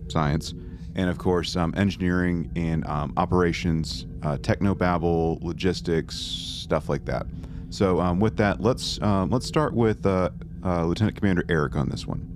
science, 0.08 0.54
and 0.96 1.10
of 1.10 1.18
course 1.18 1.58
um, 1.58 1.74
engineering 1.76 2.50
and 2.56 2.88
um, 2.88 3.14
operations, 3.18 4.06
uh, 4.24 4.38
technobabble, 4.38 5.44
logistics, 5.44 6.16
stuff 6.16 6.88
like 6.88 7.04
that. 7.04 7.26
So 7.70 8.00
um, 8.00 8.22
with 8.22 8.38
that, 8.38 8.62
let's 8.62 9.02
um, 9.02 9.30
let's 9.30 9.46
start 9.46 9.74
with 9.74 10.06
uh, 10.06 10.30
uh, 10.64 10.86
Lieutenant 10.86 11.18
Commander 11.18 11.44
Eric 11.50 11.76
on 11.76 11.90
this 11.90 12.08
one. 12.08 12.30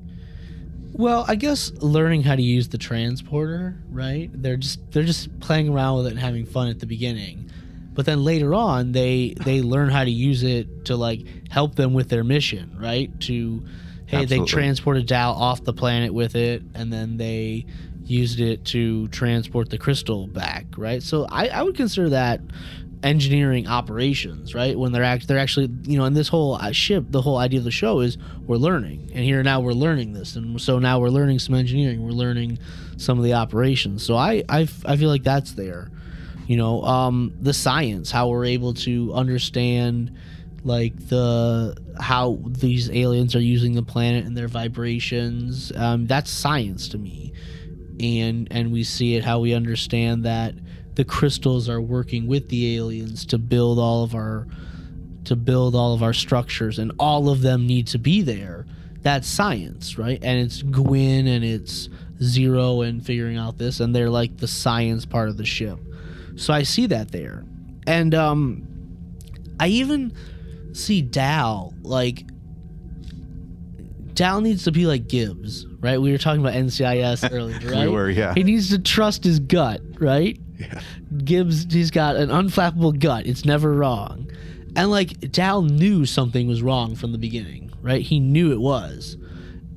Well, 0.91 1.23
I 1.27 1.35
guess 1.35 1.71
learning 1.79 2.23
how 2.23 2.35
to 2.35 2.41
use 2.41 2.67
the 2.67 2.77
transporter, 2.77 3.77
right? 3.89 4.29
They're 4.33 4.57
just 4.57 4.91
they're 4.91 5.03
just 5.03 5.39
playing 5.39 5.69
around 5.69 5.97
with 5.97 6.07
it 6.07 6.11
and 6.11 6.19
having 6.19 6.45
fun 6.45 6.67
at 6.67 6.79
the 6.79 6.87
beginning. 6.87 7.49
But 7.93 8.05
then 8.05 8.25
later 8.25 8.53
on, 8.53 8.91
they 8.91 9.35
they 9.39 9.61
learn 9.61 9.89
how 9.89 10.03
to 10.03 10.11
use 10.11 10.43
it 10.43 10.85
to 10.85 10.97
like 10.97 11.49
help 11.49 11.75
them 11.75 11.93
with 11.93 12.09
their 12.09 12.25
mission, 12.25 12.75
right? 12.77 13.17
To 13.21 13.63
hey, 14.07 14.23
Absolutely. 14.23 14.39
they 14.39 14.45
transported 14.45 15.05
Dal 15.05 15.33
off 15.33 15.63
the 15.63 15.73
planet 15.73 16.13
with 16.13 16.35
it, 16.35 16.63
and 16.73 16.91
then 16.91 17.17
they 17.17 17.65
used 18.05 18.39
it 18.39 18.63
to 18.65 19.07
transport 19.09 19.69
the 19.69 19.77
crystal 19.77 20.27
back, 20.27 20.65
right? 20.77 21.03
So 21.03 21.27
I, 21.29 21.49
I 21.49 21.61
would 21.61 21.75
consider 21.75 22.09
that 22.09 22.39
engineering 23.03 23.67
operations, 23.67 24.55
right? 24.55 24.77
When 24.77 24.91
they're 24.91 25.03
act, 25.03 25.27
they're 25.27 25.37
actually, 25.37 25.69
you 25.83 25.97
know, 25.97 26.05
and 26.05 26.15
this 26.15 26.29
whole 26.29 26.55
uh, 26.55 26.71
ship, 26.71 27.05
the 27.09 27.21
whole 27.21 27.37
idea 27.37 27.59
of 27.59 27.65
the 27.65 27.71
show 27.71 27.99
is 27.99 28.17
we're 28.45 28.55
learning, 28.55 29.11
and 29.13 29.23
here 29.23 29.43
now 29.43 29.59
we're 29.59 29.73
learning 29.73 30.13
this, 30.13 30.35
and 30.35 30.59
so 30.59 30.79
now 30.79 30.99
we're 30.99 31.09
learning 31.09 31.39
some 31.39 31.53
engineering, 31.53 32.03
we're 32.03 32.11
learning 32.11 32.59
some 32.95 33.17
of 33.17 33.23
the 33.23 33.33
operations. 33.33 34.03
So 34.03 34.15
I, 34.15 34.43
I, 34.49 34.67
I 34.85 34.97
feel 34.97 35.09
like 35.09 35.23
that's 35.23 35.51
there, 35.51 35.91
you 36.47 36.55
know, 36.55 36.81
um, 36.83 37.33
the 37.41 37.53
science, 37.53 38.09
how 38.09 38.29
we're 38.29 38.45
able 38.45 38.73
to 38.75 39.13
understand 39.13 40.17
like 40.67 41.07
the 41.07 41.75
how 41.99 42.39
these 42.45 42.89
aliens 42.91 43.35
are 43.35 43.41
using 43.41 43.73
the 43.73 43.83
planet 43.83 44.25
and 44.25 44.37
their 44.37 44.47
vibrations. 44.47 45.71
Um, 45.75 46.07
that's 46.07 46.29
science 46.29 46.89
to 46.89 46.97
me, 46.97 47.33
and 47.99 48.47
and 48.51 48.71
we 48.71 48.83
see 48.83 49.15
it 49.15 49.23
how 49.23 49.39
we 49.39 49.53
understand 49.53 50.25
that 50.25 50.53
the 50.97 51.05
crystals 51.05 51.69
are 51.69 51.79
working 51.79 52.25
with 52.25 52.49
the 52.49 52.75
aliens 52.75 53.23
to 53.27 53.37
build 53.37 53.77
all 53.77 54.03
of 54.03 54.15
our 54.15 54.47
to 55.25 55.35
build 55.35 55.75
all 55.75 55.93
of 55.93 56.01
our 56.01 56.13
structures 56.13 56.79
and 56.79 56.91
all 56.97 57.29
of 57.29 57.41
them 57.41 57.67
need 57.67 57.85
to 57.87 57.99
be 57.99 58.21
there. 58.21 58.65
That's 59.01 59.27
science 59.27 59.97
right? 59.97 60.19
And 60.23 60.39
it's 60.39 60.63
gwyn 60.63 61.27
and 61.27 61.45
it's 61.45 61.89
zero 62.21 62.81
and 62.81 63.05
figuring 63.05 63.37
out 63.37 63.59
this 63.59 63.79
and 63.79 63.95
they're 63.95 64.09
like 64.09 64.37
the 64.37 64.47
science 64.47 65.05
part 65.05 65.29
of 65.29 65.37
the 65.37 65.45
ship. 65.45 65.79
So 66.35 66.53
i 66.53 66.63
see 66.63 66.87
that 66.87 67.11
there. 67.11 67.45
And 67.85 68.15
um 68.15 68.67
i 69.59 69.67
even 69.67 70.13
see 70.77 71.01
dal 71.01 71.73
like 71.81 72.23
dal 74.13 74.41
needs 74.41 74.63
to 74.63 74.71
be 74.71 74.85
like 74.85 75.07
gibbs 75.07 75.65
right 75.79 76.01
we 76.01 76.11
were 76.11 76.17
talking 76.17 76.41
about 76.41 76.53
ncis 76.53 77.29
earlier 77.31 77.59
right 77.71 77.87
We 77.87 77.93
were, 77.93 78.09
yeah. 78.09 78.33
he 78.33 78.43
needs 78.43 78.69
to 78.69 78.79
trust 78.79 79.23
his 79.23 79.39
gut 79.39 79.81
right 79.99 80.39
Yeah. 80.57 80.81
Gibbs, 81.23 81.71
he's 81.71 81.91
got 81.91 82.15
an 82.15 82.29
unflappable 82.29 82.99
gut. 82.99 83.27
It's 83.27 83.45
never 83.45 83.73
wrong. 83.73 84.29
And 84.75 84.89
like 84.89 85.31
Dal 85.31 85.61
knew 85.61 86.05
something 86.07 86.47
was 86.47 86.61
wrong 86.63 86.95
from 86.95 87.11
the 87.11 87.17
beginning, 87.19 87.71
right? 87.81 88.01
He 88.01 88.19
knew 88.19 88.51
it 88.51 88.59
was. 88.59 89.17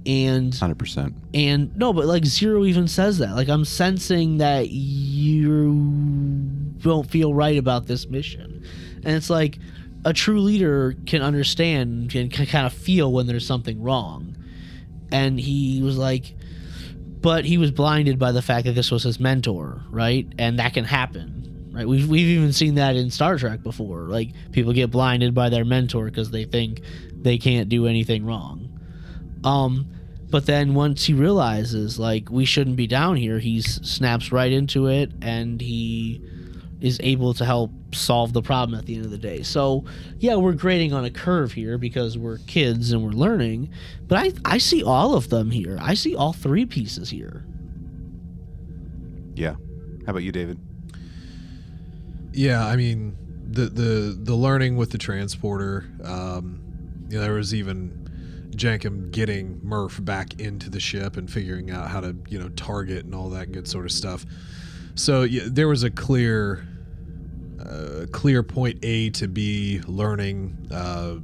And 0.07 0.55
Hundred 0.55 0.79
percent. 0.79 1.15
and 1.35 1.77
no, 1.77 1.93
but 1.93 2.07
like 2.07 2.25
Zero 2.25 2.65
even 2.65 2.89
says 2.89 3.19
that. 3.19 3.35
Like 3.37 3.49
I'm 3.51 3.67
sensing 3.67 4.39
that 4.39 4.71
you 4.71 5.75
don't 6.79 7.09
feel 7.11 7.35
right 7.35 7.59
about 7.59 7.87
this 7.87 8.09
mission. 8.09 8.65
And 9.05 9.15
it's 9.15 9.29
like 9.31 9.59
a 10.05 10.13
true 10.13 10.41
leader 10.41 10.95
can 11.07 11.23
understand 11.23 12.15
and 12.15 12.31
can 12.31 12.47
kind 12.47 12.67
of 12.67 12.73
feel 12.73 13.13
when 13.13 13.27
there's 13.27 13.47
something 13.47 13.83
wrong. 13.83 14.37
And 15.13 15.39
he 15.41 15.83
was 15.83 15.99
like 15.99 16.35
but 17.21 17.45
he 17.45 17.59
was 17.59 17.71
blinded 17.71 18.19
by 18.19 18.33
the 18.33 18.43
fact 18.43 18.67
that 18.67 18.73
this 18.73 18.91
was 18.91 19.03
his 19.03 19.21
mentor, 19.21 19.83
right? 19.91 20.27
And 20.39 20.59
that 20.59 20.73
can 20.73 20.85
happen, 20.85 21.71
right? 21.73 21.87
We've 21.87 22.09
we've 22.09 22.27
even 22.27 22.53
seen 22.53 22.77
that 22.77 22.97
in 22.97 23.11
Star 23.11 23.37
Trek 23.37 23.63
before. 23.63 24.03
Like 24.03 24.31
people 24.53 24.73
get 24.73 24.91
blinded 24.91 25.35
by 25.35 25.49
their 25.49 25.65
mentor 25.65 26.07
because 26.07 26.31
they 26.31 26.45
think 26.45 26.81
they 27.15 27.39
can't 27.39 27.69
do 27.69 27.87
anything 27.87 28.25
wrong. 28.25 28.69
Um, 29.45 29.87
but 30.31 30.47
then 30.47 30.75
once 30.75 31.05
he 31.05 31.13
realizes 31.13 31.99
like 31.99 32.31
we 32.31 32.45
shouldn't 32.45 32.77
be 32.77 32.87
down 32.87 33.17
here, 33.17 33.39
he 33.39 33.61
snaps 33.61 34.33
right 34.33 34.53
into 34.53 34.87
it 34.87 35.13
and 35.21 35.61
he 35.61 36.23
is 36.81 36.99
able 37.03 37.35
to 37.35 37.45
help 37.45 37.71
solve 37.93 38.33
the 38.33 38.43
problem 38.43 38.79
at 38.79 38.87
the 38.87 38.95
end 38.95 39.05
of 39.05 39.11
the 39.11 39.19
day. 39.19 39.43
So, 39.43 39.85
yeah, 40.19 40.37
we're 40.37 40.53
grading 40.53 40.93
on 40.93 41.05
a 41.05 41.11
curve 41.11 41.53
here 41.53 41.79
because 41.79 42.17
we're 42.17 42.39
kids 42.47 42.93
and 42.93 43.03
we're 43.03 43.11
learning, 43.11 43.71
but 44.07 44.19
I 44.19 44.33
I 44.45 44.59
see 44.59 44.83
all 44.83 45.15
of 45.15 45.29
them 45.29 45.51
here. 45.51 45.79
I 45.81 45.95
see 45.95 46.15
all 46.15 46.33
three 46.33 46.67
pieces 46.67 47.11
here. 47.11 47.45
Yeah. 49.35 49.57
How 50.07 50.11
about 50.11 50.23
you, 50.23 50.33
David? 50.33 50.59
Yeah, 52.33 52.67
I 52.67 52.77
mean 52.77 53.17
the 53.51 53.67
the 53.67 54.19
the 54.23 54.35
learning 54.35 54.77
with 54.77 54.91
the 54.91 54.99
transporter. 54.99 55.87
Um, 56.05 56.61
you 57.09 57.17
know, 57.17 57.23
there 57.23 57.33
was 57.33 57.55
even 57.55 58.51
Jankom 58.55 59.11
getting 59.11 59.61
Murf 59.61 60.05
back 60.05 60.39
into 60.41 60.71
the 60.71 60.81
ship 60.81 61.17
and 61.17 61.31
figuring 61.31 61.71
out 61.71 61.89
how 61.89 62.01
to 62.01 62.17
you 62.29 62.39
know 62.39 62.49
target 62.51 63.05
and 63.05 63.15
all 63.15 63.31
that 63.31 63.53
good 63.53 63.67
sort 63.67 63.85
of 63.85 63.93
stuff. 63.93 64.25
So 64.95 65.23
yeah, 65.23 65.45
there 65.47 65.69
was 65.69 65.83
a 65.83 65.91
clear 65.91 66.67
uh, 67.61 68.07
clear 68.13 68.43
point 68.43 68.79
A 68.83 69.11
to 69.11 69.29
B 69.29 69.81
learning 69.87 70.69
uh, 70.71 71.17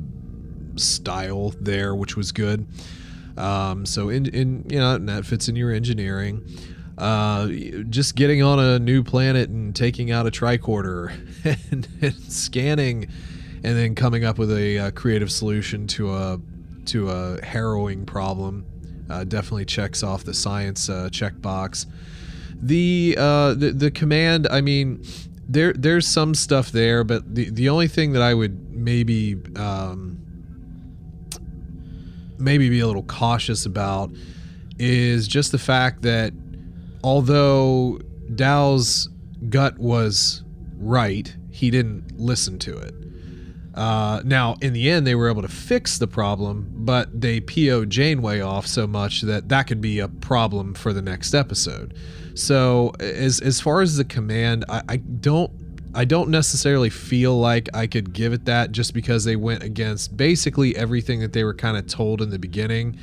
style 0.78 1.54
there, 1.60 1.94
which 1.94 2.16
was 2.16 2.32
good. 2.32 2.66
Um, 3.36 3.84
so 3.86 4.08
in 4.08 4.26
in 4.26 4.64
you 4.68 4.78
know 4.78 4.94
and 4.94 5.08
that 5.08 5.26
fits 5.26 5.48
in 5.48 5.56
your 5.56 5.72
engineering. 5.72 6.46
Uh, 6.98 7.48
just 7.90 8.16
getting 8.16 8.42
on 8.42 8.58
a 8.58 8.78
new 8.78 9.02
planet 9.02 9.50
and 9.50 9.76
taking 9.76 10.10
out 10.10 10.26
a 10.26 10.30
tricorder 10.30 11.10
and, 11.70 11.86
and 12.00 12.14
scanning, 12.32 13.06
and 13.62 13.76
then 13.76 13.94
coming 13.94 14.24
up 14.24 14.38
with 14.38 14.50
a, 14.50 14.78
uh 14.78 14.90
creative 14.92 15.30
solution 15.30 15.86
to 15.86 16.14
a 16.14 16.40
to 16.86 17.10
a 17.10 17.44
harrowing 17.44 18.06
problem. 18.06 18.64
Uh, 19.10 19.24
definitely 19.24 19.64
checks 19.64 20.02
off 20.02 20.24
the 20.24 20.34
science 20.34 20.88
uh, 20.88 21.08
checkbox. 21.12 21.86
The, 22.60 23.14
the 23.14 23.74
the 23.76 23.90
command, 23.90 24.48
I 24.50 24.62
mean, 24.62 25.04
there 25.48 25.72
there's 25.72 26.06
some 26.06 26.34
stuff 26.34 26.72
there, 26.72 27.04
but 27.04 27.34
the 27.34 27.50
the 27.50 27.68
only 27.68 27.88
thing 27.88 28.12
that 28.12 28.22
I 28.22 28.34
would 28.34 28.72
maybe 28.72 29.36
um, 29.56 30.18
maybe 32.38 32.68
be 32.68 32.80
a 32.80 32.86
little 32.86 33.04
cautious 33.04 33.66
about 33.66 34.10
is 34.78 35.26
just 35.28 35.52
the 35.52 35.58
fact 35.58 36.02
that 36.02 36.32
although 37.02 37.98
Dal's 38.34 39.08
gut 39.48 39.78
was 39.78 40.42
right, 40.78 41.34
he 41.50 41.70
didn't 41.70 42.18
listen 42.18 42.58
to 42.60 42.76
it. 42.78 42.94
Uh, 43.74 44.22
now, 44.24 44.56
in 44.62 44.72
the 44.72 44.90
end, 44.90 45.06
they 45.06 45.14
were 45.14 45.28
able 45.28 45.42
to 45.42 45.48
fix 45.48 45.98
the 45.98 46.06
problem, 46.06 46.66
but 46.74 47.20
they 47.20 47.40
PO'd 47.40 47.90
Janeway 47.90 48.40
off 48.40 48.66
so 48.66 48.86
much 48.86 49.20
that 49.22 49.50
that 49.50 49.64
could 49.64 49.82
be 49.82 49.98
a 49.98 50.08
problem 50.08 50.72
for 50.72 50.94
the 50.94 51.02
next 51.02 51.34
episode. 51.34 51.94
So, 52.36 52.92
as 53.00 53.40
as 53.40 53.60
far 53.60 53.80
as 53.80 53.96
the 53.96 54.04
command, 54.04 54.66
I, 54.68 54.82
I 54.88 54.96
don't 54.98 55.50
I 55.94 56.04
don't 56.04 56.28
necessarily 56.28 56.90
feel 56.90 57.38
like 57.38 57.70
I 57.74 57.86
could 57.86 58.12
give 58.12 58.34
it 58.34 58.44
that 58.44 58.70
just 58.70 58.92
because 58.92 59.24
they 59.24 59.36
went 59.36 59.62
against 59.62 60.14
basically 60.14 60.76
everything 60.76 61.20
that 61.20 61.32
they 61.32 61.42
were 61.42 61.54
kind 61.54 61.78
of 61.78 61.86
told 61.86 62.20
in 62.20 62.28
the 62.28 62.38
beginning. 62.38 62.98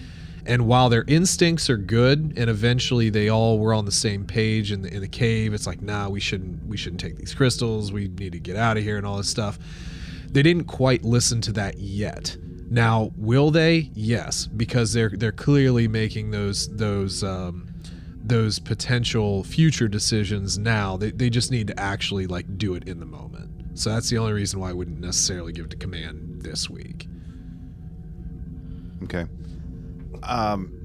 And 0.45 0.68
while 0.68 0.89
their 0.89 1.03
instincts 1.07 1.68
are 1.72 1.77
good, 1.77 2.34
and 2.38 2.49
eventually 2.49 3.10
they 3.10 3.30
all 3.30 3.57
were 3.57 3.73
on 3.73 3.85
the 3.85 3.91
same 3.91 4.23
page 4.23 4.72
in 4.72 4.84
the 4.84 4.93
in 4.93 5.01
the 5.01 5.07
cave, 5.07 5.55
it's 5.55 5.65
like, 5.65 5.81
nah, 5.81 6.10
we 6.10 6.19
shouldn't 6.19 6.68
we 6.68 6.77
shouldn't 6.77 7.01
take 7.01 7.18
these 7.18 7.34
crystals. 7.34 7.91
We 7.91 8.10
need 8.10 8.34
to 8.34 8.39
get 8.39 8.55
out 8.55 8.77
of 8.77 8.84
here 8.84 8.97
and 8.97 9.05
all 9.05 9.18
this 9.18 9.30
stuff. 9.30 9.57
They 10.30 10.43
didn't 10.43 10.65
quite 10.65 11.03
listen 11.03 11.41
to 11.41 11.51
that 11.53 11.80
yet. 11.80 12.38
Now, 12.69 13.11
will 13.18 13.49
they? 13.49 13.89
Yes, 13.95 14.45
because 14.45 14.93
they're 14.93 15.10
they're 15.10 15.31
clearly 15.31 15.88
making 15.88 16.30
those 16.30 16.68
those 16.76 17.23
um, 17.23 17.73
those 18.24 18.58
potential 18.58 19.44
future 19.44 19.88
decisions 19.88 20.58
now. 20.58 20.98
They 20.98 21.12
they 21.12 21.30
just 21.30 21.52
need 21.52 21.68
to 21.68 21.80
actually 21.80 22.26
like 22.28 22.58
do 22.58 22.74
it 22.76 22.88
in 22.88 23.00
the 23.00 23.06
moment. 23.06 23.50
So 23.78 23.90
that's 23.90 24.10
the 24.10 24.18
only 24.18 24.34
reason 24.34 24.60
why 24.60 24.70
I 24.70 24.74
wouldn't 24.74 25.00
necessarily 25.00 25.52
give 25.52 25.66
it 25.66 25.72
to 25.72 25.78
command 25.78 26.41
this 26.41 26.70
week. 26.70 27.08
Okay. 29.04 29.26
Um. 30.24 30.80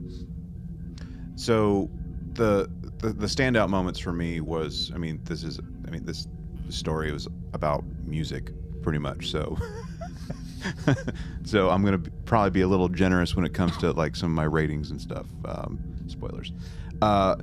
So 1.37 1.89
the, 2.33 2.69
the 2.99 3.11
the 3.11 3.27
standout 3.27 3.69
moments 3.69 4.01
for 4.01 4.13
me 4.13 4.41
was, 4.41 4.91
I 4.95 4.99
mean, 4.99 5.21
this 5.25 5.45
is, 5.45 5.61
I 5.87 5.91
mean, 5.91 6.05
this 6.05 6.27
story 6.69 7.13
was 7.13 7.29
about 7.53 7.85
music, 8.05 8.51
pretty 8.83 8.99
much. 8.99 9.31
So. 9.31 9.57
so 11.45 11.71
I'm 11.71 11.85
gonna 11.85 12.03
probably 12.25 12.51
be 12.51 12.63
a 12.63 12.69
little 12.69 12.89
generous 12.89 13.37
when 13.37 13.45
it 13.45 13.55
comes 13.55 13.77
to 13.79 13.93
like 13.93 14.17
some 14.17 14.31
of 14.31 14.35
my 14.35 14.45
ratings 14.45 14.91
and 14.91 15.01
stuff. 15.01 15.27
Um, 15.45 15.79
spoilers. 16.09 16.53
Uh, 17.03 17.37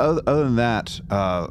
other, 0.00 0.22
other 0.26 0.44
than 0.44 0.56
that, 0.56 1.00
uh, 1.10 1.48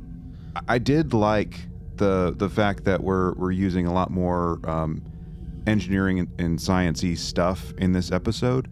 I- 0.68 0.78
did 0.80 1.14
like 1.14 1.60
the 1.98 2.34
the 2.38 2.50
fact 2.50 2.84
that 2.86 3.04
we're 3.04 3.34
we're 3.34 3.52
using 3.52 3.88
a 3.88 3.94
lot 3.94 4.12
more 4.12 4.60
um, 4.70 5.02
engineering 5.66 6.20
and, 6.20 6.30
and 6.40 6.60
sciencey 6.60 7.18
stuff 7.18 7.74
in 7.78 7.92
this 7.94 8.12
episode. 8.12 8.70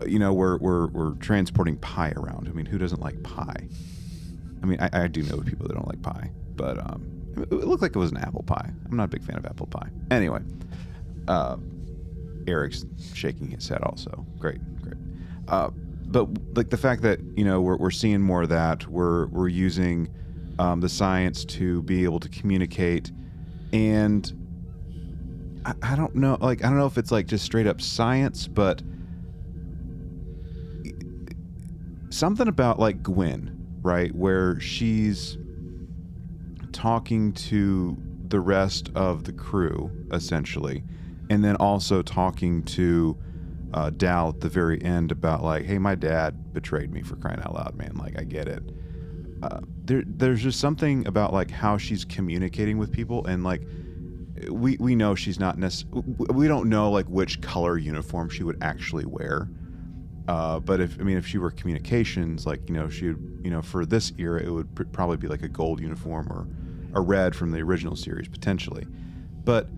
Uh, 0.00 0.06
You 0.06 0.18
know, 0.18 0.32
we're 0.32 0.56
we're 0.58 0.86
we're 0.88 1.12
transporting 1.16 1.76
pie 1.76 2.12
around. 2.16 2.48
I 2.48 2.52
mean, 2.52 2.66
who 2.66 2.78
doesn't 2.78 3.00
like 3.00 3.22
pie? 3.22 3.68
I 4.62 4.66
mean, 4.66 4.78
I, 4.80 5.04
I 5.04 5.06
do 5.08 5.22
know 5.24 5.38
people 5.38 5.66
that 5.66 5.74
don't 5.74 5.88
like 5.88 6.02
pie, 6.02 6.30
but 6.56 6.78
um, 6.78 7.04
it, 7.36 7.42
it 7.52 7.66
looked 7.66 7.82
like 7.82 7.94
it 7.96 7.98
was 7.98 8.10
an 8.12 8.18
apple 8.18 8.44
pie. 8.44 8.70
I'm 8.88 8.96
not 8.96 9.04
a 9.04 9.08
big 9.08 9.22
fan 9.24 9.36
of 9.36 9.44
apple 9.46 9.66
pie. 9.66 9.88
Anyway, 10.10 10.40
Uh, 11.28 11.56
Eric's 12.46 12.84
shaking 13.14 13.50
his 13.50 13.68
head 13.68 13.80
also. 13.82 14.24
Great, 14.38 14.60
great. 14.82 14.96
Uh, 15.48 15.70
but 16.12 16.28
like 16.54 16.68
the 16.68 16.76
fact 16.76 17.02
that 17.02 17.18
you 17.36 17.44
know 17.44 17.60
we're, 17.60 17.76
we're 17.76 17.90
seeing 17.90 18.20
more 18.20 18.42
of 18.42 18.50
that, 18.50 18.86
we're 18.86 19.26
we're 19.26 19.48
using 19.48 20.08
um, 20.58 20.80
the 20.80 20.88
science 20.88 21.44
to 21.46 21.82
be 21.82 22.04
able 22.04 22.20
to 22.20 22.28
communicate, 22.28 23.10
and 23.72 24.32
I, 25.64 25.72
I 25.82 25.96
don't 25.96 26.14
know, 26.14 26.36
like 26.40 26.62
I 26.62 26.68
don't 26.68 26.78
know 26.78 26.86
if 26.86 26.98
it's 26.98 27.10
like 27.10 27.26
just 27.26 27.44
straight 27.44 27.66
up 27.66 27.80
science, 27.80 28.46
but 28.46 28.82
something 32.10 32.46
about 32.46 32.78
like 32.78 33.02
Gwyn, 33.02 33.78
right, 33.82 34.14
where 34.14 34.60
she's 34.60 35.38
talking 36.72 37.32
to 37.32 37.96
the 38.28 38.40
rest 38.40 38.90
of 38.94 39.24
the 39.24 39.32
crew 39.32 39.90
essentially, 40.12 40.84
and 41.30 41.42
then 41.42 41.56
also 41.56 42.02
talking 42.02 42.62
to 42.64 43.16
uh, 43.74 43.90
Dal 43.90 44.30
at 44.30 44.40
the 44.40 44.48
very 44.48 44.82
end 44.82 45.12
about 45.12 45.42
like, 45.42 45.64
hey, 45.64 45.78
my 45.78 45.94
dad 45.94 46.52
betrayed 46.52 46.92
me 46.92 47.02
for 47.02 47.16
crying 47.16 47.40
out 47.40 47.54
loud, 47.54 47.74
man. 47.76 47.94
Like, 47.96 48.18
I 48.18 48.24
get 48.24 48.48
it. 48.48 48.62
Uh, 49.42 49.60
there, 49.84 50.04
there's 50.06 50.42
just 50.42 50.60
something 50.60 51.06
about 51.06 51.32
like 51.32 51.50
how 51.50 51.76
she's 51.76 52.04
communicating 52.04 52.78
with 52.78 52.92
people, 52.92 53.26
and 53.26 53.42
like, 53.42 53.62
we 54.50 54.76
we 54.78 54.94
know 54.94 55.14
she's 55.14 55.38
not 55.38 55.58
necessarily. 55.58 56.02
We 56.18 56.48
don't 56.48 56.68
know 56.68 56.90
like 56.90 57.06
which 57.06 57.40
color 57.40 57.78
uniform 57.78 58.28
she 58.28 58.42
would 58.42 58.62
actually 58.62 59.04
wear. 59.04 59.48
Uh, 60.28 60.60
but 60.60 60.80
if 60.80 60.98
I 61.00 61.02
mean, 61.02 61.16
if 61.16 61.26
she 61.26 61.38
were 61.38 61.50
communications, 61.50 62.46
like 62.46 62.68
you 62.68 62.74
know, 62.74 62.88
she 62.88 63.08
would, 63.08 63.40
you 63.42 63.50
know, 63.50 63.62
for 63.62 63.84
this 63.84 64.12
era, 64.18 64.40
it 64.40 64.50
would 64.50 64.72
pr- 64.74 64.84
probably 64.84 65.16
be 65.16 65.28
like 65.28 65.42
a 65.42 65.48
gold 65.48 65.80
uniform 65.80 66.28
or 66.30 66.46
a 66.94 67.00
red 67.00 67.34
from 67.34 67.50
the 67.50 67.60
original 67.60 67.96
series 67.96 68.28
potentially. 68.28 68.86
But 69.44 69.68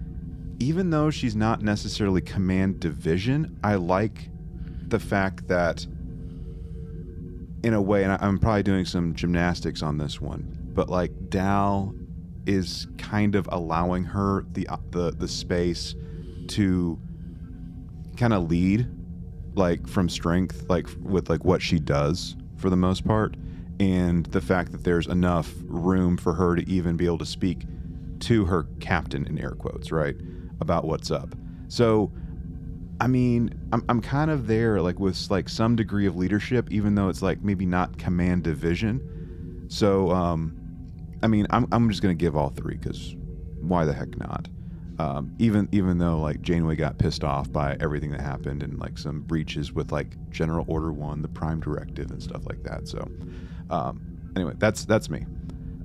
even 0.59 0.91
though 0.91 1.11
she's 1.11 1.37
not 1.37 1.63
necessarily 1.63 2.21
command 2.21 2.81
division, 2.81 3.59
I 3.63 3.77
like 3.77 4.31
the 4.89 4.99
fact 4.99 5.49
that, 5.49 5.87
in 7.63 7.75
a 7.75 7.83
way, 7.83 8.05
and 8.05 8.13
I'm 8.13 8.39
probably 8.39 8.63
doing 8.63 8.85
some 8.85 9.15
gymnastics 9.15 9.83
on 9.83 9.99
this 9.99 10.21
one, 10.21 10.59
but 10.75 10.89
like 10.89 11.13
Dal 11.31 11.95
is 12.47 12.87
kind 12.99 13.35
of 13.35 13.49
allowing 13.51 14.05
her 14.05 14.45
the 14.53 14.69
uh, 14.69 14.77
the 14.91 15.11
the 15.13 15.29
space 15.29 15.95
to 16.49 16.99
kind 18.17 18.33
of 18.33 18.51
lead 18.51 18.89
like 19.55 19.87
from 19.89 20.09
strength 20.09 20.65
like 20.69 20.87
with 21.01 21.31
like 21.31 21.45
what 21.45 21.63
she 21.63 21.79
does 21.79 22.37
for 22.57 22.71
the 22.71 22.77
most 22.77 23.07
part 23.07 23.37
and 23.81 24.27
the 24.27 24.41
fact 24.41 24.73
that 24.73 24.85
there's 24.85 25.07
enough 25.07 25.53
room 25.65 26.17
for 26.17 26.35
her 26.35 26.55
to 26.55 26.69
even 26.69 26.97
be 26.97 27.07
able 27.07 27.19
to 27.19 27.27
speak 27.27 27.65
to 28.21 28.45
her 28.45 28.65
captain 28.81 29.27
in 29.27 29.39
air 29.39 29.53
quotes 29.53 29.91
right 29.91 30.17
about 30.65 30.87
what's 30.87 31.11
up 31.11 31.35
so 31.69 32.11
i 33.01 33.07
mean 33.07 33.53
i'm, 33.73 33.85
I'm 33.91 34.01
kind 34.01 34.31
of 34.31 34.47
there 34.47 34.81
like 34.81 34.99
with 34.99 35.31
like 35.31 35.49
some 35.49 35.77
degree 35.77 36.07
of 36.07 36.17
leadership 36.17 36.73
even 36.73 36.95
though 36.95 37.11
it's 37.11 37.21
like 37.21 37.43
maybe 37.43 37.67
not 37.67 37.99
command 37.99 38.45
division 38.45 39.67
so 39.69 40.11
um 40.11 40.57
i 41.23 41.27
mean 41.27 41.47
i'm, 41.51 41.69
I'm 41.71 41.91
just 41.91 42.01
gonna 42.01 42.15
give 42.15 42.35
all 42.35 42.49
three 42.49 42.77
because 42.77 43.15
why 43.61 43.85
the 43.85 43.93
heck 43.93 44.19
not 44.19 44.49
um, 44.99 45.35
even 45.39 45.69
even 45.73 45.99
though 45.99 46.19
like 46.21 46.41
Janeway 46.41 46.77
got 46.77 46.99
pissed 46.99 47.25
off 47.25 47.51
by 47.51 47.77
everything 47.81 48.11
that 48.13 48.21
happened 48.21 48.63
and 48.63 48.79
like 48.79 48.97
some 48.97 49.23
breaches 49.23 49.73
with 49.73 49.91
like 49.91 50.15
General 50.31 50.65
Order 50.69 50.93
One, 50.93 51.21
the 51.21 51.29
Prime 51.29 51.61
Directive, 51.61 52.11
and 52.11 52.23
stuff 52.23 52.47
like 52.47 52.63
that. 52.63 52.87
So, 52.87 53.09
um, 53.71 54.01
anyway, 54.37 54.53
that's 54.59 54.85
that's 54.85 55.11
me. 55.11 55.27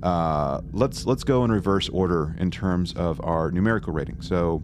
Uh, 0.02 0.60
let's 0.72 1.04
let's 1.06 1.24
go 1.24 1.44
in 1.44 1.52
reverse 1.52 1.88
order 1.90 2.34
in 2.38 2.50
terms 2.50 2.94
of 2.94 3.20
our 3.22 3.50
numerical 3.50 3.92
rating. 3.92 4.20
So, 4.22 4.62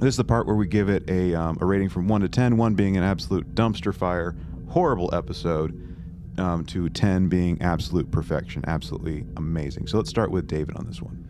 this 0.00 0.10
is 0.10 0.16
the 0.16 0.24
part 0.24 0.46
where 0.46 0.56
we 0.56 0.66
give 0.66 0.88
it 0.88 1.08
a 1.08 1.34
um, 1.34 1.58
a 1.60 1.64
rating 1.64 1.88
from 1.88 2.08
one 2.08 2.20
to 2.20 2.28
ten. 2.28 2.56
One 2.56 2.74
being 2.74 2.96
an 2.96 3.02
absolute 3.02 3.54
dumpster 3.54 3.94
fire, 3.94 4.36
horrible 4.68 5.14
episode, 5.14 5.96
um, 6.38 6.64
to 6.66 6.88
ten 6.90 7.28
being 7.28 7.60
absolute 7.62 8.10
perfection, 8.10 8.62
absolutely 8.66 9.24
amazing. 9.36 9.86
So 9.86 9.96
let's 9.96 10.10
start 10.10 10.30
with 10.30 10.46
David 10.46 10.76
on 10.76 10.86
this 10.86 11.00
one. 11.00 11.28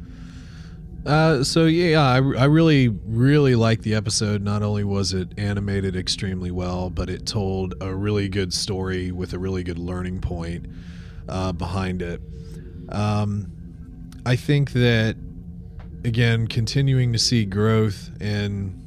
Uh, 1.05 1.43
so 1.43 1.67
yeah, 1.67 2.01
I, 2.01 2.17
I 2.17 2.45
really 2.45 2.89
really 2.89 3.55
liked 3.55 3.83
the 3.83 3.95
episode. 3.95 4.43
Not 4.43 4.63
only 4.63 4.85
was 4.85 5.13
it 5.13 5.29
animated 5.37 5.97
extremely 5.97 6.51
well, 6.51 6.91
but 6.91 7.11
it 7.11 7.27
told 7.27 7.75
a 7.81 7.93
really 7.95 8.29
good 8.29 8.53
story 8.53 9.11
with 9.11 9.33
a 9.33 9.39
really 9.39 9.65
good 9.65 9.79
learning 9.79 10.21
point 10.21 10.67
uh, 11.29 11.53
behind 11.53 12.03
it. 12.03 12.21
Um, 12.93 13.51
I 14.25 14.37
think 14.37 14.73
that 14.73 15.17
again, 16.05 16.47
continuing 16.47 17.13
to 17.13 17.19
see 17.19 17.45
growth 17.45 18.11
in 18.21 18.79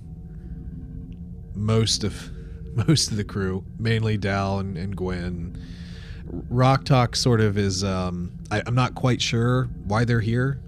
most 1.53 2.03
of 2.03 2.31
most 2.87 3.11
of 3.11 3.17
the 3.17 3.23
crew, 3.23 3.63
mainly 3.79 4.17
Dal 4.17 4.59
and, 4.59 4.77
and 4.77 4.95
Gwyn. 4.95 5.61
Rock 6.49 6.83
Talk 6.83 7.15
sort 7.15 7.39
of 7.41 7.57
is. 7.57 7.83
Um, 7.83 8.31
I, 8.51 8.61
I'm 8.65 8.75
not 8.75 8.95
quite 8.95 9.21
sure 9.21 9.65
why 9.85 10.05
they're 10.05 10.19
here 10.19 10.59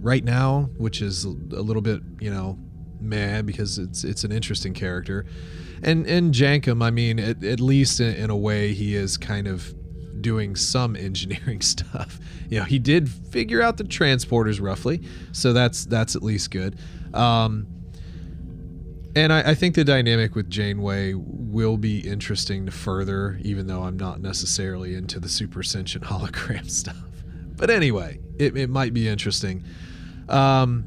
right 0.00 0.22
now, 0.22 0.70
which 0.76 1.02
is 1.02 1.24
a 1.24 1.28
little 1.28 1.82
bit, 1.82 2.00
you 2.20 2.30
know, 2.30 2.58
mad 3.00 3.46
because 3.46 3.78
it's 3.78 4.04
it's 4.04 4.24
an 4.24 4.32
interesting 4.32 4.74
character. 4.74 5.26
And 5.82 6.06
and 6.06 6.32
Jankom, 6.32 6.82
I 6.82 6.90
mean, 6.90 7.18
at, 7.18 7.42
at 7.42 7.60
least 7.60 8.00
in, 8.00 8.14
in 8.14 8.30
a 8.30 8.36
way, 8.36 8.72
he 8.72 8.94
is 8.94 9.16
kind 9.16 9.46
of 9.46 9.74
doing 10.22 10.56
some 10.56 10.96
engineering 10.96 11.60
stuff. 11.62 12.18
You 12.48 12.60
know, 12.60 12.64
he 12.64 12.78
did 12.78 13.08
figure 13.08 13.62
out 13.62 13.76
the 13.76 13.84
transporters 13.84 14.60
roughly, 14.60 15.02
so 15.32 15.52
that's 15.52 15.84
that's 15.84 16.16
at 16.16 16.22
least 16.22 16.50
good. 16.50 16.78
Um, 17.14 17.66
and 19.16 19.32
I, 19.32 19.50
I 19.50 19.54
think 19.54 19.74
the 19.74 19.84
dynamic 19.84 20.34
with 20.34 20.50
Janeway 20.50 21.14
will 21.16 21.78
be 21.78 22.00
interesting 22.00 22.66
to 22.66 22.72
further, 22.72 23.38
even 23.42 23.66
though 23.66 23.82
I'm 23.84 23.96
not 23.96 24.20
necessarily 24.20 24.94
into 24.94 25.18
the 25.18 25.28
super 25.28 25.62
sentient 25.62 26.04
hologram 26.08 26.70
stuff. 26.70 26.96
But 27.56 27.70
anyway, 27.70 28.20
it, 28.38 28.56
it 28.56 28.68
might 28.68 28.92
be 28.92 29.08
interesting. 29.08 29.64
Um, 30.28 30.84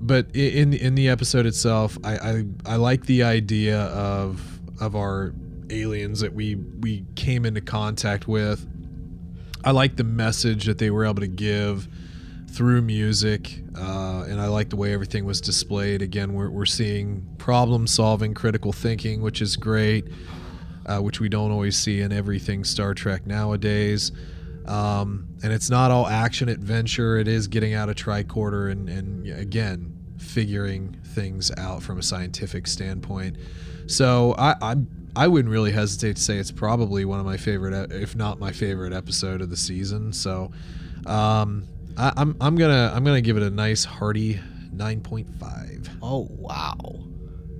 but 0.00 0.34
in 0.34 0.72
in 0.72 0.94
the 0.94 1.08
episode 1.08 1.46
itself, 1.46 1.96
I, 2.02 2.16
I 2.16 2.44
I 2.66 2.76
like 2.76 3.04
the 3.04 3.22
idea 3.22 3.82
of 3.82 4.60
of 4.80 4.96
our 4.96 5.34
aliens 5.70 6.20
that 6.20 6.34
we 6.34 6.56
we 6.56 7.04
came 7.14 7.44
into 7.44 7.60
contact 7.60 8.28
with. 8.28 8.66
I 9.64 9.72
like 9.72 9.96
the 9.96 10.04
message 10.04 10.64
that 10.64 10.78
they 10.78 10.90
were 10.90 11.04
able 11.04 11.20
to 11.20 11.26
give 11.26 11.88
through 12.50 12.82
music, 12.82 13.60
uh, 13.78 14.24
and 14.28 14.40
I 14.40 14.48
like 14.48 14.70
the 14.70 14.76
way 14.76 14.92
everything 14.92 15.24
was 15.24 15.40
displayed. 15.40 16.02
Again, 16.02 16.34
we're 16.34 16.50
we're 16.50 16.66
seeing 16.66 17.26
problem 17.38 17.86
solving, 17.86 18.34
critical 18.34 18.72
thinking, 18.72 19.20
which 19.22 19.42
is 19.42 19.56
great, 19.56 20.08
uh, 20.86 20.98
which 20.98 21.20
we 21.20 21.28
don't 21.28 21.50
always 21.50 21.76
see 21.76 22.00
in 22.00 22.12
everything 22.12 22.64
Star 22.64 22.94
Trek 22.94 23.26
nowadays. 23.26 24.12
Um, 24.66 25.28
and 25.42 25.52
it's 25.52 25.70
not 25.70 25.90
all 25.90 26.06
action 26.06 26.48
adventure. 26.48 27.16
It 27.16 27.28
is 27.28 27.48
getting 27.48 27.74
out 27.74 27.88
of 27.88 27.96
tricorder 27.96 28.70
and, 28.70 28.88
and 28.88 29.26
again 29.26 29.96
figuring 30.20 30.96
things 31.06 31.50
out 31.56 31.82
from 31.82 31.98
a 31.98 32.02
scientific 32.02 32.66
standpoint. 32.66 33.36
So 33.86 34.34
I, 34.38 34.54
I 34.60 34.76
I 35.16 35.28
wouldn't 35.28 35.50
really 35.52 35.72
hesitate 35.72 36.16
to 36.16 36.22
say 36.22 36.36
it's 36.38 36.50
probably 36.52 37.04
one 37.04 37.18
of 37.20 37.26
my 37.26 37.36
favorite, 37.36 37.90
if 37.92 38.14
not 38.16 38.38
my 38.38 38.52
favorite 38.52 38.92
episode 38.92 39.40
of 39.40 39.50
the 39.50 39.56
season. 39.56 40.12
So 40.12 40.50
um, 41.06 41.66
I, 41.96 42.12
I'm 42.16 42.36
I'm 42.40 42.56
gonna 42.56 42.92
I'm 42.94 43.04
gonna 43.04 43.20
give 43.20 43.36
it 43.36 43.42
a 43.42 43.50
nice 43.50 43.84
hearty 43.84 44.40
nine 44.72 45.00
point 45.00 45.28
five. 45.38 45.88
Oh 46.02 46.28
wow, 46.30 46.76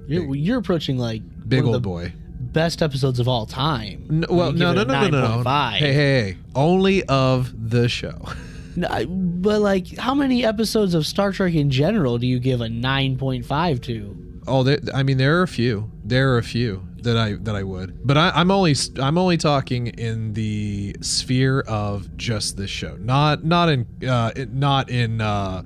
you're 0.07 0.27
Big- 0.29 0.41
you're 0.41 0.59
approaching 0.59 0.99
like 0.99 1.23
Big 1.49 1.65
old 1.65 1.83
boy. 1.83 2.13
best 2.39 2.81
episodes 2.83 3.19
of 3.19 3.27
all 3.29 3.47
time. 3.47 4.07
No, 4.09 4.27
well, 4.31 4.53
no, 4.53 4.73
no, 4.73 4.85
no, 4.85 5.09
no, 5.09 5.09
no, 5.09 5.43
no. 5.43 5.71
Hey, 5.73 5.79
hey, 5.79 5.93
hey. 5.93 6.37
Only 6.55 7.03
of 7.05 7.71
the 7.71 7.89
show. 7.89 8.19
No, 8.77 8.87
but 9.05 9.61
like, 9.61 9.97
how 9.99 10.15
many 10.15 10.45
episodes 10.45 10.95
of 10.95 11.05
Star 11.05 11.33
Trek 11.33 11.55
in 11.55 11.71
general 11.71 12.19
do 12.19 12.27
you 12.29 12.39
give 12.39 12.61
a 12.61 12.69
nine 12.69 13.19
point 13.19 13.45
five 13.45 13.81
to? 13.83 14.17
Oh, 14.47 14.63
there, 14.63 14.79
I 14.95 15.03
mean, 15.03 15.19
there 15.19 15.41
are 15.41 15.43
a 15.43 15.49
few. 15.49 15.91
There 16.05 16.33
are 16.33 16.39
a 16.39 16.43
few 16.45 16.87
that 17.03 17.17
I 17.17 17.35
that 17.35 17.55
I 17.57 17.63
would, 17.63 18.07
but 18.07 18.17
I, 18.17 18.31
I'm 18.35 18.51
only 18.51 18.75
I'm 19.01 19.19
only 19.19 19.37
talking 19.37 19.89
in 19.89 20.33
the 20.35 20.95
sphere 21.01 21.61
of 21.61 22.17
just 22.17 22.57
this 22.57 22.71
show, 22.71 22.97
not 22.97 23.45
not 23.45 23.69
in 23.69 23.87
uh, 24.09 24.33
not 24.53 24.91
in 24.91 25.21
uh, 25.21 25.63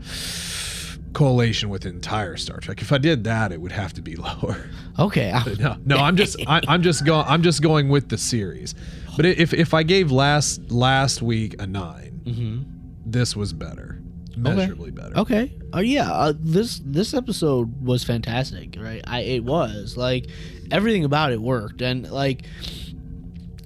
correlation 1.13 1.69
with 1.69 1.87
entire 1.87 2.37
Star 2.37 2.59
Trek. 2.59 2.83
If 2.83 2.93
I 2.93 2.99
did 2.99 3.25
that, 3.25 3.53
it 3.53 3.61
would 3.61 3.73
have 3.73 3.93
to 3.95 4.03
be 4.03 4.17
lower. 4.17 4.69
Okay, 4.99 5.33
no, 5.59 5.77
no, 5.85 5.97
I'm 5.97 6.17
just 6.17 6.37
I, 6.47 6.61
I'm 6.69 6.83
just 6.83 7.05
going 7.05 7.27
I'm 7.29 7.43
just 7.43 7.63
going 7.63 7.89
with 7.89 8.09
the 8.09 8.19
series. 8.19 8.75
But 9.17 9.27
if 9.27 9.53
if 9.55 9.75
I 9.75 9.83
gave 9.83 10.11
last 10.11 10.71
last 10.71 11.23
week 11.23 11.61
a 11.61 11.67
9 11.67 12.21
Mhm. 12.27 12.65
this 13.07 13.37
was 13.37 13.53
better, 13.53 14.01
measurably 14.37 14.91
better. 14.91 15.17
Okay. 15.19 15.53
Oh 15.73 15.81
yeah. 15.81 16.11
Uh, 16.11 16.33
this 16.39 16.81
this 16.85 17.13
episode 17.15 17.85
was 17.85 18.03
fantastic, 18.03 18.77
right? 18.81 19.03
I 19.07 19.21
it 19.21 19.45
was 19.45 19.97
like 19.97 20.29
everything 20.71 21.05
about 21.05 21.33
it 21.33 21.41
worked, 21.41 21.83
and 21.83 22.11
like 22.11 22.43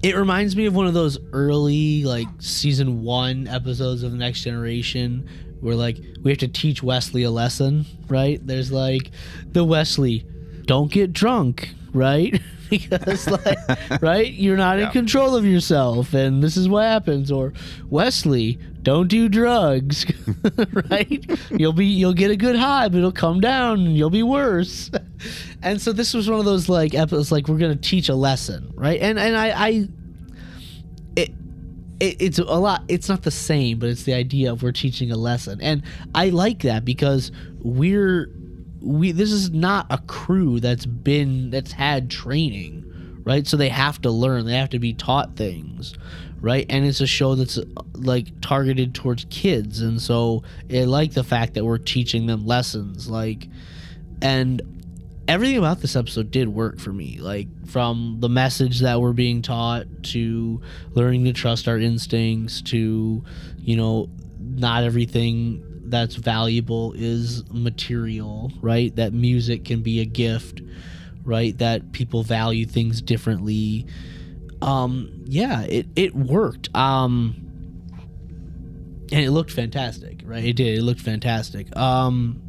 it 0.02 0.14
reminds 0.16 0.54
me 0.56 0.66
of 0.66 0.74
one 0.74 0.86
of 0.86 0.94
those 0.94 1.18
early 1.32 2.04
like 2.04 2.28
season 2.38 3.02
one 3.02 3.48
episodes 3.48 4.02
of 4.02 4.12
the 4.12 4.16
Next 4.18 4.42
Generation, 4.42 5.28
where 5.60 5.74
like 5.74 5.98
we 6.22 6.30
have 6.30 6.38
to 6.38 6.48
teach 6.48 6.82
Wesley 6.82 7.24
a 7.24 7.30
lesson, 7.30 7.84
right? 8.08 8.44
There's 8.46 8.70
like 8.70 9.10
the 9.52 9.64
Wesley. 9.64 10.24
don't 10.66 10.90
get 10.92 11.12
drunk, 11.12 11.70
right? 11.92 12.40
because 12.70 13.26
like 13.28 13.58
right, 14.02 14.30
you're 14.32 14.56
not 14.56 14.78
Yeah. 14.78 14.86
in 14.86 14.92
control 14.92 15.34
of 15.34 15.44
yourself 15.44 16.12
and 16.14 16.42
this 16.42 16.56
is 16.56 16.68
what 16.68 16.82
happens 16.84 17.32
or 17.32 17.52
Wesley, 17.88 18.58
don't 18.88 19.08
do 19.08 19.28
drugs, 19.28 20.06
right? 20.90 21.30
You'll 21.50 21.74
be 21.74 21.84
you'll 21.84 22.14
get 22.14 22.30
a 22.30 22.36
good 22.36 22.56
high, 22.56 22.88
but 22.88 22.96
it'll 22.96 23.12
come 23.12 23.38
down 23.38 23.80
and 23.80 23.96
you'll 23.96 24.08
be 24.08 24.22
worse. 24.22 24.90
And 25.60 25.82
so 25.82 25.92
this 25.92 26.14
was 26.14 26.30
one 26.30 26.38
of 26.38 26.44
those 26.44 26.68
like 26.68 26.94
episodes 26.94 27.32
like 27.32 27.48
we're 27.48 27.58
to 27.58 27.74
teach 27.74 28.08
a 28.08 28.14
lesson, 28.14 28.72
right? 28.76 29.00
And 29.00 29.18
and 29.18 29.36
I 29.36 29.48
I 29.50 29.88
it, 31.16 31.30
it 31.98 32.22
it's 32.22 32.38
a 32.38 32.44
lot 32.44 32.84
it's 32.86 33.08
not 33.08 33.22
the 33.24 33.32
same 33.32 33.80
but 33.80 33.88
it's 33.88 34.04
the 34.04 34.14
idea 34.14 34.52
of 34.52 34.62
we're 34.62 34.70
teaching 34.70 35.10
a 35.10 35.16
lesson 35.16 35.60
and 35.60 35.82
i 36.14 36.28
like 36.28 36.60
that 36.60 36.84
because 36.84 37.32
we're 37.58 38.30
we 38.80 39.10
this 39.10 39.32
is 39.32 39.50
not 39.50 39.84
a 39.90 39.98
crew 40.06 40.60
that's 40.60 40.86
been 40.86 41.50
that's 41.50 41.72
had 41.72 42.08
training 42.08 42.84
right 43.24 43.48
so 43.48 43.56
they 43.56 43.68
have 43.68 44.00
to 44.00 44.12
learn 44.12 44.46
they 44.46 44.56
have 44.56 44.70
to 44.70 44.78
be 44.78 44.94
taught 44.94 45.34
things 45.34 45.94
right? 46.40 46.66
And 46.68 46.84
it's 46.84 47.00
a 47.00 47.06
show 47.06 47.34
that's 47.34 47.58
uh, 47.58 47.64
like 47.94 48.40
targeted 48.40 48.94
towards 48.94 49.26
kids. 49.30 49.80
And 49.80 50.00
so 50.00 50.42
i 50.72 50.84
like 50.84 51.12
the 51.12 51.24
fact 51.24 51.54
that 51.54 51.64
we're 51.64 51.78
teaching 51.78 52.26
them 52.26 52.46
lessons 52.46 53.08
like 53.08 53.48
and 54.22 54.62
everything 55.28 55.58
about 55.58 55.80
this 55.80 55.94
episode 55.94 56.30
did 56.30 56.48
work 56.48 56.80
for 56.80 56.92
me. 56.92 57.18
Like 57.20 57.48
from 57.66 58.16
the 58.20 58.28
message 58.28 58.80
that 58.80 59.00
we're 59.00 59.12
being 59.12 59.42
taught 59.42 59.86
to 60.04 60.60
learning 60.94 61.24
to 61.26 61.32
trust 61.32 61.68
our 61.68 61.78
instincts 61.78 62.62
to 62.62 63.22
you 63.58 63.76
know 63.76 64.08
not 64.40 64.84
everything 64.84 65.64
that's 65.86 66.16
valuable 66.16 66.92
is 66.96 67.44
material 67.50 68.52
right? 68.60 68.94
That 68.96 69.12
music 69.12 69.64
can 69.64 69.82
be 69.82 70.00
a 70.00 70.04
gift 70.04 70.62
right? 71.24 71.56
That 71.58 71.92
people 71.92 72.22
value 72.22 72.64
things 72.64 73.02
differently 73.02 73.86
um 74.62 75.10
yeah 75.24 75.62
it 75.62 75.86
it 75.96 76.14
worked 76.14 76.74
um 76.74 77.34
and 79.10 79.24
it 79.24 79.30
looked 79.30 79.50
fantastic 79.50 80.20
right 80.24 80.44
it 80.44 80.54
did 80.54 80.78
it 80.78 80.82
looked 80.82 81.00
fantastic 81.00 81.74
um 81.76 82.42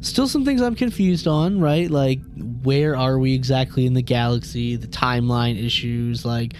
still 0.00 0.28
some 0.28 0.44
things 0.44 0.62
I'm 0.62 0.74
confused 0.74 1.26
on, 1.26 1.60
right? 1.60 1.90
Like 1.90 2.20
where 2.62 2.96
are 2.96 3.18
we 3.18 3.34
exactly 3.34 3.86
in 3.86 3.94
the 3.94 4.02
galaxy, 4.02 4.76
the 4.76 4.86
timeline 4.86 5.62
issues, 5.62 6.24
like 6.24 6.54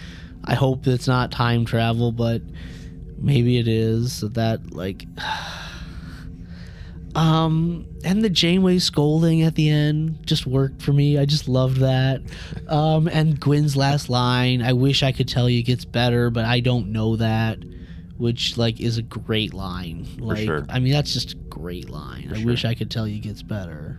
I 0.44 0.54
hope 0.54 0.86
it's 0.86 1.06
not 1.06 1.32
time 1.32 1.64
travel, 1.64 2.12
but 2.12 2.42
maybe 3.18 3.58
it 3.58 3.68
is. 3.68 4.12
So 4.12 4.28
that 4.28 4.72
like 4.72 5.06
um 7.14 7.86
and 8.04 8.22
the 8.22 8.30
Janeway 8.30 8.78
scolding 8.78 9.42
at 9.42 9.54
the 9.56 9.68
end 9.68 10.24
just 10.26 10.46
worked 10.46 10.80
for 10.82 10.92
me. 10.92 11.18
I 11.18 11.24
just 11.24 11.48
loved 11.48 11.78
that. 11.78 12.22
Um 12.68 13.08
and 13.08 13.38
Gwyn's 13.40 13.76
last 13.76 14.08
line, 14.08 14.62
I 14.62 14.72
wish 14.72 15.02
I 15.02 15.12
could 15.12 15.28
tell 15.28 15.48
you 15.50 15.60
it 15.60 15.64
gets 15.64 15.84
better, 15.84 16.30
but 16.30 16.44
I 16.44 16.60
don't 16.60 16.92
know 16.92 17.16
that. 17.16 17.58
Which 18.16 18.56
like 18.58 18.80
is 18.80 18.98
a 18.98 19.02
great 19.02 19.54
line. 19.54 20.06
Like 20.18 20.44
sure. 20.44 20.64
I 20.68 20.78
mean 20.78 20.92
that's 20.92 21.12
just 21.12 21.32
a 21.32 21.36
great 21.36 21.90
line. 21.90 22.28
For 22.28 22.34
I 22.34 22.38
sure. 22.38 22.46
wish 22.46 22.64
I 22.64 22.74
could 22.74 22.90
tell 22.90 23.08
you 23.08 23.16
it 23.16 23.20
gets 23.22 23.42
better 23.42 23.98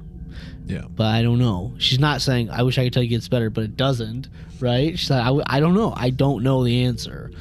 Yeah. 0.67 0.85
but 0.89 1.07
I 1.07 1.21
don't 1.21 1.39
know. 1.39 1.73
She's 1.79 1.99
not 1.99 2.21
saying 2.21 2.49
I 2.49 2.63
wish 2.63 2.77
I 2.77 2.83
could 2.85 2.93
tell 2.93 3.03
you 3.03 3.07
it 3.07 3.17
gets 3.17 3.27
better, 3.27 3.49
but 3.49 3.63
it 3.65 3.75
doesn't, 3.75 4.29
right? 4.59 4.97
She's 4.97 5.09
like 5.09 5.21
I, 5.21 5.25
w- 5.25 5.43
I 5.47 5.59
don't 5.59 5.73
know. 5.73 5.93
I 5.97 6.11
don't 6.11 6.43
know 6.43 6.63
the 6.63 6.83
answer. 6.85 7.31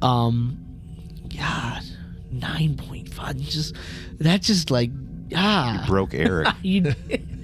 Um, 0.00 0.58
God, 1.36 1.82
nine 2.30 2.76
point 2.76 3.08
five. 3.12 3.36
Just 3.38 3.74
that 4.22 4.42
just 4.42 4.70
like 4.70 4.90
ah, 5.34 5.82
you 5.82 5.86
Broke 5.88 6.14
Eric. 6.14 6.48
you 6.62 6.94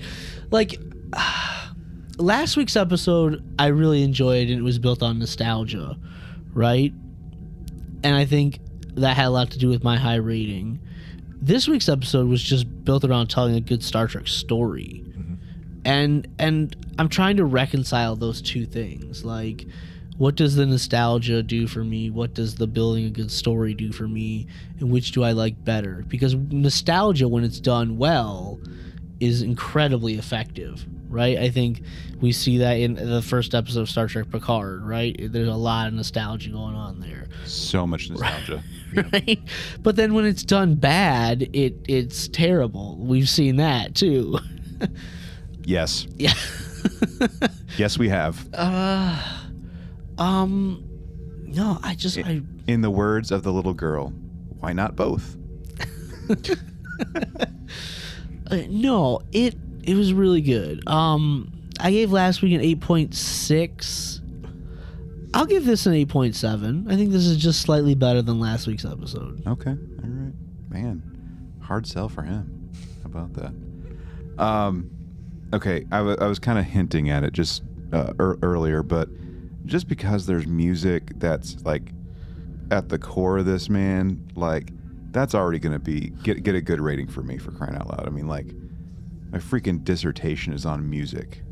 like 0.51 0.81
last 2.19 2.57
week's 2.57 2.77
episode. 2.77 3.43
I 3.59 3.67
really 3.69 4.03
enjoyed, 4.03 4.49
and 4.49 4.59
it 4.59 4.63
was 4.63 4.79
built 4.79 5.03
on 5.03 5.19
nostalgia, 5.19 5.97
right? 6.53 6.93
And 8.05 8.15
I 8.15 8.25
think 8.25 8.61
that 8.95 9.17
had 9.17 9.27
a 9.27 9.31
lot 9.31 9.51
to 9.53 9.59
do 9.59 9.69
with 9.69 9.85
my 9.85 9.97
high 9.97 10.17
rating. 10.17 10.81
This 11.41 11.69
week's 11.69 11.89
episode 11.89 12.29
was 12.29 12.43
just 12.43 12.85
built 12.85 13.05
around 13.05 13.29
telling 13.29 13.55
a 13.55 13.61
good 13.61 13.83
Star 13.83 14.09
Trek 14.09 14.27
story 14.27 15.05
and 15.89 16.29
and 16.39 16.77
i'm 16.99 17.09
trying 17.09 17.37
to 17.37 17.45
reconcile 17.45 18.15
those 18.15 18.43
two 18.43 18.67
things 18.67 19.25
like 19.25 19.67
what 20.19 20.35
does 20.35 20.57
the 20.57 20.67
nostalgia 20.67 21.43
do 21.43 21.67
for 21.67 21.85
me? 21.85 22.11
What 22.11 22.35
does 22.35 22.57
the 22.57 22.67
building 22.67 23.07
a 23.07 23.11
good 23.11 23.31
story 23.31 23.73
do 23.73 23.93
for 23.93 24.09
me? 24.09 24.47
And 24.81 24.91
which 24.91 25.13
do 25.13 25.23
i 25.23 25.33
like 25.33 25.65
better? 25.65 26.05
Because 26.09 26.35
nostalgia 26.35 27.29
when 27.29 27.45
it's 27.45 27.61
done 27.61 27.97
well 27.99 28.61
is 29.21 29.43
incredibly 29.43 30.15
effective 30.15 30.85
right? 31.11 31.39
I 31.39 31.49
think 31.49 31.81
we 32.21 32.33
see 32.33 32.59
that 32.59 32.75
in 32.75 32.95
the 32.95 33.23
first 33.23 33.55
episode 33.55 33.81
of 33.81 33.89
star 33.89 34.09
trek 34.09 34.31
picard 34.31 34.85
right? 34.85 35.17
There's 35.19 35.49
a 35.49 35.55
lot 35.55 35.89
of 35.89 35.95
nostalgia 35.95 36.51
going 36.51 36.75
on 36.75 37.01
there. 37.01 37.29
So 37.47 37.87
much 37.87 38.11
nostalgia. 38.11 38.63
right? 39.13 39.41
But 39.83 39.97
then 39.97 40.15
when 40.15 40.27
it's 40.27 40.45
done 40.45 40.75
bad 40.75 41.49
it 41.55 41.77
it's 41.89 42.29
terrible. 42.29 42.97
We've 42.99 43.29
seen 43.29 43.57
that 43.57 43.95
too. 43.95 44.39
Yes. 45.65 46.07
yeah. 46.17 46.33
Yes, 47.77 47.99
we 47.99 48.09
have. 48.09 48.49
Uh, 48.55 49.23
um, 50.19 50.85
no, 51.47 51.79
I 51.83 51.95
just 51.95 52.19
I 52.19 52.43
In 52.67 52.81
the 52.83 52.91
words 52.91 53.31
of 53.31 53.43
the 53.43 53.53
little 53.53 53.75
girl, 53.75 54.11
why 54.61 54.73
not 54.73 54.97
both? 54.97 55.37
uh, 58.51 58.57
no 58.69 59.21
it 59.33 59.57
it 59.83 59.95
was 59.95 60.13
really 60.13 60.41
good. 60.43 60.87
Um, 60.89 61.51
I 61.81 61.91
gave 61.91 62.13
last 62.13 62.43
week 62.43 62.53
an 62.55 62.61
eight 62.61 62.81
point 62.81 63.15
six. 63.15 64.21
I'll 65.35 65.47
give 65.47 65.65
this 65.65 65.87
an 65.87 65.95
eight 65.95 66.09
point 66.09 66.35
seven. 66.35 66.87
I 66.91 66.97
think 66.97 67.11
this 67.13 67.27
is 67.27 67.37
just 67.37 67.61
slightly 67.61 67.95
better 67.95 68.21
than 68.23 68.41
last 68.41 68.67
week's 68.67 68.85
episode. 68.85 69.47
Okay. 69.47 69.71
All 69.71 69.77
right. 69.77 70.33
Man, 70.71 71.03
hard 71.63 71.87
sell 71.87 72.09
for 72.09 72.23
him. 72.23 72.71
How 73.03 73.07
about 73.07 73.33
that? 73.35 74.43
Um, 74.43 74.91
okay. 75.53 75.87
I 75.91 76.03
wa- 76.03 76.17
I 76.21 76.27
was 76.27 76.39
kind 76.39 76.59
of 76.59 76.65
hinting 76.65 77.09
at 77.11 77.25
it 77.25 77.33
just 77.33 77.63
uh, 77.93 78.13
ear 78.21 78.39
earlier, 78.43 78.83
but 78.83 79.09
just 79.69 79.87
because 79.87 80.27
there's 80.27 80.47
music 80.47 81.13
that's 81.17 81.63
like 81.65 81.93
at 82.71 82.89
the 82.89 82.99
core 82.99 83.39
of 83.39 83.47
this 83.47 83.69
man, 83.69 84.31
like 84.35 84.73
that's 85.13 85.35
already 85.35 85.59
to 85.73 85.79
be 85.79 86.11
get 86.23 86.43
get 86.43 86.55
a 86.55 86.61
good 86.61 86.81
rating 86.81 87.07
for 87.07 87.23
me 87.23 87.39
for 87.39 87.53
crying 87.53 87.77
out 87.77 87.89
loud. 87.89 88.07
I 88.07 88.11
mean, 88.11 88.27
like 88.27 88.47
my 89.31 89.39
freaking 89.39 89.85
dissertation 89.85 90.53
is 90.53 90.67
on 90.67 90.89
music 90.89 91.43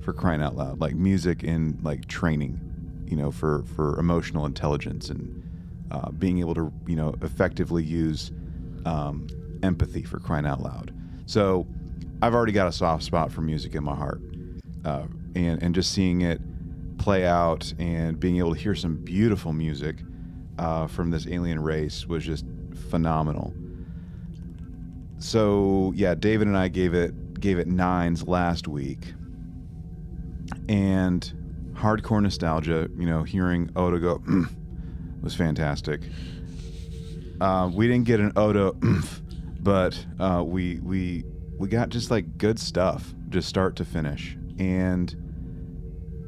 for 0.00 0.12
crying 0.12 0.42
out 0.42 0.56
loud, 0.56 0.80
like 0.80 0.94
music 0.94 1.44
in 1.44 1.78
like 1.82 2.06
training, 2.08 2.60
you 3.06 3.16
know, 3.16 3.30
for 3.30 3.62
for 3.76 3.98
emotional 3.98 4.44
intelligence 4.44 5.08
and 5.08 5.38
uh, 5.92 6.10
being 6.10 6.40
able 6.40 6.54
to 6.54 6.72
you 6.86 6.96
know 6.96 7.14
effectively 7.22 7.84
use 7.84 8.32
um, 8.84 9.28
empathy 9.62 10.02
for 10.02 10.18
crying 10.18 10.46
out 10.46 10.60
loud. 10.60 10.92
So 11.26 11.66
I've 12.20 12.34
already 12.34 12.52
got 12.52 12.66
a 12.66 12.72
soft 12.72 13.04
spot 13.04 13.30
for 13.30 13.42
music 13.42 13.76
in 13.76 13.84
my 13.84 13.94
heart, 13.94 14.20
uh, 14.84 15.06
and 15.36 15.62
and 15.62 15.72
just 15.72 15.92
seeing 15.92 16.22
it 16.22 16.40
play 17.02 17.26
out 17.26 17.74
and 17.80 18.20
being 18.20 18.38
able 18.38 18.54
to 18.54 18.60
hear 18.60 18.76
some 18.76 18.94
beautiful 18.94 19.52
music 19.52 19.96
uh, 20.58 20.86
from 20.86 21.10
this 21.10 21.26
alien 21.26 21.58
race 21.60 22.06
was 22.06 22.24
just 22.24 22.44
phenomenal. 22.90 23.52
So 25.18 25.92
yeah, 25.96 26.14
David 26.14 26.46
and 26.46 26.56
I 26.56 26.68
gave 26.68 26.94
it 26.94 27.40
gave 27.40 27.58
it 27.58 27.66
nines 27.66 28.28
last 28.28 28.68
week, 28.68 29.14
and 30.68 31.32
hardcore 31.72 32.22
nostalgia. 32.22 32.88
You 32.96 33.06
know, 33.06 33.24
hearing 33.24 33.70
Odo 33.74 33.98
go 33.98 34.22
was 35.22 35.34
fantastic. 35.34 36.02
Uh, 37.40 37.68
we 37.74 37.88
didn't 37.88 38.04
get 38.04 38.20
an 38.20 38.32
Odo, 38.36 38.76
but 39.60 40.06
uh, 40.20 40.44
we 40.46 40.78
we 40.78 41.24
we 41.58 41.66
got 41.66 41.88
just 41.88 42.12
like 42.12 42.38
good 42.38 42.60
stuff, 42.60 43.12
just 43.28 43.48
start 43.48 43.74
to 43.76 43.84
finish, 43.84 44.36
and 44.60 45.16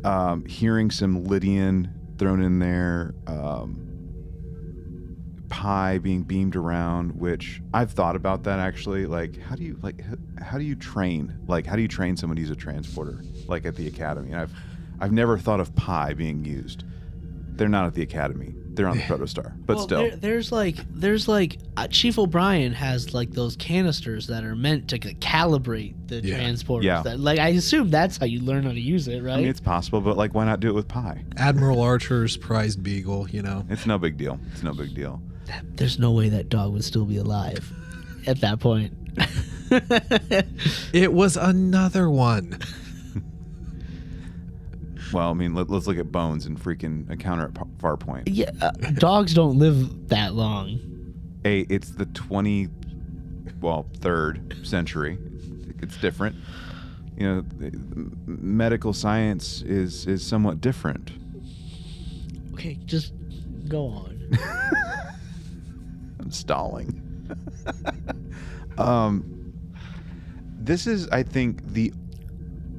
um, 0.04 0.44
hearing 0.44 0.90
some 0.90 1.24
Lydian 1.24 1.92
thrown 2.18 2.42
in 2.42 2.58
there. 2.58 3.14
Um, 3.26 3.90
pie 5.50 5.98
being 5.98 6.22
beamed 6.22 6.56
around 6.56 7.12
which 7.12 7.62
i've 7.74 7.92
thought 7.92 8.16
about 8.16 8.42
that 8.42 8.58
actually. 8.58 9.06
Like 9.06 9.40
how 9.40 9.54
do 9.54 9.62
you 9.62 9.78
like 9.82 10.02
how 10.42 10.58
do 10.58 10.64
you 10.64 10.74
train? 10.74 11.38
Like 11.46 11.64
how 11.64 11.76
do 11.76 11.82
you 11.82 11.86
train 11.86 12.16
someone 12.16 12.34
to 12.36 12.40
use 12.42 12.50
a 12.50 12.56
transporter 12.56 13.22
like 13.46 13.64
at 13.64 13.76
the 13.76 13.86
academy? 13.86 14.32
And 14.32 14.40
i've 14.40 14.52
i've 15.00 15.12
never 15.12 15.38
thought 15.38 15.60
of 15.60 15.72
pie 15.76 16.12
being 16.12 16.44
used. 16.44 16.82
They're 17.56 17.68
not 17.68 17.86
at 17.86 17.94
the 17.94 18.02
academy 18.02 18.54
they're 18.76 18.88
on 18.88 18.96
the 18.96 19.02
protostar 19.12 19.52
but 19.66 19.76
Well, 19.76 19.84
still 19.86 19.98
there, 20.02 20.16
there's 20.16 20.52
like 20.52 20.76
there's 20.92 21.28
like 21.28 21.58
uh, 21.76 21.86
Chief 21.88 22.18
O'Brien 22.18 22.72
has 22.72 23.14
like 23.14 23.30
those 23.30 23.56
canisters 23.56 24.26
that 24.28 24.44
are 24.44 24.54
meant 24.56 24.88
to 24.88 24.96
c- 25.02 25.14
calibrate 25.16 25.94
the 26.08 26.16
Yeah. 26.16 26.38
transporters. 26.40 26.82
Yeah. 26.84 27.02
That, 27.02 27.20
like 27.20 27.38
I 27.38 27.48
assume 27.48 27.90
that's 27.90 28.16
how 28.16 28.26
you 28.26 28.40
learn 28.40 28.64
how 28.64 28.72
to 28.72 28.80
use 28.80 29.08
it, 29.08 29.22
right? 29.22 29.34
i 29.34 29.36
mean 29.38 29.46
it's 29.48 29.60
possible 29.60 30.00
but 30.00 30.16
like 30.16 30.34
why 30.34 30.44
not 30.44 30.60
do 30.60 30.68
it 30.68 30.74
with 30.74 30.88
pie 30.88 31.22
Admiral 31.36 31.80
Archer's 31.80 32.36
prized 32.36 32.82
beagle, 32.82 33.28
you 33.30 33.42
know. 33.42 33.64
it's 33.70 33.86
no 33.86 33.98
big 33.98 34.16
deal 34.16 34.38
it's 34.52 34.62
no 34.62 34.72
big 34.72 34.94
deal 34.94 35.20
There's 35.76 35.98
no 35.98 36.10
way 36.12 36.28
that 36.30 36.48
dog 36.48 36.72
would 36.72 36.84
still 36.84 37.04
be 37.04 37.16
alive 37.18 37.72
at 38.26 38.40
that 38.40 38.60
point. 38.60 38.92
It 40.92 41.12
was 41.12 41.36
another 41.36 42.08
one. 42.08 42.58
Well, 45.14 45.30
I 45.30 45.34
mean, 45.34 45.54
let, 45.54 45.70
us 45.70 45.86
look 45.86 45.96
at 45.96 46.10
Bones 46.10 46.44
and 46.44 46.60
freaking 46.60 47.08
Encounter 47.08 47.44
at 47.44 47.54
P- 47.54 47.60
Farpoint. 47.78 48.24
yeah, 48.26 48.50
uh, 48.60 48.72
dogs 48.94 49.32
don't 49.32 49.56
live 49.58 50.08
that 50.08 50.34
long. 50.34 50.80
Hey, 51.44 51.66
it's 51.68 51.90
the 51.90 52.06
20, 52.06 52.68
well, 53.60 53.86
third 54.00 54.56
century. 54.64 55.16
It's 55.80 55.96
different. 55.98 56.34
You 57.16 57.26
know, 57.28 57.44
medical 58.26 58.92
science 58.92 59.62
is 59.62 60.04
is 60.06 60.26
somewhat 60.26 60.60
different. 60.60 61.12
Okay, 62.54 62.76
just 62.86 63.12
go 63.68 63.86
on. 63.86 64.28
I'm 66.18 66.32
stalling. 66.32 67.00
um, 68.78 69.52
this 70.58 70.88
is, 70.88 71.06
I 71.10 71.22
think, 71.22 71.64
the 71.72 71.92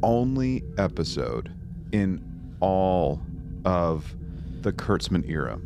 only 0.03 0.63
episode 0.77 1.54
in 1.95 2.21
all 2.59 3.21
of 3.63 4.13
the 4.61 4.73
Kurtzman 4.73 5.27
era 5.29 5.57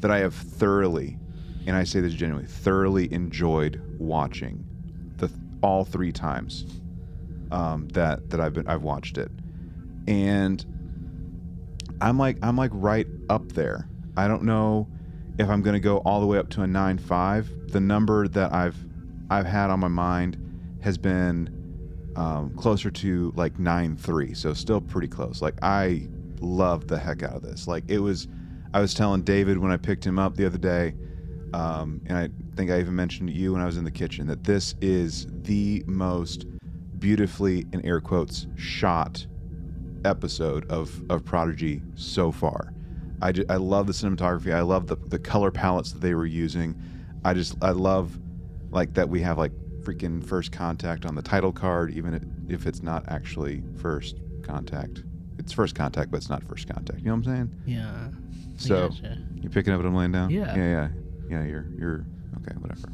that 0.00 0.10
I 0.10 0.18
have 0.18 0.34
thoroughly, 0.34 1.18
and 1.66 1.76
I 1.76 1.84
say 1.84 2.00
this 2.00 2.14
genuinely, 2.14 2.48
thoroughly 2.48 3.12
enjoyed 3.12 3.82
watching 3.98 4.64
the 5.18 5.30
all 5.62 5.84
three 5.84 6.10
times 6.10 6.64
um, 7.50 7.88
that 7.88 8.30
that 8.30 8.40
I've 8.40 8.54
been 8.54 8.66
I've 8.66 8.82
watched 8.82 9.18
it, 9.18 9.30
and 10.08 10.64
I'm 12.00 12.18
like 12.18 12.38
I'm 12.42 12.56
like 12.56 12.70
right 12.72 13.06
up 13.28 13.52
there. 13.52 13.86
I 14.16 14.26
don't 14.26 14.44
know 14.44 14.88
if 15.38 15.50
I'm 15.50 15.62
to 15.74 15.80
go 15.80 15.98
all 15.98 16.20
the 16.20 16.26
way 16.26 16.38
up 16.38 16.48
to 16.50 16.62
a 16.62 16.66
nine 16.66 16.96
five. 16.96 17.50
The 17.68 17.80
number 17.80 18.26
that 18.28 18.54
I've 18.54 18.78
I've 19.28 19.46
had 19.46 19.68
on 19.68 19.80
my 19.80 19.88
mind 19.88 20.38
has 20.82 20.96
been 20.96 21.53
um, 22.16 22.54
closer 22.56 22.90
to 22.90 23.32
like 23.36 23.58
nine 23.58 23.96
three, 23.96 24.34
so 24.34 24.52
still 24.54 24.80
pretty 24.80 25.08
close. 25.08 25.42
Like 25.42 25.54
I 25.62 26.08
loved 26.40 26.88
the 26.88 26.98
heck 26.98 27.22
out 27.22 27.34
of 27.34 27.42
this. 27.42 27.66
Like 27.66 27.84
it 27.88 27.98
was. 27.98 28.28
I 28.72 28.80
was 28.80 28.92
telling 28.92 29.22
David 29.22 29.58
when 29.58 29.70
I 29.70 29.76
picked 29.76 30.04
him 30.04 30.18
up 30.18 30.34
the 30.36 30.46
other 30.46 30.58
day, 30.58 30.94
um, 31.52 32.00
and 32.06 32.18
I 32.18 32.28
think 32.56 32.72
I 32.72 32.80
even 32.80 32.96
mentioned 32.96 33.28
to 33.28 33.34
you 33.34 33.52
when 33.52 33.62
I 33.62 33.66
was 33.66 33.76
in 33.76 33.84
the 33.84 33.90
kitchen 33.90 34.26
that 34.26 34.42
this 34.42 34.74
is 34.80 35.28
the 35.42 35.84
most 35.86 36.46
beautifully 36.98 37.66
in 37.72 37.84
air 37.86 38.00
quotes 38.00 38.46
shot 38.56 39.26
episode 40.04 40.70
of 40.70 41.02
of 41.08 41.24
Prodigy 41.24 41.82
so 41.94 42.32
far. 42.32 42.72
I, 43.22 43.32
ju- 43.32 43.46
I 43.48 43.56
love 43.56 43.86
the 43.86 43.92
cinematography. 43.92 44.52
I 44.52 44.60
love 44.62 44.86
the, 44.86 44.96
the 44.96 45.18
color 45.18 45.50
palettes 45.50 45.92
that 45.92 46.00
they 46.00 46.14
were 46.14 46.26
using. 46.26 46.74
I 47.24 47.32
just 47.32 47.56
I 47.62 47.70
love 47.70 48.18
like 48.70 48.94
that 48.94 49.08
we 49.08 49.20
have 49.20 49.38
like 49.38 49.52
freaking 49.84 50.24
first 50.24 50.52
contact 50.52 51.04
on 51.06 51.14
the 51.14 51.22
title 51.22 51.52
card, 51.52 51.92
even 51.92 52.14
if- 52.48 52.66
it's 52.66 52.82
not 52.82 53.04
actually 53.08 53.62
first 53.76 54.18
contact. 54.42 55.02
It's 55.38 55.52
first 55.52 55.74
contact, 55.74 56.10
but 56.10 56.18
it's 56.18 56.30
not 56.30 56.42
first 56.44 56.68
contact. 56.68 57.00
You 57.00 57.06
know 57.06 57.12
what 57.12 57.26
I'm 57.26 57.34
saying? 57.36 57.50
Yeah. 57.66 58.08
So 58.56 58.88
gotcha. 58.88 59.18
you 59.42 59.48
picking 59.50 59.72
up 59.72 59.78
what 59.80 59.86
I'm 59.86 59.94
laying 59.94 60.12
down? 60.12 60.30
Yeah. 60.30 60.54
Yeah, 60.54 60.64
yeah, 60.64 60.88
yeah. 61.28 61.44
You're 61.44 61.66
you're 61.76 62.04
okay. 62.38 62.56
Whatever. 62.58 62.88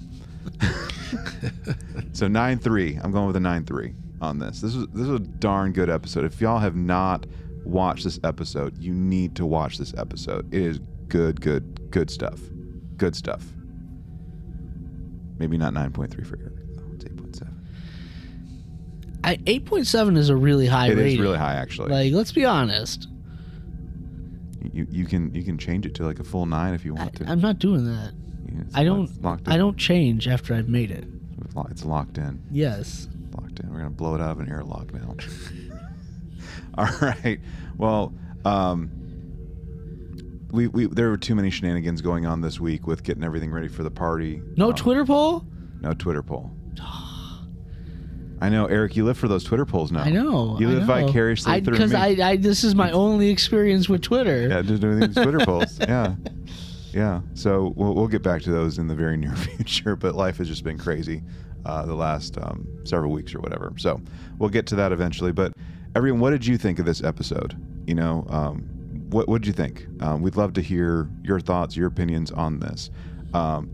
so 2.12 2.28
nine 2.28 2.58
three. 2.58 2.96
I'm 3.02 3.12
going 3.12 3.26
with 3.26 3.36
a 3.36 3.40
nine 3.40 3.64
three 3.64 3.94
on 4.20 4.38
this. 4.38 4.60
This 4.60 4.74
is 4.74 4.86
this 4.88 5.02
is 5.02 5.10
a 5.10 5.18
darn 5.18 5.72
good 5.72 5.90
episode. 5.90 6.24
If 6.24 6.40
y'all 6.40 6.58
have 6.58 6.76
not 6.76 7.26
watched 7.64 8.04
this 8.04 8.18
episode, 8.24 8.78
you 8.78 8.92
need 8.92 9.36
to 9.36 9.46
watch 9.46 9.78
this 9.78 9.92
episode. 9.96 10.52
It 10.52 10.62
is 10.62 10.80
good, 11.08 11.40
good, 11.40 11.90
good 11.90 12.10
stuff. 12.10 12.40
Good 12.96 13.14
stuff. 13.14 13.44
Maybe 15.38 15.56
not 15.58 15.72
nine 15.74 15.92
point 15.92 16.10
three 16.10 16.24
for 16.24 16.38
Eric. 16.38 16.59
I, 19.22 19.36
8.7 19.36 20.16
is 20.16 20.28
a 20.30 20.36
really 20.36 20.66
high 20.66 20.88
It 20.88 20.96
rating. 20.96 21.12
is 21.12 21.18
really 21.20 21.36
high, 21.38 21.54
actually. 21.54 21.90
Like, 21.90 22.12
let's 22.12 22.32
be 22.32 22.44
honest. 22.44 23.06
you 24.72 24.86
you 24.90 25.04
can 25.04 25.34
you 25.34 25.42
can 25.42 25.58
change 25.58 25.84
it 25.86 25.94
to 25.96 26.04
like 26.06 26.18
a 26.20 26.24
full 26.24 26.46
nine 26.46 26.74
if 26.74 26.84
you 26.84 26.94
I, 26.96 27.00
want 27.00 27.16
to. 27.16 27.26
I'm 27.28 27.40
not 27.40 27.58
doing 27.58 27.84
that. 27.86 28.12
Yeah, 28.46 28.60
it's 28.62 28.74
I 28.76 28.84
don't. 28.84 29.04
it's 29.08 29.18
locked 29.20 29.46
in. 29.46 29.52
I 29.52 29.56
don't 29.56 29.76
change 29.76 30.26
after 30.28 30.54
I've 30.54 30.68
made 30.68 30.90
it. 30.90 31.04
It's 31.44 31.54
lo- 31.54 31.66
It's 31.70 31.84
locked 31.84 32.18
in. 32.18 32.42
Yes. 32.50 33.08
locked 33.38 33.60
in. 33.60 33.70
We're 33.70 33.78
gonna 33.78 33.90
blow 33.90 34.14
it 34.14 34.20
out 34.20 34.30
of 34.32 34.40
an 34.40 34.48
airlock 34.48 34.92
now. 34.94 35.14
All 36.78 36.88
right. 37.02 37.40
Well, 37.76 38.12
um, 38.44 38.90
we, 40.50 40.66
we 40.68 40.86
there 40.86 41.10
were 41.10 41.16
too 41.18 41.34
many 41.34 41.50
shenanigans 41.50 42.00
going 42.00 42.24
on 42.26 42.40
this 42.40 42.58
week 42.60 42.86
with 42.86 43.02
getting 43.02 43.22
everything 43.24 43.50
ready 43.50 43.68
for 43.68 43.82
the 43.82 43.90
party. 43.90 44.40
No 44.56 44.68
Um, 44.70 44.74
Twitter 44.74 45.04
poll. 45.04 45.44
No 45.80 45.92
Twitter 45.94 46.22
poll. 46.22 46.50
I 48.40 48.48
know, 48.48 48.66
Eric. 48.66 48.96
You 48.96 49.04
live 49.04 49.18
for 49.18 49.28
those 49.28 49.44
Twitter 49.44 49.66
polls 49.66 49.92
now. 49.92 50.02
I 50.02 50.10
know. 50.10 50.58
You 50.58 50.68
I 50.68 50.72
live 50.72 50.86
know. 50.88 51.06
vicariously 51.06 51.52
I, 51.52 51.60
through 51.60 51.72
Because 51.72 51.92
me. 51.92 51.98
I, 51.98 52.30
I, 52.30 52.36
this 52.36 52.64
is 52.64 52.74
my 52.74 52.90
only 52.90 53.28
experience 53.28 53.88
with 53.88 54.00
Twitter. 54.02 54.48
yeah, 54.48 54.62
just 54.62 54.80
doing 54.80 55.00
these 55.00 55.14
Twitter 55.14 55.38
polls. 55.44 55.78
Yeah, 55.80 56.14
yeah. 56.92 57.20
So 57.34 57.74
we'll, 57.76 57.94
we'll 57.94 58.08
get 58.08 58.22
back 58.22 58.40
to 58.42 58.50
those 58.50 58.78
in 58.78 58.86
the 58.86 58.94
very 58.94 59.16
near 59.18 59.34
future. 59.36 59.94
But 59.94 60.14
life 60.14 60.38
has 60.38 60.48
just 60.48 60.64
been 60.64 60.78
crazy 60.78 61.22
uh, 61.66 61.84
the 61.84 61.94
last 61.94 62.38
um, 62.38 62.66
several 62.84 63.12
weeks 63.12 63.34
or 63.34 63.40
whatever. 63.40 63.72
So 63.76 64.00
we'll 64.38 64.50
get 64.50 64.66
to 64.68 64.76
that 64.76 64.90
eventually. 64.92 65.32
But 65.32 65.52
everyone, 65.94 66.20
what 66.20 66.30
did 66.30 66.46
you 66.46 66.56
think 66.56 66.78
of 66.78 66.86
this 66.86 67.02
episode? 67.02 67.54
You 67.86 67.94
know, 67.94 68.26
um, 68.30 68.62
what 69.10 69.28
what 69.28 69.42
did 69.42 69.48
you 69.48 69.52
think? 69.54 69.86
Um, 70.00 70.22
we'd 70.22 70.36
love 70.36 70.54
to 70.54 70.62
hear 70.62 71.10
your 71.22 71.40
thoughts, 71.40 71.76
your 71.76 71.88
opinions 71.88 72.30
on 72.30 72.58
this. 72.58 72.90
Um, 73.34 73.70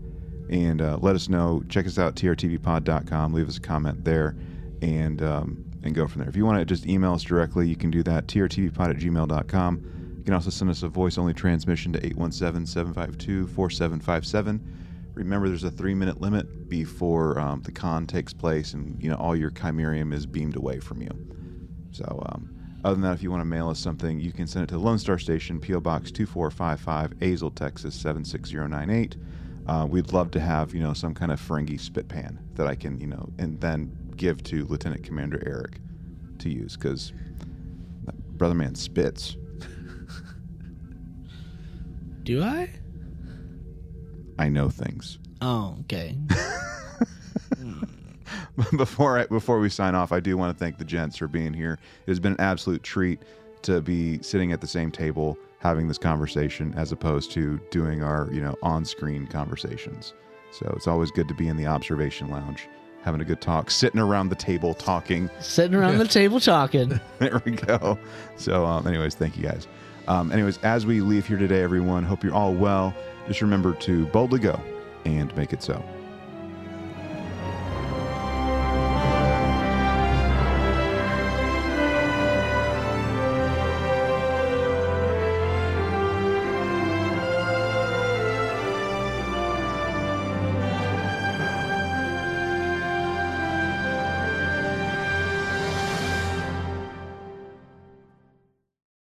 and 0.49 0.81
uh, 0.81 0.97
let 1.01 1.15
us 1.15 1.29
know. 1.29 1.63
Check 1.69 1.85
us 1.87 1.97
out, 1.97 2.15
trtvpod.com. 2.15 3.33
Leave 3.33 3.47
us 3.49 3.57
a 3.57 3.61
comment 3.61 4.03
there 4.03 4.35
and 4.81 5.21
um, 5.21 5.65
and 5.83 5.95
go 5.95 6.07
from 6.07 6.21
there. 6.21 6.29
If 6.29 6.35
you 6.35 6.45
want 6.45 6.59
to 6.59 6.65
just 6.65 6.85
email 6.85 7.13
us 7.13 7.23
directly, 7.23 7.67
you 7.67 7.75
can 7.75 7.91
do 7.91 8.03
that, 8.03 8.27
trtvpod 8.27 8.89
at 8.89 8.97
gmail.com. 8.97 10.15
You 10.17 10.23
can 10.23 10.33
also 10.33 10.49
send 10.49 10.69
us 10.69 10.83
a 10.83 10.87
voice 10.87 11.17
only 11.17 11.33
transmission 11.33 11.93
to 11.93 11.99
817 12.05 12.65
752 12.65 13.47
4757. 13.47 15.11
Remember, 15.13 15.47
there's 15.47 15.63
a 15.63 15.71
three 15.71 15.95
minute 15.95 16.21
limit 16.21 16.69
before 16.69 17.39
um, 17.39 17.61
the 17.61 17.71
con 17.71 18.05
takes 18.05 18.33
place 18.33 18.73
and 18.73 19.01
you 19.01 19.09
know 19.09 19.15
all 19.15 19.35
your 19.35 19.49
chimerium 19.49 20.13
is 20.13 20.25
beamed 20.25 20.55
away 20.55 20.79
from 20.79 21.01
you. 21.01 21.09
So, 21.91 22.23
um, 22.29 22.53
other 22.83 22.95
than 22.95 23.01
that, 23.03 23.13
if 23.13 23.23
you 23.23 23.31
want 23.31 23.41
to 23.41 23.45
mail 23.45 23.69
us 23.69 23.79
something, 23.79 24.19
you 24.19 24.31
can 24.31 24.45
send 24.45 24.63
it 24.63 24.69
to 24.69 24.77
Lone 24.77 24.99
Star 24.99 25.17
Station, 25.17 25.59
P.O. 25.59 25.79
Box 25.79 26.11
2455, 26.11 27.11
Azle, 27.19 27.55
Texas 27.55 27.95
76098. 27.95 29.15
Uh, 29.67 29.85
we'd 29.89 30.13
love 30.13 30.31
to 30.31 30.39
have, 30.39 30.73
you 30.73 30.81
know, 30.81 30.93
some 30.93 31.13
kind 31.13 31.31
of 31.31 31.41
Ferengi 31.41 31.79
spit 31.79 32.07
pan 32.07 32.39
that 32.53 32.67
I 32.67 32.75
can, 32.75 32.99
you 32.99 33.07
know, 33.07 33.29
and 33.37 33.59
then 33.59 33.91
give 34.17 34.43
to 34.43 34.65
Lieutenant 34.65 35.03
Commander 35.03 35.41
Eric 35.45 35.79
to 36.39 36.49
use 36.49 36.75
because 36.75 37.13
that 38.05 38.15
brother 38.37 38.55
man 38.55 38.75
spits. 38.75 39.37
Do 42.23 42.43
I? 42.43 42.69
I 44.37 44.49
know 44.49 44.69
things. 44.69 45.17
Oh, 45.41 45.77
okay. 45.81 46.17
before 48.75 49.19
I, 49.19 49.25
before 49.27 49.59
we 49.59 49.69
sign 49.69 49.95
off, 49.95 50.11
I 50.11 50.19
do 50.19 50.35
want 50.35 50.55
to 50.55 50.59
thank 50.63 50.77
the 50.77 50.85
gents 50.85 51.17
for 51.17 51.27
being 51.27 51.53
here. 51.53 51.79
It 52.05 52.11
has 52.11 52.19
been 52.19 52.33
an 52.33 52.41
absolute 52.41 52.83
treat 52.83 53.21
to 53.63 53.81
be 53.81 54.21
sitting 54.21 54.51
at 54.51 54.61
the 54.61 54.67
same 54.67 54.91
table 54.91 55.37
having 55.59 55.87
this 55.87 55.97
conversation 55.97 56.73
as 56.75 56.91
opposed 56.91 57.31
to 57.31 57.59
doing 57.71 58.03
our 58.03 58.29
you 58.31 58.41
know 58.41 58.55
on-screen 58.61 59.27
conversations. 59.27 60.13
So 60.51 60.71
it's 60.75 60.87
always 60.87 61.11
good 61.11 61.27
to 61.27 61.33
be 61.33 61.47
in 61.47 61.57
the 61.57 61.67
observation 61.67 62.29
lounge, 62.29 62.67
having 63.07 63.21
a 63.21 63.25
good 63.25 63.39
talk, 63.39 63.71
sitting 63.71 64.01
around 64.01 64.27
the 64.27 64.35
table 64.35 64.73
talking. 64.73 65.29
Sitting 65.39 65.73
around 65.73 65.97
the 65.97 66.07
table 66.09 66.41
talking. 66.41 66.99
there 67.19 67.41
we 67.45 67.53
go. 67.53 67.97
So, 68.35 68.65
um, 68.65 68.85
anyways, 68.85 69.15
thank 69.15 69.37
you 69.37 69.43
guys. 69.43 69.65
Um, 70.09 70.29
anyways, 70.29 70.57
as 70.59 70.85
we 70.85 70.99
leave 70.99 71.25
here 71.25 71.37
today, 71.37 71.61
everyone, 71.61 72.03
hope 72.03 72.21
you're 72.21 72.33
all 72.33 72.53
well. 72.53 72.93
Just 73.27 73.41
remember 73.41 73.73
to 73.75 74.05
boldly 74.07 74.39
go 74.39 74.59
and 75.05 75.33
make 75.37 75.53
it 75.53 75.63
so. 75.63 75.81